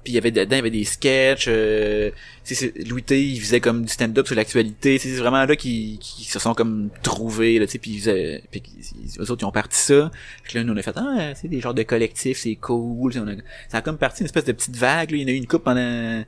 Puis 0.03 0.11
il 0.13 0.15
y 0.15 0.17
avait 0.17 0.31
dedans, 0.31 0.51
il 0.51 0.57
y 0.57 0.59
avait 0.59 0.69
des 0.69 0.83
sketchs. 0.83 1.45
Euh, 1.47 2.11
Louis 2.87 3.03
T, 3.03 3.23
il 3.23 3.39
faisait 3.39 3.59
comme 3.61 3.83
du 3.83 3.91
stand-up 3.91 4.27
sur 4.27 4.35
l'actualité. 4.35 4.97
C'est 4.97 5.11
vraiment 5.11 5.45
là 5.45 5.55
qu'ils 5.55 5.99
se 6.01 6.39
sont 6.39 6.53
comme 6.53 6.89
trouvés. 7.01 7.57
Là, 7.59 7.67
tu 7.67 7.79
puis 7.79 8.03
eux 8.07 8.41
autres, 9.31 9.37
ils 9.41 9.45
ont 9.45 9.51
parti 9.51 9.77
ça. 9.79 10.11
Là, 10.53 10.63
nous, 10.63 10.73
on 10.73 10.77
a 10.77 10.81
fait, 10.81 10.95
ah, 10.97 11.33
c'est 11.35 11.47
des 11.47 11.61
genres 11.61 11.73
de 11.73 11.83
collectifs, 11.83 12.39
c'est 12.39 12.55
cool. 12.55 13.13
On 13.15 13.27
a- 13.27 13.35
ça 13.69 13.77
a 13.77 13.81
comme 13.81 13.97
parti 13.97 14.21
une 14.21 14.25
espèce 14.25 14.45
de 14.45 14.51
petite 14.51 14.75
vague. 14.75 15.11
Là. 15.11 15.17
Il 15.17 15.21
y 15.21 15.25
en 15.25 15.27
a 15.27 15.31
eu 15.31 15.35
une 15.35 15.47
coupe 15.47 15.63
pendant 15.63 16.23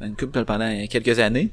une 0.00 0.16
coupe 0.16 0.32
pendant 0.44 0.86
quelques 0.88 1.18
années. 1.20 1.50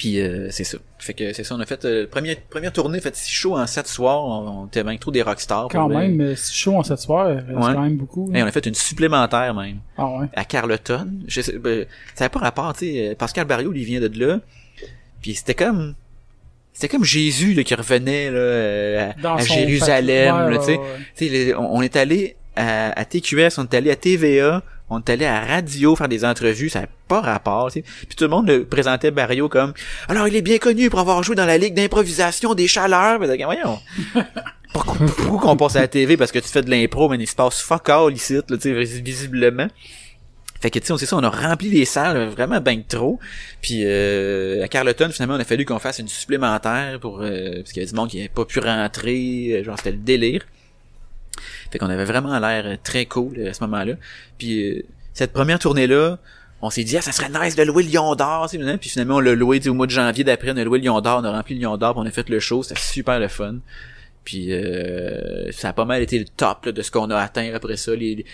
Puis 0.00 0.18
euh, 0.18 0.48
c'est 0.50 0.64
ça. 0.64 0.78
Fait 0.98 1.12
que 1.12 1.34
c'est 1.34 1.44
ça, 1.44 1.54
on 1.54 1.60
a 1.60 1.66
fait 1.66 1.84
euh, 1.84 2.06
première 2.10 2.36
première 2.48 2.72
tournée, 2.72 3.02
fait 3.02 3.14
six 3.14 3.30
shows 3.30 3.58
en 3.58 3.66
sept 3.66 3.86
soirs, 3.86 4.24
on, 4.24 4.62
on 4.62 4.66
était 4.66 4.82
bien 4.82 4.96
trop 4.96 5.10
des 5.10 5.20
rockstars. 5.20 5.68
Quand 5.70 5.88
même, 5.90 6.18
euh, 6.22 6.34
si 6.34 6.54
chaud 6.54 6.76
en 6.76 6.82
cette 6.82 7.00
soirée, 7.00 7.36
c'est 7.46 7.54
Ouais. 7.54 7.74
quand 7.74 7.82
même 7.82 7.96
beaucoup. 7.98 8.30
Et 8.34 8.42
on 8.42 8.46
a 8.46 8.50
fait 8.50 8.64
une 8.64 8.74
supplémentaire 8.74 9.52
même 9.54 9.76
Ah 9.98 10.06
ouais. 10.08 10.26
à 10.34 10.46
Carleton. 10.46 11.06
Je 11.26 11.42
sais, 11.42 11.58
ben, 11.58 11.84
ça 12.14 12.24
n'a 12.24 12.28
pas 12.30 12.38
rapport, 12.38 12.72
tu 12.72 12.86
sais. 12.86 13.14
Pascal 13.18 13.44
Barriot, 13.46 13.74
il 13.74 13.84
vient 13.84 14.00
de 14.00 14.08
là. 14.18 14.40
Puis 15.20 15.34
c'était 15.34 15.52
comme, 15.54 15.94
c'était 16.72 16.88
comme 16.88 17.04
Jésus, 17.04 17.52
là, 17.52 17.62
qui 17.62 17.74
revenait, 17.74 18.30
là, 18.30 18.38
euh, 18.38 19.10
à, 19.22 19.34
à 19.34 19.38
Jérusalem, 19.42 20.34
fait- 20.62 20.78
ouais, 20.78 21.28
là, 21.28 21.50
ouais, 21.50 21.54
on, 21.58 21.76
on 21.76 21.82
est 21.82 21.96
allé 21.96 22.36
à, 22.56 22.98
à 22.98 23.04
TQS, 23.04 23.58
on 23.58 23.64
est 23.64 23.74
allé 23.74 23.90
à 23.90 23.96
TVA, 23.96 24.62
on 24.90 24.98
est 24.98 25.10
allé 25.10 25.24
à 25.24 25.40
radio 25.40 25.94
faire 25.96 26.08
des 26.08 26.24
entrevues, 26.24 26.68
ça 26.68 26.82
n'a 26.82 26.86
pas 27.08 27.20
rapport. 27.20 27.70
Puis 27.72 27.82
tout 28.16 28.24
le 28.24 28.30
monde 28.30 28.48
le 28.48 28.64
présentait 28.64 29.10
Barrio 29.10 29.48
comme, 29.48 29.72
alors 30.08 30.28
il 30.28 30.36
est 30.36 30.42
bien 30.42 30.58
connu 30.58 30.90
pour 30.90 30.98
avoir 30.98 31.22
joué 31.22 31.36
dans 31.36 31.46
la 31.46 31.58
ligue 31.58 31.74
d'improvisation 31.74 32.54
des 32.54 32.68
chaleurs. 32.68 33.18
Mais, 33.20 33.44
voyons. 33.44 33.78
Pourquoi, 34.72 34.94
pourquoi 35.04 35.40
qu'on 35.40 35.56
passe 35.56 35.74
à 35.74 35.80
la 35.80 35.88
TV 35.88 36.16
parce 36.16 36.30
que 36.30 36.38
tu 36.38 36.46
fais 36.46 36.62
de 36.62 36.70
l'impro, 36.70 37.08
mais 37.08 37.16
il 37.16 37.26
se 37.26 37.34
passe 37.34 37.60
fuck 37.60 37.88
all 37.88 38.12
ici, 38.12 38.34
là, 38.34 38.42
tu 38.50 38.60
sais, 38.60 39.00
visiblement. 39.00 39.66
Fait 40.60 40.70
que 40.70 40.78
tu 40.78 40.86
sais, 40.86 40.92
on 40.92 40.98
sait 40.98 41.06
ça, 41.06 41.16
on 41.16 41.22
a 41.24 41.30
rempli 41.30 41.70
les 41.70 41.86
salles 41.86 42.28
vraiment 42.28 42.60
ben 42.60 42.84
trop. 42.84 43.18
Puis 43.62 43.82
euh, 43.84 44.62
à 44.62 44.68
Carleton, 44.68 45.08
finalement, 45.10 45.36
on 45.36 45.40
a 45.40 45.44
fallu 45.44 45.64
qu'on 45.64 45.78
fasse 45.78 45.98
une 45.98 46.08
supplémentaire 46.08 47.00
pour 47.00 47.22
euh, 47.22 47.56
parce 47.56 47.72
qu'il 47.72 47.82
y 47.82 47.84
avait 47.84 47.90
du 47.90 47.96
monde 47.96 48.10
qui 48.10 48.18
n'avait 48.18 48.28
pas 48.28 48.44
pu 48.44 48.60
rentrer, 48.60 49.52
euh, 49.52 49.64
genre 49.64 49.76
c'était 49.78 49.92
le 49.92 49.96
délire. 49.96 50.42
Fait 51.70 51.78
qu'on 51.78 51.88
avait 51.90 52.04
vraiment 52.04 52.38
l'air 52.38 52.64
euh, 52.66 52.76
très 52.82 53.06
cool 53.06 53.38
euh, 53.38 53.50
à 53.50 53.52
ce 53.52 53.62
moment-là. 53.64 53.94
Puis 54.38 54.68
euh, 54.78 54.82
cette 55.14 55.32
première 55.32 55.58
tournée-là, 55.58 56.18
on 56.62 56.70
s'est 56.70 56.84
dit 56.84 56.96
ah 56.96 57.00
ça 57.00 57.12
serait 57.12 57.30
nice 57.30 57.56
de 57.56 57.62
louer 57.62 57.82
le 57.84 57.90
Lion 57.90 58.14
d'Or, 58.14 58.48
tu 58.50 58.62
sais, 58.62 58.78
puis 58.78 58.90
finalement 58.90 59.16
on 59.16 59.20
l'a 59.20 59.34
loué 59.34 59.66
au 59.66 59.74
mois 59.74 59.86
de 59.86 59.92
janvier 59.92 60.24
d'après, 60.24 60.50
on 60.52 60.56
a 60.56 60.64
loué 60.64 60.78
le 60.78 60.84
Lion 60.84 61.00
d'Or, 61.00 61.20
on 61.22 61.24
a 61.24 61.32
rempli 61.32 61.54
le 61.54 61.62
Lion 61.62 61.76
d'Or, 61.78 61.94
on 61.96 62.04
a 62.04 62.10
fait 62.10 62.28
le 62.28 62.38
show, 62.38 62.62
c'était 62.62 62.78
super 62.80 63.18
le 63.18 63.28
fun. 63.28 63.56
Puis 64.24 64.52
euh, 64.52 65.50
ça 65.52 65.70
a 65.70 65.72
pas 65.72 65.86
mal 65.86 66.02
été 66.02 66.18
le 66.18 66.26
top 66.26 66.66
là, 66.66 66.72
de 66.72 66.82
ce 66.82 66.90
qu'on 66.90 67.08
a 67.10 67.16
atteint 67.18 67.50
après 67.54 67.78
ça. 67.78 67.94
Les, 67.94 68.14
les, 68.16 68.24
tu 68.24 68.30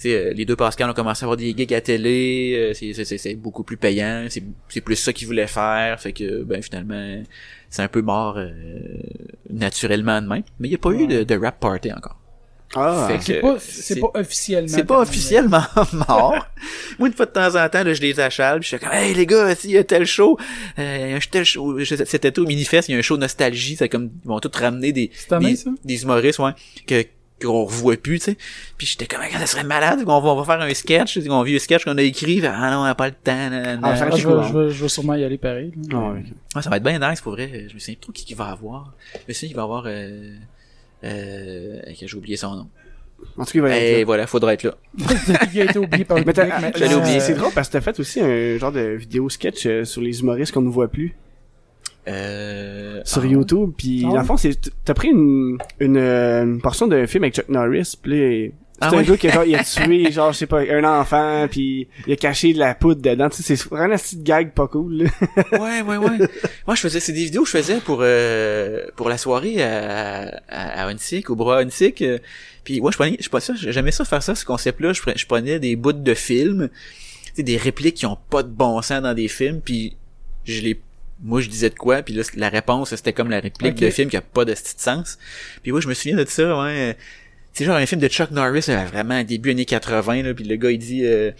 sais, 0.00 0.14
euh, 0.14 0.32
les 0.32 0.44
deux 0.44 0.56
Pascal 0.56 0.90
ont 0.90 0.94
commencé 0.94 1.22
à 1.22 1.26
avoir 1.26 1.36
des 1.36 1.54
gigs 1.56 1.72
à 1.72 1.80
télé, 1.80 2.72
euh, 2.72 2.74
c'est- 2.74 3.34
beaucoup 3.36 3.62
plus 3.62 3.76
payant, 3.76 4.26
c'est 4.28 4.42
c'est 4.68 4.80
plus 4.80 4.96
ça 4.96 5.12
qu'ils 5.12 5.28
voulaient 5.28 5.46
faire, 5.46 6.00
fait 6.00 6.12
que 6.12 6.42
ben 6.42 6.60
finalement 6.62 7.22
c'est 7.70 7.82
un 7.82 7.88
peu 7.88 8.02
mort 8.02 8.34
euh, 8.38 8.50
naturellement 9.50 10.20
de 10.20 10.26
même. 10.26 10.42
Mais 10.58 10.66
il 10.68 10.70
n'y 10.70 10.74
a 10.74 10.78
pas 10.78 10.90
eu 10.90 11.06
de, 11.06 11.22
de 11.22 11.34
rap 11.36 11.60
party 11.60 11.92
encore. 11.92 12.17
Ah, 12.74 13.08
C'est 13.20 13.40
pas, 13.40 13.54
pas 14.12 14.20
officiellement. 14.20 14.68
C'est 14.68 14.84
pas 14.84 15.00
officiellement 15.00 15.62
mort. 16.08 16.46
Moi, 16.98 17.08
une 17.08 17.14
fois 17.14 17.26
de 17.26 17.30
temps 17.30 17.54
en 17.56 17.68
temps, 17.68 17.82
là, 17.82 17.94
je 17.94 18.00
les 18.00 18.20
achale, 18.20 18.60
puis 18.60 18.68
je 18.70 18.76
suis 18.76 18.84
comme, 18.84 18.94
hey, 18.94 19.14
les 19.14 19.26
gars, 19.26 19.54
s'il 19.54 19.70
y 19.70 19.78
a 19.78 19.84
tel 19.84 20.04
show, 20.04 20.38
euh, 20.78 20.98
il 21.00 21.10
y 21.10 21.12
a 21.14 21.16
un 21.16 21.20
tel 21.30 21.44
show, 21.44 21.78
été 21.78 22.40
au 22.40 22.44
Minifest, 22.44 22.88
il 22.88 22.92
y 22.92 22.94
a 22.94 22.98
un 22.98 23.02
show 23.02 23.16
nostalgie, 23.16 23.76
c'est 23.76 23.88
comme, 23.88 24.10
ils 24.24 24.28
vont 24.28 24.38
tous 24.40 24.58
ramener 24.58 24.92
des, 24.92 25.10
des, 25.40 25.56
ça? 25.56 25.70
des 25.84 26.02
humoristes, 26.02 26.38
ouais, 26.40 26.52
que, 26.86 27.04
qu'on 27.40 27.64
revoit 27.64 27.96
plus, 27.96 28.18
tu 28.18 28.24
sais. 28.26 28.36
Puis 28.76 28.86
j'étais 28.86 29.06
comme, 29.06 29.22
ça 29.30 29.46
serait 29.46 29.64
malade, 29.64 30.00
on 30.06 30.20
va, 30.20 30.28
on 30.28 30.36
va 30.42 30.44
faire 30.44 30.60
un 30.60 30.74
sketch, 30.74 31.18
on 31.28 31.42
vieux 31.42 31.58
sketch 31.58 31.84
qu'on 31.84 31.96
a 31.96 32.02
écrit, 32.02 32.44
ah 32.44 32.70
non, 32.70 32.80
on 32.80 32.84
a 32.84 32.94
pas 32.94 33.06
le 33.08 33.14
temps, 33.14 33.32
nan, 33.50 33.62
nan, 33.62 33.80
Ah. 33.82 33.94
Ah, 33.94 33.96
je, 33.96 34.04
vais, 34.04 34.34
cool, 34.34 34.44
je, 34.44 34.58
vais, 34.58 34.70
je 34.70 34.82
vais 34.82 34.88
sûrement 34.88 35.14
y 35.14 35.24
aller 35.24 35.38
pareil. 35.38 35.72
là. 35.90 35.98
Ah, 35.98 36.12
ouais. 36.12 36.24
Ah, 36.54 36.62
ça 36.62 36.68
va 36.68 36.76
être 36.76 36.82
bien 36.82 36.98
nice, 36.98 37.20
pour 37.20 37.32
vrai. 37.32 37.66
Je 37.68 37.74
me 37.74 37.78
souviens 37.78 37.94
trop 38.00 38.12
qui 38.12 38.24
qu'il 38.24 38.36
va 38.36 38.46
avoir. 38.46 38.92
Me 39.26 39.32
souviens 39.32 39.48
qu'il 39.48 39.56
va 39.56 39.62
avoir, 39.62 39.84
euh, 39.86 40.34
euh, 41.04 41.80
que 41.98 42.06
j'ai 42.06 42.16
oublié 42.16 42.36
son 42.36 42.54
nom. 42.56 42.68
En 43.36 43.44
tout 43.44 43.50
cas, 43.52 43.58
il 43.58 43.60
va 43.62 43.70
être 43.76 43.82
Et 43.82 43.98
là. 44.00 44.04
voilà, 44.04 44.26
faudra 44.28 44.52
être 44.54 44.62
là. 44.62 44.76
Il 45.52 45.60
a 45.60 45.64
été 45.64 45.78
oublié 45.78 46.04
par 46.04 46.18
le 46.18 46.24
Mais 46.24 46.32
public 46.32 46.50
t'as- 46.50 46.60
maintenant. 46.60 46.78
j'allais 46.78 46.94
oublier. 46.94 47.16
Euh, 47.16 47.20
C'est 47.20 47.34
drôle 47.34 47.52
parce 47.52 47.66
que 47.68 47.72
t'as 47.72 47.80
fait 47.80 47.98
aussi 47.98 48.20
un 48.20 48.58
genre 48.58 48.70
de 48.70 48.80
vidéo 48.80 49.28
sketch 49.28 49.66
euh, 49.66 49.84
sur 49.84 50.00
les 50.02 50.20
humoristes 50.20 50.52
qu'on 50.52 50.62
ne 50.62 50.68
voit 50.70 50.86
plus 50.88 51.16
Euh, 52.06 53.00
sur 53.04 53.22
ah, 53.22 53.26
YouTube. 53.26 53.72
Puis 53.76 54.04
Ah 54.06 54.10
dans 54.12 54.18
le 54.20 54.24
fond, 54.24 54.36
c'est 54.36 54.56
t'as 54.84 54.94
pris 54.94 55.08
une, 55.08 55.58
une, 55.80 55.96
euh, 55.96 56.44
une 56.44 56.60
portion 56.60 56.86
d'un 56.86 57.06
film 57.06 57.24
avec 57.24 57.34
Chuck 57.34 57.48
Norris. 57.48 57.94
Puis 58.00 58.12
là, 58.12 58.48
c'est 58.80 58.86
Ah 58.94 58.96
un 58.96 59.02
gars 59.02 59.16
qui 59.16 59.28
genre, 59.30 59.44
il 59.44 59.54
a 59.56 59.64
tué 59.64 60.12
genre 60.12 60.32
je 60.32 60.38
sais 60.38 60.46
pas 60.46 60.60
un 60.60 60.84
enfant 60.84 61.46
puis 61.50 61.88
il 62.06 62.12
a 62.12 62.16
caché 62.16 62.52
de 62.52 62.58
la 62.58 62.74
poudre 62.74 63.02
dedans. 63.02 63.28
Tu 63.28 63.42
sais, 63.42 63.56
c'est 63.56 63.68
vraiment 63.68 63.94
un 63.94 63.98
petit 63.98 64.16
gag 64.18 64.52
pas 64.52 64.68
cool. 64.68 65.02
là. 65.04 65.10
Ouais, 65.58 65.82
ouais, 65.82 65.96
ouais. 65.96 66.18
Moi, 66.66 66.74
je 66.76 66.80
faisais, 66.80 67.00
c'est 67.00 67.12
des 67.12 67.24
vidéos 67.24 67.42
que 67.42 67.48
je 67.48 67.56
faisais 67.56 67.80
pour, 67.80 67.98
euh, 68.02 68.86
pour 68.96 69.08
la 69.08 69.18
soirée 69.18 69.62
à, 69.62 70.40
à, 70.48 70.84
à 70.86 70.92
au 71.28 71.34
bras 71.36 71.58
Huntsic. 71.60 72.02
euh, 72.02 72.18
Puis, 72.64 72.80
ouais, 72.80 72.92
je 72.92 72.96
prenais, 72.96 73.16
je 73.20 73.28
pas 73.28 73.40
ça, 73.40 73.54
j'aimais 73.56 73.90
ça 73.90 74.04
faire 74.04 74.22
ça, 74.22 74.34
ce 74.34 74.44
concept-là. 74.44 74.92
Je, 74.92 75.00
prenais- 75.02 75.18
je 75.18 75.26
prenais 75.26 75.58
des 75.58 75.74
bouts 75.74 75.92
de 75.92 76.14
films, 76.14 76.68
tu 77.26 77.32
sais, 77.34 77.42
des 77.42 77.56
répliques 77.56 77.96
qui 77.96 78.06
ont 78.06 78.18
pas 78.30 78.42
de 78.42 78.48
bon 78.48 78.80
sens 78.82 79.02
dans 79.02 79.14
des 79.14 79.28
films, 79.28 79.60
puis 79.60 79.96
je 80.44 80.60
les, 80.62 80.80
moi, 81.22 81.40
je 81.40 81.48
disais 81.48 81.70
de 81.70 81.74
quoi, 81.74 82.02
puis 82.02 82.14
là, 82.14 82.22
la 82.36 82.48
réponse, 82.48 82.90
c'était 82.90 83.12
comme 83.12 83.30
la 83.30 83.40
réplique 83.40 83.72
Ok. 83.74 83.80
de 83.80 83.90
film 83.90 84.08
qui 84.08 84.16
a 84.16 84.20
pas 84.20 84.44
de 84.44 84.52
petit 84.52 84.74
sens. 84.76 85.18
Puis, 85.62 85.72
ouais, 85.72 85.80
je 85.80 85.88
me 85.88 85.94
souviens 85.94 86.16
de 86.16 86.24
ça, 86.26 86.56
ouais. 86.62 86.96
C'est 87.58 87.64
genre 87.64 87.74
un 87.76 87.86
film 87.86 88.00
de 88.00 88.06
Chuck 88.06 88.30
Norris, 88.30 88.66
vraiment 88.68 89.24
début 89.24 89.50
années 89.50 89.64
80, 89.64 90.22
là, 90.22 90.32
puis 90.32 90.44
le 90.44 90.54
gars, 90.54 90.70
il 90.70 90.78
dit... 90.78 91.04
euh, 91.04 91.32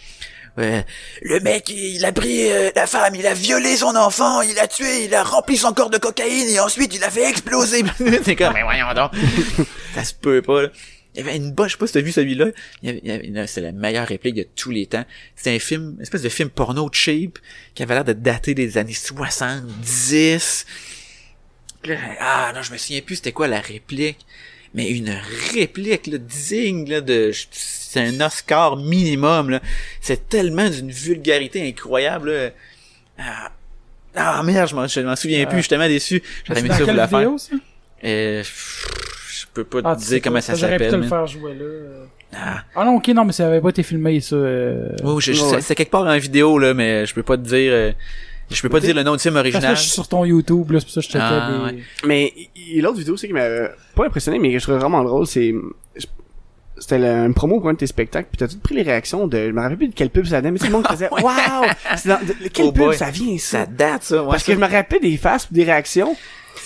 Ouais. 0.56 0.84
Le 1.22 1.38
mec, 1.38 1.68
il 1.70 2.04
a 2.04 2.10
pris 2.10 2.50
euh, 2.50 2.72
la 2.74 2.88
femme, 2.88 3.14
il 3.14 3.24
a 3.28 3.34
violé 3.34 3.76
son 3.76 3.94
enfant, 3.94 4.40
il 4.42 4.58
a 4.58 4.66
tué, 4.66 5.04
il 5.04 5.14
a 5.14 5.22
rempli 5.22 5.56
son 5.56 5.72
corps 5.72 5.90
de 5.90 5.98
cocaïne 5.98 6.48
et 6.48 6.58
ensuite 6.58 6.92
il 6.92 7.04
a 7.04 7.10
fait 7.10 7.30
exploser. 7.30 7.84
c'est 8.24 8.34
comme, 8.34 8.54
mais 8.54 8.64
voyons 8.64 8.92
donc. 8.92 9.12
ça 9.94 10.02
se 10.02 10.12
peut 10.14 10.42
pas, 10.42 10.62
là. 10.62 10.68
il 11.14 11.18
y 11.18 11.28
avait 11.28 11.36
une 11.36 11.52
bonne, 11.52 11.68
je 11.68 11.74
sais 11.74 11.78
pas 11.78 11.86
si 11.86 11.92
t'as 11.92 12.00
vu 12.00 12.10
celui-là, 12.10 12.46
il 12.82 12.88
y 12.88 12.90
avait, 12.90 13.00
il 13.04 13.08
y 13.32 13.38
avait- 13.38 13.46
c'est 13.46 13.60
la 13.60 13.70
meilleure 13.70 14.08
réplique 14.08 14.34
de 14.34 14.48
tous 14.56 14.72
les 14.72 14.86
temps. 14.86 15.04
C'était 15.36 15.54
un 15.54 15.60
film, 15.60 15.94
une 15.98 16.02
espèce 16.02 16.22
de 16.22 16.28
film 16.28 16.50
porno 16.50 16.90
cheap, 16.92 17.38
qui 17.76 17.84
avait 17.84 17.94
l'air 17.94 18.04
de 18.04 18.14
dater 18.14 18.54
des 18.54 18.78
années 18.78 18.94
70. 18.94 20.66
Puis 21.82 21.92
là, 21.92 21.98
ah 22.18 22.52
non, 22.52 22.62
je 22.62 22.72
me 22.72 22.78
souviens 22.78 23.00
plus 23.02 23.14
c'était 23.16 23.30
quoi 23.30 23.46
la 23.46 23.60
réplique. 23.60 24.18
Mais 24.74 24.90
une 24.90 25.14
réplique 25.54 26.06
là, 26.08 26.18
digne 26.18 26.88
là, 26.88 27.00
de... 27.00 27.30
C'est 27.50 28.00
un 28.00 28.20
Oscar 28.20 28.76
minimum. 28.76 29.50
là. 29.50 29.60
C'est 30.00 30.28
tellement 30.28 30.68
d'une 30.68 30.90
vulgarité 30.90 31.66
incroyable. 31.66 32.30
là. 32.32 32.50
Ah, 33.18 33.50
ah, 34.14 34.42
merde, 34.42 34.68
je 34.68 34.74
m'en, 34.74 34.86
je 34.86 35.00
m'en 35.00 35.16
souviens 35.16 35.46
plus, 35.46 35.56
je 35.58 35.62
suis 35.62 35.68
tellement 35.70 35.88
déçu. 35.88 36.22
Aimé 36.54 36.68
dans 36.68 36.74
ça 36.74 36.80
vous 36.80 36.86
quelle 36.86 36.96
la 36.96 37.08
faire. 37.08 37.30
ça? 37.38 37.54
Euh, 38.04 38.42
je 38.44 39.46
peux 39.54 39.64
pas 39.64 39.78
Ah, 39.84 39.94
te 39.96 40.00
tu 40.00 40.06
dire 40.06 40.14
sais 40.16 40.20
comment 40.20 40.40
ça 40.40 40.54
J'aurais 40.54 40.72
pu 40.76 40.84
te 40.84 40.90
s'appelle. 40.90 41.00
le 41.00 41.08
faire 41.08 41.26
jouer, 41.26 41.54
là. 41.54 41.64
Ah, 42.34 42.62
Ah 42.76 42.84
non, 42.84 42.96
ok, 42.96 43.08
non, 43.08 43.24
mais 43.24 43.32
ça 43.32 43.46
avait 43.46 43.60
pas 43.60 43.70
été 43.70 43.82
filmé, 43.82 44.20
ça. 44.20 44.36
euh. 44.36 44.90
oui, 45.02 45.20
je, 45.22 45.32
je- 45.32 45.42
Ouais. 45.42 45.48
c'est- 45.54 45.60
c'est 45.62 45.74
quelque 45.74 45.90
part 45.90 46.04
dans 46.04 46.10
la 46.10 46.18
vidéo, 46.18 46.58
là, 46.58 46.74
mais 46.74 47.06
je 47.06 47.14
peux 47.14 47.22
pas 47.22 47.36
te 47.36 47.42
dire... 47.42 47.72
euh, 47.72 47.92
je 48.50 48.62
peux 48.62 48.68
pas 48.68 48.80
dire 48.80 48.94
le 48.94 49.02
nom 49.02 49.14
du 49.14 49.18
film 49.20 49.34
Parce 49.34 49.44
que 49.46 49.52
là, 49.52 49.56
original. 49.58 49.76
je 49.76 49.80
suis 49.82 49.90
sur 49.90 50.08
ton 50.08 50.24
YouTube, 50.24 50.70
là, 50.70 50.80
c'est 50.80 50.86
pour 50.86 50.94
ça 50.94 51.00
que 51.00 51.06
je 51.06 51.12
checkais 51.12 51.24
Ah, 51.24 51.50
des... 51.70 51.76
ouais. 51.76 51.82
Mais 52.06 52.32
il- 52.56 52.80
l'autre 52.82 52.98
vidéo, 52.98 53.16
c'est 53.16 53.26
qui 53.26 53.32
m'a 53.32 53.46
pas 53.94 54.06
impressionné, 54.06 54.38
mais 54.38 54.52
que 54.52 54.58
je 54.58 54.62
trouvais 54.64 54.78
vraiment 54.78 55.02
drôle, 55.04 55.26
c'est... 55.26 55.54
C'était 56.80 56.98
le- 56.98 57.06
une 57.26 57.34
promo 57.34 57.58
pour 57.58 57.68
un 57.70 57.72
de 57.72 57.78
tes 57.78 57.88
spectacles, 57.88 58.28
puis 58.30 58.38
t'as 58.38 58.46
tout 58.46 58.60
pris 58.60 58.76
les 58.76 58.82
réactions 58.82 59.26
de... 59.26 59.36
Je 59.48 59.50
me 59.50 59.60
rappelle 59.60 59.76
plus 59.78 59.88
de 59.88 59.94
quelle 59.94 60.10
pub 60.10 60.26
ça 60.26 60.38
venait, 60.38 60.52
mais 60.52 60.58
tout 60.60 60.66
le 60.66 60.70
monde 60.72 60.86
faisait 60.86 61.08
«Waouh! 61.10 61.64
De- 62.04 62.48
Quelle 62.50 62.66
Oh 62.66 62.72
pub 62.72 62.84
boy. 62.84 62.96
ça 62.96 63.10
vient, 63.10 63.36
ça? 63.36 63.60
Ça 63.60 63.66
date, 63.66 64.04
ça? 64.04 64.22
ouais, 64.22 64.30
Parce 64.30 64.44
que 64.44 64.52
je 64.54 64.58
me 64.58 64.66
rappelle 64.68 65.00
des 65.00 65.16
faces 65.16 65.46
pis 65.46 65.54
des 65.54 65.64
réactions. 65.64 66.16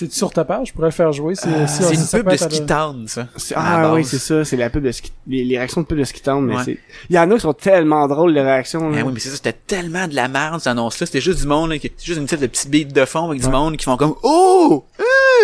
C'est 0.07 0.13
sur 0.13 0.33
ta 0.33 0.45
page, 0.45 0.69
je 0.69 0.73
pourrais 0.73 0.89
le 0.89 0.93
faire 0.93 1.13
jouer. 1.13 1.35
C'est 1.35 1.67
si 1.69 1.83
une 1.95 2.23
pub 2.23 2.31
de 2.31 2.37
Ski 2.37 2.67
Town, 2.67 3.07
ça. 3.07 3.29
Ah 3.55 3.93
oui, 3.95 4.05
c'est 4.05 4.19
ça, 4.19 4.45
c'est 4.45 4.57
la 4.57 4.69
pub 4.71 4.85
de 4.85 4.91
ski... 4.91 5.13
les, 5.27 5.45
les 5.45 5.57
réactions 5.59 5.81
de 5.83 5.87
pub 5.87 5.99
de 5.99 6.05
ski 6.05 6.21
Town, 6.23 6.45
mais 6.45 6.57
Ouais. 6.57 6.63
c'est... 6.65 6.79
Il 7.11 7.17
y 7.17 7.19
en 7.19 7.31
a 7.31 7.35
qui 7.35 7.41
sont 7.41 7.53
tellement 7.53 8.09
drôles, 8.09 8.33
les 8.33 8.41
réactions, 8.43 8.91
là. 8.91 8.99
Ah 9.01 9.05
oui, 9.07 9.13
mais 9.15 9.21
c'est 9.21 9.29
ça, 9.31 9.37
c'était 9.37 9.53
tellement 9.53 10.09
de 10.09 10.15
la 10.15 10.29
merde, 10.29 10.59
cette 10.59 10.67
annonce-là. 10.69 11.07
C'était 11.07 11.21
juste 11.21 11.41
du 11.41 11.47
monde, 11.47 11.71
là, 11.71 11.79
qui- 11.79 11.93
c'est 11.97 12.07
juste 12.07 12.19
une 12.19 12.27
petite 12.27 12.41
de 12.41 12.47
petits 12.47 12.69
beats 12.69 12.93
de 12.93 13.05
fond 13.05 13.29
avec 13.31 13.41
du 13.41 13.49
monde 13.49 13.77
qui 13.77 13.85
font 13.85 13.97
comme, 13.97 14.15
oh! 14.23 14.85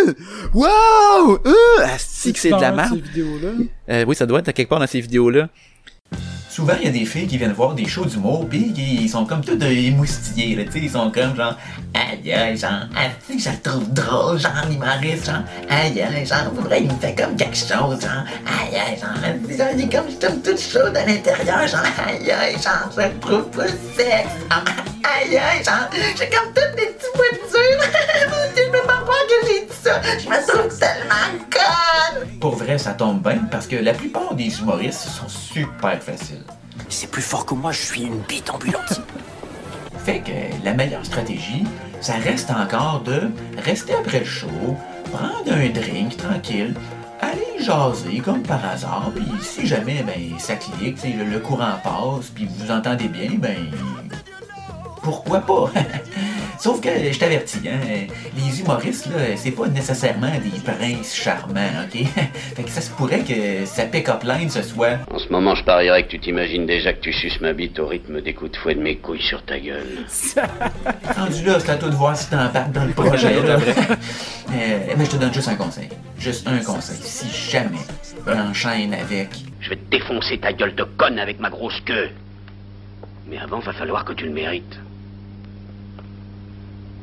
Euh! 0.06 0.12
Wow! 0.54 1.38
Euh! 1.46 1.52
Asti 1.84 2.32
que 2.32 2.38
c'est 2.38 2.50
de 2.50 2.60
la 2.60 2.72
merde. 2.72 3.00
ces. 3.14 3.68
Euh, 3.90 4.04
oui, 4.06 4.14
ça 4.16 4.26
doit 4.26 4.40
être 4.40 4.48
à 4.48 4.52
quelque 4.52 4.68
part 4.68 4.80
dans 4.80 4.86
ces 4.86 5.00
vidéos-là. 5.00 5.48
Souvent, 6.58 6.74
il 6.80 6.86
y 6.86 6.88
a 6.88 6.90
des 6.90 7.04
filles 7.04 7.28
qui 7.28 7.38
viennent 7.38 7.52
voir 7.52 7.72
des 7.72 7.86
shows 7.86 8.06
d'humour, 8.06 8.48
pis 8.48 8.74
ils 8.76 9.08
sont 9.08 9.24
comme 9.24 9.44
tout 9.44 9.62
émoustillés, 9.62 10.56
là, 10.56 10.64
tu 10.64 10.72
sais, 10.72 10.78
ils 10.80 10.90
sont 10.90 11.08
comme 11.08 11.36
genre, 11.36 11.56
aïe 11.94 12.32
aïe, 12.32 12.56
genre, 12.56 12.88
ah, 12.96 13.10
tu 13.28 13.38
sais, 13.38 13.48
je 13.48 13.56
le 13.56 13.62
trouve 13.62 13.88
drôle, 13.92 14.40
genre, 14.40 14.66
l'humoriste, 14.68 15.26
genre, 15.26 15.44
aïe 15.70 16.02
aïe, 16.02 16.26
genre, 16.26 16.50
pour 16.50 16.64
vrai, 16.64 16.82
il 16.82 16.92
me 16.92 16.98
fait 16.98 17.14
comme 17.14 17.36
quelque 17.36 17.56
chose, 17.56 18.00
genre, 18.00 18.24
aïe 18.44 18.74
aïe, 18.74 18.98
genre, 18.98 19.56
sais, 19.56 19.70
il 19.76 19.84
est 19.84 19.88
comme, 19.88 20.10
je 20.10 20.16
tombe 20.16 20.42
toute 20.42 20.60
chaude 20.60 20.96
à 20.96 21.06
l'intérieur, 21.06 21.64
genre, 21.68 21.86
aïe 22.04 22.28
aïe, 22.28 22.54
genre, 22.54 22.90
je 22.90 23.02
le 23.02 23.20
trouve 23.20 23.48
pas 23.50 23.68
sexe, 23.96 24.34
genre, 24.50 24.64
aïe 25.04 25.36
aïe, 25.38 25.62
genre, 25.64 25.88
j'ai 25.92 26.28
comme 26.28 26.52
toutes 26.52 26.74
des 26.74 26.86
petits 26.86 27.12
points 27.14 27.34
de 27.34 27.48
dur, 27.52 28.30
Mon 28.30 28.52
Dieu, 28.52 28.64
je 28.66 28.72
peux 28.72 28.84
pas 28.84 29.00
croire 29.02 29.26
que 29.28 29.46
j'ai 29.46 29.60
dit 29.60 29.72
ça, 29.80 30.02
je 30.02 30.28
me 30.28 30.44
trouve 30.48 30.76
tellement 30.76 31.38
conne! 31.52 32.38
Pour 32.40 32.56
vrai, 32.56 32.78
ça 32.78 32.94
tombe 32.94 33.22
bien, 33.22 33.44
parce 33.48 33.68
que 33.68 33.76
la 33.76 33.92
plupart 33.92 34.34
des 34.34 34.58
humoristes 34.58 35.06
sont 35.08 35.28
super 35.28 36.02
faciles. 36.02 36.42
C'est 36.88 37.10
plus 37.10 37.22
fort 37.22 37.44
que 37.46 37.54
moi, 37.54 37.72
je 37.72 37.80
suis 37.80 38.02
une 38.02 38.18
bite 38.20 38.50
ambulante. 38.50 39.00
Fait 40.04 40.20
que 40.20 40.64
la 40.64 40.74
meilleure 40.74 41.04
stratégie, 41.04 41.64
ça 42.00 42.14
reste 42.14 42.50
encore 42.50 43.02
de 43.02 43.30
rester 43.58 43.94
après 43.94 44.20
le 44.20 44.24
show, 44.24 44.76
prendre 45.12 45.52
un 45.52 45.68
drink 45.68 46.16
tranquille, 46.16 46.74
aller 47.20 47.62
jaser 47.62 48.20
comme 48.20 48.42
par 48.42 48.64
hasard, 48.64 49.10
puis 49.14 49.26
si 49.42 49.66
jamais 49.66 50.02
ben 50.02 50.38
ça 50.38 50.54
clique, 50.56 50.98
le 51.04 51.38
courant 51.40 51.74
passe, 51.82 52.30
puis 52.34 52.48
vous 52.58 52.70
entendez 52.70 53.08
bien, 53.08 53.32
ben 53.36 53.70
pourquoi 55.02 55.40
pas? 55.40 55.70
Sauf 56.58 56.80
que 56.80 56.88
je 56.88 57.18
t'avertis, 57.18 57.60
hein, 57.68 58.06
les 58.36 58.60
humoristes, 58.60 59.06
là, 59.06 59.36
c'est 59.36 59.52
pas 59.52 59.68
nécessairement 59.68 60.32
des 60.32 60.60
princes 60.60 61.14
charmants, 61.14 61.84
ok? 61.84 62.04
fait 62.56 62.62
que 62.64 62.70
ça 62.70 62.80
se 62.80 62.90
pourrait 62.90 63.20
que 63.20 63.64
sa 63.64 63.84
pick-up 63.84 64.24
line 64.24 64.50
ce 64.50 64.62
soit 64.62 64.98
En 65.12 65.18
ce 65.18 65.28
moment, 65.28 65.54
je 65.54 65.62
parierais 65.64 66.02
que 66.02 66.08
tu 66.08 66.18
t'imagines 66.18 66.66
déjà 66.66 66.92
que 66.92 67.00
tu 67.00 67.12
suces 67.12 67.40
ma 67.40 67.52
bite 67.52 67.78
au 67.78 67.86
rythme 67.86 68.20
des 68.20 68.34
coups 68.34 68.52
de 68.52 68.56
fouet 68.56 68.74
de 68.74 68.80
mes 68.80 68.96
couilles 68.96 69.22
sur 69.22 69.42
ta 69.44 69.58
gueule. 69.58 70.04
Rendu 71.16 71.44
là, 71.44 71.60
c'est 71.60 71.70
à 71.70 71.76
toi 71.76 71.88
de 71.90 71.94
voir 71.94 72.16
si 72.16 72.28
t'embarques 72.28 72.72
dans 72.72 72.84
le 72.84 72.92
projet. 72.92 73.40
là. 73.42 73.58
mais, 74.50 74.94
mais 74.96 75.04
je 75.04 75.10
te 75.10 75.16
donne 75.16 75.32
juste 75.32 75.48
un 75.48 75.56
conseil. 75.56 75.88
Juste 76.18 76.46
un 76.48 76.58
conseil. 76.58 76.98
Si 77.00 77.50
jamais 77.50 77.78
enchaîne 78.26 78.94
avec 78.94 79.28
Je 79.60 79.70
vais 79.70 79.76
te 79.76 79.90
défoncer 79.90 80.38
ta 80.38 80.52
gueule 80.52 80.74
de 80.74 80.84
conne 80.84 81.18
avec 81.18 81.38
ma 81.40 81.50
grosse 81.50 81.80
queue. 81.84 82.10
Mais 83.30 83.38
avant, 83.38 83.60
va 83.60 83.72
falloir 83.72 84.04
que 84.04 84.12
tu 84.12 84.24
le 84.24 84.32
mérites. 84.32 84.78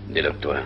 Déloque-toi. 0.09 0.57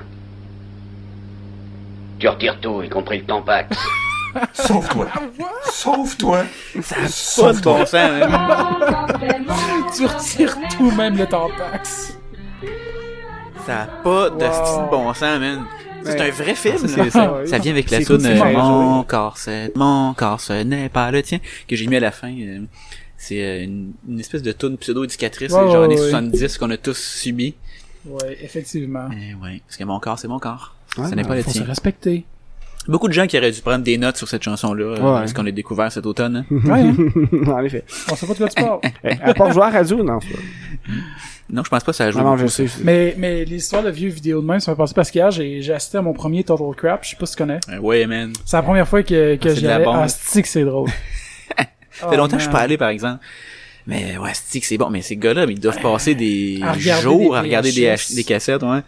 Tu 2.19 2.27
retires 2.27 2.59
tout, 2.59 2.81
y 2.83 2.89
compris 2.89 3.19
le 3.19 3.25
tampax. 3.25 3.77
Sauve-toi. 4.53 5.07
Sauve-toi. 5.71 6.43
Pas 6.75 7.53
de 7.53 7.61
bon 7.61 7.85
sens, 7.85 7.93
hein. 7.93 9.85
Tu 9.95 10.05
retires 10.05 10.57
tout, 10.77 10.91
même 10.91 11.17
le 11.17 11.25
tampax. 11.25 12.17
Ça 13.65 13.81
a 13.83 13.85
pas 13.85 14.29
de 14.29 14.45
style 14.51 14.83
de 14.85 14.89
bon 14.89 15.13
sens, 15.13 15.39
man. 15.39 15.65
C'est 16.03 16.13
Ouais. 16.19 16.29
un 16.29 16.31
vrai 16.31 16.55
film, 16.55 16.87
Ça, 16.87 16.97
là. 17.03 17.09
ça. 17.11 17.33
Ça 17.45 17.57
vient 17.57 17.73
avec 17.73 17.91
la 17.91 17.99
tune 18.03 18.25
euh, 18.25 18.53
Mon 18.53 19.03
corps, 19.03 19.37
c'est 19.37 19.75
mon 19.75 20.13
corps, 20.13 20.39
ce 20.39 20.63
n'est 20.63 20.87
pas 20.87 21.11
le 21.11 21.21
tien 21.21 21.39
que 21.67 21.75
j'ai 21.75 21.87
mis 21.87 21.97
à 21.97 21.99
la 21.99 22.11
fin. 22.11 22.31
euh, 22.31 22.61
C'est 23.17 23.41
euh, 23.43 23.63
une, 23.65 23.91
une 24.07 24.17
espèce 24.19 24.41
de 24.41 24.53
tune 24.53 24.77
pseudo-éducatrice, 24.77 25.51
Ouais, 25.51 25.69
genre 25.71 25.83
années 25.83 25.99
ouais. 25.99 26.09
70 26.09 26.57
qu'on 26.57 26.69
a 26.71 26.77
tous 26.77 26.97
subi. 26.97 27.53
Ouais, 28.09 28.37
effectivement. 28.41 29.07
Eh 29.13 29.33
ouais, 29.35 29.61
parce 29.67 29.77
que 29.77 29.83
mon 29.83 29.99
corps, 29.99 30.17
c'est 30.19 30.27
mon 30.27 30.39
corps. 30.39 30.75
Ouais, 30.97 31.07
Ce 31.09 31.15
n'est 31.15 31.23
pas 31.23 31.35
le 31.35 31.43
Faut 31.43 31.51
se 31.51 31.57
tien. 31.57 31.65
respecter. 31.65 32.25
Beaucoup 32.87 33.07
de 33.07 33.13
gens 33.13 33.27
qui 33.27 33.37
auraient 33.37 33.51
dû 33.51 33.61
prendre 33.61 33.83
des 33.83 33.97
notes 33.97 34.17
sur 34.17 34.27
cette 34.27 34.41
chanson-là, 34.41 34.83
euh, 34.83 34.95
Ouais. 34.95 35.19
parce 35.19 35.33
qu'on 35.33 35.43
l'a 35.43 35.51
découvert 35.51 35.91
cet 35.91 36.05
automne. 36.05 36.45
hein. 36.49 36.55
Ouais, 36.65 36.79
hein? 36.81 36.95
en 37.53 37.59
effet. 37.63 37.83
On 38.09 38.15
sait 38.15 38.25
pas 38.25 38.33
de 38.33 38.37
quoi 38.39 38.47
tu 38.49 38.63
parles. 38.63 38.79
Eh, 39.03 39.21
À 39.21 39.33
part 39.33 39.51
jouer 39.51 39.63
à 39.63 39.69
radio, 39.69 40.01
non. 40.03 40.19
c'est 40.21 40.31
pas- 40.33 40.39
Non, 41.51 41.63
je 41.63 41.69
pense 41.69 41.83
pas 41.83 41.91
que 41.91 41.95
ça 41.97 42.05
a 42.05 42.11
joué. 42.11 42.21
Ah 42.21 42.23
non, 42.23 42.31
beaucoup, 42.31 42.43
je 42.43 42.47
sais. 42.47 42.67
je 42.67 42.71
sais. 42.71 42.83
Mais, 42.83 43.15
mais 43.17 43.43
l'histoire 43.45 43.83
de 43.83 43.89
vieux 43.91 44.09
vidéos 44.09 44.41
de 44.41 44.47
même, 44.47 44.59
ça 44.59 44.71
m'a 44.71 44.77
passé 44.77 44.93
parce 44.95 45.11
qu'hier, 45.11 45.29
j'ai, 45.29 45.61
j'ai 45.61 45.73
assisté 45.73 45.97
à 45.97 46.01
mon 46.01 46.13
premier 46.13 46.43
Total 46.43 46.73
Crap. 46.75 47.03
Je 47.03 47.09
sais 47.11 47.15
pas 47.17 47.25
si 47.25 47.33
tu 47.35 47.37
connais. 47.43 47.59
Euh, 47.69 47.79
Ouais, 47.79 48.05
man. 48.07 48.31
C'est 48.45 48.55
la 48.57 48.63
première 48.63 48.87
fois 48.87 49.03
que, 49.03 49.35
que 49.35 49.39
Ah, 49.47 49.49
c'est 49.49 49.55
j'y 49.55 49.61
de 49.63 49.67
la 49.67 49.75
allais. 49.75 49.85
bombe. 49.85 49.97
Ah, 49.99 50.07
c'est 50.07 50.41
que 50.41 50.47
c'est 50.47 50.63
drôle. 50.63 50.89
Ça 51.91 52.09
fait 52.09 52.17
longtemps 52.17 52.37
que 52.37 52.43
je 52.43 52.47
suis 52.47 52.51
pas 52.51 52.61
allé, 52.61 52.77
par 52.77 52.89
exemple. 52.89 53.23
Mais 53.87 54.17
ouais, 54.17 54.31
c'est 54.33 54.59
que 54.59 54.65
c'est 54.65 54.77
bon? 54.77 54.89
Mais 54.89 55.01
ces 55.01 55.15
gars-là, 55.17 55.45
ils 55.49 55.59
doivent 55.59 55.81
passer 55.81 56.15
des 56.15 56.61
jours 57.01 57.35
à 57.35 57.41
regarder 57.41 57.71
des, 57.71 58.23
cassettes, 58.23 58.63
ouais. 58.63 58.81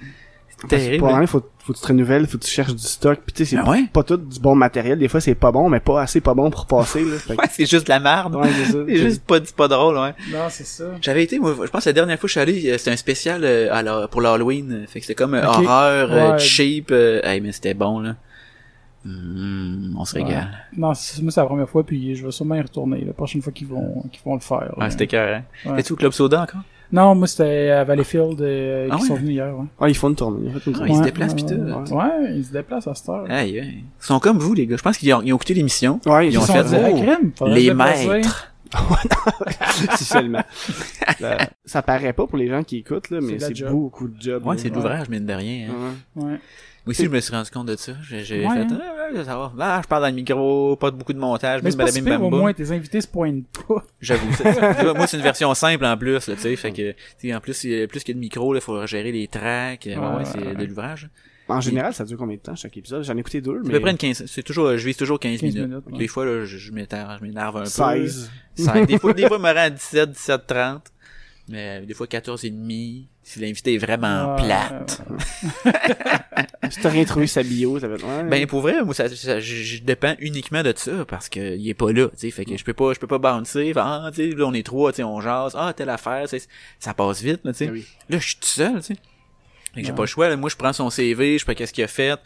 C'est 0.61 0.67
terrible. 0.67 0.97
Pour 0.99 1.07
en 1.07 1.15
aller, 1.15 1.25
faut, 1.25 1.41
faut 1.65 1.73
que 1.73 1.77
tu 1.79 1.83
te 1.83 1.87
renouvelles, 1.87 2.27
faut 2.27 2.37
que 2.37 2.43
tu 2.43 2.51
cherches 2.51 2.75
du 2.75 2.83
stock. 2.83 3.19
Pis 3.25 3.33
tu 3.33 3.45
sais, 3.45 3.55
c'est 3.55 3.61
Ah 3.65 3.67
ouais? 3.67 3.85
pas 3.91 4.03
tout 4.03 4.17
du 4.17 4.39
bon 4.39 4.53
matériel. 4.53 4.99
Des 4.99 5.07
fois, 5.07 5.19
c'est 5.19 5.33
pas 5.33 5.51
bon, 5.51 5.69
mais 5.69 5.79
pas 5.79 6.03
assez 6.03 6.21
pas 6.21 6.35
bon 6.35 6.51
pour 6.51 6.67
passer, 6.67 7.03
là. 7.03 7.15
Ouais, 7.29 7.45
c'est 7.51 7.65
juste 7.65 7.87
de 7.87 7.89
la 7.89 7.99
merde. 7.99 8.35
Ouais, 8.35 8.47
c'est 8.55 8.71
ça. 8.71 8.77
C'est 8.87 8.95
juste 8.97 9.23
pas, 9.23 9.39
c'est 9.43 9.55
pas 9.55 9.67
drôle, 9.67 9.97
ouais. 9.97 10.13
Non, 10.31 10.49
c'est 10.51 10.67
ça. 10.67 10.83
J'avais 11.01 11.23
été, 11.23 11.39
moi, 11.39 11.55
je 11.65 11.67
pense 11.71 11.85
la 11.85 11.93
dernière 11.93 12.19
fois 12.19 12.27
que 12.27 12.27
je 12.27 12.31
suis 12.33 12.39
allé, 12.39 12.69
euh, 12.69 12.77
c'était 12.77 12.91
un 12.91 12.95
spécial 12.95 13.41
euh, 13.43 14.07
pour 14.07 14.21
l'Halloween. 14.21 14.71
euh, 14.83 14.85
Fait 14.87 14.99
que 14.99 15.05
c'était 15.07 15.15
comme 15.15 15.33
euh, 15.33 15.47
horreur, 15.47 16.09
euh, 16.11 16.31
Ouais. 16.33 16.37
cheap. 16.39 16.89
euh, 16.91 17.21
hey, 17.23 17.41
mais 17.41 17.53
c'était 17.53 17.73
bon, 17.73 17.99
là. 17.99 18.15
Hum, 19.05 19.95
on 19.97 20.05
se 20.05 20.13
régale. 20.13 20.49
Non, 20.77 20.93
c'est, 20.93 21.21
moi, 21.21 21.31
c'est 21.31 21.41
la 21.41 21.47
première 21.47 21.69
fois, 21.69 21.83
puis 21.83 22.15
je 22.15 22.25
vais 22.25 22.31
sûrement 22.31 22.55
y 22.55 22.61
retourner 22.61 23.03
la 23.03 23.13
prochaine 23.13 23.41
fois 23.41 23.51
qu'ils 23.51 23.67
vont, 23.67 24.03
qu'ils 24.11 24.21
vont 24.23 24.35
le 24.35 24.41
faire. 24.41 24.73
Ouais, 24.77 24.83
là. 24.83 24.89
c'était 24.89 25.07
cœur, 25.07 25.37
hein. 25.37 25.69
Ouais. 25.69 25.77
T'es-tu 25.77 25.93
au 25.93 25.95
Club 25.95 26.11
Soda 26.11 26.43
encore? 26.43 26.61
Non, 26.93 27.15
moi, 27.15 27.25
c'était 27.25 27.69
à 27.69 27.83
Valleyfield, 27.85 28.41
euh, 28.41 28.89
Ah 28.91 28.97
qui 28.97 29.05
sont 29.05 29.15
venus 29.15 29.31
hier, 29.31 29.57
ouais. 29.57 29.65
Ah, 29.79 29.87
ils 29.87 29.95
font 29.95 30.09
une 30.09 30.15
tournée. 30.15 30.51
Ils 30.67 30.73
Ah, 30.81 30.87
ils 30.87 30.95
se 30.97 31.01
déplacent, 31.01 31.33
pis 31.33 31.43
ouais, 31.43 31.49
tout. 31.87 31.93
Ouais, 31.95 32.35
ils 32.35 32.43
se 32.45 32.51
déplacent 32.51 32.87
à 32.87 32.93
cette 32.93 33.09
heure. 33.09 33.25
Aïe, 33.29 33.59
aïe. 33.59 33.77
Ils 33.77 34.05
sont 34.05 34.19
comme 34.19 34.37
vous, 34.37 34.53
les 34.53 34.67
gars. 34.67 34.75
Je 34.77 34.83
pense 34.83 34.97
qu'ils 34.97 35.13
ont, 35.13 35.21
ils 35.21 35.31
ont 35.31 35.37
écouté 35.37 35.53
l'émission. 35.53 36.01
Ouais, 36.05 36.27
Ils 36.27 36.33
ils 36.33 36.37
ont 36.37 36.41
fait 36.41 36.59
ah, 36.59 36.89
oh, 36.91 37.01
crème, 37.01 37.31
les 37.47 37.73
maîtres. 37.73 38.50
Si 39.95 40.03
seulement. 40.05 40.43
Ça- 41.19 41.37
ça 41.65 41.81
paraît 41.81 42.13
pas 42.13 42.25
pour 42.27 42.37
les 42.37 42.47
gens 42.47 42.63
qui 42.63 42.77
écoutent, 42.77 43.09
là, 43.09 43.19
mais 43.21 43.37
c'est 43.39 43.63
beaucoup 43.69 44.07
de 44.07 44.19
job. 44.21 44.45
Ouais, 44.45 44.57
c'est 44.57 44.69
de 44.69 44.75
l'ouvrage, 44.75 45.09
mine 45.09 45.25
de 45.25 45.33
rien. 45.33 45.69
hein. 45.69 45.93
Ouais. 46.15 46.23
Ouais. 46.23 46.39
Moi 46.83 46.93
aussi, 46.93 47.05
je 47.05 47.09
me 47.09 47.19
suis 47.19 47.31
rendu 47.35 47.51
compte 47.51 47.67
de 47.67 47.75
ça. 47.75 47.91
J'ai 48.01 48.17
Ouais, 48.47 48.55
fait, 48.55 48.73
hein. 48.73 48.81
ah, 49.15 49.23
ça 49.23 49.37
va. 49.37 49.53
Là, 49.55 49.81
je 49.83 49.87
parle 49.87 50.01
dans 50.01 50.07
le 50.09 50.15
micro, 50.15 50.75
pas 50.77 50.89
de 50.89 50.95
beaucoup 50.95 51.13
de 51.13 51.19
montage, 51.19 51.61
Mais 51.61 51.69
bim, 51.69 51.77
pas 51.85 51.91
si 51.91 52.01
au 52.01 52.29
moins, 52.31 52.53
tes 52.53 52.71
invités 52.71 53.01
se 53.01 53.07
pointent 53.07 53.45
pas. 53.67 53.83
J'avoue. 53.99 54.25
Moi, 54.95 55.05
c'est 55.05 55.17
une 55.17 55.23
version 55.23 55.53
simple 55.53 55.85
en 55.85 55.95
plus, 55.95 56.27
là, 56.27 56.33
tu 56.35 56.41
sais. 56.41 56.55
Fait 56.55 56.71
que, 56.71 56.91
tu 56.91 56.97
sais, 57.19 57.35
en 57.35 57.39
plus, 57.39 57.63
il 57.65 57.71
y 57.71 57.83
a- 57.83 57.87
plus 57.87 58.03
qu'il 58.03 58.15
y 58.15 58.17
a 58.17 58.19
de 58.19 58.19
micro, 58.19 58.55
il 58.55 58.61
faut 58.61 58.83
gérer 58.87 59.11
les 59.11 59.27
tracks. 59.27 59.83
Ouais, 59.85 59.95
ouais, 59.95 60.15
Ouais, 60.15 60.25
c'est 60.25 60.39
ouais. 60.43 60.55
de 60.55 60.65
l'ouvrage. 60.65 61.07
En 61.51 61.61
général, 61.61 61.93
ça 61.93 62.03
dure 62.05 62.17
combien 62.17 62.35
de 62.37 62.41
temps 62.41 62.55
chaque 62.55 62.75
épisode? 62.77 63.03
J'en 63.03 63.15
ai 63.15 63.19
écouté 63.19 63.41
deux, 63.41 63.57
à 63.57 63.61
mais... 63.63 63.73
peu 63.73 63.79
près 63.81 63.91
une 63.91 63.97
15, 63.97 64.25
c'est 64.27 64.43
toujours, 64.43 64.75
je 64.77 64.85
vise 64.85 64.97
toujours 64.97 65.19
15, 65.19 65.39
15 65.41 65.53
minutes. 65.53 65.67
minutes, 65.69 65.83
ouais. 65.91 65.97
Des 65.99 66.07
fois, 66.07 66.25
là, 66.25 66.45
je, 66.45 66.57
je 66.57 66.71
m'énerve, 66.71 67.17
je 67.19 67.23
m'énerve 67.25 67.57
un 67.57 67.63
peu. 67.63 67.65
16. 67.69 68.31
16. 68.55 68.87
Des 68.87 68.97
fois, 68.99 69.13
des 69.13 69.27
fois, 69.27 69.37
je 69.37 69.41
me 69.43 69.49
rends 69.49 69.57
à 69.57 69.69
17, 69.69 70.11
17, 70.11 70.41
30. 70.47 70.83
Mais, 71.49 71.81
des 71.85 71.93
fois, 71.93 72.07
14 72.07 72.45
et 72.45 72.49
demi. 72.49 73.07
Si 73.23 73.39
l'invité 73.39 73.75
est 73.75 73.77
vraiment 73.77 74.35
Ouais, 74.35 74.43
plate. 74.43 75.01
ouais, 75.65 75.71
ouais. 75.71 76.69
Si 76.71 76.79
t'as 76.79 76.89
rien 76.89 77.03
trouvé 77.05 77.27
sa 77.27 77.43
bio, 77.43 77.79
ça 77.79 77.87
va 77.87 77.95
être, 77.95 78.03
ouais. 78.05 78.23
Ben 78.23 78.47
pour 78.47 78.61
vrai, 78.61 78.83
moi 78.83 78.95
ça, 78.95 79.07
ça- 79.09 79.39
je, 79.39 79.55
je 79.55 79.83
dépends 79.83 80.15
uniquement 80.19 80.63
de 80.63 80.73
ça 80.75 81.05
parce 81.05 81.29
que 81.29 81.55
il 81.55 81.69
est 81.69 81.75
pas 81.75 81.91
là, 81.91 82.07
tu 82.09 82.17
sais, 82.17 82.31
fait 82.31 82.45
que 82.45 82.57
je 82.57 82.63
peux 82.63 82.73
pas 82.73 82.93
je 82.93 82.99
peux 82.99 83.05
pas 83.07 83.19
bouncer, 83.19 83.73
Fait, 83.73 83.79
ah 83.79 84.09
tu 84.13 84.31
sais 84.31 84.35
là 84.35 84.45
on 84.45 84.53
est 84.53 84.65
trois, 84.65 84.91
tu 84.91 84.97
sais, 84.97 85.03
on 85.03 85.21
jase, 85.21 85.53
ah 85.55 85.71
telle 85.71 85.89
affaire, 85.89 86.25
ça 86.79 86.93
passe 86.95 87.21
vite 87.21 87.41
là, 87.43 87.51
tu 87.51 87.59
sais. 87.59 87.65
Ben 87.67 87.73
oui. 87.73 87.85
Là 88.09 88.17
je 88.17 88.25
suis 88.27 88.35
tout 88.37 88.47
seul, 88.47 88.75
tu 88.77 88.81
sais. 88.81 88.95
J'ai 89.75 89.93
pas 89.93 90.01
le 90.03 90.07
choix, 90.07 90.27
là. 90.29 90.35
moi 90.37 90.49
je 90.49 90.55
prends 90.55 90.73
son 90.73 90.89
CV, 90.89 91.33
je 91.33 91.39
sais 91.39 91.45
pas 91.45 91.55
qu'est-ce 91.55 91.73
qu'il 91.73 91.83
a 91.83 91.87
fait. 91.87 92.19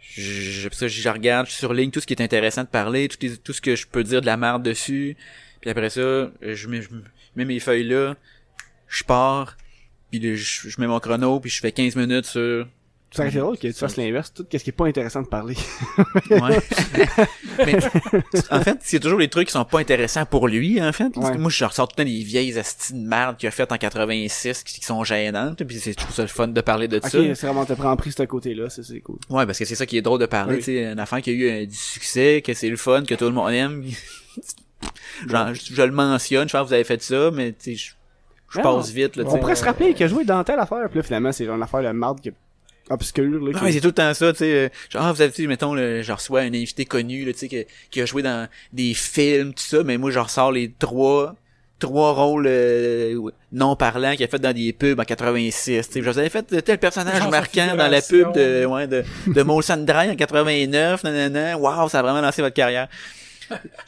Je, 0.00 0.68
je, 0.68 1.08
regarde, 1.08 1.46
je 1.46 1.52
surligne 1.52 1.90
tout 1.90 2.00
ce 2.00 2.06
qui 2.06 2.12
est 2.14 2.22
intéressant 2.22 2.62
de 2.62 2.68
parler, 2.68 3.08
tout, 3.08 3.16
les- 3.22 3.36
tout 3.36 3.52
ce 3.52 3.60
que 3.60 3.74
je 3.74 3.86
peux 3.86 4.04
dire 4.04 4.20
de 4.20 4.26
la 4.26 4.36
merde 4.36 4.62
dessus. 4.62 5.16
Puis 5.60 5.70
après 5.70 5.90
ça, 5.90 6.30
je 6.42 6.68
mets, 6.68 6.82
je 6.82 6.88
mets 7.36 7.44
mes 7.44 7.58
feuilles 7.58 7.84
là, 7.88 8.14
je 8.88 9.02
pars, 9.02 9.56
puis 10.10 10.36
je 10.36 10.80
mets 10.80 10.86
mon 10.86 11.00
chrono, 11.00 11.40
puis 11.40 11.50
je 11.50 11.60
fais 11.60 11.72
15 11.72 11.96
minutes 11.96 12.26
sur 12.26 12.68
Ça 13.16 13.26
été 13.26 13.38
drôle 13.38 13.56
que 13.58 13.68
tu 13.68 13.72
fasses 13.74 13.96
l'inverse, 13.96 14.32
tout 14.32 14.44
ce 14.50 14.56
qui 14.58 14.70
est 14.70 14.72
pas 14.72 14.86
intéressant 14.86 15.22
de 15.22 15.26
parler. 15.28 15.54
Ouais. 16.30 16.58
mais 17.64 17.76
en 18.50 18.60
fait, 18.60 18.78
c'est 18.82 18.98
toujours 19.00 19.18
les 19.18 19.28
trucs 19.28 19.46
qui 19.48 19.52
sont 19.52 19.64
pas 19.64 19.78
intéressants 19.80 20.26
pour 20.26 20.48
lui, 20.48 20.82
en 20.82 20.92
fait. 20.92 21.10
Parce 21.14 21.28
que 21.28 21.32
Ouais. 21.34 21.38
moi, 21.38 21.50
je 21.50 21.64
ressors 21.64 21.86
tout 21.88 21.94
le 21.98 22.04
temps 22.04 22.10
des 22.10 22.22
vieilles 22.24 22.58
asties 22.58 22.92
de 22.94 22.98
merde 23.06 23.36
qu'il 23.36 23.46
a 23.48 23.50
faites 23.52 23.70
en 23.72 23.76
86 23.78 24.62
qui, 24.64 24.80
qui 24.80 24.84
sont 24.86 25.04
gênantes. 25.04 25.62
Puis 25.64 25.78
c'est, 25.78 25.92
je 25.92 25.96
trouve 25.96 26.14
ça 26.14 26.22
le 26.22 26.28
fun 26.28 26.48
de 26.48 26.60
parler 26.60 26.88
de 26.88 27.00
ça. 27.00 27.08
c'est 27.10 27.34
vraiment 27.46 27.64
prendre 27.64 27.96
pris 27.96 28.12
ce 28.12 28.22
côté-là, 28.24 28.68
c'est 28.70 29.00
cool. 29.00 29.16
Ouais, 29.30 29.46
parce 29.46 29.58
que 29.58 29.64
c'est 29.64 29.74
ça 29.76 29.86
qui 29.86 29.96
est 29.96 30.02
drôle 30.02 30.20
de 30.20 30.26
parler, 30.26 30.54
Oui. 30.54 30.58
tu 30.58 30.64
sais, 30.64 30.84
une 30.92 30.98
affaire 30.98 31.20
qui 31.22 31.30
a 31.30 31.32
eu 31.32 31.48
euh, 31.50 31.66
du 31.66 31.74
succès, 31.76 32.42
que 32.44 32.52
c'est 32.54 32.68
le 32.68 32.76
fun, 32.76 33.02
que 33.04 33.14
tout 33.14 33.24
le 33.26 33.32
monde 33.32 33.50
aime. 33.52 33.84
Genre, 35.28 35.54
je, 35.54 35.74
je 35.74 35.82
le 35.82 35.92
mentionne, 35.92 36.48
je 36.48 36.52
pense 36.52 36.62
que 36.64 36.68
vous 36.68 36.72
avez 36.74 36.84
fait 36.84 37.02
ça, 37.02 37.30
mais 37.32 37.52
tu 37.52 37.56
sais, 37.58 37.74
je, 37.76 37.92
je 38.50 38.60
passe 38.60 38.90
vite, 38.90 39.16
là, 39.16 39.24
On 39.26 39.38
pourrait 39.38 39.54
se 39.56 39.64
rappeler 39.64 39.94
qu'il 39.94 40.04
a 40.04 40.08
joué 40.08 40.24
dans 40.24 40.42
telle 40.44 40.58
affaire, 40.58 40.88
puis 40.88 40.98
là 40.98 41.02
finalement 41.02 41.32
c'est 41.32 41.44
une 41.46 41.62
affaire 41.62 41.82
de 41.82 41.90
marde 41.90 42.20
qui 42.20 42.30
obscure, 42.90 43.42
là. 43.44 43.58
Ah, 43.62 43.70
c'est 43.72 43.80
tout 43.80 43.88
le 43.88 43.92
temps 43.92 44.12
ça, 44.14 44.32
tu 44.32 44.38
sais. 44.40 44.52
euh, 44.54 44.68
Genre, 44.90 45.02
ah, 45.04 45.12
vous 45.12 45.22
avez 45.22 45.32
vu, 45.32 45.46
mettons, 45.48 45.74
le, 45.74 46.02
je 46.02 46.12
reçois 46.12 46.40
un 46.40 46.48
invité 46.54 46.84
connu, 46.84 47.24
là, 47.24 47.32
tu 47.32 47.38
sais, 47.40 47.48
qui, 47.48 47.64
qui 47.90 48.00
a 48.00 48.06
joué 48.06 48.22
dans 48.22 48.48
des 48.72 48.94
films, 48.94 49.54
tout 49.54 49.62
ça, 49.62 49.82
mais 49.84 49.96
moi, 49.98 50.10
je 50.10 50.18
ressors 50.18 50.52
les 50.52 50.70
trois, 50.78 51.34
trois 51.78 52.12
rôles 52.12 52.46
euh, 52.46 53.20
non 53.52 53.74
parlants 53.76 54.12
qu'il 54.14 54.24
a 54.24 54.28
fait 54.28 54.38
dans 54.38 54.52
des 54.54 54.72
pubs 54.72 54.98
en 54.98 55.04
86. 55.04 55.86
Tu 55.86 55.92
sais, 55.92 56.02
je 56.02 56.08
vous 56.10 56.18
avais 56.18 56.28
fait 56.28 56.42
tel 56.62 56.78
personnage 56.78 57.18
Genre 57.18 57.30
marquant 57.30 57.74
dans 57.76 57.88
la 57.88 58.00
pub 58.02 58.32
de, 58.32 58.64
ouais, 58.64 58.86
de, 58.86 59.02
de 59.26 59.42
Molson 59.42 59.76
Dry 59.78 60.10
en 60.10 60.16
89, 60.16 61.04
nanana. 61.04 61.58
Wow, 61.58 61.88
ça 61.88 61.98
a 61.98 62.02
vraiment 62.02 62.20
lancé 62.20 62.42
votre 62.42 62.54
carrière. 62.54 62.88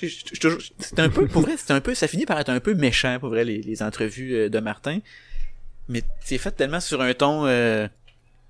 Je- 0.01 0.07
je- 0.09 0.17
je- 0.35 0.41
toujours- 0.41 0.61
C'est 0.79 0.99
un 1.01 1.09
peu, 1.09 1.27
pour 1.27 1.41
vrai, 1.43 1.53
c'est 1.57 1.73
un 1.73 1.81
peu, 1.81 1.95
ça 1.95 2.07
finit 2.09 2.27
par 2.27 2.39
être 2.39 2.51
un 2.51 2.61
peu 2.61 2.75
méchant, 2.75 3.19
pour 3.19 3.31
vrai, 3.31 3.45
les, 3.45 3.63
les 3.63 3.83
entrevues 3.83 4.35
euh, 4.35 4.49
de 4.51 4.59
Martin. 4.61 4.99
Mais 5.89 6.03
c'est 6.25 6.37
fait 6.39 6.51
tellement 6.51 6.81
sur 6.81 7.01
un 7.01 7.15
ton, 7.15 7.47
euh, 7.47 7.87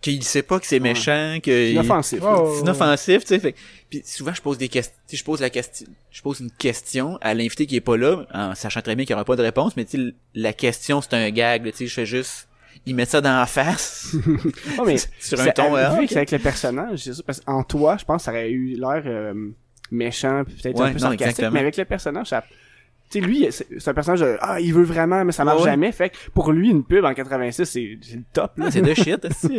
qu'il 0.01 0.23
sait 0.23 0.43
pas 0.43 0.61
que 0.61 0.67
c'est 0.67 0.79
méchant, 0.81 1.39
que... 1.43 1.51
C'est 1.51 1.73
il- 1.73 1.79
offensif. 1.79 2.23
Ouais, 2.23 2.29
ouais, 2.31 2.53
c'est 2.55 2.61
inoffensif, 2.61 3.21
tu 3.23 3.29
sais. 3.29 3.39
Fait, 3.41 3.55
puis 3.91 4.03
souvent 4.05 4.33
je 4.35 4.43
pose 4.43 4.59
des 4.59 4.69
questions, 4.69 4.95
je 5.13 5.25
pose 5.25 5.41
la 5.41 5.51
question, 5.51 5.87
je 6.11 6.23
pose 6.23 6.41
une 6.41 6.51
question 6.51 7.19
à 7.23 7.35
l'invité 7.35 7.67
qui 7.67 7.77
est 7.77 7.81
pas 7.81 7.97
là, 7.97 8.25
en 8.33 8.55
sachant 8.55 8.83
très 8.83 8.95
bien 8.95 9.05
qu'il 9.05 9.13
y 9.13 9.15
aura 9.15 9.25
pas 9.25 9.37
de 9.37 9.43
réponse, 9.43 9.77
mais 9.77 9.85
tu 9.85 9.97
sais, 10.09 10.15
la 10.35 10.53
question 10.53 11.01
c'est 11.01 11.15
un 11.15 11.31
gag, 11.31 11.65
là, 11.65 11.73
tu 11.73 11.79
sais, 11.79 11.87
je 11.87 11.95
fais 11.95 12.07
juste, 12.07 12.47
il 12.85 12.95
met 12.95 13.05
ça 13.07 13.21
dans 13.21 13.37
la 13.39 13.47
face 13.47 14.15
Oh, 14.79 14.83
mais 14.87 14.97
sur 15.19 15.41
un 15.41 15.45
c'est- 15.45 15.53
ton. 15.55 15.75
euh, 15.77 15.87
ah, 15.89 15.95
vu 15.95 16.01
ok. 16.01 16.03
que 16.07 16.09
c'est 16.11 16.17
avec 16.19 16.31
le 16.31 16.39
personnage, 16.39 16.99
c'est 17.01 17.15
ça, 17.15 17.23
parce 17.27 17.41
qu'en 17.41 17.63
toi, 17.65 17.97
je 17.99 18.05
pense 18.05 18.19
que 18.23 18.25
ça 18.27 18.31
aurait 18.33 18.51
eu 18.51 18.75
l'air 18.77 19.03
euh, 19.07 19.35
méchant, 19.91 20.45
peut-être 20.45 20.79
Ouais, 20.79 20.87
un 20.89 20.93
peu 20.93 20.95
non, 20.95 20.99
sarcastique, 21.01 21.23
exactement. 21.23 21.51
mais 21.53 21.61
avec 21.61 21.77
le 21.77 21.85
personnage, 21.85 22.27
ça... 22.29 22.45
Tu 23.11 23.21
sais, 23.21 23.27
lui, 23.27 23.47
c'est 23.51 23.67
c'est 23.79 23.91
un 23.91 23.95
personnage 23.95 24.21
de, 24.21 24.37
ah, 24.41 24.61
il 24.61 24.73
veut 24.75 24.83
vraiment, 24.85 25.25
mais 25.25 25.33
ça 25.33 25.45
marche 25.45 25.59
Ouais, 25.59 25.65
ouais. 25.65 25.71
jamais. 25.71 25.93
Fait 25.93 26.11
que 26.11 26.17
pour 26.35 26.53
lui, 26.53 26.71
une 26.71 26.85
pub 26.85 27.05
en 27.05 27.15
86, 27.15 27.65
c'est 27.65 27.99
c'est 28.03 28.17
le 28.17 28.25
top, 28.33 28.59
là. 28.59 28.65
Ah, 28.67 28.71
c'est 28.71 28.83
de 28.83 28.95
shit, 28.95 29.25
aussi. 29.31 29.59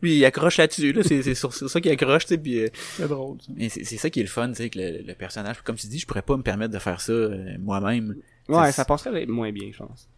Lui, 0.00 0.16
il 0.16 0.24
accroche 0.24 0.56
là-dessus, 0.56 0.92
là, 0.92 1.02
c'est 1.04 1.22
c'est 1.22 1.34
sur, 1.34 1.54
sur 1.54 1.70
ça 1.70 1.80
qu'il 1.80 1.92
accroche, 1.92 2.24
tu 2.24 2.34
sais, 2.34 2.38
puis 2.38 2.60
euh, 2.60 2.68
C'est 2.96 3.06
drôle, 3.08 3.38
ça. 3.40 3.52
et 3.56 3.68
c'est 3.68 3.84
c'est 3.84 3.96
ça 3.98 4.10
qui 4.10 4.18
est 4.20 4.24
le 4.24 4.28
fun, 4.28 4.48
tu 4.48 4.54
sais, 4.56 4.68
que 4.70 4.78
le, 4.78 5.02
le 5.06 5.14
personnage, 5.14 5.60
comme 5.62 5.76
tu 5.76 5.86
dis, 5.86 5.98
je 6.00 6.06
pourrais 6.06 6.22
pas 6.22 6.36
me 6.36 6.42
permettre 6.42 6.72
de 6.74 6.78
faire 6.80 7.00
ça 7.00 7.12
euh, 7.12 7.54
moi-même. 7.60 8.16
Ouais, 8.48 8.72
ça 8.72 8.84
passerait 8.84 9.26
moins 9.26 9.52
bien, 9.52 9.68
je 9.72 9.78
pense. 9.78 10.08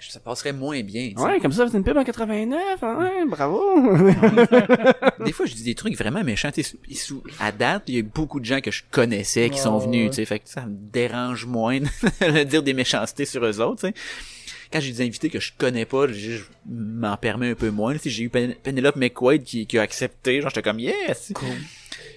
Ça 0.00 0.20
passerait 0.20 0.52
moins 0.52 0.80
bien. 0.82 1.12
Ouais, 1.16 1.40
comme 1.40 1.52
ça, 1.52 1.66
c'est 1.68 1.76
une 1.78 1.82
pub 1.84 1.96
en 1.96 2.04
89, 2.04 2.60
ouais, 2.82 3.24
bravo. 3.26 3.60
Des 5.24 5.32
fois, 5.32 5.46
je 5.46 5.54
dis 5.54 5.62
des 5.64 5.74
trucs 5.74 5.96
vraiment 5.96 6.22
méchants. 6.22 6.50
sous- 6.92 7.22
à 7.40 7.52
date, 7.52 7.84
il 7.88 7.94
y 7.96 7.98
a 7.98 8.02
beaucoup 8.02 8.38
de 8.40 8.44
gens 8.44 8.60
que 8.60 8.70
je 8.70 8.82
connaissais 8.90 9.48
qui 9.50 9.58
sont 9.58 9.78
venus, 9.78 10.10
tu 10.10 10.16
sais, 10.16 10.24
fait 10.24 10.40
que 10.40 10.48
ça 10.48 10.66
me 10.66 10.74
dérange 10.76 11.46
moins 11.46 11.80
de 12.20 12.42
dire 12.44 12.62
des 12.62 12.74
méchancetés 12.74 13.24
sur 13.24 13.44
eux 13.44 13.60
autres, 13.60 13.80
tu 13.80 13.88
sais. 13.88 13.94
Quand 14.72 14.80
j'ai 14.80 14.92
des 14.92 15.02
invités 15.02 15.30
que 15.30 15.38
je 15.40 15.52
connais 15.56 15.84
pas, 15.84 16.08
je, 16.08 16.12
je 16.32 16.42
m'en 16.68 17.16
permets 17.16 17.50
un 17.50 17.54
peu 17.54 17.70
moins. 17.70 17.94
J'ai 18.04 18.24
eu 18.24 18.28
Pen- 18.28 18.54
Penelope 18.62 18.96
McQuaid 18.96 19.44
qui, 19.44 19.66
qui 19.66 19.78
a 19.78 19.82
accepté, 19.82 20.40
genre 20.40 20.50
j'étais 20.50 20.62
comme 20.68 20.80
yes. 20.80 21.32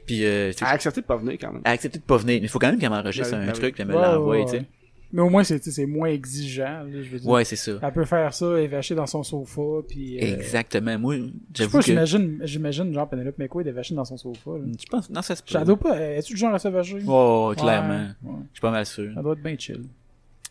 Puis 0.07 0.25
euh, 0.25 0.51
a 0.61 0.69
accepté 0.69 1.01
de 1.01 1.05
pas 1.05 1.17
venir, 1.17 1.37
quand 1.39 1.51
même. 1.51 1.61
a 1.65 1.71
accepté 1.71 1.99
de 1.99 2.03
pas 2.03 2.17
venir, 2.17 2.35
mais 2.41 2.47
il 2.47 2.49
faut 2.49 2.57
quand 2.59 2.69
même 2.69 2.79
qu'elle 2.79 2.89
m'enregistre 2.89 3.31
Ben 3.31 3.41
un 3.43 3.45
ben 3.47 3.53
truc, 3.53 3.73
puis 3.75 3.81
elle 3.83 3.89
me 3.89 3.93
l'envoie, 3.93 4.43
tu 4.45 4.51
sais. 4.51 4.65
Mais 5.13 5.21
au 5.21 5.29
moins, 5.29 5.43
c'est 5.43 5.59
tu 5.59 5.85
moins 5.85 6.09
exigeant, 6.09 6.83
là, 6.83 7.01
je 7.01 7.09
veux 7.09 7.19
dire. 7.19 7.29
Ouais, 7.29 7.45
c'est 7.45 7.55
ça. 7.55 7.73
Elle 7.81 7.93
peut 7.93 8.03
faire 8.05 8.33
ça, 8.33 8.45
vachée 8.67 8.93
dans 8.95 9.07
son 9.07 9.23
sofa, 9.23 9.61
puis... 9.87 10.17
euh, 10.17 10.35
Exactement. 10.35 10.99
Moi, 10.99 11.15
j'avoue 11.53 11.79
que 11.79 11.85
j'imagine, 11.85 12.39
j'imagine, 12.43 12.93
genre, 12.93 13.07
Penelope 13.09 13.37
McQuaid 13.37 13.67
vachée 13.69 13.95
dans 13.95 14.03
son 14.05 14.17
sofa, 14.17 14.51
là. 14.51 14.65
je 14.77 14.85
pense 14.85 15.09
non 15.09 15.21
ça 15.21 15.35
se 15.35 15.43
peut. 15.43 15.51
Ça 15.53 15.63
doit 15.63 15.79
pas, 15.79 15.97
es-tu 15.99 16.33
le 16.33 16.37
genre 16.39 16.53
à 16.53 16.59
se 16.59 16.67
vacher? 16.67 16.99
Oh, 17.07 17.53
clairement. 17.57 18.07
Ouais, 18.23 18.31
ouais. 18.31 18.39
Je 18.51 18.55
suis 18.55 18.61
pas 18.61 18.71
mal 18.71 18.85
sûr. 18.85 19.13
Ça 19.15 19.21
doit 19.21 19.33
être 19.33 19.43
bien 19.43 19.55
chill. 19.57 19.83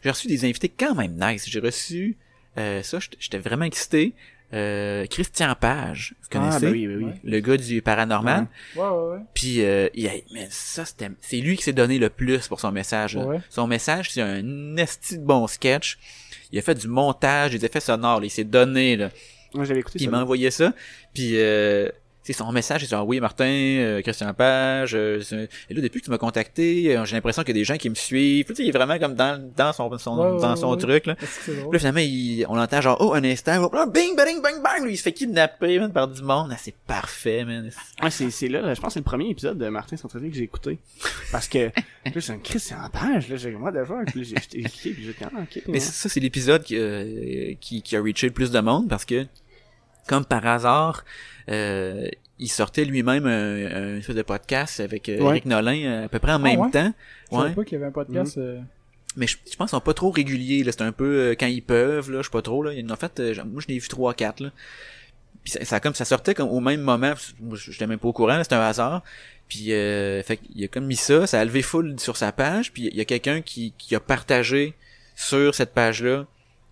J'ai 0.02 0.10
reçu 0.10 0.28
des 0.28 0.44
invités 0.44 0.68
quand 0.68 0.94
même 0.94 1.18
nice. 1.20 1.46
J'ai 1.48 1.60
reçu, 1.60 2.16
euh, 2.58 2.82
ça, 2.82 2.98
j'étais 3.18 3.38
vraiment 3.38 3.64
excité. 3.66 4.14
Euh, 4.54 5.06
Christian 5.06 5.54
Page, 5.60 6.14
vous 6.22 6.28
connaissez? 6.30 6.56
Ah, 6.56 6.60
ben 6.60 6.72
oui, 6.72 6.86
ben 6.86 6.96
oui. 7.04 7.10
Le 7.24 7.40
gars 7.40 7.56
du 7.56 7.82
paranormal. 7.82 8.46
Ouais, 8.76 8.82
ouais, 8.82 8.88
ouais. 9.14 9.18
Puis, 9.34 9.64
euh, 9.64 9.88
il 9.94 10.06
a- 10.06 10.12
mais 10.32 10.46
ça, 10.50 10.84
c'était, 10.84 11.10
c'est 11.20 11.38
lui 11.38 11.56
qui 11.56 11.64
s'est 11.64 11.72
donné 11.72 11.98
le 11.98 12.10
plus 12.10 12.46
pour 12.46 12.60
son 12.60 12.70
message. 12.70 13.16
là. 13.16 13.24
Ouais. 13.26 13.40
Son 13.50 13.66
message, 13.66 14.12
c'est 14.12 14.22
un 14.22 14.76
esti 14.76 15.18
de 15.18 15.24
bon 15.24 15.46
sketch. 15.48 15.98
Il 16.52 16.58
a 16.60 16.62
fait 16.62 16.76
du 16.76 16.86
montage, 16.86 17.50
des 17.52 17.64
effets 17.64 17.80
sonores. 17.80 18.20
là. 18.20 18.26
Il 18.26 18.30
s'est 18.30 18.44
donné, 18.44 18.96
là. 18.96 19.10
Moi, 19.52 19.64
j'avais 19.64 19.80
écouté 19.80 19.98
Puis 19.98 20.04
il 20.04 20.10
ça. 20.10 20.16
m'a 20.16 20.22
envoyé 20.22 20.50
ça. 20.52 20.72
Puis 21.12 21.32
euh, 21.34 21.88
c'est 22.26 22.32
son 22.32 22.50
message, 22.52 22.80
c'est 22.82 22.90
genre 22.90 23.06
oui 23.06 23.20
Martin, 23.20 23.44
euh, 23.46 24.02
Christian 24.02 24.34
Page. 24.34 24.94
euh, 24.94 25.20
c'est- 25.22 25.48
et 25.70 25.74
là 25.74 25.80
depuis 25.80 26.00
que 26.00 26.06
tu 26.06 26.10
m'as 26.10 26.18
contacté, 26.18 26.96
euh, 26.96 27.04
j'ai 27.04 27.14
l'impression 27.16 27.42
qu'il 27.42 27.54
y 27.54 27.58
a 27.58 27.60
des 27.60 27.64
gens 27.64 27.76
qui 27.76 27.88
me 27.88 27.94
suivent. 27.94 28.44
Puis, 28.44 28.54
tu 28.54 28.62
sais, 28.62 28.66
il 28.66 28.68
est 28.68 28.76
vraiment 28.76 28.98
comme 28.98 29.14
dans 29.14 29.40
dans 29.56 29.72
son 29.72 29.96
son 29.98 30.18
Ouais, 30.18 30.30
ouais, 30.32 30.40
dans 30.40 30.56
son 30.56 30.72
ouais. 30.72 30.78
truc 30.78 31.06
là. 31.06 31.14
Puis 31.14 31.52
là, 31.72 31.78
finalement, 31.78 32.00
il, 32.00 32.44
on 32.48 32.56
l'entend 32.56 32.80
genre, 32.80 32.96
oh, 33.00 33.14
un 33.14 33.22
instant, 33.24 33.70
là, 33.72 33.86
bing, 33.86 34.16
bang, 34.16 34.42
bang, 34.42 34.62
bang, 34.62 34.82
lui, 34.84 34.94
il 34.94 34.96
se 34.96 35.02
fait 35.04 35.12
kidnapper, 35.12 35.78
man, 35.78 35.92
par 35.92 36.08
du 36.08 36.22
monde. 36.22 36.50
Ah, 36.52 36.56
c'est 36.58 36.74
parfait, 36.86 37.44
man. 37.44 37.70
Ouais, 38.02 38.10
c'est, 38.10 38.30
c'est 38.30 38.48
là, 38.48 38.60
là, 38.60 38.74
je 38.74 38.80
pense 38.80 38.88
que 38.88 38.92
c'est 38.94 39.00
le 39.00 39.04
premier 39.04 39.28
épisode 39.30 39.58
de 39.58 39.68
Martin 39.68 39.96
Centreville 39.96 40.30
que 40.30 40.36
j'ai 40.36 40.42
écouté. 40.44 40.78
Parce 41.30 41.46
que, 41.48 41.58
là, 42.04 42.20
c'est 42.20 42.32
un 42.32 42.38
Christian 42.38 42.76
Page, 42.92 43.28
là, 43.28 43.36
j'ai 43.36 43.50
moi 43.52 43.72
fuck, 43.84 44.06
puis 44.06 44.20
là, 44.20 44.26
j'ai 44.28 44.36
j'étais 44.42 44.58
écouté, 44.58 44.90
puis 44.90 45.04
j'ai 45.04 45.12
dit, 45.12 45.16
ah, 45.22 45.30
ok. 45.42 45.62
Mais 45.68 45.80
ça, 45.80 46.08
c'est 46.08 46.20
l'épisode 46.20 46.62
qui, 46.64 46.76
euh, 46.76 47.54
qui, 47.60 47.82
qui 47.82 47.96
a 47.96 48.02
reaché 48.02 48.26
le 48.26 48.32
plus 48.32 48.50
de 48.50 48.60
monde 48.60 48.88
parce 48.88 49.04
que, 49.04 49.26
comme 50.08 50.24
par 50.24 50.46
hasard, 50.46 51.04
euh, 51.48 52.08
il 52.38 52.48
sortait 52.48 52.84
lui-même 52.84 53.26
un, 53.26 53.66
un 53.94 53.96
espèce 53.98 54.16
de 54.16 54.22
podcast 54.22 54.80
avec 54.80 55.08
euh, 55.08 55.18
Ouais. 55.20 55.28
Eric 55.30 55.46
Nolin 55.46 55.84
euh, 55.84 56.04
à 56.04 56.08
peu 56.08 56.18
près 56.18 56.32
en 56.32 56.38
même 56.38 56.60
ouais? 56.60 56.70
temps. 56.70 56.92
Je 57.32 57.36
savais 57.36 57.54
pas 57.54 57.64
qu'il 57.64 57.72
y 57.74 57.76
avait 57.76 57.86
un 57.86 57.92
podcast, 57.92 58.36
Mm. 58.36 58.40
euh, 58.40 58.60
Mais 59.16 59.26
je, 59.26 59.36
je 59.50 59.56
pense 59.56 59.70
qu'ils 59.70 59.76
sont 59.76 59.80
pas 59.80 59.94
trop 59.94 60.10
réguliers, 60.10 60.62
là. 60.62 60.72
C'est 60.72 60.82
un 60.82 60.92
peu 60.92 61.04
euh, 61.30 61.34
quand 61.38 61.46
ils 61.46 61.62
peuvent, 61.62 62.10
là. 62.10 62.18
Je 62.18 62.24
sais 62.24 62.30
pas 62.30 62.42
trop, 62.42 62.62
là. 62.62 62.72
En 62.90 62.96
fait, 62.96 63.18
euh, 63.20 63.34
moi, 63.46 63.62
je 63.62 63.68
l'ai 63.72 63.78
vu 63.78 63.88
trois, 63.88 64.12
quatre, 64.12 64.40
là. 64.40 64.50
Puis 65.44 65.52
ça, 65.52 65.64
ça, 65.64 65.80
comme, 65.80 65.94
ça 65.94 66.04
sortait 66.04 66.34
comme 66.34 66.48
au 66.48 66.60
même 66.60 66.80
moment. 66.80 67.14
Moi, 67.40 67.56
j'étais 67.56 67.86
même 67.86 67.98
pas 68.00 68.08
au 68.08 68.12
courant, 68.12 68.36
là, 68.36 68.42
C'était 68.44 68.56
un 68.56 68.60
hasard. 68.62 69.02
Puis, 69.48 69.72
euh, 69.72 70.22
fait 70.24 70.38
qu'il 70.38 70.64
a 70.64 70.68
comme 70.68 70.86
mis 70.86 70.96
ça, 70.96 71.26
ça 71.28 71.40
a 71.40 71.44
levé 71.44 71.62
full 71.62 71.98
sur 72.00 72.16
sa 72.16 72.32
page. 72.32 72.72
Puis, 72.72 72.88
il 72.92 72.96
y 72.96 73.00
a 73.00 73.04
quelqu'un 73.04 73.40
qui, 73.42 73.72
qui 73.78 73.94
a 73.94 74.00
partagé 74.00 74.74
sur 75.14 75.54
cette 75.54 75.72
page-là 75.72 76.26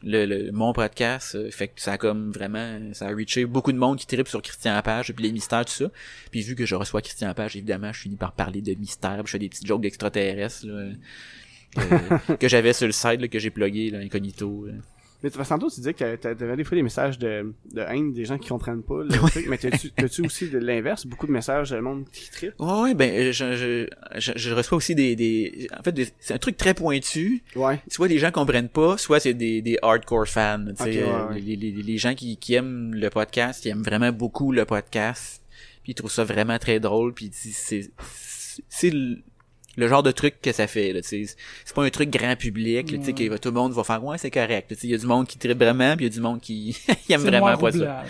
le, 0.04 0.26
le, 0.26 0.52
mon 0.52 0.72
podcast. 0.72 1.34
euh, 1.34 1.50
fait 1.50 1.68
que 1.68 1.80
ça 1.80 1.92
a 1.92 1.98
comme 1.98 2.30
vraiment, 2.30 2.78
ça 2.92 3.06
a 3.06 3.14
reaché 3.14 3.44
beaucoup 3.46 3.72
de 3.72 3.78
monde 3.78 3.98
qui 3.98 4.06
tripe 4.06 4.28
sur 4.28 4.42
Christian 4.42 4.80
Page, 4.82 5.12
puis 5.12 5.24
les 5.24 5.32
mystères, 5.32 5.64
tout 5.64 5.72
ça. 5.72 5.90
Puis, 6.30 6.42
vu 6.42 6.54
que 6.54 6.66
je 6.66 6.74
reçois 6.74 7.00
Christian 7.02 7.32
Page, 7.34 7.56
évidemment, 7.56 7.92
je 7.92 8.00
finis 8.00 8.16
par 8.16 8.32
parler 8.32 8.60
de 8.60 8.74
mystères, 8.74 9.16
puis 9.18 9.26
je 9.26 9.30
fais 9.32 9.38
des 9.38 9.48
petites 9.48 9.66
jokes 9.66 9.80
d'extraterrestres, 9.82 10.66
euh, 10.66 10.92
que 12.40 12.48
j'avais 12.48 12.72
sur 12.72 12.86
le 12.86 12.92
site 12.92 13.20
là, 13.20 13.28
que 13.28 13.38
j'ai 13.38 13.50
plugué 13.50 13.90
là, 13.90 13.98
incognito. 13.98 14.66
euh. 14.68 14.78
Mais 15.24 15.30
façon, 15.30 15.58
tu 15.58 15.80
disais 15.80 15.94
que 15.94 16.16
t'a- 16.16 16.34
t'avais 16.34 16.54
des 16.56 16.64
fois 16.64 16.76
des 16.76 16.82
messages 16.82 17.18
de, 17.18 17.52
de 17.72 17.80
haine 17.80 18.12
des 18.12 18.24
gens 18.26 18.36
qui 18.38 18.48
comprennent 18.50 18.82
pas 18.82 19.02
le 19.02 19.08
truc, 19.30 19.46
mais 19.48 19.56
t'as-tu, 19.58 20.22
aussi 20.24 20.50
de 20.50 20.58
l'inverse, 20.58 21.06
beaucoup 21.06 21.26
de 21.26 21.32
messages 21.32 21.70
de 21.70 21.80
monde 21.80 22.04
qui 22.12 22.30
tripe? 22.30 22.54
Ouais, 22.58 22.80
ouais, 22.82 22.94
ben 22.94 23.10
euh, 23.10 23.32
je, 23.32 23.56
je, 23.56 24.20
je, 24.20 24.32
je 24.36 24.54
reçois 24.54 24.76
aussi 24.76 24.94
des, 24.94 25.16
des 25.16 25.66
en 25.76 25.82
fait 25.82 26.14
c'est 26.20 26.34
un 26.34 26.38
truc 26.38 26.56
très 26.58 26.74
pointu. 26.74 27.42
Ouais. 27.56 27.80
Soit 27.88 28.08
les 28.08 28.18
gens 28.18 28.30
comprennent 28.30 28.68
pas, 28.68 28.98
soit 28.98 29.18
c'est 29.18 29.34
des, 29.34 29.62
des 29.62 29.78
hardcore 29.82 30.28
fans. 30.28 30.66
Tu 30.76 30.84
sais, 30.84 31.02
ouais, 31.02 31.08
euh, 31.08 31.28
ouais. 31.30 31.40
Les, 31.40 31.56
les, 31.56 31.70
les 31.72 31.98
gens 31.98 32.14
qui, 32.14 32.36
qui 32.36 32.52
aiment 32.54 32.94
le 32.94 33.08
podcast, 33.08 33.64
ils 33.64 33.70
aiment 33.70 33.82
vraiment 33.82 34.12
beaucoup 34.12 34.52
le 34.52 34.64
podcast, 34.66 35.42
puis 35.82 35.92
ils 35.92 35.94
trouvent 35.94 36.12
ça 36.12 36.24
vraiment 36.24 36.58
très 36.58 36.80
drôle, 36.80 37.14
puis 37.14 37.30
c'est- 37.32 37.90
c'est 38.68 38.92
le, 39.76 39.88
genre 39.88 40.02
de 40.02 40.10
truc 40.10 40.40
que 40.42 40.52
ça 40.52 40.66
fait 40.66 40.92
là, 40.92 41.00
tu 41.02 41.26
sais. 41.26 41.36
c'est 41.64 41.74
pas 41.74 41.84
un 41.84 41.90
truc 41.90 42.10
grand 42.10 42.36
public, 42.36 42.90
là, 42.90 42.98
tu 42.98 43.04
sais 43.04 43.12
que 43.12 43.36
tout 43.36 43.48
le 43.48 43.54
monde 43.54 43.72
va 43.72 43.84
faire 43.84 44.04
ouais 44.04 44.18
c'est 44.18 44.30
correct, 44.30 44.74
il 44.82 44.90
y 44.90 44.94
a 44.94 44.98
du 44.98 45.06
monde 45.06 45.26
qui 45.26 45.38
tripe 45.38 45.58
vraiment, 45.58 45.96
puis 45.96 46.06
il 46.06 46.08
y 46.08 46.12
a 46.12 46.14
du 46.14 46.20
monde 46.20 46.40
qui 46.40 46.76
aime 47.10 47.20
vraiment 47.22 47.56
pas 47.56 47.72
ça. 47.72 48.04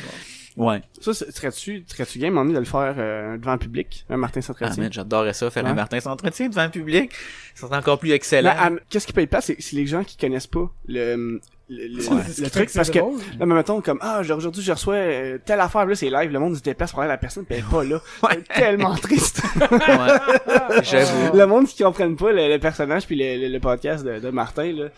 Ouais. 0.57 0.81
Ça, 1.01 1.13
c'est- 1.13 1.33
serais-tu, 1.33 1.85
serais-tu 1.89 2.21
game, 2.21 2.39
envie 2.39 2.53
de 2.53 2.59
le 2.61 2.65
faire 2.65 2.95
euh, 2.97 3.37
devant 3.39 3.55
le 3.55 3.59
public, 3.59 4.07
un 4.09 4.17
Martin 4.17 4.39
Ah, 4.39 4.43
s'entretient? 4.43 4.83
man, 4.85 4.93
j'adorerais 4.93 5.33
ça, 5.33 5.51
faire 5.51 5.65
Ouais. 5.65 5.71
un 5.71 5.75
Martin 5.75 5.99
s'entretien 5.99 6.49
devant 6.49 6.63
le 6.63 6.71
public. 6.71 7.11
C'est 7.57 7.65
encore 7.75 7.99
plus 7.99 8.13
excellent. 8.13 8.55
Mais, 8.55 8.77
ah, 8.79 8.83
Qu'est-ce 8.89 9.05
qui 9.09 9.13
peut 9.13 9.23
être 9.23 9.31
plat, 9.31 9.41
c'est 9.41 9.57
c'est 9.61 9.75
les 9.75 9.85
gens 9.87 10.05
qui 10.05 10.17
connaissent 10.17 10.47
pas 10.47 10.71
le, 10.87 11.41
le, 11.69 11.97
Ouais. 12.11 12.51
truc, 12.51 12.69
c'est 12.69 12.75
parce 12.79 12.91
que, 12.91 12.99
drôle. 12.99 13.19
là, 13.39 13.47
mais 13.47 13.55
mettons, 13.55 13.81
comme, 13.81 13.99
ah, 14.03 14.23
j'ai- 14.23 14.35
aujourd'hui, 14.35 14.63
je 14.63 14.73
reçois 14.73 14.95
euh, 14.97 15.39
telle 15.45 15.61
affaire, 15.61 15.87
là, 15.87 15.95
c'est 15.95 16.11
live, 16.11 16.31
le 16.31 16.39
monde 16.39 16.57
se 16.57 16.63
déplace 16.63 16.91
pour 16.91 17.01
aller 17.01 17.11
à 17.11 17.15
la 17.15 17.19
personne, 17.19 17.45
pis 17.47 17.55
elle 17.55 17.61
est 17.61 17.71
pas 17.71 17.85
là. 17.85 18.01
C'est 18.31 18.49
tellement 18.61 18.95
triste. 18.97 19.41
Ouais. 19.61 20.83
J'avoue. 20.83 21.37
le 21.37 21.47
monde 21.47 21.67
qui 21.67 21.83
comprenne 21.83 22.17
pas 22.17 22.33
le, 22.33 22.49
le 22.53 22.59
personnage 22.59 23.07
puis 23.07 23.17
le, 23.19 23.59
podcast 23.59 24.05
de, 24.05 24.19
de 24.19 24.31
Martin, 24.31 24.73
là, 24.73 24.89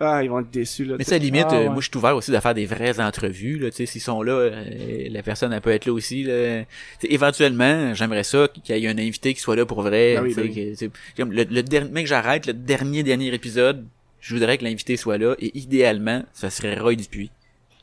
ah, 0.00 0.22
ils 0.24 0.28
vont 0.30 0.40
être 0.40 0.50
déçus, 0.50 0.84
là. 0.84 0.96
Mais 0.98 1.04
sais, 1.04 1.14
à 1.14 1.18
la 1.18 1.24
limite, 1.24 1.46
Ah, 1.50 1.54
euh, 1.54 1.58
ouais. 1.64 1.68
moi, 1.68 1.80
je 1.80 1.88
suis 1.88 1.96
ouvert 1.96 2.16
aussi 2.16 2.30
de 2.32 2.40
faire 2.40 2.54
des 2.54 2.66
vraies 2.66 2.98
entrevues, 3.00 3.58
là, 3.58 3.70
tu 3.70 3.76
sais, 3.76 3.86
s'ils 3.86 4.00
sont 4.00 4.22
là, 4.22 4.32
euh, 4.32 4.64
la 5.10 5.22
personne, 5.22 5.52
elle 5.52 5.60
peut 5.60 5.70
être 5.70 5.86
là 5.86 5.92
aussi, 5.92 6.24
là. 6.24 6.62
Tu 7.00 7.06
sais, 7.06 7.12
éventuellement, 7.14 7.94
j'aimerais 7.94 8.24
ça 8.24 8.48
qu'il 8.48 8.76
y 8.76 8.84
ait 8.86 8.88
un 8.88 8.98
invité 8.98 9.34
qui 9.34 9.40
soit 9.40 9.56
là 9.56 9.64
pour 9.66 9.82
vrai, 9.82 10.14
Ben 10.16 10.22
oui, 10.24 10.34
ben 10.34 10.50
oui. 10.52 10.90
que- 11.16 11.22
le, 11.22 11.44
le 11.44 11.62
dernier, 11.62 11.90
mec, 11.90 12.06
j'arrête, 12.06 12.46
le 12.46 12.54
dernier, 12.54 13.02
dernier 13.04 13.32
épisode, 13.34 13.86
je 14.24 14.34
voudrais 14.34 14.56
que 14.56 14.64
l'invité 14.64 14.96
soit 14.96 15.18
là, 15.18 15.34
et 15.38 15.56
idéalement, 15.56 16.24
ça 16.32 16.48
serait 16.48 16.78
Roy 16.78 16.94
Dupuis. 16.94 17.30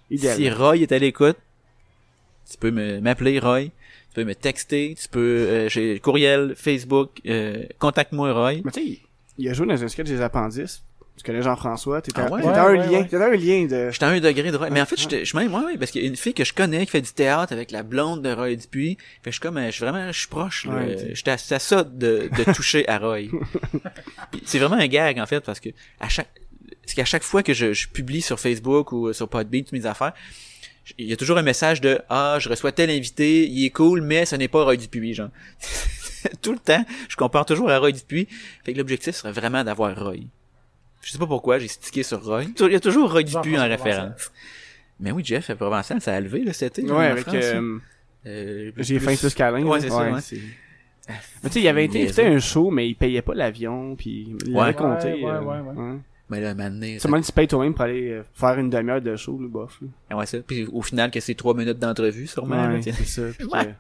Idéalement. 0.10 0.44
Si 0.44 0.50
Roy 0.50 0.78
est 0.78 0.92
à 0.92 0.98
l'écoute, 0.98 1.38
tu 2.50 2.58
peux 2.58 2.72
m'appeler 2.72 3.38
Roy, 3.38 3.66
tu 3.66 4.16
peux 4.16 4.24
me 4.24 4.34
texter, 4.34 4.96
tu 5.00 5.08
peux 5.08 5.20
euh, 5.20 5.70
j'ai 5.70 6.00
courriel, 6.00 6.56
Facebook, 6.58 7.22
euh, 7.28 7.64
contacte-moi 7.78 8.34
Roy. 8.34 8.62
Mais 8.66 8.72
tu 8.72 8.82
sais, 8.82 9.00
il 9.38 9.50
a 9.50 9.54
joué 9.54 9.68
dans 9.68 9.84
un 9.84 9.88
sketch 9.88 10.08
des 10.08 10.20
appendices. 10.20 10.84
Tu 11.22 11.32
connais 11.32 11.44
Jean-François, 11.44 12.02
t'étais 12.02 12.20
Ah 12.20 12.32
ouais? 12.32 12.42
Ouais, 12.42 12.52
un 12.52 12.66
ouais, 12.66 12.78
lien, 12.78 13.04
t'étais 13.04 13.18
un 13.18 13.30
lien 13.30 13.66
de... 13.66 13.92
J'étais 13.92 14.06
à 14.06 14.10
un 14.10 14.20
degré 14.20 14.52
de 14.52 14.58
Roy. 14.58 14.72
Mais 14.72 14.82
en 14.82 14.88
fait, 14.88 15.00
je 15.00 15.38
même, 15.38 15.54
ouais, 15.54 15.66
ouais, 15.66 15.78
parce 15.78 15.92
qu'il 15.92 16.02
y 16.02 16.06
a 16.06 16.08
une 16.08 16.16
fille 16.16 16.34
que 16.34 16.44
je 16.44 16.52
connais 16.52 16.84
qui 16.84 16.92
fait 16.94 17.02
du 17.02 17.12
théâtre 17.12 17.54
avec 17.54 17.70
la 17.70 17.84
blonde 17.84 18.24
de 18.24 18.34
Roy 18.34 18.56
Dupuis. 18.56 18.98
Fait 19.22 19.30
que 19.30 19.30
je 19.30 19.36
suis 19.36 19.40
comme, 19.40 19.58
euh, 19.58 19.68
je 19.68 19.72
suis 19.72 19.86
vraiment, 19.86 20.12
je 20.12 20.18
suis 20.18 20.28
proche, 20.28 20.68
J'étais 21.14 21.30
à, 21.30 21.38
c'est 21.38 21.54
à 21.54 21.60
ça 21.60 21.84
de, 21.84 22.28
de 22.36 22.54
toucher 22.54 22.90
à 22.90 22.98
Roy. 22.98 23.26
C'est 24.46 24.58
vraiment 24.58 24.82
un 24.82 24.88
gag, 24.88 25.20
en 25.20 25.28
fait, 25.28 25.42
parce 25.42 25.60
que 25.60 25.70
à 26.00 26.10
chaque, 26.10 26.32
parce 26.82 26.96
qu'à 26.96 27.06
chaque 27.06 27.22
fois 27.22 27.44
que 27.44 27.54
je, 27.54 27.72
je 27.72 27.88
publie 27.88 28.24
sur 28.24 28.40
Facebook 28.40 28.92
ou 28.92 29.14
sur 29.14 29.30
Podbean 29.30 29.62
toutes 29.62 29.74
mes 29.74 29.86
affaires, 29.86 30.14
il 30.98 31.06
y 31.06 31.14
a 31.14 31.18
toujours 31.18 31.38
un 31.38 31.44
message 31.44 31.82
de, 31.82 32.02
ah, 32.10 32.38
je 32.40 32.50
reçois 32.50 32.72
tel 32.72 32.90
invité, 32.90 33.48
il 33.48 33.64
est 33.64 33.70
cool, 33.70 34.02
mais 34.02 34.26
ce 34.26 34.36
n'est 34.36 34.48
pas 34.48 34.64
Roy 34.64 34.78
Dupuis, 34.78 35.14
genre. 35.14 35.30
Tout 36.42 36.54
le 36.54 36.60
temps, 36.60 36.84
je 37.10 37.16
compare 37.16 37.46
toujours 37.46 37.70
à 37.70 37.78
Roy 37.78 37.92
Dupuis. 37.92 38.28
Fait 38.64 38.74
que 38.74 38.78
l'objectif 38.78 39.16
serait 39.16 39.32
vraiment 39.32 39.64
d'avoir 39.64 39.96
Roy. 39.96 40.28
Je 41.02 41.12
sais 41.12 41.18
pas 41.18 41.26
pourquoi, 41.28 41.58
j'ai 41.60 41.68
stické 41.68 42.04
sur 42.04 42.24
Roy. 42.24 42.44
Il 42.60 42.72
y 42.72 42.76
a 42.76 42.80
toujours 42.80 43.12
Roy 43.12 43.24
Dupuis 43.24 43.58
en 43.58 43.68
référence. 43.68 44.32
Mais 45.00 45.12
oui, 45.12 45.24
Jeff, 45.26 45.52
Provençal, 45.56 46.00
ça 46.00 46.14
a 46.14 46.20
levé, 46.22 46.44
là, 46.44 46.54
cet 46.54 46.78
été. 46.80 46.92
Ouais, 46.92 47.08
avec... 47.08 47.28
Euh, 47.30 47.78
Euh, 48.28 48.72
J'ai 48.78 49.00
faim 49.00 49.16
plus 49.20 49.34
câlin. 49.34 49.64
Ouais, 49.66 49.80
c'est 49.80 49.90
ça, 49.90 50.12
ouais. 50.12 50.22
c'est- 50.22 50.36
Mais 51.44 51.50
tu 51.50 51.54
sais, 51.54 51.62
il 51.62 51.68
avait 51.68 51.86
été 51.86 52.04
invité 52.04 52.24
à 52.24 52.30
un 52.30 52.38
show, 52.38 52.70
mais 52.70 52.88
il 52.88 52.94
payait 52.94 53.24
pas 53.24 53.34
l'avion, 53.34 53.96
puis 53.96 54.36
il 54.46 54.56
Ouais. 54.56 54.74
compté. 54.76 55.14
Ouais, 55.14 55.24
ouais, 55.24 55.30
euh, 55.32 55.40
ouais, 55.42 55.60
ouais. 55.76 55.98
Mais 56.30 56.40
là, 56.40 56.54
maintenant, 56.54 56.86
C'est 57.00 57.10
même 57.10 57.24
tu 57.24 57.32
payes 57.32 57.48
toi-même 57.48 57.74
pour 57.74 57.82
aller 57.86 58.12
euh, 58.12 58.24
faire 58.36 58.60
une 58.60 58.70
demi-heure 58.70 59.02
de 59.02 59.16
show, 59.16 59.40
le 59.42 59.48
bof. 59.48 59.80
là. 59.82 59.88
Ah 60.12 60.18
ouais, 60.18 60.28
ça. 60.28 60.38
Puis 60.38 60.68
au 60.72 60.84
final, 60.84 61.10
que 61.10 61.20
c'est 61.20 61.34
trois 61.34 61.56
minutes 61.56 61.80
d'entrevue, 61.80 62.28
sûrement. 62.28 62.68
Ouais, 62.68 62.80
c'est 62.84 62.92
ça. 62.94 63.24
puis 63.36 63.48
Ouais. 63.48 63.74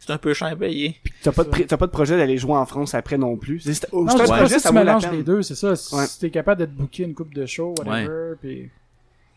C'est 0.00 0.12
un 0.12 0.18
peu 0.18 0.34
cher 0.34 0.56
payé. 0.56 0.96
T'as 1.22 1.32
pas, 1.32 1.44
de 1.44 1.50
pas 1.76 1.86
de 1.86 1.90
projet 1.92 2.16
d'aller 2.16 2.38
jouer 2.38 2.52
en 2.54 2.66
France 2.66 2.94
après 2.94 3.18
non 3.18 3.36
plus. 3.36 3.60
C'est 3.60 3.74
c'est- 3.74 3.88
oh, 3.92 4.04
Non, 4.04 4.10
c'est 4.16 4.26
je 4.26 4.32
un 4.32 4.36
projet, 4.36 4.54
si 4.56 4.60
ça 4.60 4.68
tu 4.70 4.76
vaut 4.76 4.84
la 4.84 4.98
peine. 4.98 5.10
les 5.12 5.22
deux, 5.22 5.42
c'est 5.42 5.54
ça. 5.54 5.74
Si 5.76 5.94
Ouais. 5.94 6.04
t'es 6.20 6.30
capable 6.30 6.58
d'être 6.60 6.74
booké 6.74 7.02
une 7.04 7.14
coupe 7.14 7.34
de 7.34 7.44
show, 7.46 7.74
whatever, 7.78 8.34
puis... 8.40 8.70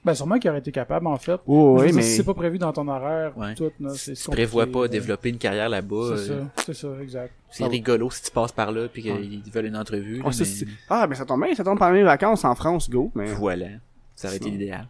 Ben, 0.05 0.13
sûrement 0.13 0.39
qu'il 0.39 0.49
aurait 0.49 0.59
été 0.59 0.71
capable, 0.71 1.07
en 1.07 1.17
fait. 1.17 1.39
Oh, 1.45 1.75
oui, 1.79 1.87
dire, 1.87 1.95
mais... 1.95 2.01
Si 2.03 2.15
c'est 2.15 2.23
pas 2.23 2.33
prévu 2.33 2.57
dans 2.57 2.71
ton 2.71 2.87
horaire, 2.87 3.37
Ouais. 3.37 3.53
tout, 3.53 3.69
là, 3.81 3.89
c'est 3.95 4.13
Tu 4.13 4.29
prévois 4.31 4.65
pas 4.65 4.87
développer 4.87 5.27
une 5.29 5.37
carrière 5.37 5.67
là-bas. 5.67 6.15
C'est 6.15 6.31
euh, 6.31 6.43
ça, 6.55 6.63
c'est 6.67 6.73
ça, 6.73 6.87
exact. 7.01 7.33
C'est 7.51 7.65
rigolo 7.65 8.09
si 8.09 8.23
tu 8.23 8.31
passes 8.31 8.53
par 8.53 8.71
là 8.71 8.87
puis 8.87 9.01
qu'ils 9.01 9.11
Ouais. 9.11 9.41
veulent 9.51 9.65
une 9.65 9.75
entrevue. 9.75 10.21
Oh, 10.23 10.27
mais 10.27 10.33
c'est- 10.45 10.65
Ah, 10.89 11.05
mais 11.07 11.15
ça 11.15 11.25
tombe 11.25 11.43
bien, 11.43 11.53
ça 11.53 11.65
tombe 11.65 11.77
pendant 11.77 11.91
mes 11.91 12.03
vacances 12.03 12.45
en 12.45 12.55
France, 12.55 12.89
go. 12.89 13.11
Mais 13.13 13.25
Voilà. 13.33 13.67
Ça 14.15 14.29
aurait 14.29 14.37
été 14.37 14.49
l'idéal. 14.49 14.87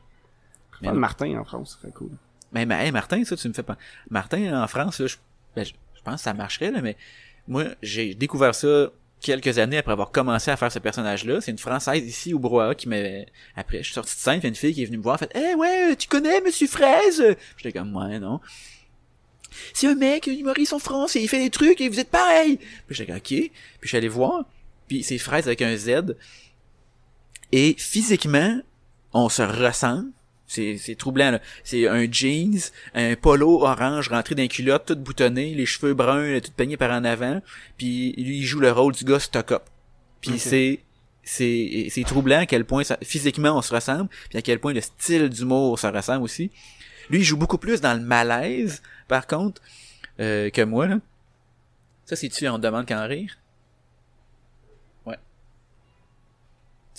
Mais 0.81 0.87
Faire 0.87 0.93
non. 0.93 0.99
Martin 1.01 1.39
en 1.39 1.43
France, 1.43 1.71
ce 1.75 1.81
serait 1.81 1.91
cool. 1.91 2.11
Mais, 2.53 2.65
mais 2.67 2.85
hey, 2.85 2.91
Martin, 2.91 3.23
ça, 3.25 3.35
tu 3.35 3.47
me 3.47 3.53
fais 3.53 3.63
pas. 3.63 3.77
Martin, 4.11 4.61
en 4.63 4.67
France, 4.67 4.99
là, 4.99 5.07
je, 5.07 5.17
ben, 5.55 5.65
je, 5.65 5.73
je 5.95 6.01
pense 6.03 6.15
que 6.15 6.21
ça 6.21 6.33
marcherait, 6.33 6.71
là, 6.71 6.81
mais 6.81 6.97
moi, 7.47 7.65
j'ai 7.81 8.13
découvert 8.15 8.53
ça 8.55 8.91
quelques 9.21 9.57
années 9.57 9.77
après 9.77 9.91
avoir 9.91 10.11
commencé 10.11 10.49
à 10.49 10.55
faire 10.55 10.71
ce 10.71 10.79
personnage-là. 10.79 11.41
C'est 11.41 11.51
une 11.51 11.57
Française 11.57 12.05
ici 12.05 12.33
au 12.33 12.39
Brouhaha 12.39 12.73
qui 12.73 12.87
m'avait... 12.87 13.25
Après, 13.55 13.79
je 13.79 13.83
suis 13.83 13.93
sorti 13.93 14.15
de 14.15 14.19
scène, 14.19 14.39
puis 14.39 14.47
une 14.47 14.55
fille 14.55 14.73
qui 14.73 14.83
est 14.83 14.85
venue 14.85 14.97
me 14.97 15.03
voir, 15.03 15.17
elle 15.21 15.27
fait 15.27 15.51
«Eh 15.51 15.55
ouais, 15.55 15.95
tu 15.97 16.07
connais 16.07 16.39
Monsieur 16.41 16.67
Fraise?» 16.67 17.21
J'étais 17.57 17.77
comme 17.77 17.95
«Ouais, 17.97 18.19
non.» 18.19 18.39
C'est 19.73 19.87
un 19.87 19.95
mec, 19.95 20.27
un 20.27 20.31
humoriste 20.31 20.73
en 20.73 20.79
France, 20.79 21.15
et 21.15 21.21
il 21.21 21.27
fait 21.27 21.39
des 21.39 21.49
trucs, 21.49 21.81
et 21.81 21.89
vous 21.89 21.99
êtes 21.99 22.11
pareil! 22.11 22.57
Puis 22.87 22.95
j'étais 22.95 23.07
comme 23.07 23.17
«Ok.» 23.17 23.23
Puis 23.27 23.51
je 23.81 23.87
suis 23.89 23.97
allé 23.97 24.07
voir, 24.07 24.45
puis 24.87 25.03
c'est 25.03 25.17
Fraise 25.17 25.47
avec 25.47 25.61
un 25.61 25.75
Z. 25.75 26.15
Et 27.51 27.75
physiquement, 27.77 28.61
on 29.11 29.27
se 29.27 29.41
ressemble. 29.41 30.11
C'est, 30.49 30.77
c'est 30.77 30.95
troublant, 30.95 31.29
là. 31.29 31.39
C'est 31.63 31.87
un 31.87 32.11
jeans, 32.11 32.59
un 32.95 33.15
polo 33.15 33.61
orange 33.61 34.09
rentré 34.09 34.33
une 34.35 34.47
culotte, 34.47 34.87
tout 34.87 34.95
boutonné, 34.95 35.53
les 35.53 35.67
cheveux 35.67 35.93
bruns, 35.93 36.39
tout 36.39 36.51
peigné 36.51 36.75
par 36.75 36.89
en 36.89 37.03
avant. 37.03 37.39
Puis 37.77 38.13
lui, 38.17 38.39
il 38.39 38.43
joue 38.45 38.59
le 38.59 38.71
rôle 38.71 38.93
du 38.93 39.05
gars 39.05 39.19
stock-up. 39.19 39.61
Puis 40.21 40.39
c'est, 40.39 40.79
c'est, 41.21 41.87
c'est 41.91 42.03
troublant 42.03 42.39
à 42.39 42.45
quel 42.47 42.65
point 42.65 42.83
ça, 42.83 42.97
physiquement 43.03 43.55
on 43.55 43.61
se 43.61 43.71
ressemble, 43.73 44.09
puis 44.29 44.39
à 44.39 44.41
quel 44.41 44.59
point 44.59 44.73
le 44.73 44.81
style 44.81 45.29
d'humour 45.29 45.77
se 45.77 45.85
ressemble 45.85 46.23
aussi. 46.23 46.49
Lui, 47.11 47.19
il 47.19 47.23
joue 47.23 47.37
beaucoup 47.37 47.59
plus 47.59 47.79
dans 47.79 47.93
le 47.93 48.03
malaise, 48.03 48.81
par 49.07 49.27
contre, 49.27 49.61
euh, 50.19 50.49
que 50.49 50.63
moi, 50.63 50.87
là. 50.87 50.99
Ça, 52.05 52.15
c'est-tu 52.15 52.47
On 52.47 52.57
demande 52.57 52.87
qu'en 52.87 53.07
rire? 53.07 53.37
Ouais. 55.05 55.19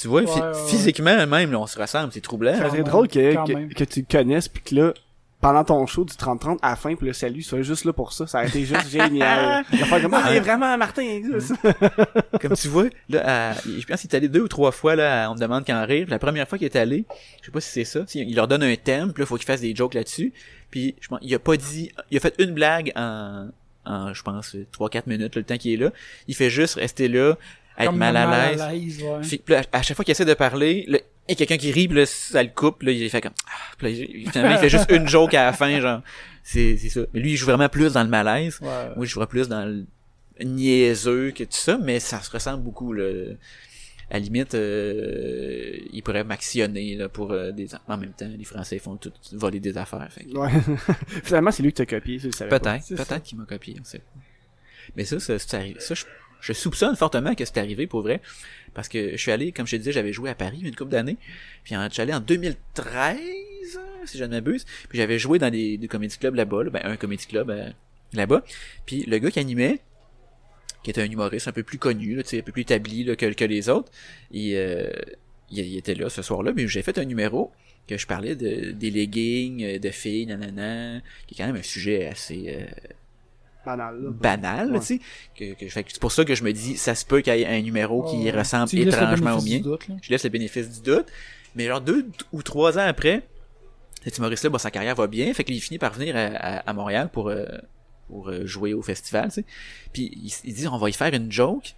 Tu 0.00 0.08
vois, 0.08 0.22
physiquement, 0.68 1.26
même, 1.26 1.52
là, 1.52 1.60
on 1.60 1.66
se 1.66 1.78
ressemble, 1.78 2.10
c'est 2.12 2.20
troublant. 2.20 2.56
Ça 2.56 2.70
serait 2.70 2.82
drôle 2.82 3.08
que, 3.08 3.34
quand 3.34 3.44
que, 3.44 3.52
même. 3.52 3.74
que 3.74 3.84
tu 3.84 4.02
connaisses 4.04 4.48
puis 4.48 4.62
que 4.62 4.74
là, 4.74 4.94
pendant 5.40 5.64
ton 5.64 5.86
show 5.86 6.04
du 6.04 6.12
30-30, 6.14 6.58
à 6.62 6.70
la 6.70 6.76
fin, 6.76 6.94
puis 6.94 7.06
le 7.06 7.12
salut, 7.12 7.42
soit 7.42 7.62
juste 7.62 7.84
là 7.84 7.92
pour 7.92 8.12
ça. 8.12 8.26
Ça 8.26 8.40
a 8.40 8.44
été 8.46 8.64
juste 8.64 8.88
génial. 8.90 9.64
Il 9.72 9.78
va 9.78 9.86
faire 9.86 10.02
comme, 10.02 10.14
ah, 10.14 10.28
il 10.30 10.36
est 10.36 10.40
vraiment 10.40 10.76
Martin, 10.78 11.20
ça. 11.38 11.54
Comme 12.40 12.54
tu 12.54 12.68
vois, 12.68 12.86
là, 13.08 13.50
à- 13.50 13.54
je 13.54 13.84
pense 13.86 14.00
qu'il 14.00 14.10
est 14.10 14.16
allé 14.16 14.28
deux 14.28 14.42
ou 14.42 14.48
trois 14.48 14.70
fois, 14.72 14.96
là, 14.96 15.24
à 15.24 15.30
on 15.30 15.34
me 15.34 15.40
demande 15.40 15.66
qu'en 15.66 15.84
rire. 15.86 16.06
La 16.10 16.18
première 16.18 16.46
fois 16.48 16.58
qu'il 16.58 16.66
est 16.66 16.76
allé, 16.76 17.04
je 17.40 17.46
sais 17.46 17.52
pas 17.52 17.60
si 17.60 17.70
c'est 17.70 17.84
ça, 17.84 18.00
il 18.14 18.34
leur 18.34 18.48
donne 18.48 18.62
un 18.62 18.76
thème, 18.76 19.12
puis 19.12 19.22
là, 19.22 19.26
faut 19.26 19.36
qu'il 19.36 19.46
fasse 19.46 19.62
des 19.62 19.74
jokes 19.74 19.94
là-dessus. 19.94 20.32
Puis, 20.70 20.94
je 21.00 21.08
pense, 21.08 21.18
il 21.22 21.34
a 21.34 21.38
pas 21.38 21.56
dit, 21.56 21.90
il 22.10 22.16
a 22.16 22.20
fait 22.20 22.34
une 22.38 22.52
blague 22.52 22.92
en, 22.96 23.48
en, 23.86 24.12
je 24.12 24.22
pense, 24.22 24.56
trois, 24.72 24.90
quatre 24.90 25.06
minutes, 25.06 25.34
là, 25.34 25.40
le 25.40 25.44
temps 25.44 25.56
qu'il 25.56 25.72
est 25.72 25.76
là. 25.76 25.90
Il 26.28 26.34
fait 26.34 26.50
juste 26.50 26.74
rester 26.74 27.08
là, 27.08 27.36
être 27.78 27.86
Comme 27.86 27.96
mal 27.98 28.16
à 28.16 28.52
l'aise. 28.72 29.02
ouais. 29.02 29.40
Là, 29.48 29.62
à 29.72 29.82
chaque 29.82 29.96
fois 29.96 30.04
qu'il 30.04 30.12
essaie 30.12 30.24
de 30.24 30.34
parler, 30.34 30.84
là, 30.88 30.98
il 31.28 31.32
y 31.32 31.32
a 31.34 31.36
quelqu'un 31.36 31.56
qui 31.56 31.70
rit, 31.72 31.86
puis 31.88 31.96
là, 31.98 32.06
ça 32.06 32.42
le 32.42 32.48
coupe, 32.48 32.82
là, 32.82 32.90
il 32.90 33.08
fait 33.08 33.20
comme, 33.20 33.32
ah, 33.46 33.74
puis 33.78 33.94
là, 34.24 34.30
finalement, 34.32 34.54
il 34.54 34.58
fait 34.58 34.68
juste 34.68 34.90
une 34.90 35.08
joke 35.08 35.34
à 35.34 35.44
la 35.44 35.52
fin, 35.52 35.80
genre. 35.80 36.02
C'est, 36.42 36.76
c'est 36.76 36.88
ça. 36.88 37.00
Mais 37.14 37.20
lui, 37.20 37.32
il 37.32 37.36
joue 37.36 37.46
vraiment 37.46 37.68
plus 37.68 37.92
dans 37.92 38.02
le 38.02 38.08
malaise. 38.08 38.58
Ouais. 38.60 38.68
Moi, 38.96 39.04
je 39.06 39.10
jouerais 39.10 39.26
plus 39.28 39.48
dans 39.48 39.64
le 39.64 39.84
niaiseux 40.44 41.30
que 41.32 41.44
tout 41.44 41.50
ça, 41.52 41.78
mais 41.78 42.00
ça 42.00 42.20
se 42.20 42.30
ressemble 42.30 42.62
beaucoup. 42.64 42.92
Là. 42.92 43.34
À 44.10 44.14
la 44.14 44.18
limite, 44.20 44.54
euh, 44.54 45.76
il 45.92 46.02
pourrait 46.02 46.24
m'actionner 46.24 46.96
là, 46.96 47.08
pour 47.08 47.30
euh, 47.30 47.52
des... 47.52 47.68
En 47.86 47.96
même 47.96 48.12
temps, 48.12 48.26
les 48.36 48.44
Français 48.44 48.78
font 48.80 48.96
tout 48.96 49.12
voler 49.32 49.60
des 49.60 49.76
affaires. 49.78 50.08
fait 50.10 50.24
que- 50.24 50.36
Ouais. 50.36 50.50
Finalement, 51.24 51.52
c'est 51.52 51.62
lui 51.62 51.70
qui 51.70 51.76
t'a 51.76 51.86
copié, 51.86 52.18
tu 52.18 52.26
le 52.26 52.32
savais. 52.32 52.50
Peut-être, 52.58 52.88
peut-être 52.88 53.22
qu'il 53.22 53.38
m'a 53.38 53.44
copié. 53.44 53.76
on 53.80 53.84
sait. 53.84 54.00
Mais 54.96 55.04
ça, 55.04 55.20
ça, 55.20 55.38
c'est 55.38 55.54
arrivé. 55.54 55.78
Ça, 55.78 55.94
je, 55.94 56.04
je 56.40 56.52
soupçonne 56.52 56.96
fortement 56.96 57.34
que 57.34 57.44
c'est 57.44 57.58
arrivé 57.58 57.86
pour 57.86 58.02
vrai. 58.02 58.20
Parce 58.74 58.88
que 58.88 59.12
je 59.12 59.16
suis 59.16 59.32
allé, 59.32 59.52
comme 59.52 59.66
je 59.66 59.72
te 59.72 59.76
disais, 59.76 59.92
j'avais 59.92 60.12
joué 60.12 60.30
à 60.30 60.34
Paris 60.34 60.60
une 60.62 60.74
couple 60.74 60.92
d'années. 60.92 61.16
Puis 61.64 61.76
en- 61.76 61.88
je 61.88 61.92
suis 61.92 62.02
allé 62.02 62.12
en 62.14 62.20
2013, 62.20 63.18
si 64.04 64.18
je 64.18 64.24
ne 64.24 64.28
m'abuse. 64.30 64.64
Puis 64.88 64.98
j'avais 64.98 65.18
joué 65.18 65.38
dans 65.38 65.50
des, 65.50 65.76
des 65.76 65.88
clubs 65.88 66.34
là-bas, 66.34 66.64
là. 66.64 66.70
ben 66.70 66.80
un 66.84 66.96
comédie 66.96 67.26
club 67.26 67.50
euh, 67.50 67.70
là-bas. 68.12 68.44
Puis 68.86 69.04
le 69.04 69.18
gars 69.18 69.30
qui 69.30 69.38
animait, 69.38 69.80
qui 70.82 70.90
était 70.90 71.02
un 71.02 71.10
humoriste 71.10 71.48
un 71.48 71.52
peu 71.52 71.62
plus 71.62 71.78
connu, 71.78 72.14
là, 72.16 72.22
un 72.32 72.40
peu 72.42 72.52
plus 72.52 72.62
établi 72.62 73.04
là, 73.04 73.16
que, 73.16 73.44
les 73.44 73.68
autres, 73.68 73.90
il, 74.30 74.54
euh, 74.54 74.88
était 75.52 75.94
là 75.94 76.08
ce 76.08 76.22
soir-là. 76.22 76.52
Mais 76.54 76.66
j'ai 76.68 76.82
fait 76.82 76.98
un 76.98 77.04
numéro 77.04 77.52
que 77.86 77.98
je 77.98 78.06
parlais 78.06 78.36
de, 78.36 78.70
des 78.70 78.90
leggings, 78.90 79.64
euh, 79.64 79.78
de 79.78 79.90
filles, 79.90 80.26
nanana, 80.26 81.00
qui 81.26 81.34
est 81.34 81.38
quand 81.38 81.46
même 81.46 81.56
un 81.56 81.62
sujet 81.62 82.06
assez 82.06 82.44
euh, 82.48 82.66
Banal, 83.76 84.02
là. 84.02 84.10
banal, 84.10 84.72
Ouais. 84.72 84.80
tu 84.80 84.84
sais. 84.86 85.00
Que, 85.36 85.54
que, 85.54 85.68
fait 85.68 85.84
que 85.84 85.92
c'est 85.92 86.00
pour 86.00 86.12
ça 86.12 86.24
que 86.24 86.34
je 86.34 86.44
me 86.44 86.52
dis, 86.52 86.76
ça 86.76 86.94
se 86.94 87.04
peut 87.04 87.20
qu'il 87.20 87.34
y 87.36 87.42
ait 87.42 87.46
un 87.46 87.62
numéro 87.62 88.02
qui 88.02 88.16
Ouais. 88.24 88.30
ressemble 88.30 88.68
Tu 88.68 88.80
étrangement 88.80 89.32
au 89.32 89.42
bénéfice 89.42 89.50
mien. 89.52 89.56
du 89.58 89.62
doute, 89.62 89.88
là. 89.88 89.94
Je 90.02 90.10
laisse 90.10 90.24
le 90.24 90.30
bénéfice 90.30 90.68
du 90.80 90.90
doute. 90.90 91.06
Mais 91.54 91.66
genre 91.66 91.80
deux 91.80 92.06
ou 92.32 92.42
trois 92.42 92.78
ans 92.78 92.86
après, 92.86 93.22
cet 94.04 94.18
humoriste-là, 94.18 94.50
bah, 94.50 94.58
sa 94.58 94.70
carrière 94.70 94.94
va 94.94 95.06
bien. 95.06 95.32
Fait 95.34 95.44
qu'il 95.44 95.60
finit 95.60 95.78
par 95.78 95.92
venir 95.92 96.16
à, 96.16 96.20
à, 96.20 96.56
à 96.70 96.72
Montréal 96.72 97.10
pour, 97.12 97.28
euh, 97.28 97.44
pour 98.08 98.28
euh, 98.30 98.46
jouer 98.46 98.72
au 98.72 98.82
festival, 98.82 99.28
tu 99.28 99.34
sais. 99.36 99.44
Puis 99.92 100.10
il, 100.22 100.32
il 100.44 100.54
dit, 100.54 100.68
on 100.68 100.78
va 100.78 100.88
y 100.88 100.92
faire 100.92 101.12
une 101.12 101.30
joke. 101.30 101.74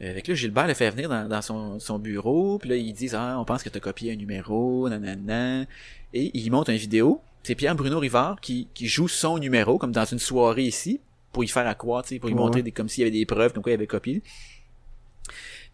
Euh, 0.00 0.12
fait 0.14 0.22
que 0.22 0.32
là, 0.32 0.34
Gilbert 0.34 0.66
le 0.66 0.74
fait 0.74 0.90
venir 0.90 1.08
dans, 1.08 1.28
dans 1.28 1.42
son, 1.42 1.78
son 1.78 1.98
bureau. 2.00 2.58
Puis 2.58 2.68
là, 2.70 2.76
ils 2.76 2.92
disent, 2.92 3.14
ah, 3.14 3.36
on 3.38 3.44
pense 3.44 3.62
que 3.62 3.68
t'as 3.68 3.78
copié 3.78 4.12
un 4.12 4.16
numéro, 4.16 4.88
nanana. 4.88 5.64
Et 6.12 6.30
il 6.34 6.50
monte 6.50 6.68
une 6.68 6.76
vidéo 6.76 7.20
c'est 7.44 7.56
Pierre 7.56 7.74
Bruno 7.74 7.98
Rivard 7.98 8.40
qui, 8.40 8.68
qui 8.72 8.86
joue 8.86 9.08
son 9.08 9.36
numéro 9.38 9.76
comme 9.76 9.90
dans 9.90 10.04
une 10.04 10.20
soirée 10.20 10.62
ici 10.62 11.00
pour 11.32 11.42
y 11.44 11.48
faire 11.48 11.66
à 11.66 11.74
quoi, 11.74 12.02
tu 12.02 12.10
sais, 12.10 12.18
pour 12.18 12.28
Ouais. 12.30 12.36
montrer 12.36 12.62
des, 12.62 12.72
comme 12.72 12.88
s'il 12.88 13.02
y 13.02 13.06
avait 13.08 13.16
des 13.18 13.24
preuves 13.26 13.52
comme 13.52 13.62
quoi 13.62 13.72
il 13.72 13.76
avait 13.76 13.86
copié. 13.86 14.22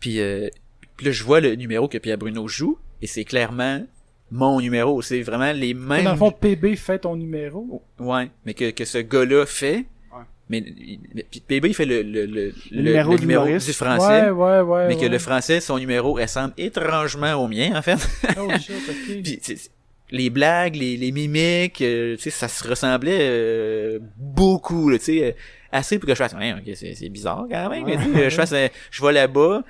Puis, 0.00 0.20
euh, 0.20 0.48
puis 0.96 1.06
là, 1.06 1.12
je 1.12 1.24
vois 1.24 1.40
le 1.40 1.54
numéro 1.54 1.88
que 1.88 1.98
Pierre 1.98 2.18
Bruno 2.18 2.46
joue 2.48 2.78
et 3.02 3.06
c'est 3.06 3.24
clairement 3.24 3.84
mon 4.30 4.60
numéro. 4.60 5.00
C'est 5.02 5.22
vraiment 5.22 5.52
les 5.52 5.74
mêmes. 5.74 6.04
Dans 6.04 6.12
le 6.12 6.18
fond, 6.18 6.30
PB 6.30 6.76
fait 6.76 7.00
ton 7.00 7.16
numéro. 7.16 7.82
Ouais, 7.98 8.30
mais 8.44 8.54
que, 8.54 8.70
que 8.70 8.84
ce 8.84 8.98
gars-là 8.98 9.46
fait. 9.46 9.86
Ouais. 10.12 10.24
Mais, 10.50 10.64
mais- 11.14 11.24
PB 11.46 11.68
il 11.68 11.74
fait 11.74 11.84
le, 11.86 12.02
le, 12.02 12.26
le, 12.26 12.52
le- 12.70 12.82
numéro 12.82 13.12
le 13.12 13.58
du 13.58 13.72
français. 13.72 14.30
Ouais, 14.30 14.30
ouais, 14.30 14.60
ouais. 14.60 14.88
mais 14.88 14.96
que 14.96 15.06
le 15.06 15.18
français, 15.18 15.60
son 15.60 15.78
numéro 15.78 16.12
ressemble 16.14 16.52
étrangement 16.58 17.34
au 17.34 17.48
mien, 17.48 17.72
en 17.76 17.82
fait. 17.82 17.98
Oh 18.38 18.48
shit, 18.60 18.72
ok. 18.88 19.22
Puis, 19.22 19.40
les 20.10 20.30
blagues, 20.30 20.74
les, 20.76 20.96
les 20.96 21.12
mimiques, 21.12 21.82
euh, 21.82 22.16
tu 22.16 22.22
sais, 22.22 22.30
ça 22.30 22.48
se 22.48 22.66
ressemblait 22.66 23.18
euh, 23.20 23.98
beaucoup, 24.16 24.90
tu 24.94 24.98
sais, 25.04 25.24
euh, 25.24 25.32
assez 25.72 25.98
pour 25.98 26.06
que 26.06 26.14
je 26.14 26.18
fasse, 26.18 26.32
ouais, 26.34 26.52
ok, 26.54 26.74
c'est, 26.74 26.94
c'est 26.94 27.08
bizarre 27.08 27.46
quand 27.50 27.68
même, 27.70 27.84
mais 27.84 27.98
sais, 27.98 28.30
je 28.30 28.34
fasse, 28.34 28.52
euh, 28.52 28.68
je 28.90 29.04
vais 29.04 29.12
là-bas, 29.12 29.62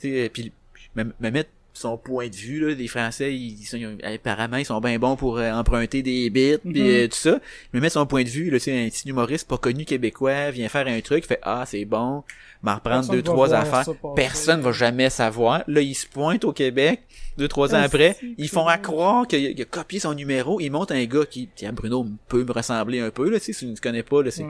tu 0.00 0.08
sais, 0.10 0.30
puis 0.32 0.52
me, 0.94 1.04
me 1.20 1.30
mettre 1.30 1.50
son 1.74 1.98
point 1.98 2.28
de 2.28 2.34
vue 2.34 2.66
là, 2.66 2.74
des 2.74 2.88
Français, 2.88 3.34
ils, 3.34 3.66
sont, 3.66 3.76
ils 3.76 3.98
apparemment 4.02 4.56
ils 4.56 4.64
sont 4.64 4.80
bien 4.80 4.98
bons 4.98 5.14
pour 5.14 5.36
euh, 5.36 5.52
emprunter 5.52 6.02
des 6.02 6.30
bits, 6.30 6.56
puis 6.62 6.72
Mhm. 6.80 6.88
euh, 6.88 7.08
tout 7.08 7.16
ça. 7.16 7.38
Me 7.74 7.80
mettre 7.80 7.92
son 7.92 8.06
point 8.06 8.22
de 8.24 8.30
vue, 8.30 8.48
là, 8.48 8.56
tu 8.58 8.64
sais, 8.64 8.86
un 8.86 8.88
petit 8.88 9.06
humoriste 9.10 9.46
pas 9.46 9.58
connu 9.58 9.84
québécois 9.84 10.50
vient 10.52 10.70
faire 10.70 10.86
un 10.86 10.98
truc, 11.02 11.26
fait 11.26 11.38
ah 11.42 11.64
c'est 11.66 11.84
bon, 11.84 12.24
m'en 12.66 12.74
reprendre 12.74 12.96
Personne 12.96 13.14
deux 13.16 13.22
va 13.22 13.32
trois 13.32 13.54
affaires. 13.54 13.94
Personne 14.14 14.60
va 14.60 14.72
jamais 14.72 15.08
savoir. 15.08 15.62
Là, 15.68 15.80
il 15.80 15.94
se 15.94 16.06
pointe 16.06 16.44
au 16.44 16.52
Québec 16.52 17.02
deux 17.38 17.48
trois 17.48 17.74
ans 17.74 17.78
Ah, 17.80 17.84
après, 17.84 18.16
ils 18.38 18.48
font 18.48 18.66
à 18.66 18.78
croire 18.78 19.26
qu'il 19.26 19.60
a, 19.60 19.64
copié 19.64 20.00
son 20.00 20.14
numéro. 20.14 20.58
Il 20.60 20.70
monte 20.70 20.90
un 20.90 21.04
gars 21.04 21.26
qui, 21.26 21.48
tiens, 21.54 21.72
Bruno 21.72 22.06
peut 22.28 22.44
me 22.44 22.52
ressembler 22.52 23.00
un 23.00 23.10
peu 23.10 23.28
là, 23.30 23.38
tu 23.38 23.46
sais, 23.46 23.52
si 23.52 23.66
tu 23.66 23.72
ne 23.72 23.76
connais 23.76 24.02
pas 24.02 24.22
là, 24.22 24.30
c'est 24.30 24.42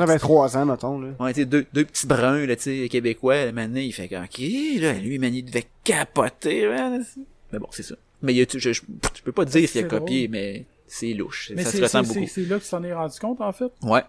avait 0.00 0.06
petits- 0.14 0.18
trois 0.20 0.56
ans, 0.56 0.64
mettons, 0.64 1.00
là. 1.00 1.08
Ouais, 1.20 1.32
tu 1.34 1.40
sais, 1.40 1.46
deux, 1.46 1.66
deux 1.72 1.84
petits 1.84 2.06
bruns, 2.06 2.46
là, 2.46 2.56
tu 2.56 2.62
sais, 2.82 2.88
québécois, 2.88 3.46
là, 3.46 3.52
maintenant, 3.52 3.80
il 3.80 3.92
fait 3.92 4.04
ok, 4.04 4.38
là, 4.80 4.92
lui, 4.94 5.18
man, 5.18 5.34
il 5.34 5.44
devait 5.44 5.66
capoter, 5.84 6.68
man. 6.68 7.04
Mais 7.52 7.58
bon, 7.58 7.68
c'est 7.70 7.82
ça. 7.82 7.96
Mais 8.22 8.32
il 8.34 8.36
y 8.38 8.42
a, 8.42 8.46
je, 8.50 8.58
je, 8.58 8.72
je 8.72 9.22
peux 9.24 9.32
pas 9.32 9.44
te 9.44 9.50
dire 9.50 9.68
s'il 9.68 9.84
a 9.84 9.88
copié, 9.88 10.28
mais 10.28 10.64
c'est 10.86 11.12
louche. 11.14 11.52
Mais 11.54 11.64
ça 11.64 11.70
c'est 11.70 11.78
se 11.78 11.82
ressemble 11.82 12.08
beaucoup. 12.08 12.26
c'est- 12.26 12.46
là 12.46 12.58
que 12.58 12.64
tu 12.64 12.70
t'en 12.70 12.82
es 12.84 12.92
rendu 12.92 13.18
compte, 13.18 13.40
en 13.40 13.52
fait? 13.52 13.70
Ouais. 13.82 14.02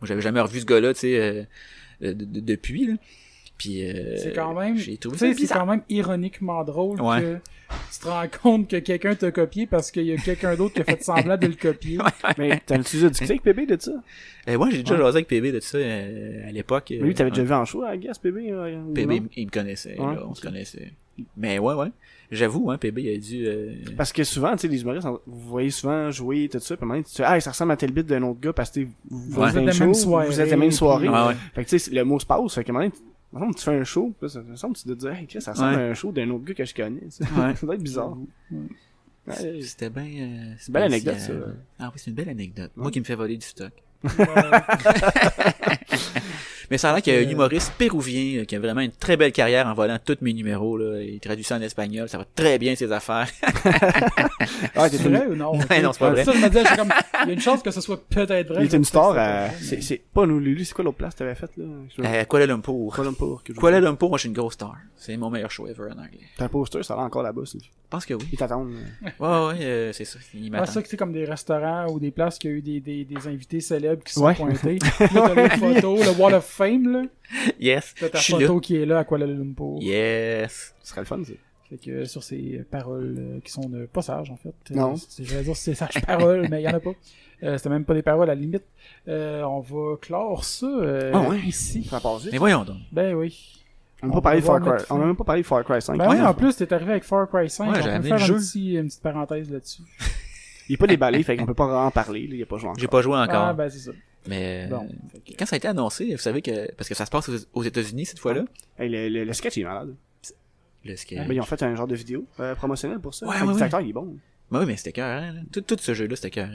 Moi, 0.00 0.04
j'avais 0.04 0.20
jamais 0.20 0.40
revu 0.40 0.60
ce 0.60 0.64
gars-là, 0.64 0.94
tu 0.94 1.00
sais, 1.00 1.18
euh, 1.18 1.42
de- 2.00 2.12
de- 2.12 2.40
depuis, 2.40 2.86
là. 2.86 2.94
Puis, 3.56 3.82
euh, 3.84 4.16
C'est 4.18 4.32
quand 4.34 4.54
même, 4.54 4.76
j'ai 4.76 4.92
tu 4.92 4.98
trouvé 5.08 5.18
ça 5.18 5.26
c'est 5.34 5.46
quand 5.52 5.66
même 5.66 5.82
ironiquement 5.88 6.62
drôle 6.62 7.00
Ouais. 7.02 7.20
que 7.20 7.36
tu 7.92 7.98
te 7.98 8.06
rends 8.06 8.28
compte 8.40 8.70
que 8.70 8.76
quelqu'un 8.76 9.16
t'a 9.16 9.32
copié 9.32 9.66
parce 9.66 9.90
qu'il 9.90 10.04
y 10.04 10.12
a 10.12 10.16
quelqu'un 10.16 10.54
d'autre 10.54 10.74
qui 10.74 10.80
a 10.82 10.84
fait 10.84 11.02
semblant 11.02 11.36
de 11.36 11.48
le 11.48 11.54
copier. 11.54 11.98
Mais 12.38 12.62
t'as-tu 12.64 12.96
déjà 12.98 13.08
discuté 13.10 13.32
avec 13.32 13.42
PB 13.42 13.66
de 13.66 13.76
ça? 13.80 13.90
Euh, 14.48 14.56
moi, 14.58 14.68
j'ai 14.70 14.78
déjà 14.84 14.94
Ouais. 14.94 15.00
jasé 15.00 15.16
avec 15.16 15.26
PB 15.26 15.50
de 15.50 15.58
ça, 15.58 15.76
euh, 15.76 16.48
à 16.48 16.52
l'époque. 16.52 16.86
Mais 16.90 16.98
lui, 16.98 17.14
t'avais 17.14 17.30
euh, 17.30 17.34
déjà 17.34 17.42
vu 17.44 17.52
en 17.52 17.64
show, 17.64 17.82
à 17.82 17.96
Gas, 17.96 18.20
PB? 18.22 18.36
euh, 18.52 18.80
PB, 18.94 19.22
il 19.36 19.46
me 19.46 19.50
connaissait, 19.50 19.98
Ouais, 19.98 20.14
là, 20.14 20.22
on 20.28 20.34
se 20.36 20.40
connaissait. 20.40 20.92
Mais 21.36 21.58
ouais, 21.58 21.74
ouais. 21.74 21.88
J'avoue, 22.30 22.70
hein, 22.70 22.76
PB, 22.76 22.98
il 23.02 23.14
a 23.14 23.18
dû, 23.18 23.46
euh, 23.46 23.74
Parce 23.96 24.12
que 24.12 24.22
souvent, 24.22 24.52
tu 24.54 24.58
sais, 24.62 24.68
les 24.68 24.82
humoristes, 24.82 25.06
vous 25.26 25.48
voyez 25.48 25.70
souvent 25.70 26.10
jouer 26.10 26.48
tout 26.50 26.58
ça, 26.60 26.76
puis 26.76 26.84
maintenant, 26.86 27.02
tu 27.02 27.14
dis, 27.16 27.22
ah, 27.24 27.40
ça 27.40 27.50
ressemble 27.52 27.72
à 27.72 27.76
tel 27.78 27.90
bit 27.90 28.04
d'un 28.06 28.22
autre 28.22 28.38
gars 28.40 28.52
parce 28.52 28.68
que 28.70 28.80
tu 28.80 28.86
sais, 28.86 28.92
vous, 29.10 29.40
Ouais. 29.40 29.50
Vous 29.50 29.58
êtes 29.58 29.64
la 29.64 29.74
même 29.86 29.94
soirée, 29.94 30.26
vous 30.26 30.40
êtes 30.40 30.50
la 30.50 30.56
même 30.58 30.70
soirée. 30.70 31.06
puis- 31.06 31.14
Ouais, 31.14 31.26
ouais. 31.28 31.36
Fait 31.54 31.64
que 31.64 31.70
tu 31.70 31.78
sais, 31.78 31.90
le 31.90 32.04
mot 32.04 32.18
se 32.20 32.26
passe, 32.26 32.54
fait 32.54 32.64
que 32.64 32.72
maintenant, 32.72 32.90
tu- 32.90 33.00
maintenant, 33.32 33.52
tu 33.52 33.62
fais 33.64 33.70
un 33.78 33.84
show, 33.84 34.12
puis 34.18 34.26
là, 34.26 34.28
ça 34.28 34.42
me 34.42 34.56
semble 34.56 34.74
que 34.74 34.80
tu 34.80 34.88
te 34.88 34.92
dis, 34.92 35.06
hey, 35.06 35.26
ça 35.40 35.52
ressemble 35.52 35.74
Ouais. 35.76 35.82
à 35.82 35.86
un 35.86 35.94
show 35.94 36.12
d'un 36.12 36.28
autre 36.30 36.44
gars 36.44 36.54
que 36.54 36.64
je 36.66 36.74
connais. 36.74 37.00
tu 37.00 37.10
sais. 37.10 37.24
Ouais. 37.24 37.54
ça 37.56 37.64
doit 37.66 37.74
être 37.76 37.82
bizarre. 37.82 38.14
Ouais. 38.50 39.60
C'était 39.62 39.88
bien. 39.90 40.02
Euh, 40.04 40.54
C'est 40.58 40.68
une 40.68 40.72
belle 40.74 40.82
anecdote, 40.84 41.14
ça. 41.14 41.20
spécial. 41.24 41.56
Ah 41.78 41.86
oui, 41.86 41.92
c'est 41.96 42.10
une 42.10 42.16
belle 42.16 42.28
anecdote. 42.30 42.70
Moi 42.76 42.90
qui 42.90 43.00
me 43.00 43.04
fais 43.04 43.14
voler 43.14 43.36
du 43.38 43.46
stock. 43.46 43.72
Mais 46.70 46.78
ça 46.78 46.90
a 46.90 46.94
l'air 46.94 47.02
qu'il 47.02 47.14
y 47.14 47.16
a 47.16 47.20
un 47.20 47.30
humoriste 47.30 47.72
péruvien 47.78 48.40
euh, 48.40 48.44
qui 48.44 48.54
a 48.56 48.58
vraiment 48.60 48.80
une 48.82 48.90
très 48.92 49.16
belle 49.16 49.32
carrière 49.32 49.66
en 49.66 49.74
volant 49.74 49.98
tous 50.04 50.18
mes 50.20 50.32
numéros. 50.34 50.76
Là. 50.76 51.00
Il 51.02 51.18
traduit 51.20 51.44
ça 51.44 51.56
en 51.56 51.62
espagnol. 51.62 52.08
Ça 52.08 52.18
va 52.18 52.24
très 52.34 52.58
bien 52.58 52.74
ses 52.74 52.90
affaires. 52.92 53.28
Ah, 54.74 54.88
t'es 54.88 54.96
C'est 54.96 55.08
vrai 55.08 55.26
ou 55.26 55.34
non? 55.34 55.52
Ouais, 55.70 55.82
non, 55.82 55.92
c'est 55.92 55.98
pas 55.98 56.10
vrai. 56.10 56.24
Ça, 56.24 56.32
je 56.32 56.38
me 56.38 56.48
disais, 56.48 56.64
j'ai 56.68 56.76
comme, 56.76 56.92
il 57.24 57.28
y 57.28 57.30
a 57.30 57.34
une 57.34 57.40
chance 57.40 57.62
que 57.62 57.70
ce 57.70 57.80
soit 57.80 58.00
peut-être 58.08 58.48
vrai. 58.48 58.62
il 58.62 58.66
était 58.66 58.76
une 58.76 58.84
star 58.84 59.16
à, 59.18 59.50
c'est 59.50 59.64
c'est, 59.66 59.76
pas 59.76 59.82
c'est 59.82 60.02
pas 60.14 60.26
nous, 60.26 60.38
Lulu, 60.38 60.64
c'est 60.64 60.74
quoi 60.74 60.84
l'autre 60.84 60.96
place 60.98 61.14
que 61.14 61.18
t'avais 61.20 61.34
faite, 61.34 61.50
là? 61.56 61.64
Euh, 62.00 62.24
Kuala 62.24 62.46
Lumpur. 62.46 62.92
Kuala 62.94 63.10
Lumpur. 63.10 63.42
Kuala 63.56 63.80
Lumpur, 63.80 64.08
moi 64.08 64.18
je 64.18 64.20
suis 64.22 64.28
une 64.28 64.34
grosse 64.34 64.54
star. 64.54 64.76
C'est 64.96 65.16
mon 65.16 65.30
meilleur 65.30 65.50
show 65.50 65.66
ever 65.66 65.84
en 65.90 65.98
anglais. 65.98 66.20
T'as 66.36 66.44
un 66.46 66.48
poster, 66.48 66.82
ça 66.82 66.94
va 66.96 67.02
encore 67.02 67.22
là-bas, 67.22 67.42
c'est- 67.44 67.58
Je 67.58 67.66
pense 67.90 68.04
que 68.06 68.14
oui. 68.14 68.24
Ils 68.32 68.38
t'attendent. 68.38 68.72
euh. 68.72 69.08
Ouais, 69.18 69.58
ouais, 69.58 69.64
euh, 69.64 69.92
c'est 69.92 70.04
ça. 70.04 70.18
Il 70.34 70.48
Ah, 70.54 70.60
m'attend. 70.60 70.72
ça 70.72 70.82
que 70.82 70.88
c'est 70.88 70.96
comme 70.96 71.12
des 71.12 71.24
restaurants 71.24 71.86
ou 71.90 71.98
des 71.98 72.10
places 72.10 72.38
qui 72.38 72.48
a 72.48 72.50
eu 72.50 72.60
des, 72.62 72.80
des, 72.80 73.04
des 73.04 73.26
invités 73.28 73.60
célèbres 73.60 74.02
qui 74.04 74.12
sont 74.12 74.24
Ouais. 74.26 74.34
pointés. 74.34 74.78
Là, 75.00 75.08
t'as 75.12 75.34
les 75.34 75.48
photos, 75.50 76.04
le 76.04 76.20
Wall 76.22 76.34
of 76.34 76.44
Fame, 76.58 76.92
là. 76.92 77.02
Yes. 77.60 77.94
T'as 77.98 78.08
ta 78.10 78.18
photo 78.18 78.54
là. 78.54 78.60
qui 78.60 78.76
est 78.76 78.86
là 78.86 78.98
à 78.98 79.04
Kuala 79.04 79.26
Lumpur. 79.26 79.76
Yes. 79.80 80.74
Ce 80.82 80.90
serait 80.90 81.00
le 81.02 81.06
fun, 81.06 81.22
ça. 81.24 81.32
Fait 81.70 81.76
que 81.78 81.90
euh, 81.90 82.04
sur 82.06 82.22
ces 82.22 82.64
paroles 82.70 83.16
euh, 83.18 83.40
qui 83.44 83.50
sont 83.52 83.70
euh, 83.74 83.86
pas 83.92 84.02
sages, 84.02 84.30
en 84.30 84.36
fait. 84.36 84.54
Euh, 84.70 84.74
Non. 84.74 84.96
c'est- 84.96 85.22
Je 85.24 85.34
vais 85.36 85.42
dire 85.42 85.54
c'est 85.56 85.74
sages 85.74 86.00
paroles, 86.06 86.48
mais 86.50 86.62
il 86.62 86.64
y 86.64 86.68
en 86.68 86.74
a 86.74 86.80
pas. 86.80 86.92
Euh, 87.42 87.56
C'était 87.58 87.68
même 87.68 87.84
pas 87.84 87.94
des 87.94 88.02
paroles 88.02 88.28
à 88.30 88.34
la 88.34 88.40
limite. 88.40 88.64
Euh, 89.06 89.42
on 89.42 89.60
va 89.60 89.96
clore 90.00 90.44
ça 90.44 90.66
euh, 90.66 91.12
Ah 91.14 91.28
ouais? 91.28 91.38
ici. 91.46 91.84
Ça 91.84 92.00
passe. 92.00 92.26
Mais 92.32 92.38
voyons 92.38 92.64
donc. 92.64 92.78
Ben 92.90 93.14
oui. 93.14 93.54
On 94.02 94.06
n'a 94.06 94.12
on 94.12 94.14
pas 94.16 94.20
parlé 94.22 94.40
de 94.40 94.46
va 94.46 94.52
Far 94.52 94.60
mettre 94.60 94.76
Cry. 94.76 94.86
fin. 94.86 94.94
On 94.96 95.02
a 95.02 95.06
même 95.06 95.16
pas 95.16 95.24
parlé 95.24 95.42
de 95.42 95.46
Far 95.46 95.64
Cry 95.64 95.82
5. 95.82 95.98
Ben 95.98 96.10
oui, 96.10 96.20
en 96.20 96.32
plus, 96.34 96.56
t'es 96.56 96.72
arrivé 96.72 96.92
avec 96.92 97.04
Far 97.04 97.28
Cry 97.28 97.50
5. 97.50 97.64
Ouais, 97.64 97.70
on 97.70 97.74
j'ai 97.76 97.82
peut 97.82 97.88
amené 97.90 98.08
faire 98.08 98.28
le 98.28 98.34
un 98.34 98.38
petit, 98.38 98.72
une 98.74 98.86
petite 98.86 99.02
parenthèse 99.02 99.50
là-dessus. 99.50 99.82
Il 100.68 100.74
est 100.74 100.76
pas 100.76 100.86
déballé, 100.86 101.22
fait 101.22 101.36
qu'on 101.36 101.46
peut 101.46 101.54
pas 101.54 101.84
en 101.84 101.90
parler, 101.90 102.26
là. 102.28 102.34
Il 102.34 102.40
est 102.40 102.44
pas 102.46 102.56
joué 102.58 102.68
encore. 102.68 102.78
J'ai 102.80 102.88
pas 102.88 103.02
joué 103.02 103.16
encore. 103.16 103.34
Ah, 103.36 103.52
ben 103.54 103.68
c'est 103.70 103.78
ça. 103.78 103.90
Mais 104.28 104.66
euh, 104.66 104.76
Bon. 104.76 104.88
Fait 105.12 105.20
que- 105.32 105.38
quand 105.38 105.46
ça 105.46 105.56
a 105.56 105.58
été 105.58 105.66
annoncé, 105.68 106.10
vous 106.12 106.18
savez 106.18 106.42
que 106.42 106.70
parce 106.74 106.88
que 106.88 106.94
ça 106.94 107.06
se 107.06 107.10
passe 107.10 107.30
aux, 107.52 107.62
États-Unis 107.64 108.06
cette 108.06 108.18
fois-là? 108.18 108.44
Hey, 108.78 108.88
le, 108.88 109.08
le, 109.08 109.24
le 109.24 109.32
sketch 109.32 109.56
il 109.56 109.62
est 109.62 109.64
malade. 109.64 109.94
Le 110.84 110.94
sk- 110.94 111.16
Ben, 111.26 111.32
ils 111.32 111.40
ont 111.40 111.44
fait 111.44 111.62
un 111.62 111.74
genre 111.74 111.86
de 111.88 111.96
vidéo 111.96 112.26
euh, 112.40 112.54
promotionnelle 112.54 113.00
pour 113.00 113.14
ça. 113.14 113.26
Ouais, 113.26 113.34
ouais, 113.40 113.46
le 113.46 113.52
ouais. 113.52 113.62
acteur, 113.62 113.80
il 113.80 113.90
est 113.90 113.92
bon. 113.92 114.16
Oui, 114.50 114.60
mais 114.66 114.76
c'était 114.76 114.92
cœur, 114.92 115.22
hein. 115.22 115.34
Tout, 115.52 115.60
tout 115.62 115.76
ce 115.80 115.92
jeu-là, 115.92 116.14
c'était 116.16 116.30
cœur. 116.30 116.50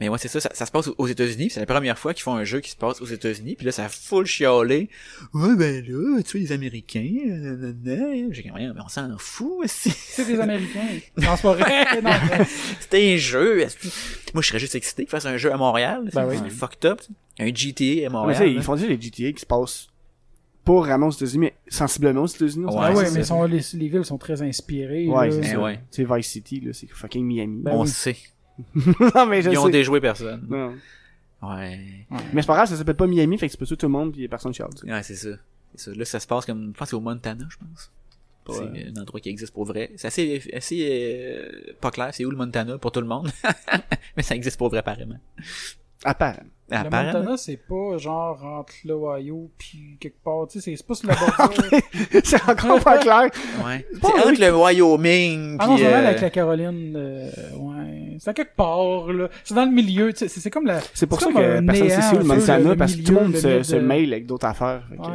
Mais 0.00 0.08
ouais, 0.08 0.18
c'est 0.18 0.28
ça, 0.28 0.40
ça, 0.40 0.50
ça 0.52 0.64
se 0.66 0.70
passe 0.70 0.88
aux 0.96 1.06
États-Unis, 1.06 1.50
c'est 1.50 1.60
la 1.60 1.66
première 1.66 1.98
fois 1.98 2.14
qu'ils 2.14 2.22
font 2.22 2.34
un 2.34 2.44
jeu 2.44 2.60
qui 2.60 2.70
se 2.70 2.76
passe 2.76 3.00
aux 3.00 3.06
États-Unis, 3.06 3.56
puis 3.56 3.66
là, 3.66 3.72
ça 3.72 3.86
a 3.86 3.88
full 3.88 4.26
chialé. 4.26 4.88
Ouais, 5.34 5.56
ben 5.56 5.84
là, 5.86 6.22
tu 6.22 6.30
sais, 6.30 6.38
les 6.38 6.52
Américains, 6.52 7.16
euh, 7.28 7.72
nanana. 7.82 8.26
J'ai 8.30 8.50
rien, 8.54 8.72
mais 8.74 8.80
on 8.84 8.88
s'en 8.88 9.08
fout, 9.18 9.52
aussi. 9.64 9.90
C'est 9.90 10.24
des 10.26 10.38
Américains. 10.38 10.86
Non, 11.16 11.36
c'est 11.36 11.42
pas 11.42 11.54
vrai. 11.54 11.84
C'était 12.80 13.12
un 13.14 13.16
jeu. 13.16 13.66
Moi, 14.34 14.42
je 14.42 14.48
serais 14.48 14.58
juste 14.58 14.74
excité 14.74 15.02
qu'ils 15.04 15.10
fassent 15.10 15.26
un 15.26 15.36
jeu 15.36 15.52
à 15.52 15.56
Montréal. 15.56 16.08
Ben 16.12 16.28
c'est 16.30 16.42
oui. 16.42 16.50
fucked 16.50 16.84
up. 16.84 17.00
Un 17.40 17.48
GTA 17.54 18.06
à 18.06 18.10
Montréal. 18.10 18.48
ils 18.48 18.62
font 18.62 18.74
déjà 18.74 18.88
les 18.88 19.00
GTA 19.00 19.32
qui 19.32 19.40
se 19.40 19.46
passent 19.46 19.88
pas 20.64 20.80
vraiment 20.80 21.06
aux 21.06 21.12
États-Unis, 21.12 21.38
mais 21.38 21.54
sensiblement 21.68 22.22
aux 22.22 22.26
États-Unis. 22.26 22.66
Ouais, 22.66 22.72
Ah 22.78 22.92
ouais, 22.92 23.10
mais 23.12 23.24
sont, 23.24 23.42
les, 23.44 23.60
les 23.74 23.88
villes 23.88 24.04
sont 24.04 24.18
très 24.18 24.42
inspirées. 24.42 25.08
Ouais, 25.08 25.30
c'est 25.30 25.44
ça. 25.44 25.58
ouais. 25.60 25.80
Tu 25.90 26.04
sais, 26.04 26.14
Vice 26.14 26.26
City, 26.26 26.60
là, 26.60 26.72
c'est 26.74 26.88
fucking 26.90 27.24
Miami. 27.24 27.62
Ben 27.62 27.72
on 27.72 27.82
oui. 27.82 27.88
sait. 27.88 28.16
non, 29.14 29.26
mais 29.26 29.42
je 29.42 29.50
Ils 29.50 29.58
ont 29.58 29.68
déjoué 29.68 30.00
personne. 30.00 30.46
Non. 30.48 30.74
Ouais. 31.42 32.06
Mais 32.32 32.42
c'est 32.42 32.46
pas 32.46 32.54
grave, 32.54 32.68
ça 32.68 32.76
s'appelle 32.76 32.96
pas 32.96 33.06
Miami, 33.06 33.38
fait 33.38 33.46
que 33.46 33.52
tu 33.52 33.58
peux 33.58 33.66
tuer 33.66 33.76
tout 33.76 33.86
le 33.86 33.92
monde 33.92 34.12
pis 34.12 34.26
personne 34.28 34.52
tu 34.52 34.62
sais. 34.62 34.92
Ouais, 34.92 35.02
c'est 35.02 35.14
ça. 35.14 35.28
C'est 35.74 35.90
ça. 35.90 35.96
Là, 35.96 36.04
ça 36.04 36.20
se 36.20 36.26
passe 36.26 36.46
comme, 36.46 36.72
je 36.72 36.78
pense 36.78 36.86
que 36.86 36.90
c'est 36.90 36.96
au 36.96 37.00
Montana, 37.00 37.46
je 37.48 37.56
pense. 37.56 37.90
C'est 38.50 38.88
un 38.88 39.00
endroit 39.00 39.20
qui 39.20 39.28
existe 39.28 39.52
pour 39.52 39.66
vrai. 39.66 39.90
C'est 39.96 40.06
assez, 40.06 40.42
assez 40.54 40.88
euh, 40.90 41.74
pas 41.80 41.90
clair, 41.90 42.10
c'est 42.12 42.24
où 42.24 42.30
le 42.30 42.36
Montana 42.36 42.78
pour 42.78 42.92
tout 42.92 43.00
le 43.00 43.06
monde. 43.06 43.30
Mais 44.16 44.22
ça 44.22 44.34
existe 44.34 44.56
pour 44.56 44.70
vrai, 44.70 44.78
apparemment. 44.78 45.18
Apparemment. 46.04 46.38
Le 46.70 46.76
Apparemment. 46.76 47.12
Montana, 47.20 47.36
c'est 47.38 47.56
pas 47.56 47.96
genre 47.96 48.44
entre 48.44 48.74
l'Ohio 48.84 49.50
puis 49.56 49.96
quelque 49.98 50.22
part. 50.22 50.46
Tu 50.48 50.60
sais, 50.60 50.76
c'est 50.76 50.86
pas 50.86 50.94
sur 50.94 51.08
la 51.08 51.14
bordure. 51.14 51.64
c'est 52.24 52.42
encore 52.48 52.80
pas 52.84 52.98
clair. 52.98 53.30
Ouais. 53.64 53.86
C'est 53.90 54.00
pas 54.00 54.08
entre 54.08 54.38
le 54.40 54.54
Wyoming, 54.54 55.56
ah 55.58 55.66
non, 55.66 55.74
puis, 55.76 55.84
c'est 55.84 55.94
euh, 55.94 56.06
avec 56.08 56.20
la 56.20 56.28
Caroline. 56.30 56.94
euh, 56.94 57.30
ouais. 57.58 58.16
C'est 58.20 58.30
à 58.30 58.34
quelque 58.34 58.54
part, 58.54 59.10
là. 59.12 59.28
C'est 59.44 59.54
dans 59.54 59.64
le 59.64 59.70
milieu. 59.72 60.12
tu 60.12 60.28
sais, 60.28 60.40
C'est 60.40 60.50
comme 60.50 60.66
la. 60.66 60.80
C'est 60.92 61.06
pour 61.06 61.20
ça 61.20 61.28
que 61.32 61.60
personne 61.64 61.88
sait 61.88 62.16
où 62.16 62.18
le 62.18 62.24
Montana, 62.24 62.70
le 62.70 62.76
parce 62.76 62.94
que 62.94 63.02
tout 63.02 63.14
le 63.14 63.20
monde 63.20 63.32
le 63.32 63.38
se, 63.40 63.46
milieu 63.46 63.62
se 63.62 63.76
de- 63.76 63.80
mail 63.80 64.12
avec 64.12 64.26
d'autres 64.26 64.46
affaires. 64.46 64.82
Ouais. 64.90 65.06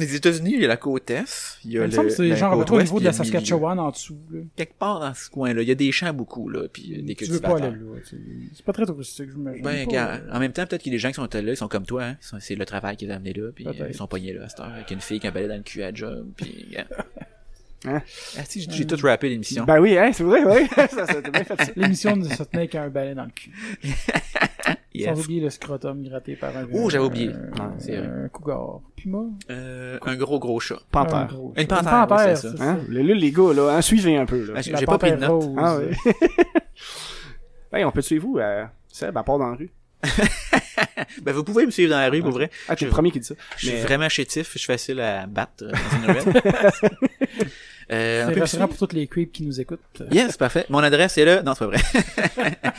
Les 0.00 0.14
États-Unis, 0.16 0.52
il 0.54 0.60
y 0.60 0.64
a 0.64 0.68
la 0.68 0.76
côte 0.76 1.10
Est. 1.10 1.58
Il 1.64 1.72
y 1.72 1.78
a 1.78 1.86
le, 1.86 1.94
que 1.94 2.08
c'est 2.08 2.34
genre 2.34 2.54
côte 2.54 2.70
au 2.70 2.74
ouest, 2.74 2.86
niveau 2.86 3.00
de 3.00 3.04
la. 3.04 3.12
Saskatchewan 3.12 3.78
en 3.78 3.90
dessous. 3.90 4.18
Là. 4.30 4.40
Quelque 4.56 4.78
part 4.78 5.00
dans 5.00 5.14
ce 5.14 5.28
coin-là. 5.30 5.62
Il 5.62 5.68
y 5.68 5.72
a 5.72 5.74
des 5.74 5.92
champs 5.92 6.12
beaucoup, 6.12 6.48
là, 6.48 6.68
puis 6.72 7.02
des 7.02 7.14
Tu 7.14 7.24
veux 7.26 7.40
pas 7.40 7.56
aller 7.56 7.68
cultivateurs. 7.68 7.94
là. 7.94 8.00
C'est 8.54 8.64
pas 8.64 8.72
très 8.72 8.86
touristique, 8.86 9.30
j'imagine. 9.30 9.62
Ben, 9.62 9.86
Pas, 9.86 10.14
euh, 10.14 10.18
en 10.32 10.38
même 10.40 10.52
temps, 10.52 10.66
peut-être 10.66 10.82
qu'il 10.82 10.92
y 10.92 10.94
a 10.94 10.96
des 10.96 11.00
gens 11.00 11.08
qui 11.08 11.14
sont 11.14 11.28
là, 11.32 11.40
ils 11.40 11.56
sont 11.56 11.68
comme 11.68 11.86
toi, 11.86 12.04
hein. 12.04 12.16
C'est 12.40 12.54
le 12.54 12.64
travail 12.64 12.96
qui 12.96 13.06
les 13.06 13.12
a 13.12 13.16
amenés 13.16 13.32
là, 13.34 13.50
puis 13.54 13.66
ils 13.88 13.94
sont 13.94 14.06
pognés 14.06 14.32
là 14.32 14.44
à 14.44 14.48
cette 14.48 14.60
heure, 14.60 14.72
avec 14.72 14.90
une 14.90 15.00
fille 15.00 15.20
qui 15.20 15.26
a 15.26 15.30
balai 15.30 15.48
dans 15.48 15.56
le 15.56 15.62
cul 15.62 15.82
à 15.82 15.92
job, 15.92 16.28
puis. 16.36 16.76
Hein? 17.86 18.02
Ah, 18.38 18.42
si, 18.44 18.66
j'ai 18.70 18.86
tout 18.86 18.96
rappé 19.02 19.28
l'émission. 19.30 19.64
Ben 19.64 19.80
oui, 19.80 19.96
hein, 19.96 20.10
c'est 20.12 20.22
vrai, 20.22 20.42
oui. 20.44 20.68
ça, 20.76 20.88
ça 20.88 21.22
t'a 21.22 21.30
bien 21.30 21.44
fait 21.44 21.56
ça. 21.64 21.72
L'émission 21.76 22.14
ne 22.16 22.24
se 22.28 22.42
tenait 22.42 22.58
avec 22.64 22.74
un 22.74 22.88
balai 22.88 23.14
dans 23.14 23.24
le 23.24 23.30
cul. 23.30 23.50
Yes. 24.92 25.14
Sans 25.16 25.22
oublier 25.24 25.40
le 25.40 25.50
scrotum 25.50 26.02
gratté 26.02 26.34
par 26.34 26.54
un. 26.56 26.66
Oh, 26.72 26.90
j'avais 26.90 27.04
oublié. 27.04 27.30
Un, 27.60 27.74
c'est 27.78 27.96
vrai. 27.96 28.08
un 28.24 28.28
cougar. 28.28 28.80
Puma. 28.96 29.20
Euh, 29.48 29.96
un 30.04 30.16
gros 30.16 30.40
gros 30.40 30.58
chat. 30.58 30.74
Un 30.74 30.78
Panthère. 30.90 31.28
gros- 31.28 31.54
Une 31.56 31.66
panthère, 31.68 32.08
ouais, 32.10 32.34
c'est 32.34 32.56
ça. 32.56 32.64
Hein? 32.64 32.80
Là, 32.88 33.00
les 33.14 33.30
gars, 33.30 33.52
là, 33.54 33.70
hein, 33.76 33.82
suivez 33.82 34.16
un 34.16 34.26
peu, 34.26 34.44
là. 34.46 34.54
Ah, 34.56 34.62
j'ai 34.62 34.72
pas 34.84 34.98
pris 34.98 35.12
de 35.12 35.16
panthère 35.16 35.30
notes. 35.30 35.44
rose. 35.44 35.56
Ah 35.58 35.78
oui. 35.78 36.12
hey, 37.78 37.84
on 37.84 37.92
peut 37.92 38.02
suivre 38.02 38.26
vous 38.26 38.38
à 38.40 38.72
C'est, 38.88 39.12
ben, 39.12 39.22
part 39.22 39.38
dans 39.38 39.50
la 39.50 39.56
rue? 39.56 39.70
Ben, 41.22 41.32
vous 41.32 41.44
pouvez 41.44 41.66
me 41.66 41.70
suivre 41.70 41.90
dans 41.90 42.00
la 42.00 42.08
rue, 42.10 42.20
pour 42.20 42.32
vrai. 42.32 42.50
Ah, 42.68 42.74
t'es 42.74 42.80
Je- 42.80 42.86
le 42.86 42.90
premier 42.90 43.12
qui 43.12 43.20
dit 43.20 43.26
ça. 43.26 43.34
Je 43.58 43.66
suis 43.66 43.76
Mais- 43.76 43.82
vraiment 43.82 44.08
chétif, 44.08 44.50
je 44.54 44.58
suis 44.58 44.66
facile 44.66 45.00
à 45.00 45.26
battre 45.26 45.62
euh, 45.62 45.70
dans 46.04 46.20
une. 46.20 46.32
Euh, 47.92 48.24
un 48.24 48.28
C'est 48.28 48.34
peu 48.34 48.40
rassurant 48.40 48.68
pour 48.68 48.76
toutes 48.78 48.92
les 48.92 49.06
creeps 49.06 49.32
qui 49.32 49.42
nous 49.44 49.60
écoutent. 49.60 49.80
Yes, 50.12 50.36
parfait. 50.36 50.66
Mon 50.68 50.78
adresse 50.80 51.16
est 51.18 51.24
là. 51.24 51.42
Non, 51.42 51.54
c'est 51.54 51.66
pas 51.66 51.66
vrai. 51.66 51.80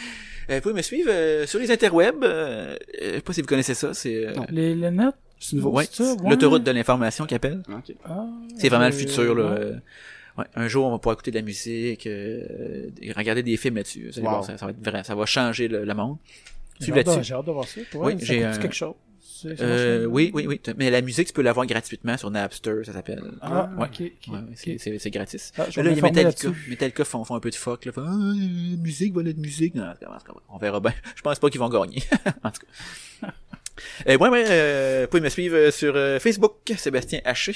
Euh, 0.50 0.56
vous 0.56 0.62
pouvez 0.64 0.74
me 0.74 0.82
suivre 0.82 1.10
euh, 1.12 1.46
sur 1.46 1.60
les 1.60 1.72
interwebs. 1.72 2.24
Euh, 2.24 2.76
je 3.00 3.06
sais 3.16 3.22
pas 3.22 3.32
si 3.32 3.42
vous 3.42 3.48
connaissez 3.48 3.76
ça. 3.76 3.94
C'est 3.94 4.26
euh, 4.28 4.34
Non. 4.34 4.46
Les, 4.50 4.76
les 4.76 4.90
notes, 4.92 5.16
C'est 5.40 5.56
nouveau. 5.56 5.70
ouais, 5.72 5.86
c'est 5.90 6.04
ça, 6.04 6.14
ouais. 6.16 6.30
l'autoroute 6.30 6.64
de 6.64 6.72
l'information 6.72 7.26
qui 7.26 7.36
appelle. 7.36 7.62
Ok. 7.70 7.96
Ah, 8.04 8.26
C'est 8.58 8.68
vraiment 8.68 8.88
le 8.88 8.92
futur. 8.92 9.36
Là. 9.36 9.54
ouais. 9.54 9.72
Ouais, 10.38 10.46
un 10.56 10.68
jour, 10.68 10.88
on 10.88 10.92
va 10.92 10.98
pouvoir 10.98 11.14
écouter 11.14 11.32
de 11.32 11.36
la 11.38 11.42
musique, 11.44 12.06
euh, 12.08 12.90
et 13.02 13.12
regarder 13.14 13.44
des 13.44 13.56
films 13.56 13.76
là-dessus. 13.76 14.12
Wow. 14.18 14.42
ça, 14.44 14.58
ça 14.58 14.66
va 14.66 14.72
être 14.72 14.84
vrai, 14.84 15.04
ça 15.04 15.14
va 15.16 15.26
changer 15.26 15.68
le, 15.68 15.86
le 15.86 15.94
monde. 15.94 16.18
J'ai 16.80 16.88
hâte, 16.92 17.06
de- 17.06 17.12
là-dessus. 17.12 17.24
j'ai 17.30 17.34
hâte 17.36 17.46
de 17.46 17.52
voir 17.52 17.68
ça. 17.68 17.80
Ouais, 17.80 17.86
Oui, 18.16 18.20
ça 18.20 18.26
j'ai 18.26 18.38
coûte 18.40 18.46
un- 18.48 18.58
quelque 18.58 18.76
chose? 18.76 18.94
Euh, 19.46 20.06
oui, 20.06 20.32
oui, 20.34 20.46
oui. 20.48 20.62
Mais 20.78 20.90
la 20.90 21.02
musique, 21.02 21.28
tu 21.28 21.34
peux 21.34 21.42
l'avoir 21.42 21.66
gratuitement 21.66 22.18
sur 22.18 22.30
Napster, 22.32 22.84
ça 22.86 22.94
s'appelle. 22.94 23.22
Ah, 23.42 23.70
ouais. 23.78 23.86
ok, 23.88 24.00
Ouais, 24.34 24.40
c'est- 25.00 25.10
gratis. 25.10 25.52
Ah, 25.58 25.64
là, 25.64 25.68
il 25.92 25.96
y 25.96 26.00
a 26.00 26.02
Metallica. 26.02 26.50
Metallica 26.68 27.06
font, 27.06 27.24
font 27.24 27.36
un 27.36 27.40
peu 27.40 27.50
de 27.50 27.56
fuck, 27.56 27.86
là. 27.86 27.92
Font, 27.92 28.04
ah, 28.06 28.34
musique, 28.78 29.14
voilà 29.14 29.34
de 29.34 29.40
musique. 29.40 29.76
Non, 29.76 29.92
c'est 30.00 30.06
pas 30.06 30.20
grave, 30.26 30.38
on 30.50 30.58
verra 30.58 30.80
bien. 30.80 30.94
Je 31.16 31.22
pense 31.22 31.40
pas 31.40 31.50
qu'ils 31.50 31.60
vont 31.60 31.70
gagner. 31.70 32.02
en 32.44 32.52
tout 32.52 32.62
cas. 32.62 33.28
Euh, 34.08 34.18
ouais, 34.18 34.30
ouais, 34.30 34.44
euh, 34.48 35.02
vous 35.04 35.08
pouvez 35.10 35.22
me 35.22 35.30
suivre 35.30 35.72
sur 35.72 35.96
euh, 35.96 36.20
Facebook, 36.20 36.54
Sébastien 36.78 37.20
Haché. 37.26 37.56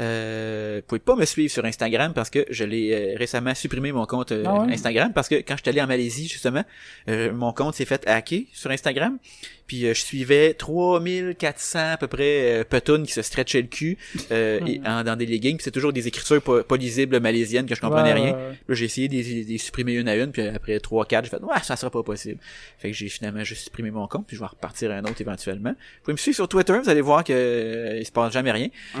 Euh, 0.00 0.76
vous 0.80 0.86
pouvez 0.86 0.98
pas 1.00 1.16
me 1.16 1.24
suivre 1.24 1.50
sur 1.52 1.64
Instagram 1.64 2.12
parce 2.14 2.30
que 2.30 2.44
je 2.50 2.64
l'ai 2.64 2.92
euh, 2.92 3.16
récemment 3.18 3.54
supprimé 3.54 3.92
mon 3.92 4.06
compte 4.06 4.32
euh, 4.32 4.44
Ah 4.46 4.62
ouais? 4.62 4.72
Instagram 4.72 5.12
parce 5.14 5.28
que 5.28 5.36
quand 5.36 5.56
je 5.56 5.62
suis 5.62 5.70
allé 5.70 5.80
en 5.82 5.86
Malaisie 5.86 6.28
justement, 6.28 6.64
euh, 7.08 7.32
mon 7.32 7.52
compte 7.52 7.74
s'est 7.74 7.84
fait 7.84 8.06
hacker 8.08 8.42
sur 8.52 8.70
Instagram. 8.70 9.18
Puis 9.66 9.82
je 9.86 9.92
suivais 9.94 10.52
3400 10.54 11.92
à 11.92 11.96
peu 11.96 12.06
près 12.06 12.66
petounes 12.68 13.06
qui 13.06 13.12
se 13.12 13.22
stretchaient 13.22 13.62
le 13.62 13.68
cul 13.68 13.96
euh, 14.30 14.60
et, 14.66 14.80
en- 14.86 15.02
dans 15.02 15.16
des 15.16 15.24
leggings. 15.24 15.56
Puis 15.56 15.64
c'est 15.64 15.70
toujours 15.70 15.92
des 15.94 16.08
écritures 16.08 16.42
pas, 16.42 16.62
pas 16.62 16.76
lisibles 16.76 17.20
malaisiennes 17.20 17.64
que 17.64 17.74
je 17.74 17.80
comprenais 17.80 18.12
Ouais, 18.12 18.20
rien. 18.20 18.32
ouais. 18.34 18.58
Là, 18.68 18.74
j'ai 18.74 18.84
essayé 18.84 19.08
de 19.08 19.14
les, 19.14 19.58
supprimer 19.58 19.94
une 19.94 20.08
à 20.08 20.16
une, 20.16 20.30
puis 20.32 20.42
après 20.46 20.76
3-4, 20.76 21.24
j'ai 21.24 21.30
fait 21.30 21.40
«Ouais, 21.42 21.56
ça 21.62 21.76
sera 21.76 21.90
pas 21.90 22.02
possible.» 22.02 22.38
Fait 22.78 22.90
que 22.90 22.96
j'ai 22.96 23.08
finalement 23.08 23.44
juste 23.44 23.62
supprimé 23.62 23.90
mon 23.90 24.06
compte, 24.08 24.26
puis 24.26 24.36
je 24.36 24.42
vais 24.42 24.46
repartir 24.48 24.90
un 24.90 25.02
autre 25.04 25.20
éventuellement. 25.20 25.70
Vous 25.70 26.02
pouvez 26.02 26.12
me 26.14 26.18
suivre 26.18 26.34
sur 26.36 26.48
Twitter, 26.48 26.74
vous 26.82 26.90
allez 26.90 27.00
voir 27.00 27.24
que 27.24 27.96
il 27.98 28.04
se 28.04 28.12
passe 28.12 28.32
jamais 28.32 28.50
rien. 28.52 28.68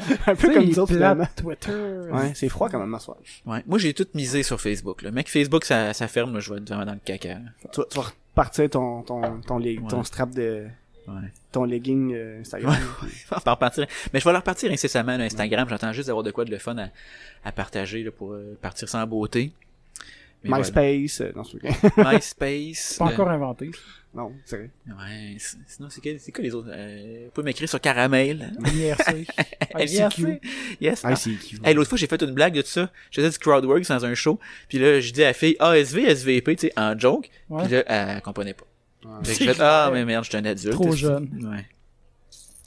Euh, 0.00 0.16
Un 0.26 0.34
peu 0.36 0.52
comme 0.54 0.86
finalement. 0.86 1.26
Twitter. 1.36 1.72
Ouais, 2.12 2.32
c'est 2.34 2.48
froid 2.48 2.68
quand 2.68 2.78
même, 2.78 2.88
ma 2.88 2.98
soirée. 2.98 3.20
ouais. 3.46 3.62
Moi, 3.66 3.78
j'ai 3.78 3.94
tout 3.94 4.06
misé 4.14 4.42
sur 4.42 4.60
Facebook. 4.60 5.02
Là. 5.02 5.10
Mec, 5.10 5.28
Facebook, 5.28 5.64
ça, 5.64 5.92
ça 5.92 6.08
ferme, 6.08 6.34
là, 6.34 6.40
je 6.40 6.52
vais 6.52 6.58
être 6.60 6.68
vraiment 6.68 6.84
dans 6.86 6.92
le 6.92 7.00
caca. 7.04 7.38
Tu 7.72 7.80
vas, 7.80 7.86
tu 7.90 7.96
vas 7.98 8.04
repartir 8.04 8.70
ton, 8.70 9.02
ton, 9.02 9.40
ton, 9.40 9.60
Ouais. 9.60 9.78
ton 9.88 10.02
strap 10.04 10.30
de, 10.30 10.66
Ouais. 11.06 11.14
ton 11.52 11.64
legging 11.64 12.14
euh, 12.14 12.40
Instagram. 12.40 12.74
On 13.30 13.38
va 13.44 13.52
repartir. 13.52 13.86
Mais 14.12 14.20
je 14.20 14.24
vais 14.24 14.32
leur 14.32 14.40
repartir 14.40 14.72
incessamment 14.72 15.16
là, 15.18 15.24
Instagram. 15.24 15.68
J'attends 15.68 15.92
juste 15.92 16.06
d'avoir 16.06 16.22
de 16.24 16.30
quoi 16.30 16.44
de 16.46 16.50
le 16.50 16.58
fun 16.58 16.76
à, 16.78 16.88
à 17.44 17.52
partager 17.52 18.02
là, 18.02 18.10
pour 18.10 18.32
euh, 18.32 18.56
partir 18.62 18.88
sans 18.88 19.06
beauté. 19.06 19.52
Mais 20.42 20.58
MySpace, 20.58 21.20
euh, 21.22 21.32
non, 21.36 21.44
c'est 21.44 21.58
vrai. 21.58 21.74
voilà. 21.96 22.14
MySpace. 22.14 22.78
C'est 22.78 22.98
pas 22.98 23.04
euh, 23.06 23.08
encore 23.12 23.28
inventé. 23.30 23.70
Non, 24.14 24.32
c'est 24.44 24.56
vrai. 24.56 24.70
Ouais, 24.86 25.36
sinon, 25.66 25.88
c'est 25.90 26.00
quoi, 26.00 26.12
c'est 26.18 26.30
quoi 26.30 26.44
les 26.44 26.54
autres? 26.54 26.68
Euh, 26.70 27.22
vous 27.24 27.30
pouvez 27.32 27.46
m'écrire 27.46 27.68
sur 27.68 27.80
Caramel. 27.80 28.52
IRC. 28.64 29.26
ICQ. 29.76 30.40
Yes. 30.80 31.00
Ah, 31.04 31.16
c'est 31.16 31.32
qui? 31.32 31.56
Hey, 31.64 31.74
l'autre 31.74 31.88
fois, 31.88 31.98
j'ai 31.98 32.06
fait 32.06 32.22
une 32.22 32.32
blague 32.32 32.54
de 32.54 32.62
ça. 32.62 32.90
Je 33.10 33.20
faisais 33.20 33.30
du 33.30 33.38
crowdwork 33.38 33.82
dans 33.88 34.04
un 34.04 34.14
show. 34.14 34.38
Puis 34.68 34.78
là, 34.78 35.00
je 35.00 35.12
dis 35.12 35.22
à 35.24 35.28
la 35.28 35.32
fille 35.32 35.56
ASV, 35.58 35.98
SVP, 36.06 36.56
tu 36.56 36.66
sais, 36.68 36.72
en 36.76 36.96
joke. 36.98 37.28
Ouais. 37.50 37.64
Puis 37.64 37.72
là, 37.72 37.84
elle 38.14 38.22
comprenait 38.22 38.54
pas. 38.54 38.66
Ouais. 39.04 39.24
Fait 39.24 39.32
que 39.38 39.44
j'ai 39.44 39.54
fait, 39.54 39.60
ah, 39.62 39.90
mais 39.92 40.04
merde, 40.04 40.24
je 40.24 40.30
suis 40.30 40.38
un 40.38 40.44
adulte. 40.44 40.74
Trop 40.74 40.92
jeune. 40.92 41.28
Ouais. 41.52 41.66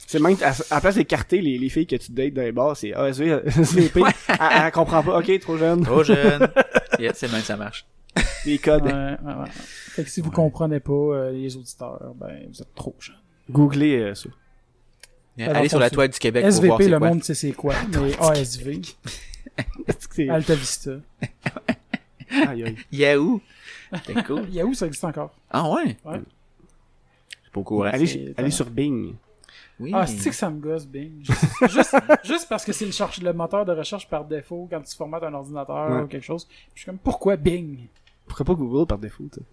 C'est 0.06 0.20
même, 0.20 0.36
à, 0.42 0.50
à 0.50 0.54
la 0.76 0.80
place 0.80 0.94
d'écarter 0.94 1.40
les, 1.40 1.58
les 1.58 1.68
filles 1.68 1.86
que 1.86 1.96
tu 1.96 2.12
dates 2.12 2.32
dans 2.32 2.42
les 2.42 2.52
bars, 2.52 2.76
c'est 2.76 2.94
ASV, 2.94 3.42
SVP. 3.46 4.00
elle, 4.28 4.36
elle 4.64 4.72
comprend 4.72 5.02
pas. 5.02 5.18
Ok, 5.18 5.38
trop 5.40 5.58
jeune. 5.58 5.82
Trop 5.84 6.02
jeune. 6.02 6.48
yeah, 6.98 7.12
c'est 7.14 7.30
même, 7.30 7.42
ça 7.42 7.56
marche. 7.56 7.86
Les 8.46 8.58
codes. 8.58 8.84
Ouais, 8.84 8.92
ouais, 8.92 9.34
ouais. 9.34 9.50
Fait 9.50 10.04
que 10.04 10.10
si 10.10 10.20
vous 10.20 10.30
comprenez 10.30 10.80
pas, 10.80 10.92
euh, 10.92 11.32
les 11.32 11.56
auditeurs, 11.56 12.14
ben, 12.16 12.46
vous 12.48 12.62
êtes 12.62 12.74
trop 12.74 12.94
jeunes. 12.98 13.16
Googlez 13.50 13.98
euh, 13.98 14.14
ça. 14.14 14.28
Alors, 15.38 15.56
Allez 15.56 15.68
sur 15.68 15.78
la 15.78 15.90
toile 15.90 16.08
du 16.08 16.18
Québec 16.18 16.44
pour 16.44 16.64
voir 16.64 16.80
SVP, 16.80 16.90
le 16.90 16.98
quoi. 16.98 17.08
monde 17.08 17.22
sait 17.22 17.34
c'est 17.34 17.52
quoi, 17.52 17.74
mais 17.92 18.18
ASV, 18.18 18.80
Alta 20.30 20.54
Vista. 20.54 20.90
Aïe, 22.30 22.64
aïe. 22.64 22.76
Yahoo! 22.90 23.40
C'est 24.04 24.22
cool. 24.24 24.48
Yahoo, 24.50 24.74
ça 24.74 24.86
existe 24.86 25.04
encore. 25.04 25.34
Ah 25.50 25.70
ouais? 25.70 25.96
Ouais. 26.04 26.20
C'est 27.44 27.52
pas 27.52 27.60
au 27.60 27.64
courant. 27.64 27.84
Allez, 27.84 28.50
sur 28.50 28.68
Bing. 28.68 29.14
Oui. 29.80 29.92
Ah, 29.94 30.06
c'est 30.06 30.30
que 30.30 30.36
ça 30.36 30.50
me 30.50 30.58
gosse, 30.58 30.86
Bing? 30.86 31.24
Juste, 31.24 31.44
juste, 31.70 31.96
juste 32.24 32.46
parce 32.48 32.64
que 32.64 32.72
c'est 32.72 32.84
le, 33.22 33.32
moteur 33.32 33.64
de 33.64 33.72
recherche 33.72 34.08
par 34.08 34.24
défaut 34.24 34.66
quand 34.68 34.82
tu 34.82 34.94
formates 34.96 35.22
un 35.22 35.34
ordinateur 35.34 35.90
Ouais. 35.90 36.02
ou 36.02 36.06
quelque 36.08 36.24
chose. 36.24 36.48
Je 36.74 36.80
suis 36.80 36.86
comme, 36.86 36.98
pourquoi 36.98 37.36
Bing? 37.36 37.86
Pourquoi 38.28 38.44
pas 38.46 38.54
Google 38.54 38.86
par 38.86 38.98
défaut, 38.98 39.24
tu 39.32 39.40
sais? 39.40 39.46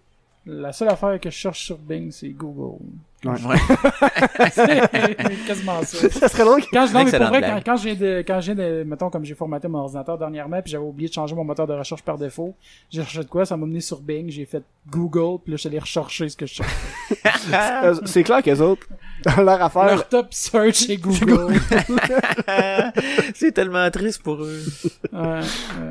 La 0.48 0.72
seule 0.72 0.88
affaire 0.90 1.18
que 1.18 1.28
je 1.28 1.34
cherche 1.34 1.64
sur 1.64 1.76
Bing, 1.76 2.12
c'est 2.12 2.28
Google. 2.28 2.76
Ouais. 3.24 3.32
Ouais. 3.32 3.56
c'est 4.52 5.44
quasiment 5.44 5.82
ça. 5.82 6.08
ça 6.10 6.28
serait 6.28 6.44
drôle 6.44 6.60
que- 6.62 6.70
Quand 6.72 6.86
je, 6.86 6.92
non, 6.94 7.04
mais 7.04 7.10
pour 7.10 7.26
vrai, 7.26 7.62
quand, 7.64 7.76
j'ai 7.76 7.96
de, 7.96 8.22
quand 8.24 8.40
j'ai 8.40 8.54
de, 8.54 8.84
mettons, 8.86 9.10
comme 9.10 9.24
j'ai 9.24 9.34
formaté 9.34 9.66
mon 9.66 9.78
ordinateur 9.80 10.16
dernièrement, 10.16 10.62
puis 10.62 10.70
j'avais 10.70 10.84
oublié 10.84 11.08
de 11.08 11.14
changer 11.14 11.34
mon 11.34 11.42
moteur 11.42 11.66
de 11.66 11.72
recherche 11.72 12.02
par 12.02 12.16
défaut, 12.16 12.54
j'ai 12.90 13.00
recherché 13.00 13.24
de 13.24 13.28
quoi, 13.30 13.44
ça 13.44 13.56
m'a 13.56 13.66
mené 13.66 13.80
sur 13.80 13.98
Bing, 14.00 14.30
j'ai 14.30 14.44
fait 14.44 14.62
Google, 14.88 15.40
puis 15.42 15.50
là, 15.50 15.56
je 15.56 15.62
suis 15.62 15.68
allé 15.68 15.80
rechercher 15.80 16.28
ce 16.28 16.36
que 16.36 16.46
je 16.46 16.54
cherchais. 16.54 16.76
Euh, 17.52 17.94
c'est 18.06 18.24
clair 18.24 18.42
qu'eux 18.42 18.58
autres, 18.60 18.86
dans 19.26 19.42
leur 19.42 19.60
affaire, 19.62 19.84
Leur 19.86 20.08
top 20.08 20.28
search 20.32 20.88
est 20.88 20.96
Google. 20.98 21.54
c'est 23.34 23.52
tellement 23.52 23.90
triste 23.90 24.22
pour 24.22 24.42
eux. 24.42 24.62
Ouais, 25.12 25.18
ouais. 25.20 25.40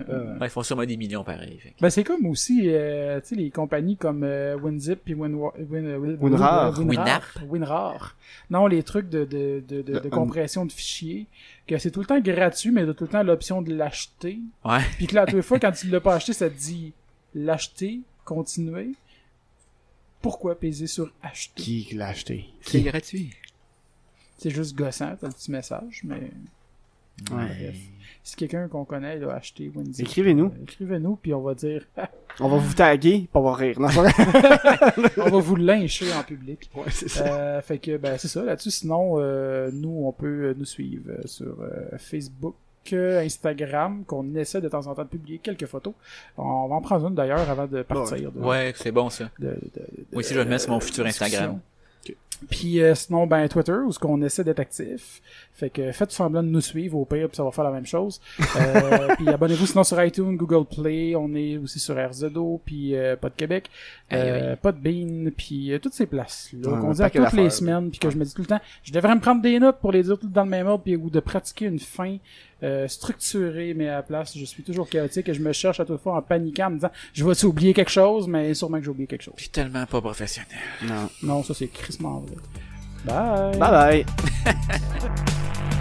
euh, 0.09 0.37
Ouais, 0.39 0.47
ils 0.47 0.49
font 0.49 0.63
sûrement 0.63 0.85
des 0.85 0.97
millions 0.97 1.23
pareil. 1.23 1.59
que- 1.63 1.69
Ben, 1.81 1.89
c'est 1.89 2.03
comme 2.03 2.25
aussi, 2.25 2.61
euh, 2.65 3.19
tu 3.21 3.27
sais, 3.29 3.35
les 3.35 3.49
compagnies 3.51 3.97
comme 3.97 4.23
euh, 4.23 4.55
WinZip 4.61 4.99
puis 5.03 5.13
Winwa- 5.15 5.53
Win, 5.69 5.85
euh, 5.87 5.97
Win, 5.97 6.17
Winrar. 6.19 6.79
euh, 6.79 6.83
Winrar. 6.83 7.21
Winrar. 7.49 8.15
Non, 8.49 8.67
les 8.67 8.83
trucs 8.83 9.09
de, 9.09 9.25
de, 9.25 9.63
de, 9.67 9.81
de, 9.81 9.93
de 9.93 9.99
Le- 10.03 10.09
compression 10.09 10.65
de 10.65 10.71
fichiers, 10.71 11.27
que 11.67 11.77
c'est 11.77 11.91
tout 11.91 11.99
le 12.01 12.05
temps 12.05 12.19
gratuit, 12.19 12.71
mais 12.71 12.85
de 12.85 12.93
tout 12.93 13.05
le 13.05 13.09
temps 13.09 13.23
l'option 13.23 13.61
de 13.61 13.73
l'acheter. 13.73 14.39
Ouais. 14.63 14.79
Puis 14.97 15.07
que 15.07 15.15
là, 15.15 15.21
à 15.21 15.25
toutes 15.25 15.35
les 15.35 15.41
fois, 15.41 15.59
quand 15.59 15.71
tu 15.71 15.87
l'as 15.87 15.99
pas 16.01 16.15
acheté, 16.15 16.33
ça 16.33 16.49
te 16.49 16.57
dit 16.57 16.93
l'acheter, 17.33 18.01
continuer. 18.23 18.91
Pourquoi 20.25 20.59
peser 20.59 20.87
sur 20.87 21.11
acheter? 21.21 21.61
qui 21.61 21.87
l'a 21.93 22.07
acheté? 22.07 22.45
C'est 22.61 22.81
gratuit. 22.81 23.29
C'est 24.39 24.49
juste 24.49 24.75
gossant, 24.75 25.15
t'as 25.21 25.27
le 25.27 25.33
petit 25.33 25.51
message, 25.51 26.01
mais 26.03 26.15
Ouais. 27.31 27.45
bref. 27.45 27.75
Si 28.23 28.35
quelqu'un 28.35 28.67
qu'on 28.67 28.85
connaît 28.85 29.19
l'a 29.19 29.35
acheté 29.35 29.69
WinZip, 29.73 30.01
Écrivez-nous. 30.03 30.47
euh, 30.47 30.63
écrivez-nous, 30.63 31.15
puis 31.17 31.31
on 31.35 31.41
va 31.41 31.53
dire, 31.53 31.85
On 32.39 32.49
va 32.49 32.57
vous 32.57 32.73
taguer 32.73 33.29
pour 33.31 33.55
rire. 33.55 33.79
Non, 33.79 33.87
c'est 33.89 33.99
vrai. 33.99 34.13
on 35.17 35.29
va 35.29 35.37
vous 35.39 35.55
lyncher 35.57 36.11
en 36.11 36.23
public. 36.23 36.71
ouais, 36.75 36.89
c'est 36.89 37.07
ça. 37.07 37.25
Euh, 37.31 37.61
fait 37.61 37.77
que 37.77 37.95
ben 37.97 38.17
c'est 38.17 38.27
ça 38.27 38.43
là-dessus. 38.43 38.71
Sinon, 38.71 39.17
euh, 39.19 39.69
nous 39.71 40.05
on 40.07 40.11
peut 40.11 40.55
nous 40.57 40.65
suivre 40.65 41.11
sur 41.25 41.61
euh, 41.61 41.97
Facebook, 41.99 42.55
Instagram, 42.93 44.03
qu'on 44.05 44.35
essaie 44.35 44.61
de 44.61 44.69
temps 44.69 44.87
en 44.87 44.93
temps 44.95 45.03
de 45.03 45.07
publier 45.09 45.39
quelques 45.39 45.65
photos. 45.65 45.93
On 46.37 46.67
va 46.67 46.75
en 46.75 46.81
prendre 46.81 47.07
une 47.07 47.15
d'ailleurs 47.15 47.49
avant 47.49 47.67
de 47.67 47.81
partir. 47.83 48.31
De, 48.31 48.39
Ouais, 48.39 48.73
c'est 48.75 48.91
bon 48.91 49.09
ça. 49.09 49.29
de- 49.39 49.47
de- 49.47 49.51
de- 49.53 50.05
Moi 50.11 50.19
aussi, 50.19 50.33
je 50.33 50.39
vais 50.39 50.43
le 50.45 50.49
mettre 50.49 50.63
sur 50.63 50.71
mon 50.71 50.79
futur 50.79 51.03
discussion. 51.05 51.25
Instagram. 51.37 51.59
Puis 52.49 52.81
euh, 52.81 52.93
sinon, 52.95 53.25
ben 53.27 53.47
Twitter, 53.47 53.71
où 53.71 53.93
ce 53.93 53.97
qu'on 53.97 54.21
essaie 54.21 54.43
d'être 54.43 54.59
actif. 54.59 55.21
Fait 55.53 55.69
que 55.69 55.93
faites 55.93 56.11
semblant 56.11 56.43
de 56.43 56.49
nous 56.49 56.59
suivre 56.59 56.97
au 56.97 57.05
pire, 57.05 57.29
puis 57.29 57.37
ça 57.37 57.45
va 57.45 57.51
faire 57.51 57.63
la 57.63 57.71
même 57.71 57.85
chose. 57.85 58.19
Euh, 58.57 59.07
puis 59.15 59.29
abonnez-vous 59.29 59.65
sinon 59.65 59.85
sur 59.85 60.03
iTunes, 60.03 60.35
Google 60.35 60.65
Play, 60.65 61.15
on 61.15 61.33
est 61.33 61.55
aussi 61.57 61.79
sur 61.79 61.95
RZO, 61.95 62.61
puis 62.65 62.93
euh, 62.93 63.15
Pas 63.15 63.29
de 63.29 63.35
Québec, 63.35 63.69
euh, 64.11 64.57
Pas 64.57 64.73
de 64.73 64.77
Bean, 64.79 65.31
puis 65.35 65.71
euh, 65.73 65.79
toutes 65.79 65.93
ces 65.93 66.05
places-là 66.07 66.69
Ouais, 66.73 66.81
qu'on 66.81 66.91
dit 66.91 67.01
à 67.01 67.09
toutes 67.09 67.31
les 67.33 67.49
semaines, 67.49 67.89
puis 67.89 67.99
que 67.99 68.09
je 68.09 68.17
me 68.17 68.25
dis 68.25 68.33
tout 68.33 68.41
le 68.41 68.47
temps, 68.47 68.61
je 68.83 68.91
devrais 68.91 69.15
me 69.15 69.21
prendre 69.21 69.41
des 69.41 69.57
notes 69.57 69.79
pour 69.79 69.93
les 69.93 70.03
dire 70.03 70.19
tout 70.19 70.27
dans 70.27 70.43
le 70.43 70.49
même 70.49 70.67
ordre, 70.67 70.83
puis 70.83 70.97
ou 70.97 71.09
de 71.09 71.21
pratiquer 71.21 71.65
une 71.67 71.79
fin 71.79 72.17
euh, 72.65 72.87
structurée, 72.87 73.73
mais 73.75 73.87
à 73.87 73.97
la 73.97 74.03
place, 74.03 74.37
je 74.37 74.43
suis 74.43 74.63
toujours 74.63 74.89
chaotique 74.89 75.29
et 75.29 75.33
je 75.33 75.41
me 75.41 75.53
cherche 75.53 75.79
à 75.79 75.85
toute 75.85 76.01
fois 76.01 76.17
en 76.17 76.21
paniquant 76.21 76.67
en 76.67 76.69
me 76.71 76.75
disant, 76.75 76.91
je 77.13 77.23
vais 77.23 77.45
oublier 77.45 77.73
quelque 77.73 77.91
chose, 77.91 78.27
mais 78.27 78.53
sûrement 78.53 78.79
que 78.79 78.83
j'ai 78.83 78.89
oublié 78.89 79.07
quelque 79.07 79.23
chose. 79.23 79.35
Puis 79.37 79.49
tellement 79.49 79.85
pas 79.85 80.01
professionnel. 80.01 80.49
Non. 80.83 81.09
Non, 81.21 81.43
ça 81.43 81.53
c'est 81.53 81.67
crissement 81.67 82.21
vrai. 82.21 82.35
Bye! 83.05 83.57
Bye 83.59 84.05
bye. 84.05 84.05